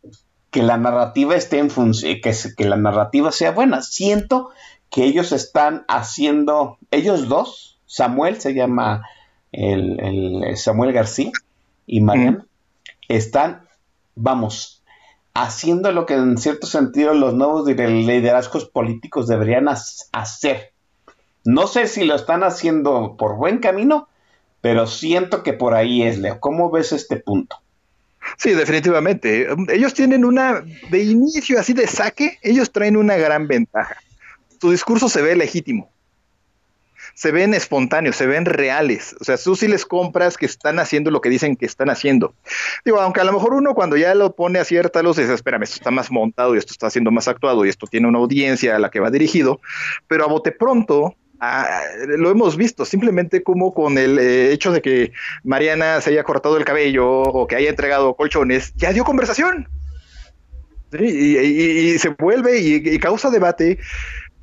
que 0.54 0.62
la 0.62 0.76
narrativa 0.76 1.34
esté 1.34 1.58
en 1.58 1.68
función, 1.68 2.20
que, 2.22 2.32
que 2.56 2.64
la 2.64 2.76
narrativa 2.76 3.32
sea 3.32 3.50
buena. 3.50 3.82
Siento 3.82 4.50
que 4.88 5.02
ellos 5.02 5.32
están 5.32 5.84
haciendo, 5.88 6.78
ellos 6.92 7.28
dos, 7.28 7.80
Samuel 7.86 8.40
se 8.40 8.54
llama 8.54 9.02
el, 9.50 10.56
Samuel 10.56 10.92
García 10.92 11.32
y 11.88 12.02
Mariana, 12.02 12.46
están, 13.08 13.66
vamos, 14.14 14.84
haciendo 15.34 15.90
lo 15.90 16.06
que 16.06 16.14
en 16.14 16.38
cierto 16.38 16.68
sentido 16.68 17.14
los 17.14 17.34
nuevos 17.34 17.66
liderazgos 17.66 18.64
políticos 18.64 19.26
deberían 19.26 19.66
hacer. 19.68 20.72
No 21.44 21.66
sé 21.66 21.88
si 21.88 22.04
lo 22.04 22.14
están 22.14 22.44
haciendo 22.44 23.16
por 23.18 23.34
buen 23.34 23.58
camino, 23.58 24.06
pero 24.60 24.86
siento 24.86 25.42
que 25.42 25.52
por 25.52 25.74
ahí 25.74 26.04
es, 26.04 26.18
Leo. 26.18 26.38
¿Cómo 26.38 26.70
ves 26.70 26.92
este 26.92 27.16
punto? 27.16 27.56
Sí, 28.36 28.52
definitivamente. 28.52 29.48
Ellos 29.68 29.94
tienen 29.94 30.24
una, 30.24 30.64
de 30.90 31.02
inicio 31.02 31.58
así 31.58 31.72
de 31.72 31.86
saque, 31.86 32.38
ellos 32.42 32.72
traen 32.72 32.96
una 32.96 33.16
gran 33.16 33.46
ventaja. 33.46 33.96
Su 34.60 34.70
discurso 34.70 35.08
se 35.08 35.22
ve 35.22 35.36
legítimo. 35.36 35.90
Se 37.14 37.30
ven 37.30 37.54
espontáneos, 37.54 38.16
se 38.16 38.26
ven 38.26 38.44
reales. 38.44 39.14
O 39.20 39.24
sea, 39.24 39.36
tú 39.36 39.54
sí 39.54 39.68
les 39.68 39.86
compras 39.86 40.36
que 40.36 40.46
están 40.46 40.80
haciendo 40.80 41.10
lo 41.10 41.20
que 41.20 41.28
dicen 41.28 41.54
que 41.54 41.66
están 41.66 41.90
haciendo. 41.90 42.34
Digo, 42.84 43.00
aunque 43.00 43.20
a 43.20 43.24
lo 43.24 43.32
mejor 43.32 43.54
uno 43.54 43.74
cuando 43.74 43.96
ya 43.96 44.14
lo 44.14 44.34
pone 44.34 44.58
a 44.58 44.64
cierta 44.64 45.02
luz 45.02 45.18
dice, 45.18 45.32
espérame, 45.32 45.62
esto 45.62 45.76
está 45.76 45.90
más 45.92 46.10
montado 46.10 46.54
y 46.54 46.58
esto 46.58 46.72
está 46.72 46.90
siendo 46.90 47.12
más 47.12 47.28
actuado 47.28 47.64
y 47.64 47.68
esto 47.68 47.86
tiene 47.86 48.08
una 48.08 48.18
audiencia 48.18 48.74
a 48.74 48.78
la 48.78 48.90
que 48.90 49.00
va 49.00 49.10
dirigido, 49.10 49.60
pero 50.08 50.24
a 50.24 50.28
bote 50.28 50.50
pronto 50.50 51.14
Ah, 51.40 51.80
lo 52.06 52.30
hemos 52.30 52.56
visto, 52.56 52.84
simplemente 52.84 53.42
como 53.42 53.74
con 53.74 53.98
el 53.98 54.18
eh, 54.18 54.52
hecho 54.52 54.72
de 54.72 54.80
que 54.80 55.12
Mariana 55.42 56.00
se 56.00 56.10
haya 56.10 56.22
cortado 56.22 56.56
el 56.56 56.64
cabello 56.64 57.06
o 57.22 57.46
que 57.46 57.56
haya 57.56 57.70
entregado 57.70 58.14
colchones, 58.14 58.72
ya 58.76 58.92
dio 58.92 59.04
conversación. 59.04 59.68
Y, 60.98 61.98
se 61.98 62.10
vuelve 62.10 62.60
y, 62.60 62.98
causa 62.98 63.30
debate. 63.30 63.78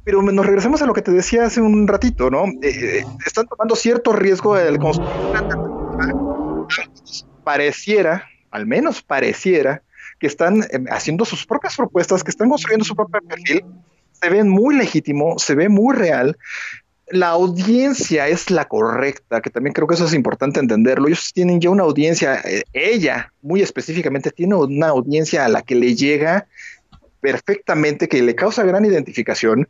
Pero 0.04 0.22
nos 0.22 0.46
regresamos 0.46 0.82
a 0.82 0.86
lo 0.86 0.94
que 0.94 1.04
te 1.04 1.12
decía 1.12 1.46
hace 1.46 1.62
un 1.62 1.88
ratito, 1.88 2.30
¿no? 2.30 2.46
Eh, 2.46 3.00
eh, 3.00 3.04
están 3.26 3.48
tomando 3.48 3.76
cierto 3.76 4.14
riesgo 4.14 4.58
el 4.58 4.80
Pareciera, 7.44 8.28
al 8.50 8.66
menos 8.66 9.02
pareciera, 9.02 9.84
que 10.20 10.28
están 10.28 10.66
haciendo 10.90 11.24
sus 11.24 11.46
propias 11.46 11.76
propuestas, 11.76 12.24
que 12.24 12.32
están 12.32 12.50
construyendo 12.50 12.84
su 12.84 12.96
propio 12.96 13.22
perfil, 13.22 13.64
se 14.12 14.30
ven 14.30 14.50
muy 14.50 14.76
legítimo, 14.76 15.40
se 15.40 15.56
ve 15.56 15.70
muy 15.70 15.96
real 15.96 16.38
la 17.12 17.30
audiencia 17.30 18.28
es 18.28 18.50
la 18.50 18.66
correcta, 18.66 19.42
que 19.42 19.50
también 19.50 19.74
creo 19.74 19.88
que 19.88 19.96
eso 19.96 20.06
es 20.06 20.14
importante 20.14 20.60
entenderlo. 20.60 21.08
Ellos 21.08 21.32
tienen 21.34 21.60
ya 21.60 21.70
una 21.70 21.84
audiencia, 21.84 22.42
eh, 22.46 22.64
ella 22.74 23.32
muy 23.42 23.62
específicamente 23.62 24.32
tiene 24.32 24.56
una 24.56 24.90
audiencia 24.90 25.46
a 25.46 25.50
la 25.50 25.62
que 25.62 25.76
le 25.76 25.96
llega 25.96 26.48
perfectamente, 27.20 28.08
que 28.08 28.22
le 28.22 28.36
causa 28.36 28.64
gran 28.64 28.86
identificación 28.86 29.68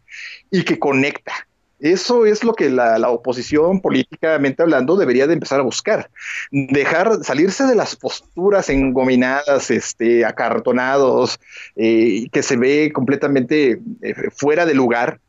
y 0.50 0.64
que 0.64 0.80
conecta. 0.80 1.34
Eso 1.82 2.28
es 2.28 2.44
lo 2.44 2.54
que 2.54 2.70
la, 2.70 3.10
oposición 3.10 3.82
políticamente 3.82 4.62
hablando 4.62 4.96
debería 4.96 5.26
de 5.26 5.34
empezar 5.34 5.60
a 5.60 5.64
buscar. 5.64 6.12
Dejar 6.52 7.24
salirse 7.24 7.66
de 7.66 7.76
las 7.76 7.96
posturas 7.96 8.70
engominadas, 8.70 9.72
este, 9.72 10.24
acartonados, 10.24 11.40
eh, 11.76 12.28
que 12.32 12.44
se 12.44 12.56
ve 12.56 12.92
completamente 12.94 13.82
eh, 14.04 14.14
fuera 14.32 14.68
de 14.68 14.76
lugar 14.76 15.20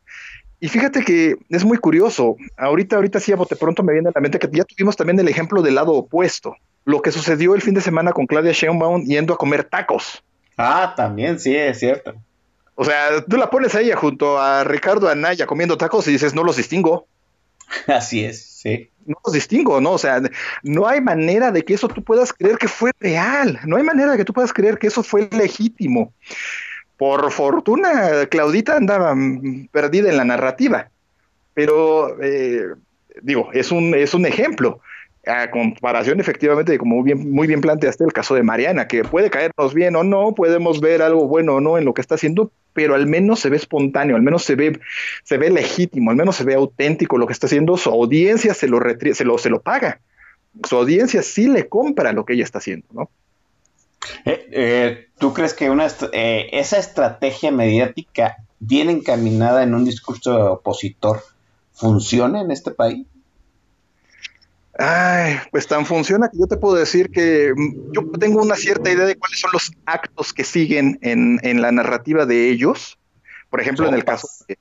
y 0.62 0.68
fíjate 0.68 1.02
que 1.02 1.34
es 1.48 1.64
muy 1.64 1.76
curioso. 1.76 2.36
Ahorita, 2.56 2.94
ahorita 2.94 3.18
sí 3.18 3.32
a 3.32 3.36
bote 3.36 3.56
pronto 3.56 3.82
me 3.82 3.94
viene 3.94 4.10
a 4.10 4.12
la 4.14 4.20
mente 4.20 4.38
que 4.38 4.48
ya 4.52 4.62
tuvimos 4.62 4.94
también 4.94 5.18
el 5.18 5.26
ejemplo 5.26 5.60
del 5.60 5.74
lado 5.74 5.90
opuesto. 5.90 6.54
Lo 6.84 7.02
que 7.02 7.10
sucedió 7.10 7.56
el 7.56 7.62
fin 7.62 7.74
de 7.74 7.80
semana 7.80 8.12
con 8.12 8.28
Claudia 8.28 8.52
Sheinbaum 8.52 9.02
yendo 9.04 9.34
a 9.34 9.38
comer 9.38 9.64
tacos. 9.64 10.22
Ah, 10.56 10.94
también, 10.96 11.40
sí, 11.40 11.56
es 11.56 11.80
cierto. 11.80 12.14
O 12.76 12.84
sea, 12.84 13.24
tú 13.28 13.38
la 13.38 13.50
pones 13.50 13.74
a 13.74 13.80
ella 13.80 13.96
junto 13.96 14.38
a 14.38 14.62
Ricardo 14.62 15.08
Anaya 15.08 15.46
comiendo 15.46 15.76
tacos 15.76 16.06
y 16.06 16.12
dices, 16.12 16.32
no 16.32 16.44
los 16.44 16.54
distingo. 16.54 17.08
Así 17.88 18.24
es, 18.24 18.46
sí. 18.46 18.88
No 19.04 19.16
los 19.24 19.34
distingo, 19.34 19.80
¿no? 19.80 19.90
O 19.90 19.98
sea, 19.98 20.22
no 20.62 20.86
hay 20.86 21.00
manera 21.00 21.50
de 21.50 21.64
que 21.64 21.74
eso 21.74 21.88
tú 21.88 22.04
puedas 22.04 22.32
creer 22.32 22.56
que 22.56 22.68
fue 22.68 22.92
real. 23.00 23.58
No 23.66 23.78
hay 23.78 23.82
manera 23.82 24.12
de 24.12 24.18
que 24.18 24.24
tú 24.24 24.32
puedas 24.32 24.52
creer 24.52 24.78
que 24.78 24.86
eso 24.86 25.02
fue 25.02 25.28
legítimo. 25.32 26.14
Por 27.02 27.32
fortuna, 27.32 28.26
Claudita 28.30 28.76
andaba 28.76 29.12
perdida 29.72 30.08
en 30.08 30.16
la 30.16 30.24
narrativa. 30.24 30.88
Pero, 31.52 32.16
eh, 32.22 32.62
digo, 33.20 33.48
es 33.52 33.72
un, 33.72 33.92
es 33.96 34.14
un 34.14 34.24
ejemplo 34.24 34.78
a 35.26 35.50
comparación 35.50 36.20
efectivamente 36.20 36.70
de 36.70 36.78
como 36.78 37.02
muy 37.02 37.48
bien 37.48 37.60
planteaste 37.60 38.04
el 38.04 38.12
caso 38.12 38.36
de 38.36 38.44
Mariana, 38.44 38.86
que 38.86 39.02
puede 39.02 39.30
caernos 39.30 39.74
bien 39.74 39.96
o 39.96 40.04
no, 40.04 40.32
podemos 40.32 40.80
ver 40.80 41.02
algo 41.02 41.26
bueno 41.26 41.56
o 41.56 41.60
no 41.60 41.76
en 41.76 41.86
lo 41.86 41.92
que 41.92 42.02
está 42.02 42.14
haciendo, 42.14 42.52
pero 42.72 42.94
al 42.94 43.08
menos 43.08 43.40
se 43.40 43.50
ve 43.50 43.56
espontáneo, 43.56 44.14
al 44.14 44.22
menos 44.22 44.44
se 44.44 44.54
ve, 44.54 44.78
se 45.24 45.38
ve 45.38 45.50
legítimo, 45.50 46.12
al 46.12 46.16
menos 46.16 46.36
se 46.36 46.44
ve 46.44 46.54
auténtico 46.54 47.18
lo 47.18 47.26
que 47.26 47.32
está 47.32 47.48
haciendo, 47.48 47.76
su 47.78 47.90
audiencia 47.90 48.54
se 48.54 48.68
lo, 48.68 48.78
se 49.12 49.24
lo, 49.24 49.38
se 49.38 49.50
lo 49.50 49.60
paga, 49.60 49.98
su 50.62 50.76
audiencia 50.76 51.20
sí 51.24 51.48
le 51.48 51.66
compra 51.66 52.12
lo 52.12 52.24
que 52.24 52.34
ella 52.34 52.44
está 52.44 52.58
haciendo, 52.58 52.86
¿no? 52.92 53.10
Eh, 54.24 54.48
eh, 54.52 55.08
¿Tú 55.18 55.32
crees 55.32 55.54
que 55.54 55.70
una, 55.70 55.86
eh, 56.12 56.48
esa 56.52 56.78
estrategia 56.78 57.50
mediática 57.50 58.38
bien 58.58 58.90
encaminada 58.90 59.62
en 59.62 59.74
un 59.74 59.84
discurso 59.84 60.52
opositor 60.52 61.22
funciona 61.72 62.40
en 62.40 62.50
este 62.50 62.70
país? 62.70 63.06
Ay, 64.78 65.36
pues 65.50 65.66
tan 65.66 65.84
funciona 65.84 66.30
que 66.30 66.38
yo 66.38 66.46
te 66.46 66.56
puedo 66.56 66.76
decir 66.76 67.10
que 67.10 67.52
mm, 67.54 67.92
yo 67.92 68.10
tengo 68.18 68.40
una 68.42 68.56
cierta 68.56 68.90
idea 68.90 69.04
de 69.04 69.16
cuáles 69.16 69.38
son 69.38 69.50
los 69.52 69.72
actos 69.84 70.32
que 70.32 70.44
siguen 70.44 70.98
en, 71.02 71.60
la 71.60 71.72
narrativa 71.72 72.24
de 72.24 72.50
ellos. 72.50 72.98
Por 73.50 73.60
ejemplo, 73.60 73.86
en 73.86 73.94
el 73.94 74.04
caso, 74.04 74.28
de, 74.48 74.58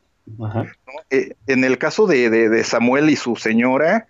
eh, 1.09 1.33
en 1.47 1.63
el 1.63 1.77
caso 1.77 2.07
de, 2.07 2.63
Samuel 2.65 3.09
y 3.09 3.15
su 3.15 3.37
señora, 3.37 4.07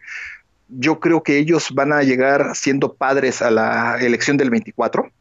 yo 0.69 0.99
creo 0.99 1.21
que 1.21 1.37
ellos 1.37 1.69
van 1.73 1.93
a 1.93 2.01
llegar 2.01 2.55
siendo 2.55 2.93
padres 2.93 3.41
a 3.41 3.51
la 3.51 3.97
elección 3.99 4.37
del 4.37 4.49
24. 4.49 5.11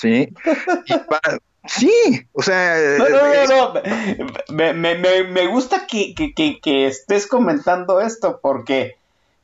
Sí. 0.00 0.32
sí, 1.66 2.26
o 2.32 2.42
sea. 2.42 2.96
No, 2.98 3.08
no, 3.08 3.20
no, 3.46 3.74
no. 3.74 4.74
Me, 4.74 5.46
gusta 5.48 5.86
que, 5.86 6.14
que 6.14 6.86
estés 6.86 7.26
comentando 7.26 8.00
esto 8.00 8.40
porque 8.42 8.96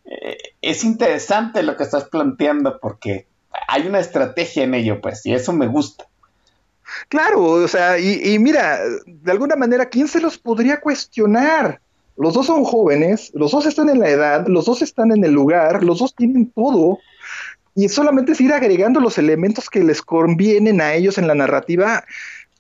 eh, 0.07 0.39
es 0.63 0.85
interesante 0.85 1.63
lo 1.63 1.77
que 1.77 1.83
estás 1.83 2.05
planteando 2.05 2.79
porque 2.81 3.27
hay 3.69 3.87
una 3.87 3.99
estrategia 3.99 4.65
en 4.65 4.75
ello, 4.75 5.01
pues, 5.01 5.25
y 5.27 5.35
eso 5.35 5.53
me 5.53 5.67
gusta. 5.67 6.07
Claro, 7.09 7.43
o 7.43 7.69
sea, 7.69 7.99
y, 7.99 8.39
mira, 8.39 8.79
de 9.07 9.33
alguna 9.33 9.57
manera, 9.57 9.87
¿quién 9.87 10.07
se 10.07 10.21
los 10.21 10.39
podría 10.39 10.81
cuestionar? 10.81 11.81
Los 12.17 12.35
dos 12.35 12.47
son 12.47 12.65
jóvenes, 12.65 13.33
los 13.35 13.51
dos 13.51 13.67
están 13.67 13.89
en 13.91 13.99
la 13.99 14.09
edad, 14.09 14.47
los 14.47 14.67
dos 14.67 14.83
están 14.83 15.11
en 15.11 15.25
el 15.25 15.33
lugar, 15.33 15.83
los 15.83 15.99
dos 15.99 16.15
tienen 16.15 16.51
todo, 16.53 17.01
y 17.77 17.89
solamente 17.89 18.33
es 18.33 18.41
ir 18.41 18.53
agregando 18.53 18.99
los 18.99 19.19
elementos 19.19 19.71
que 19.71 19.85
les 19.85 20.03
convienen 20.03 20.81
a 20.81 20.95
ellos 20.95 21.19
en 21.19 21.29
la 21.29 21.35
narrativa 21.35 22.05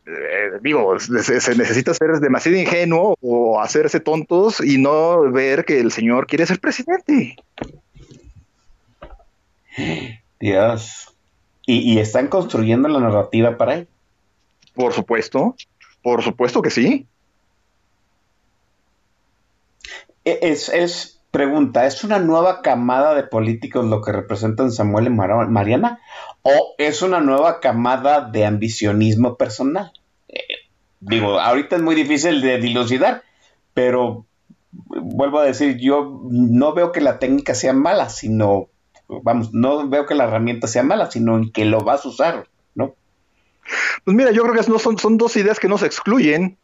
eh, 0.06 0.59
digo, 0.62 1.01
se, 1.01 1.56
necesita 1.56 1.93
ser 1.93 2.20
demasiado 2.20 2.56
ingenuo 2.56 3.16
o 3.20 3.60
hacerse 3.60 3.98
tontos 3.98 4.60
y 4.60 4.78
no 4.78 5.32
ver 5.32 5.64
que 5.64 5.80
el 5.80 5.90
señor 5.90 6.28
quiere 6.28 6.47
ser 6.47 6.60
presidente. 6.60 7.34
Dios. 10.38 11.12
¿Y, 11.68 11.98
están 11.98 12.28
construyendo 12.28 12.88
la 12.88 13.01
narrativa 13.01 13.56
para 13.56 13.74
él? 13.74 13.88
Por 14.74 14.93
supuesto, 14.93 15.56
por 16.01 16.22
supuesto 16.22 16.62
que 16.62 16.70
sí. 16.70 17.09
E, 20.24 20.38
es, 20.43 20.68
es, 20.68 21.15
pregunta, 21.37 21.85
¿es 21.85 22.03
una 22.03 22.19
nueva 22.19 22.63
camada 22.63 23.15
de 23.15 23.23
políticos 23.23 23.85
lo 23.85 24.01
que 24.01 24.11
representan 24.11 24.73
Samuel 24.73 25.09
y 25.09 25.11
Mariana? 25.11 26.01
¿O 26.41 26.75
es 26.79 27.03
una 27.03 27.21
nueva 27.21 27.61
camada 27.61 28.23
de 28.23 28.47
ambicionismo 28.47 29.37
personal? 29.37 29.93
Eh, 30.29 30.41
digo, 30.99 31.39
ahorita 31.39 31.77
es 31.77 31.83
muy 31.83 31.95
difícil 31.95 32.41
de 32.41 32.57
dilucidar, 32.57 33.23
pero 33.75 34.25
vuelvo 34.73 35.41
a 35.41 35.45
decir, 35.45 35.77
yo 35.77 36.23
no 36.31 36.73
veo 36.73 36.91
que 36.91 37.03
la 37.03 37.19
técnica 37.19 37.55
sea 37.55 37.75
mala, 37.75 38.09
sino, 38.09 38.71
vamos, 39.07 39.53
no 39.53 39.87
veo 39.91 40.07
que 40.07 40.15
la 40.15 40.25
herramienta 40.25 40.69
sea 40.69 40.85
mala, 40.85 41.11
sino 41.11 41.39
que 41.53 41.67
lo 41.67 41.81
vas 41.81 42.07
a 42.07 42.09
usar, 42.09 42.49
¿no? 42.75 42.95
Pues 44.05 44.17
mira, 44.17 44.31
yo 44.31 44.43
creo 44.43 44.55
que 44.55 44.71
no 44.71 44.79
son, 44.79 44.97
son 44.97 45.19
dos 45.19 45.37
ideas 45.37 45.61
que 45.61 45.69
no 45.69 45.77
se 45.77 45.85
excluyen. 45.85 46.57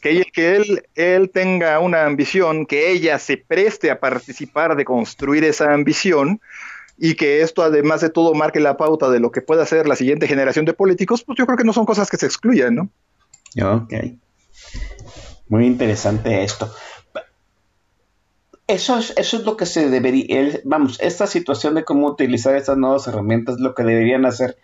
Que, 0.00 0.82
él, 0.94 1.30
tenga 1.30 1.78
una 1.80 2.04
ambición, 2.04 2.66
que 2.66 2.90
ella 2.90 3.18
se 3.18 3.36
preste 3.36 3.90
a 3.90 4.00
participar 4.00 4.76
de 4.76 4.84
construir 4.84 5.44
esa 5.44 5.72
ambición, 5.72 6.40
y 6.98 7.14
que 7.14 7.42
esto 7.42 7.62
además 7.62 8.00
de 8.00 8.10
todo 8.10 8.34
marque 8.34 8.60
la 8.60 8.76
pauta 8.76 9.08
de 9.08 9.20
lo 9.20 9.30
que 9.30 9.40
pueda 9.40 9.64
ser 9.64 9.86
la 9.86 9.96
siguiente 9.96 10.26
generación 10.26 10.64
de 10.64 10.72
políticos, 10.72 11.22
pues 11.22 11.38
yo 11.38 11.46
creo 11.46 11.56
que 11.56 11.64
no 11.64 11.72
son 11.72 11.86
cosas 11.86 12.10
que 12.10 12.16
se 12.16 12.26
excluyan, 12.26 12.74
¿no? 12.74 12.90
Ok. 13.62 13.94
Muy 15.48 15.66
interesante 15.66 16.42
esto. 16.42 16.72
Eso 18.66 18.98
es, 18.98 19.14
eso 19.16 19.38
es 19.38 19.44
lo 19.44 19.56
que 19.56 19.64
se 19.64 19.88
debería, 19.88 20.60
vamos, 20.64 20.98
esta 21.00 21.26
situación 21.26 21.74
de 21.74 21.84
cómo 21.84 22.06
utilizar 22.06 22.54
estas 22.54 22.76
nuevas 22.76 23.06
herramientas 23.06 23.54
es 23.54 23.60
lo 23.62 23.74
que 23.74 23.82
deberían 23.82 24.26
hacer, 24.26 24.58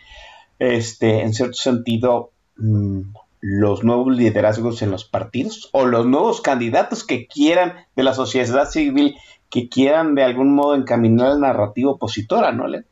este, 0.59 1.23
en 1.23 1.33
cierto 1.33 1.55
sentido, 1.55 2.33
mm, 2.57 3.01
los 3.47 3.85
nuevos 3.85 4.17
liderazgos 4.17 4.81
en 4.81 4.91
los 4.91 5.05
partidos 5.05 5.69
o 5.73 5.85
los 5.85 6.07
nuevos 6.07 6.41
candidatos 6.41 7.05
que 7.05 7.27
quieran 7.27 7.75
de 7.95 8.03
la 8.03 8.15
sociedad 8.15 8.71
civil 8.71 9.17
que 9.51 9.69
quieran 9.69 10.15
de 10.15 10.23
algún 10.23 10.55
modo 10.55 10.75
encaminar 10.75 11.33
la 11.35 11.49
narrativa 11.49 11.91
opositora, 11.91 12.53
¿no, 12.53 12.67
Le? 12.67 12.85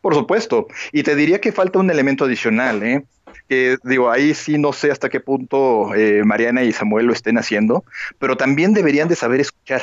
Por 0.00 0.14
supuesto. 0.14 0.68
Y 0.92 1.02
te 1.02 1.16
diría 1.16 1.40
que 1.40 1.50
falta 1.50 1.80
un 1.80 1.90
elemento 1.90 2.26
adicional, 2.26 2.80
¿eh? 2.84 3.04
que 3.48 3.76
digo, 3.82 4.08
ahí 4.08 4.34
sí 4.34 4.56
no 4.56 4.72
sé 4.72 4.92
hasta 4.92 5.08
qué 5.08 5.18
punto 5.18 5.92
eh, 5.96 6.22
Mariana 6.24 6.62
y 6.62 6.70
Samuel 6.70 7.06
lo 7.06 7.12
estén 7.12 7.36
haciendo, 7.36 7.84
pero 8.20 8.36
también 8.36 8.72
deberían 8.72 9.08
de 9.08 9.16
saber 9.16 9.40
escuchar. 9.40 9.82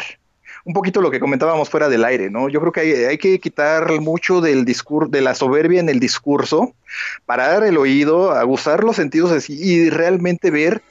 Un 0.65 0.73
poquito 0.73 1.02
lo 1.02 1.11
que 1.11 1.19
comentábamos 1.19 1.69
fuera 1.69 1.90
del 1.90 2.06
aire, 2.06 2.30
¿no? 2.30 2.48
Yo 2.48 2.61
creo 2.61 2.72
que 2.72 3.07
hay, 3.07 3.18
que 3.18 3.40
quitar 3.40 3.99
mucho 3.99 4.40
del 4.40 4.64
discurso, 4.64 5.10
de 5.10 5.22
la 5.22 5.35
soberbia 5.35 5.81
en 5.81 5.90
el 5.90 5.99
discurso, 5.99 6.73
parar 7.26 7.64
el 7.64 7.77
oído, 7.77 8.31
aguzar 8.31 8.84
los 8.84 8.95
sentidos 8.95 9.49
y 9.49 9.90
realmente 9.90 10.52
ver 10.52 10.81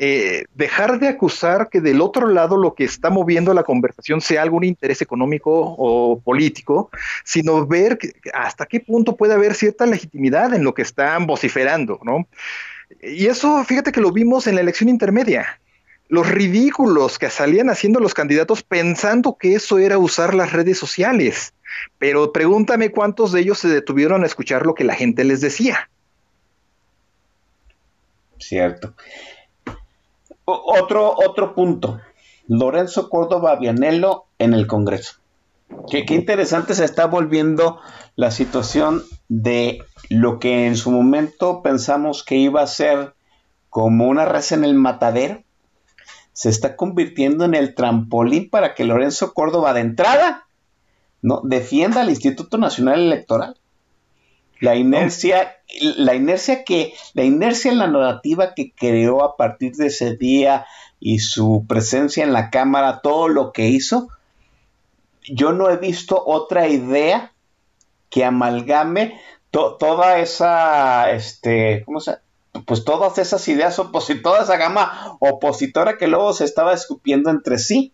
eh, 0.00 0.44
dejar 0.54 0.98
de 0.98 1.06
acusar 1.06 1.68
que 1.70 1.80
del 1.80 2.00
otro 2.00 2.26
lado 2.26 2.56
lo 2.56 2.74
que 2.74 2.82
está 2.82 3.10
moviendo 3.10 3.54
la 3.54 3.62
conversación 3.62 4.20
sea 4.20 4.42
algún 4.42 4.64
interés 4.64 5.00
económico 5.00 5.52
o 5.52 6.18
político, 6.20 6.90
sino 7.24 7.64
ver 7.64 7.96
hasta 8.32 8.66
qué 8.66 8.80
punto 8.80 9.16
puede 9.16 9.34
haber 9.34 9.54
cierta 9.54 9.86
legitimidad 9.86 10.52
en 10.52 10.64
lo 10.64 10.74
que 10.74 10.82
están 10.82 11.26
vociferando, 11.26 12.00
¿no? 12.02 12.26
Y 13.02 13.26
eso, 13.26 13.62
fíjate 13.64 13.92
que 13.92 14.00
lo 14.00 14.10
vimos 14.10 14.48
en 14.48 14.56
la 14.56 14.62
elección 14.62 14.88
intermedia. 14.88 15.60
Los 16.08 16.28
ridículos 16.30 17.18
que 17.18 17.30
salían 17.30 17.70
haciendo 17.70 18.00
los 18.00 18.14
candidatos 18.14 18.62
pensando 18.62 19.36
que 19.38 19.54
eso 19.54 19.78
era 19.78 19.98
usar 19.98 20.34
las 20.34 20.52
redes 20.52 20.78
sociales. 20.78 21.54
Pero 21.98 22.32
pregúntame 22.32 22.90
cuántos 22.90 23.32
de 23.32 23.40
ellos 23.40 23.58
se 23.58 23.68
detuvieron 23.68 24.22
a 24.22 24.26
escuchar 24.26 24.64
lo 24.66 24.74
que 24.74 24.84
la 24.84 24.94
gente 24.94 25.24
les 25.24 25.40
decía. 25.40 25.90
Cierto 28.38 28.94
otro, 30.44 31.14
otro 31.16 31.54
punto. 31.54 32.00
Lorenzo 32.46 33.08
Córdoba 33.08 33.56
Vianello 33.56 34.24
en 34.38 34.54
el 34.54 34.66
Congreso. 34.66 35.14
Qué, 35.90 36.04
qué, 36.04 36.14
interesante 36.14 36.74
se 36.74 36.84
está 36.84 37.06
volviendo 37.06 37.80
la 38.16 38.30
situación 38.30 39.02
de 39.28 39.82
lo 40.10 40.38
que 40.38 40.66
en 40.66 40.76
su 40.76 40.90
momento 40.90 41.62
pensamos 41.62 42.22
que 42.22 42.36
iba 42.36 42.62
a 42.62 42.66
ser 42.66 43.14
como 43.70 44.06
una 44.06 44.24
res 44.24 44.52
en 44.52 44.64
el 44.64 44.74
matadero. 44.74 45.42
Se 46.34 46.50
está 46.50 46.76
convirtiendo 46.76 47.46
en 47.46 47.54
el 47.54 47.74
trampolín 47.74 48.50
para 48.50 48.74
que 48.74 48.84
Lorenzo 48.84 49.32
Córdoba 49.32 49.72
de 49.72 49.80
entrada 49.80 50.46
no 51.22 51.40
defienda 51.42 52.02
al 52.02 52.10
Instituto 52.10 52.58
Nacional 52.58 53.00
Electoral. 53.00 53.56
La 54.60 54.76
inercia, 54.76 55.56
la 55.80 56.14
inercia 56.14 56.64
que, 56.64 56.92
la 57.14 57.24
inercia 57.24 57.72
en 57.72 57.78
la 57.78 57.86
narrativa 57.86 58.52
que 58.54 58.72
creó 58.72 59.24
a 59.24 59.36
partir 59.36 59.74
de 59.76 59.86
ese 59.86 60.16
día 60.16 60.66
y 61.00 61.20
su 61.20 61.64
presencia 61.66 62.22
en 62.24 62.34
la 62.34 62.50
cámara, 62.50 63.00
todo 63.00 63.28
lo 63.28 63.52
que 63.52 63.68
hizo, 63.68 64.08
yo 65.22 65.52
no 65.52 65.70
he 65.70 65.78
visto 65.78 66.22
otra 66.24 66.68
idea 66.68 67.32
que 68.10 68.24
amalgame 68.24 69.18
toda 69.50 70.18
esa, 70.18 71.10
este, 71.10 71.82
¿cómo 71.84 72.00
se 72.00 72.16
pues 72.66 72.84
todas 72.84 73.18
esas 73.18 73.46
ideas 73.48 73.78
opositoras, 73.78 74.44
esa 74.44 74.56
gama 74.56 75.16
opositora 75.20 75.96
que 75.96 76.06
luego 76.06 76.32
se 76.32 76.44
estaba 76.44 76.72
escupiendo 76.72 77.30
entre 77.30 77.58
sí 77.58 77.92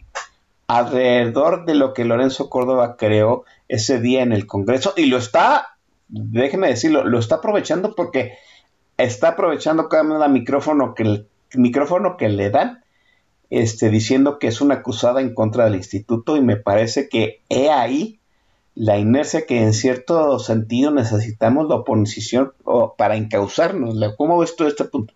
alrededor 0.67 1.65
de 1.65 1.75
lo 1.75 1.95
que 1.95 2.05
Lorenzo 2.05 2.49
Córdoba 2.49 2.97
creó 2.97 3.45
ese 3.69 4.01
día 4.01 4.23
en 4.23 4.33
el 4.33 4.47
Congreso 4.47 4.95
y 4.97 5.07
lo 5.07 5.19
está 5.19 5.77
déjeme 6.11 6.69
decirlo, 6.69 7.05
lo 7.05 7.19
está 7.19 7.37
aprovechando 7.37 7.95
porque 7.95 8.35
está 8.97 9.29
aprovechando 9.29 9.89
cada 9.89 10.29
micrófono 10.29 10.95
que 10.95 11.03
el 11.05 11.29
micrófono 11.55 12.17
que 12.17 12.29
le 12.29 12.51
dan, 12.51 12.85
este, 13.49 13.91
diciendo 13.91 14.39
que 14.39 14.49
es 14.49 14.61
una 14.61 14.83
cruzada 14.83 15.21
en 15.21 15.35
contra 15.35 15.65
del 15.65 15.77
instituto 15.77 16.37
y 16.37 16.41
me 16.41 16.57
parece 16.57 17.09
que 17.09 17.43
he 17.49 17.71
ahí 17.71 18.20
la 18.81 18.97
inercia 18.97 19.45
que 19.45 19.59
en 19.59 19.75
cierto 19.75 20.39
sentido 20.39 20.91
necesitamos 20.91 21.69
la 21.69 21.75
oposición 21.75 22.55
para 22.97 23.15
encauzarnos. 23.15 23.95
¿Cómo 24.17 24.39
ves 24.39 24.57
tú 24.57 24.67
este 24.67 24.85
punto? 24.85 25.13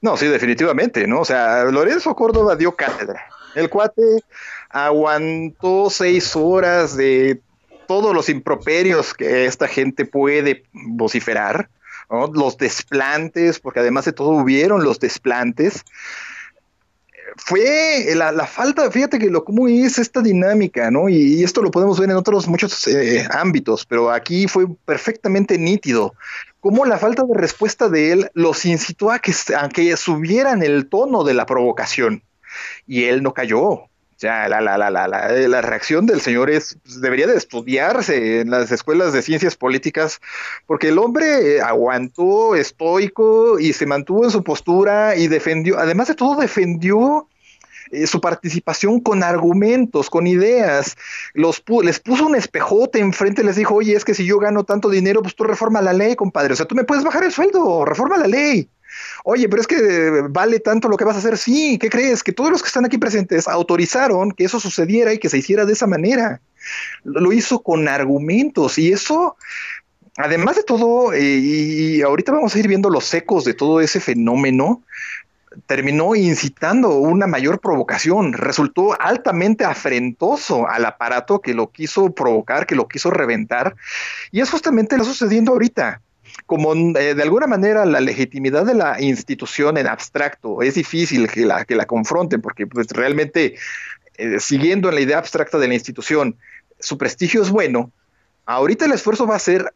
No, 0.00 0.16
sí, 0.16 0.26
definitivamente, 0.26 1.06
¿no? 1.06 1.20
O 1.20 1.24
sea, 1.24 1.62
Lorenzo 1.66 2.12
Córdoba 2.16 2.56
dio 2.56 2.74
cátedra. 2.74 3.22
El 3.54 3.70
cuate 3.70 4.24
aguantó 4.68 5.90
seis 5.90 6.34
horas 6.34 6.96
de 6.96 7.40
todos 7.86 8.12
los 8.12 8.28
improperios 8.28 9.14
que 9.14 9.44
esta 9.44 9.68
gente 9.68 10.04
puede 10.04 10.64
vociferar, 10.72 11.70
los 12.34 12.56
desplantes, 12.58 13.60
porque 13.60 13.78
además 13.78 14.06
de 14.06 14.12
todo 14.12 14.30
hubieron 14.30 14.82
los 14.82 14.98
desplantes. 14.98 15.84
Fue 17.36 18.14
la, 18.14 18.46
falta, 18.46 18.90
fíjate 18.90 19.18
que 19.18 19.30
lo 19.30 19.44
cómo 19.44 19.68
es 19.68 19.98
esta 19.98 20.20
dinámica, 20.20 20.90
¿no? 20.90 21.08
Y, 21.08 21.42
esto 21.42 21.62
lo 21.62 21.70
podemos 21.70 21.98
ver 21.98 22.10
en 22.10 22.16
otros 22.16 22.48
muchos 22.48 22.86
eh, 22.86 23.26
ámbitos, 23.30 23.84
pero 23.86 24.10
aquí 24.10 24.46
fue 24.48 24.66
perfectamente 24.84 25.58
nítido 25.58 26.14
cómo 26.60 26.84
la 26.84 26.98
falta 26.98 27.24
de 27.24 27.34
respuesta 27.34 27.88
de 27.88 28.12
él 28.12 28.30
los 28.34 28.64
incitó 28.64 29.10
a 29.10 29.18
que, 29.18 29.32
a 29.56 29.68
que 29.68 29.96
subieran 29.96 30.62
el 30.62 30.88
tono 30.88 31.24
de 31.24 31.34
la 31.34 31.46
provocación. 31.46 32.22
Y 32.86 33.04
él 33.04 33.22
no 33.22 33.32
cayó. 33.32 33.89
Sea, 34.20 34.50
la, 34.50 34.60
la, 34.60 34.76
la, 34.76 34.90
la, 34.90 35.08
la, 35.08 35.60
reacción 35.62 36.04
del 36.04 36.20
señor 36.20 36.50
es, 36.50 36.76
pues, 36.82 37.00
debería 37.00 37.26
de 37.26 37.38
estudiarse 37.38 38.40
en 38.40 38.50
las 38.50 38.70
escuelas 38.70 39.14
de 39.14 39.22
ciencias 39.22 39.56
políticas, 39.56 40.20
porque 40.66 40.88
el 40.88 40.98
hombre 40.98 41.62
aguantó 41.62 42.54
estoico 42.54 43.58
y 43.58 43.72
se 43.72 43.86
mantuvo 43.86 44.24
en 44.24 44.30
su 44.30 44.44
postura 44.44 45.16
y 45.16 45.26
defendió, 45.26 45.78
además 45.78 46.08
de 46.08 46.16
todo, 46.16 46.38
defendió 46.38 47.28
eh, 47.92 48.06
su 48.06 48.20
participación 48.20 49.00
con 49.00 49.22
argumentos, 49.22 50.10
con 50.10 50.26
ideas. 50.26 50.98
Los 51.32 51.64
les 51.82 51.98
puso 51.98 52.26
un 52.26 52.36
espejote 52.36 52.98
enfrente, 52.98 53.42
les 53.42 53.56
dijo, 53.56 53.76
oye, 53.76 53.96
es 53.96 54.04
que 54.04 54.12
si 54.12 54.26
yo 54.26 54.38
gano 54.38 54.64
tanto 54.64 54.90
dinero, 54.90 55.22
pues 55.22 55.34
tú 55.34 55.44
reforma 55.44 55.80
la 55.80 55.94
ley, 55.94 56.14
compadre. 56.14 56.52
O 56.52 56.56
sea, 56.56 56.66
tú 56.66 56.74
me 56.74 56.84
puedes 56.84 57.04
bajar 57.04 57.24
el 57.24 57.32
sueldo, 57.32 57.86
reforma 57.86 58.18
la 58.18 58.26
ley. 58.26 58.68
Oye, 59.24 59.48
pero 59.48 59.60
es 59.60 59.66
que 59.66 60.22
vale 60.30 60.60
tanto 60.60 60.88
lo 60.88 60.96
que 60.96 61.04
vas 61.04 61.16
a 61.16 61.18
hacer. 61.18 61.36
Sí, 61.38 61.78
¿qué 61.78 61.88
crees? 61.88 62.22
Que 62.22 62.32
todos 62.32 62.50
los 62.50 62.62
que 62.62 62.68
están 62.68 62.84
aquí 62.84 62.98
presentes 62.98 63.48
autorizaron 63.48 64.32
que 64.32 64.44
eso 64.44 64.60
sucediera 64.60 65.12
y 65.12 65.18
que 65.18 65.28
se 65.28 65.38
hiciera 65.38 65.64
de 65.64 65.72
esa 65.72 65.86
manera. 65.86 66.40
Lo 67.04 67.32
hizo 67.32 67.62
con 67.62 67.88
argumentos 67.88 68.78
y 68.78 68.92
eso, 68.92 69.36
además 70.16 70.56
de 70.56 70.62
todo, 70.62 71.12
eh, 71.12 71.22
y 71.22 72.02
ahorita 72.02 72.32
vamos 72.32 72.54
a 72.54 72.58
ir 72.58 72.68
viendo 72.68 72.90
los 72.90 73.12
ecos 73.14 73.44
de 73.44 73.54
todo 73.54 73.80
ese 73.80 74.00
fenómeno, 74.00 74.82
terminó 75.66 76.14
incitando 76.14 76.90
una 76.96 77.26
mayor 77.26 77.60
provocación, 77.60 78.32
resultó 78.32 79.00
altamente 79.00 79.64
afrentoso 79.64 80.68
al 80.68 80.84
aparato 80.84 81.40
que 81.40 81.54
lo 81.54 81.70
quiso 81.70 82.14
provocar, 82.14 82.66
que 82.66 82.76
lo 82.76 82.88
quiso 82.88 83.10
reventar, 83.10 83.74
y 84.30 84.40
es 84.40 84.50
justamente 84.50 84.96
lo 84.96 85.04
sucediendo 85.04 85.52
ahorita. 85.52 86.02
Como 86.46 86.74
eh, 86.74 87.14
de 87.14 87.22
alguna 87.22 87.46
manera 87.46 87.84
la 87.84 88.00
legitimidad 88.00 88.64
de 88.64 88.74
la 88.74 89.00
institución 89.00 89.76
en 89.76 89.86
abstracto 89.86 90.62
es 90.62 90.74
difícil 90.74 91.28
que 91.28 91.46
la, 91.46 91.64
que 91.64 91.74
la 91.74 91.86
confronten, 91.86 92.40
porque 92.40 92.66
pues, 92.66 92.88
realmente, 92.88 93.54
eh, 94.16 94.40
siguiendo 94.40 94.88
en 94.88 94.94
la 94.96 95.00
idea 95.00 95.18
abstracta 95.18 95.58
de 95.58 95.68
la 95.68 95.74
institución, 95.74 96.36
su 96.78 96.98
prestigio 96.98 97.42
es 97.42 97.50
bueno, 97.50 97.90
ahorita 98.46 98.86
el 98.86 98.92
esfuerzo 98.92 99.26
va 99.26 99.36
a 99.36 99.40
ser 99.40 99.72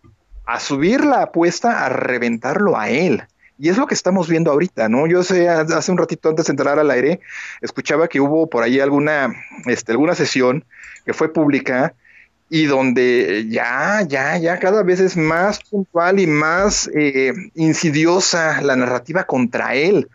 a 0.46 0.60
subir 0.60 1.04
la 1.04 1.22
apuesta 1.22 1.84
a 1.84 1.88
reventarlo 1.88 2.78
a 2.78 2.90
él 2.90 3.24
y 3.58 3.68
es 3.68 3.78
lo 3.78 3.86
que 3.86 3.94
estamos 3.94 4.28
viendo 4.28 4.50
ahorita, 4.50 4.88
¿no? 4.88 5.06
Yo 5.06 5.22
sé, 5.22 5.48
hace 5.48 5.92
un 5.92 5.98
ratito 5.98 6.28
antes 6.28 6.46
de 6.46 6.52
entrar 6.52 6.78
al 6.78 6.90
aire, 6.90 7.20
escuchaba 7.60 8.08
que 8.08 8.20
hubo 8.20 8.48
por 8.50 8.64
ahí 8.64 8.80
alguna, 8.80 9.32
este, 9.66 9.92
alguna 9.92 10.14
sesión 10.14 10.64
que 11.06 11.12
fue 11.12 11.32
pública 11.32 11.94
y 12.54 12.66
donde 12.66 13.46
ya, 13.48 14.02
ya, 14.06 14.38
ya 14.38 14.60
cada 14.60 14.84
vez 14.84 15.00
es 15.00 15.16
más 15.16 15.58
puntual 15.58 16.20
y 16.20 16.28
más 16.28 16.88
eh, 16.94 17.32
insidiosa 17.56 18.62
la 18.62 18.76
narrativa 18.76 19.24
contra 19.24 19.74
él. 19.74 20.08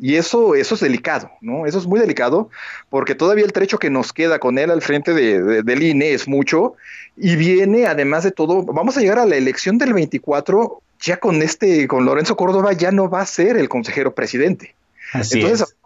Y 0.00 0.14
eso, 0.14 0.54
eso 0.54 0.76
es 0.76 0.80
delicado, 0.80 1.30
¿no? 1.42 1.66
Eso 1.66 1.76
es 1.76 1.86
muy 1.86 2.00
delicado 2.00 2.48
porque 2.88 3.14
todavía 3.14 3.44
el 3.44 3.52
trecho 3.52 3.78
que 3.78 3.90
nos 3.90 4.14
queda 4.14 4.38
con 4.38 4.56
él 4.56 4.70
al 4.70 4.80
frente 4.80 5.12
de, 5.12 5.62
del 5.62 5.82
INE 5.82 6.14
es 6.14 6.26
mucho 6.26 6.72
y 7.18 7.36
viene, 7.36 7.84
además 7.84 8.24
de 8.24 8.30
todo, 8.30 8.62
vamos 8.62 8.96
a 8.96 9.00
llegar 9.00 9.18
a 9.18 9.26
la 9.26 9.36
elección 9.36 9.76
del 9.76 9.92
24 9.92 10.80
ya 11.00 11.18
con 11.18 11.42
este, 11.42 11.86
con 11.86 12.06
Lorenzo 12.06 12.34
Córdoba 12.34 12.72
ya 12.72 12.92
no 12.92 13.10
va 13.10 13.20
a 13.20 13.26
ser 13.26 13.58
el 13.58 13.68
consejero 13.68 14.14
presidente. 14.14 14.74
Entonces, 15.12 15.76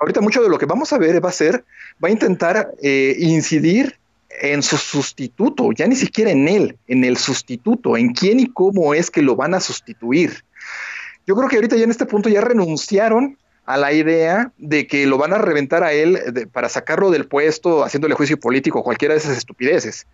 ahorita 0.00 0.22
mucho 0.22 0.42
de 0.42 0.48
lo 0.48 0.58
que 0.58 0.66
vamos 0.66 0.92
a 0.92 0.98
ver 0.98 1.24
va 1.24 1.28
a 1.28 1.32
ser, 1.32 1.64
va 2.02 2.08
a 2.08 2.10
intentar 2.10 2.72
eh, 2.82 3.14
incidir 3.16 4.00
en 4.40 4.62
su 4.62 4.76
sustituto, 4.76 5.70
ya 5.72 5.86
ni 5.86 5.96
siquiera 5.96 6.30
en 6.30 6.48
él, 6.48 6.78
en 6.86 7.04
el 7.04 7.16
sustituto, 7.16 7.96
en 7.96 8.12
quién 8.12 8.40
y 8.40 8.46
cómo 8.46 8.94
es 8.94 9.10
que 9.10 9.22
lo 9.22 9.36
van 9.36 9.54
a 9.54 9.60
sustituir. 9.60 10.44
Yo 11.26 11.34
creo 11.36 11.48
que 11.48 11.56
ahorita 11.56 11.76
ya 11.76 11.84
en 11.84 11.90
este 11.90 12.06
punto 12.06 12.28
ya 12.28 12.40
renunciaron 12.40 13.36
a 13.66 13.76
la 13.76 13.92
idea 13.92 14.52
de 14.58 14.86
que 14.86 15.06
lo 15.06 15.16
van 15.16 15.32
a 15.32 15.38
reventar 15.38 15.84
a 15.84 15.92
él 15.92 16.48
para 16.52 16.68
sacarlo 16.68 17.10
del 17.10 17.28
puesto, 17.28 17.84
haciéndole 17.84 18.14
juicio 18.14 18.38
político, 18.38 18.82
cualquiera 18.82 19.14
de 19.14 19.20
esas 19.20 19.36
estupideces. 19.36 20.06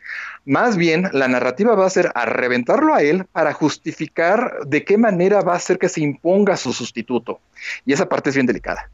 Más 0.45 0.77
bien, 0.77 1.09
la 1.13 1.27
narrativa 1.27 1.75
va 1.75 1.87
a 1.87 1.91
ser 1.91 2.13
a 2.15 2.27
reventarlo 2.27 2.95
a 2.95 3.03
él 3.03 3.25
para 3.33 3.55
justificar 3.55 4.59
de 4.67 4.85
qué 4.85 4.99
manera 4.99 5.41
va 5.41 5.55
a 5.55 5.57
hacer 5.57 5.79
que 5.79 5.89
se 5.89 6.03
imponga 6.03 6.57
su 6.59 6.73
sustituto. 6.73 7.41
Y 7.87 7.95
esa 7.95 8.09
parte 8.09 8.29
es 8.29 8.37
bien 8.37 8.47
delicada. 8.47 8.91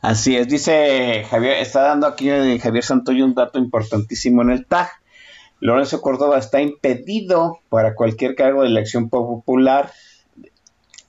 Así 0.00 0.36
es, 0.36 0.48
dice 0.48 1.24
Javier, 1.28 1.58
está 1.58 1.82
dando 1.82 2.06
aquí 2.06 2.28
Javier 2.58 2.84
Santoyo 2.84 3.24
un 3.24 3.34
dato 3.34 3.58
importantísimo 3.58 4.42
en 4.42 4.50
el 4.50 4.66
TAG. 4.66 4.90
Lorenzo 5.60 6.00
Córdoba 6.00 6.38
está 6.38 6.60
impedido 6.60 7.58
para 7.68 7.94
cualquier 7.94 8.34
cargo 8.34 8.62
de 8.62 8.68
elección 8.68 9.08
popular 9.08 9.90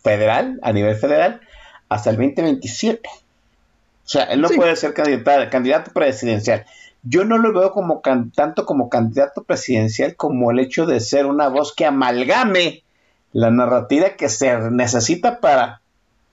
federal, 0.01 0.59
a 0.63 0.73
nivel 0.73 0.95
federal, 0.95 1.41
hasta 1.87 2.09
el 2.09 2.17
2027. 2.17 3.07
O 3.07 4.11
sea, 4.11 4.23
él 4.23 4.41
no 4.41 4.49
puede 4.49 4.75
ser 4.75 4.93
candidato, 4.93 5.51
candidato 5.51 5.91
presidencial. 5.91 6.65
Yo 7.03 7.25
no 7.25 7.37
lo 7.37 7.53
veo 7.53 7.71
como 7.71 8.01
tanto 8.35 8.65
como 8.65 8.89
candidato 8.89 9.43
presidencial 9.43 10.15
como 10.15 10.51
el 10.51 10.59
hecho 10.59 10.85
de 10.85 10.99
ser 10.99 11.27
una 11.27 11.47
voz 11.47 11.73
que 11.73 11.85
amalgame 11.85 12.83
la 13.31 13.51
narrativa 13.51 14.15
que 14.17 14.29
se 14.29 14.57
necesita 14.71 15.39
para 15.39 15.81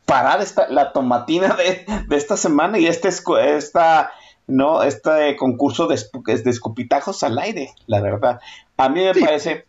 parar 0.07 0.41
esta, 0.41 0.69
la 0.69 0.93
tomatina 0.93 1.55
de, 1.57 1.85
esta 2.17 2.37
semana 2.37 2.79
y 2.79 2.87
este, 2.87 3.09
esta, 3.09 4.11
no, 4.47 4.83
este 4.83 5.37
concurso 5.37 5.89
de, 5.89 6.01
de, 6.25 6.51
escupitajos 6.51 7.23
al 7.23 7.39
aire, 7.39 7.73
la 7.87 8.01
verdad. 8.01 8.41
A 8.77 8.89
mí 8.89 9.03
me 9.03 9.15
parece, 9.15 9.67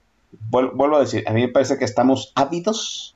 vuelvo 0.50 0.96
a 0.96 1.02
decir, 1.02 1.24
a 1.28 1.34
mí 1.34 1.42
me 1.42 1.50
parece 1.50 1.78
que 1.78 1.86
estamos 1.86 2.32
ávidos, 2.36 3.16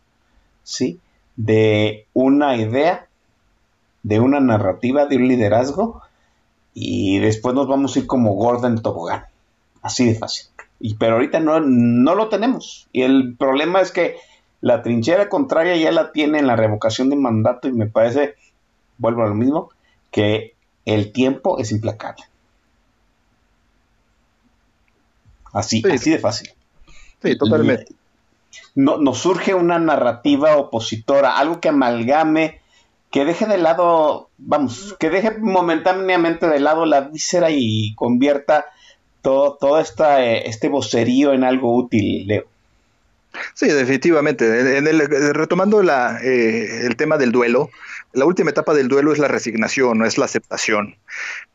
¿sí? 0.63 0.99
de 1.35 2.07
una 2.13 2.55
idea, 2.55 3.07
de 4.03 4.19
una 4.19 4.39
narrativa, 4.39 5.05
de 5.05 5.17
un 5.17 5.27
liderazgo, 5.27 6.01
y 6.73 7.19
después 7.19 7.55
nos 7.55 7.67
vamos 7.67 7.95
a 7.95 7.99
ir 7.99 8.07
como 8.07 8.33
Gordon 8.33 8.81
Tobogán. 8.81 9.25
Así 9.81 10.05
de 10.05 10.15
fácil. 10.15 10.47
Y, 10.79 10.95
pero 10.95 11.13
ahorita 11.13 11.39
no, 11.39 11.59
no 11.59 12.15
lo 12.15 12.29
tenemos. 12.29 12.87
Y 12.91 13.01
el 13.03 13.35
problema 13.37 13.81
es 13.81 13.91
que 13.91 14.17
la 14.61 14.81
trinchera 14.81 15.29
contraria 15.29 15.75
ya 15.75 15.91
la 15.91 16.11
tiene 16.11 16.39
en 16.39 16.47
la 16.47 16.55
revocación 16.55 17.09
de 17.09 17.15
mandato 17.15 17.67
y 17.67 17.73
me 17.73 17.87
parece, 17.87 18.35
vuelvo 18.97 19.23
a 19.23 19.27
lo 19.27 19.35
mismo, 19.35 19.69
que 20.11 20.55
el 20.85 21.11
tiempo 21.11 21.59
es 21.59 21.71
implacable. 21.71 22.23
Así, 25.53 25.83
así 25.91 26.11
de 26.11 26.19
fácil. 26.19 26.49
Sí, 27.21 27.37
totalmente 27.37 27.95
no, 28.75 28.97
nos 28.97 29.19
surge 29.19 29.53
una 29.53 29.79
narrativa 29.79 30.57
opositora, 30.57 31.37
algo 31.37 31.59
que 31.59 31.69
amalgame, 31.69 32.61
que 33.09 33.25
deje 33.25 33.45
de 33.45 33.57
lado, 33.57 34.29
vamos, 34.37 34.95
que 34.99 35.09
deje 35.09 35.37
momentáneamente 35.39 36.47
de 36.47 36.59
lado 36.59 36.85
la 36.85 37.01
víscera 37.01 37.49
y 37.51 37.93
convierta 37.95 38.65
todo, 39.21 39.57
todo 39.59 39.79
esta, 39.79 40.25
eh, 40.25 40.47
este 40.47 40.69
vocerío 40.69 41.33
en 41.33 41.43
algo 41.43 41.75
útil, 41.75 42.27
Leo. 42.27 42.45
Sí, 43.53 43.67
definitivamente. 43.67 44.77
En 44.77 44.87
el, 44.87 44.99
retomando 45.33 45.81
la, 45.83 46.19
eh, 46.23 46.85
el 46.85 46.95
tema 46.95 47.17
del 47.17 47.31
duelo, 47.31 47.69
la 48.13 48.25
última 48.25 48.51
etapa 48.51 48.73
del 48.73 48.87
duelo 48.87 49.13
es 49.13 49.19
la 49.19 49.27
resignación, 49.27 49.99
no 49.99 50.05
es 50.05 50.17
la 50.17 50.25
aceptación. 50.25 50.95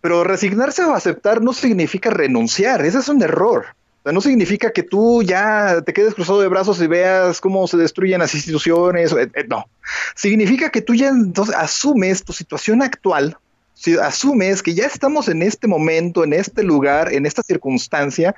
Pero 0.00 0.24
resignarse 0.24 0.84
o 0.84 0.94
aceptar 0.94 1.42
no 1.42 1.52
significa 1.52 2.10
renunciar, 2.10 2.84
ese 2.84 2.98
es 2.98 3.08
un 3.08 3.22
error 3.22 3.66
no 4.12 4.20
significa 4.20 4.70
que 4.70 4.82
tú 4.82 5.22
ya 5.22 5.82
te 5.82 5.92
quedes 5.92 6.14
cruzado 6.14 6.40
de 6.40 6.48
brazos 6.48 6.80
y 6.80 6.86
veas 6.86 7.40
cómo 7.40 7.66
se 7.66 7.76
destruyen 7.76 8.20
las 8.20 8.34
instituciones. 8.34 9.12
Eh, 9.12 9.30
eh, 9.34 9.44
no. 9.48 9.68
Significa 10.14 10.70
que 10.70 10.82
tú 10.82 10.94
ya 10.94 11.08
entonces 11.08 11.54
asumes 11.54 12.22
tu 12.22 12.32
situación 12.32 12.82
actual, 12.82 13.36
si 13.74 13.96
asumes 13.98 14.62
que 14.62 14.74
ya 14.74 14.86
estamos 14.86 15.28
en 15.28 15.42
este 15.42 15.66
momento, 15.66 16.24
en 16.24 16.32
este 16.32 16.62
lugar, 16.62 17.12
en 17.12 17.26
esta 17.26 17.42
circunstancia, 17.42 18.34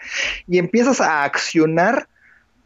y 0.47 0.59
empiezas 0.59 1.01
a 1.01 1.25
accionar 1.25 2.09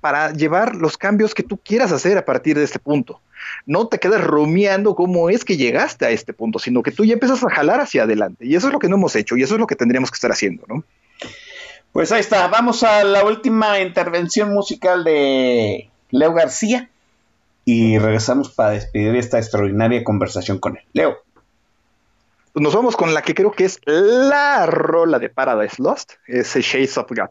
para 0.02 0.32
llevar 0.32 0.74
los 0.74 0.98
cambios 0.98 1.32
que 1.32 1.44
tú 1.44 1.58
quieras 1.58 1.92
hacer 1.92 2.18
a 2.18 2.24
partir 2.24 2.58
de 2.58 2.64
este 2.64 2.80
punto. 2.80 3.20
No 3.66 3.86
te 3.86 4.00
quedas 4.00 4.20
rumiando 4.22 4.96
cómo 4.96 5.30
es 5.30 5.44
que 5.44 5.56
llegaste 5.56 6.04
a 6.04 6.10
este 6.10 6.32
punto, 6.32 6.58
sino 6.58 6.82
que 6.82 6.90
tú 6.90 7.04
ya 7.04 7.12
empiezas 7.12 7.42
a 7.44 7.48
jalar 7.48 7.80
hacia 7.80 8.02
adelante. 8.02 8.44
Y 8.44 8.56
eso 8.56 8.66
es 8.66 8.72
lo 8.72 8.80
que 8.80 8.88
no 8.88 8.96
hemos 8.96 9.14
hecho 9.14 9.36
y 9.36 9.44
eso 9.44 9.54
es 9.54 9.60
lo 9.60 9.68
que 9.68 9.76
tendríamos 9.76 10.10
que 10.10 10.16
estar 10.16 10.32
haciendo, 10.32 10.64
¿no? 10.66 10.82
Pues 11.92 12.10
ahí 12.10 12.18
está, 12.18 12.48
vamos 12.48 12.82
a 12.82 13.04
la 13.04 13.24
última 13.24 13.78
intervención 13.78 14.52
musical 14.52 15.04
de 15.04 15.88
Leo 16.10 16.32
García 16.32 16.90
y 17.64 17.96
regresamos 17.98 18.50
para 18.50 18.70
despedir 18.70 19.14
esta 19.14 19.38
extraordinaria 19.38 20.02
conversación 20.02 20.58
con 20.58 20.78
él. 20.78 20.82
Leo. 20.94 21.18
Nos 22.54 22.74
vamos 22.74 22.96
con 22.96 23.14
la 23.14 23.22
que 23.22 23.34
creo 23.34 23.52
que 23.52 23.66
es 23.66 23.78
la 23.86 24.66
rola 24.66 25.20
de 25.20 25.28
Paradise 25.28 25.76
Lost, 25.80 26.14
ese 26.26 26.60
Shades 26.60 26.98
of 26.98 27.06
God. 27.08 27.30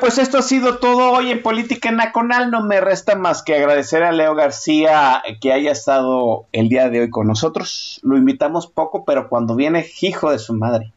Pues 0.00 0.18
esto 0.18 0.38
ha 0.38 0.42
sido 0.42 0.78
todo 0.78 1.12
hoy 1.12 1.30
en 1.30 1.42
Política 1.42 1.90
Nacional. 1.90 2.50
No 2.50 2.62
me 2.62 2.80
resta 2.80 3.14
más 3.14 3.42
que 3.42 3.54
agradecer 3.54 4.02
a 4.02 4.12
Leo 4.12 4.34
García 4.34 5.22
que 5.40 5.52
haya 5.52 5.72
estado 5.72 6.46
el 6.52 6.68
día 6.68 6.88
de 6.88 7.00
hoy 7.00 7.10
con 7.10 7.26
nosotros. 7.26 8.00
Lo 8.02 8.16
invitamos 8.16 8.66
poco, 8.66 9.04
pero 9.04 9.28
cuando 9.28 9.54
viene, 9.54 9.86
hijo 10.00 10.30
de 10.30 10.38
su 10.38 10.54
madre, 10.54 10.92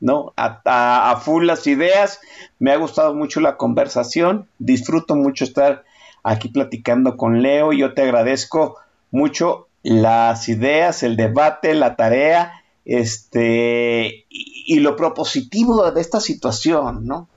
¿no? 0.00 0.32
A, 0.36 1.20
full 1.22 1.46
las 1.46 1.66
ideas. 1.66 2.20
Me 2.58 2.72
ha 2.72 2.76
gustado 2.76 3.14
mucho 3.14 3.40
la 3.40 3.56
conversación. 3.56 4.48
Disfruto 4.58 5.14
mucho 5.14 5.44
estar 5.44 5.84
aquí 6.22 6.48
platicando 6.48 7.16
con 7.16 7.42
Leo. 7.42 7.72
Yo 7.72 7.94
te 7.94 8.02
agradezco 8.02 8.76
mucho 9.10 9.68
las 9.82 10.48
ideas, 10.48 11.02
el 11.02 11.16
debate, 11.16 11.74
la 11.74 11.96
tarea, 11.96 12.62
este, 12.84 14.24
y 14.30 14.80
lo 14.80 14.96
propositivo 14.96 15.90
de 15.90 16.00
esta 16.00 16.20
situación, 16.20 17.06
¿no? 17.06 17.28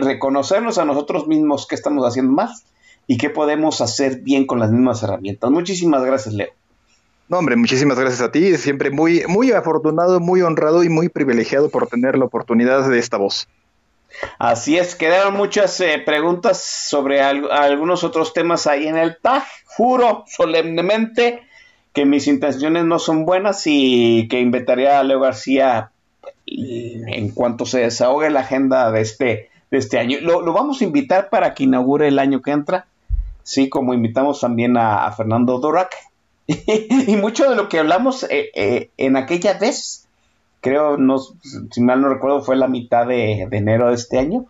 Reconocernos 0.00 0.78
a 0.78 0.84
nosotros 0.84 1.26
mismos 1.26 1.66
que 1.66 1.74
estamos 1.74 2.04
haciendo 2.06 2.32
más 2.32 2.64
y 3.06 3.16
qué 3.16 3.30
podemos 3.30 3.80
hacer 3.80 4.20
bien 4.20 4.46
con 4.46 4.58
las 4.58 4.70
mismas 4.70 5.02
herramientas. 5.02 5.50
Muchísimas 5.50 6.04
gracias, 6.04 6.34
Leo. 6.34 6.50
No, 7.28 7.38
hombre, 7.38 7.56
muchísimas 7.56 7.98
gracias 7.98 8.20
a 8.20 8.30
ti. 8.30 8.56
Siempre 8.56 8.90
muy, 8.90 9.24
muy 9.26 9.52
afortunado, 9.52 10.20
muy 10.20 10.42
honrado 10.42 10.84
y 10.84 10.88
muy 10.88 11.08
privilegiado 11.08 11.70
por 11.70 11.86
tener 11.86 12.18
la 12.18 12.26
oportunidad 12.26 12.88
de 12.88 12.98
esta 12.98 13.16
voz. 13.16 13.48
Así 14.38 14.76
es, 14.76 14.94
quedaron 14.94 15.34
muchas 15.34 15.80
eh, 15.80 16.00
preguntas 16.04 16.62
sobre 16.62 17.20
algunos 17.20 18.04
otros 18.04 18.32
temas 18.32 18.66
ahí 18.66 18.86
en 18.86 18.96
el 18.96 19.16
tag. 19.20 19.42
Juro 19.64 20.24
solemnemente 20.28 21.42
que 21.92 22.04
mis 22.04 22.28
intenciones 22.28 22.84
no 22.84 22.98
son 22.98 23.24
buenas 23.24 23.62
y 23.66 24.28
que 24.28 24.40
invitaría 24.40 25.00
a 25.00 25.04
Leo 25.04 25.20
García 25.20 25.90
en 26.46 27.30
cuanto 27.30 27.66
se 27.66 27.80
desahogue 27.80 28.30
la 28.30 28.40
agenda 28.40 28.90
de 28.92 29.00
este, 29.00 29.50
de 29.74 29.80
este 29.80 29.98
año. 29.98 30.18
Lo, 30.20 30.52
vamos 30.52 30.80
a 30.80 30.84
invitar 30.84 31.28
para 31.28 31.52
que 31.52 31.64
inaugure 31.64 32.08
el 32.08 32.18
año 32.18 32.42
que 32.42 32.52
entra, 32.52 32.86
sí, 33.42 33.68
como 33.68 33.92
invitamos 33.92 34.40
también 34.40 34.76
a, 34.76 35.10
Fernando 35.12 35.58
Dorak. 35.58 35.94
y 36.46 37.16
mucho 37.16 37.48
de 37.50 37.56
lo 37.56 37.68
que 37.68 37.80
hablamos 37.80 38.22
eh, 38.24 38.50
eh, 38.54 38.90
en 38.96 39.16
aquella 39.16 39.54
vez, 39.54 40.06
creo, 40.60 40.96
no, 40.96 41.18
si 41.18 41.80
mal 41.80 42.00
no 42.00 42.08
recuerdo, 42.08 42.42
fue 42.42 42.54
la 42.56 42.68
mitad 42.68 43.06
de, 43.06 43.48
enero 43.50 43.88
de 43.88 43.94
este 43.94 44.18
año, 44.18 44.46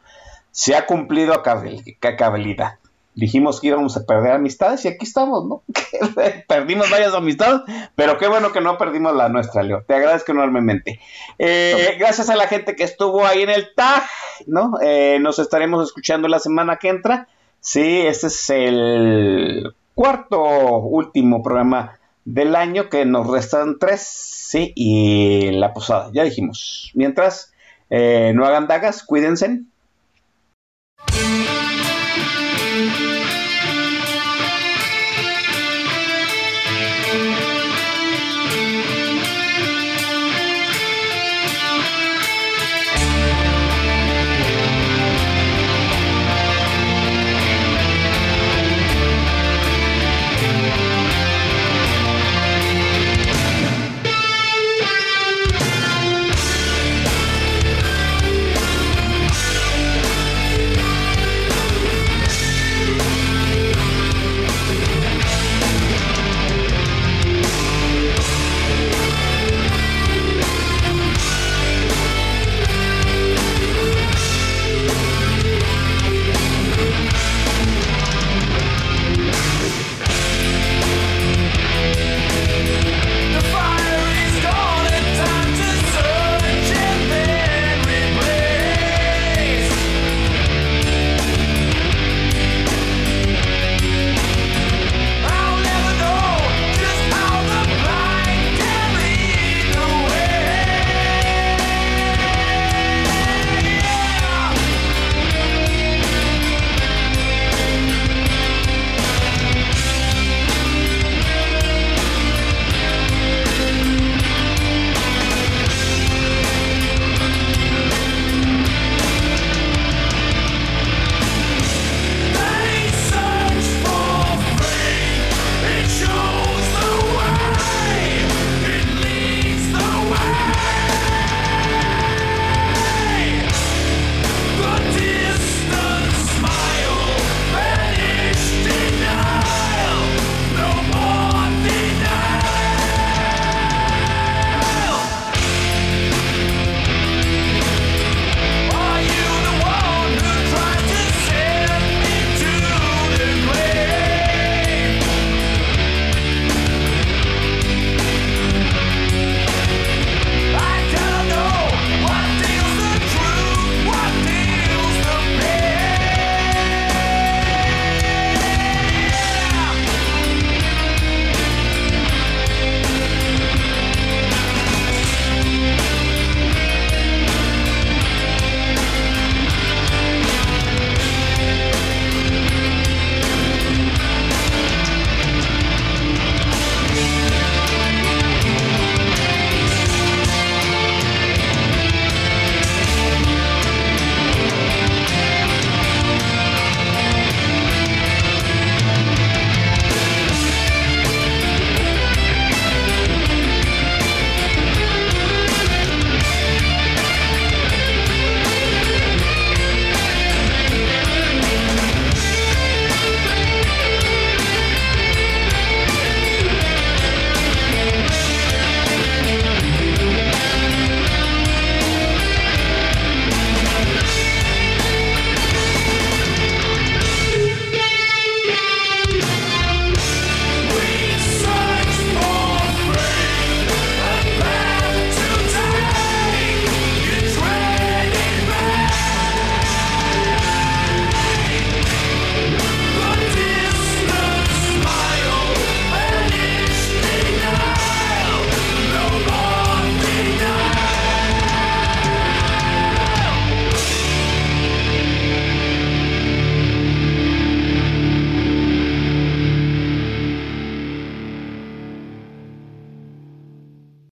se 0.51 0.76
ha 0.76 0.86
cumplido 0.86 1.32
a, 1.34 1.42
cabalidad 1.42 2.78
dijimos 3.15 3.61
que 3.61 3.69
íbamos 3.69 3.97
a 3.97 4.05
perder 4.05 4.32
amistades 4.32 4.85
y 4.85 4.89
aquí 4.89 5.05
estamos, 5.05 5.45
¿no? 5.47 5.62
Perdimos 6.49 6.91
varias 6.91 7.15
amistades, 7.15 7.62
pero 7.95 8.19
qué 8.19 8.28
bueno 8.28 8.53
que 8.53 8.61
no 8.61 8.77
perdimos 8.77 9.15
la 9.15 9.28
nuestra, 9.28 9.62
Leo. 9.62 9.82
Te 9.86 9.95
agradezco 9.95 10.32
enormemente. 10.32 11.01
Eh, 11.39 11.97
gracias 11.99 12.28
a 12.31 12.36
la 12.36 12.49
gente 12.49 12.77
que 12.77 12.85
estuvo 12.85 13.24
ahí 13.24 13.43
en 13.43 13.51
el 13.51 13.74
TAG, 13.74 14.05
¿no? 14.47 14.74
Eh, 14.82 15.19
nos 15.20 15.39
estaremos 15.39 15.86
escuchando 15.86 16.28
la 16.28 16.41
semana 16.41 16.77
que 16.77 16.89
entra. 16.89 17.28
Sí, 17.61 18.01
este 18.01 18.27
es 18.27 18.51
el 18.51 19.74
cuarto 19.95 20.41
último 20.78 21.43
programa 21.43 21.99
del 22.24 22.57
año 22.57 22.89
que 22.89 23.05
nos 23.05 23.27
restan 23.27 23.78
tres, 23.78 24.03
sí, 24.03 24.73
y 24.74 25.51
la 25.53 25.73
posada, 25.73 26.11
ya 26.12 26.24
dijimos. 26.24 26.91
Mientras, 26.95 27.53
eh, 27.91 28.32
no 28.35 28.45
hagan 28.45 28.66
dagas, 28.66 29.03
cuídense 29.03 29.62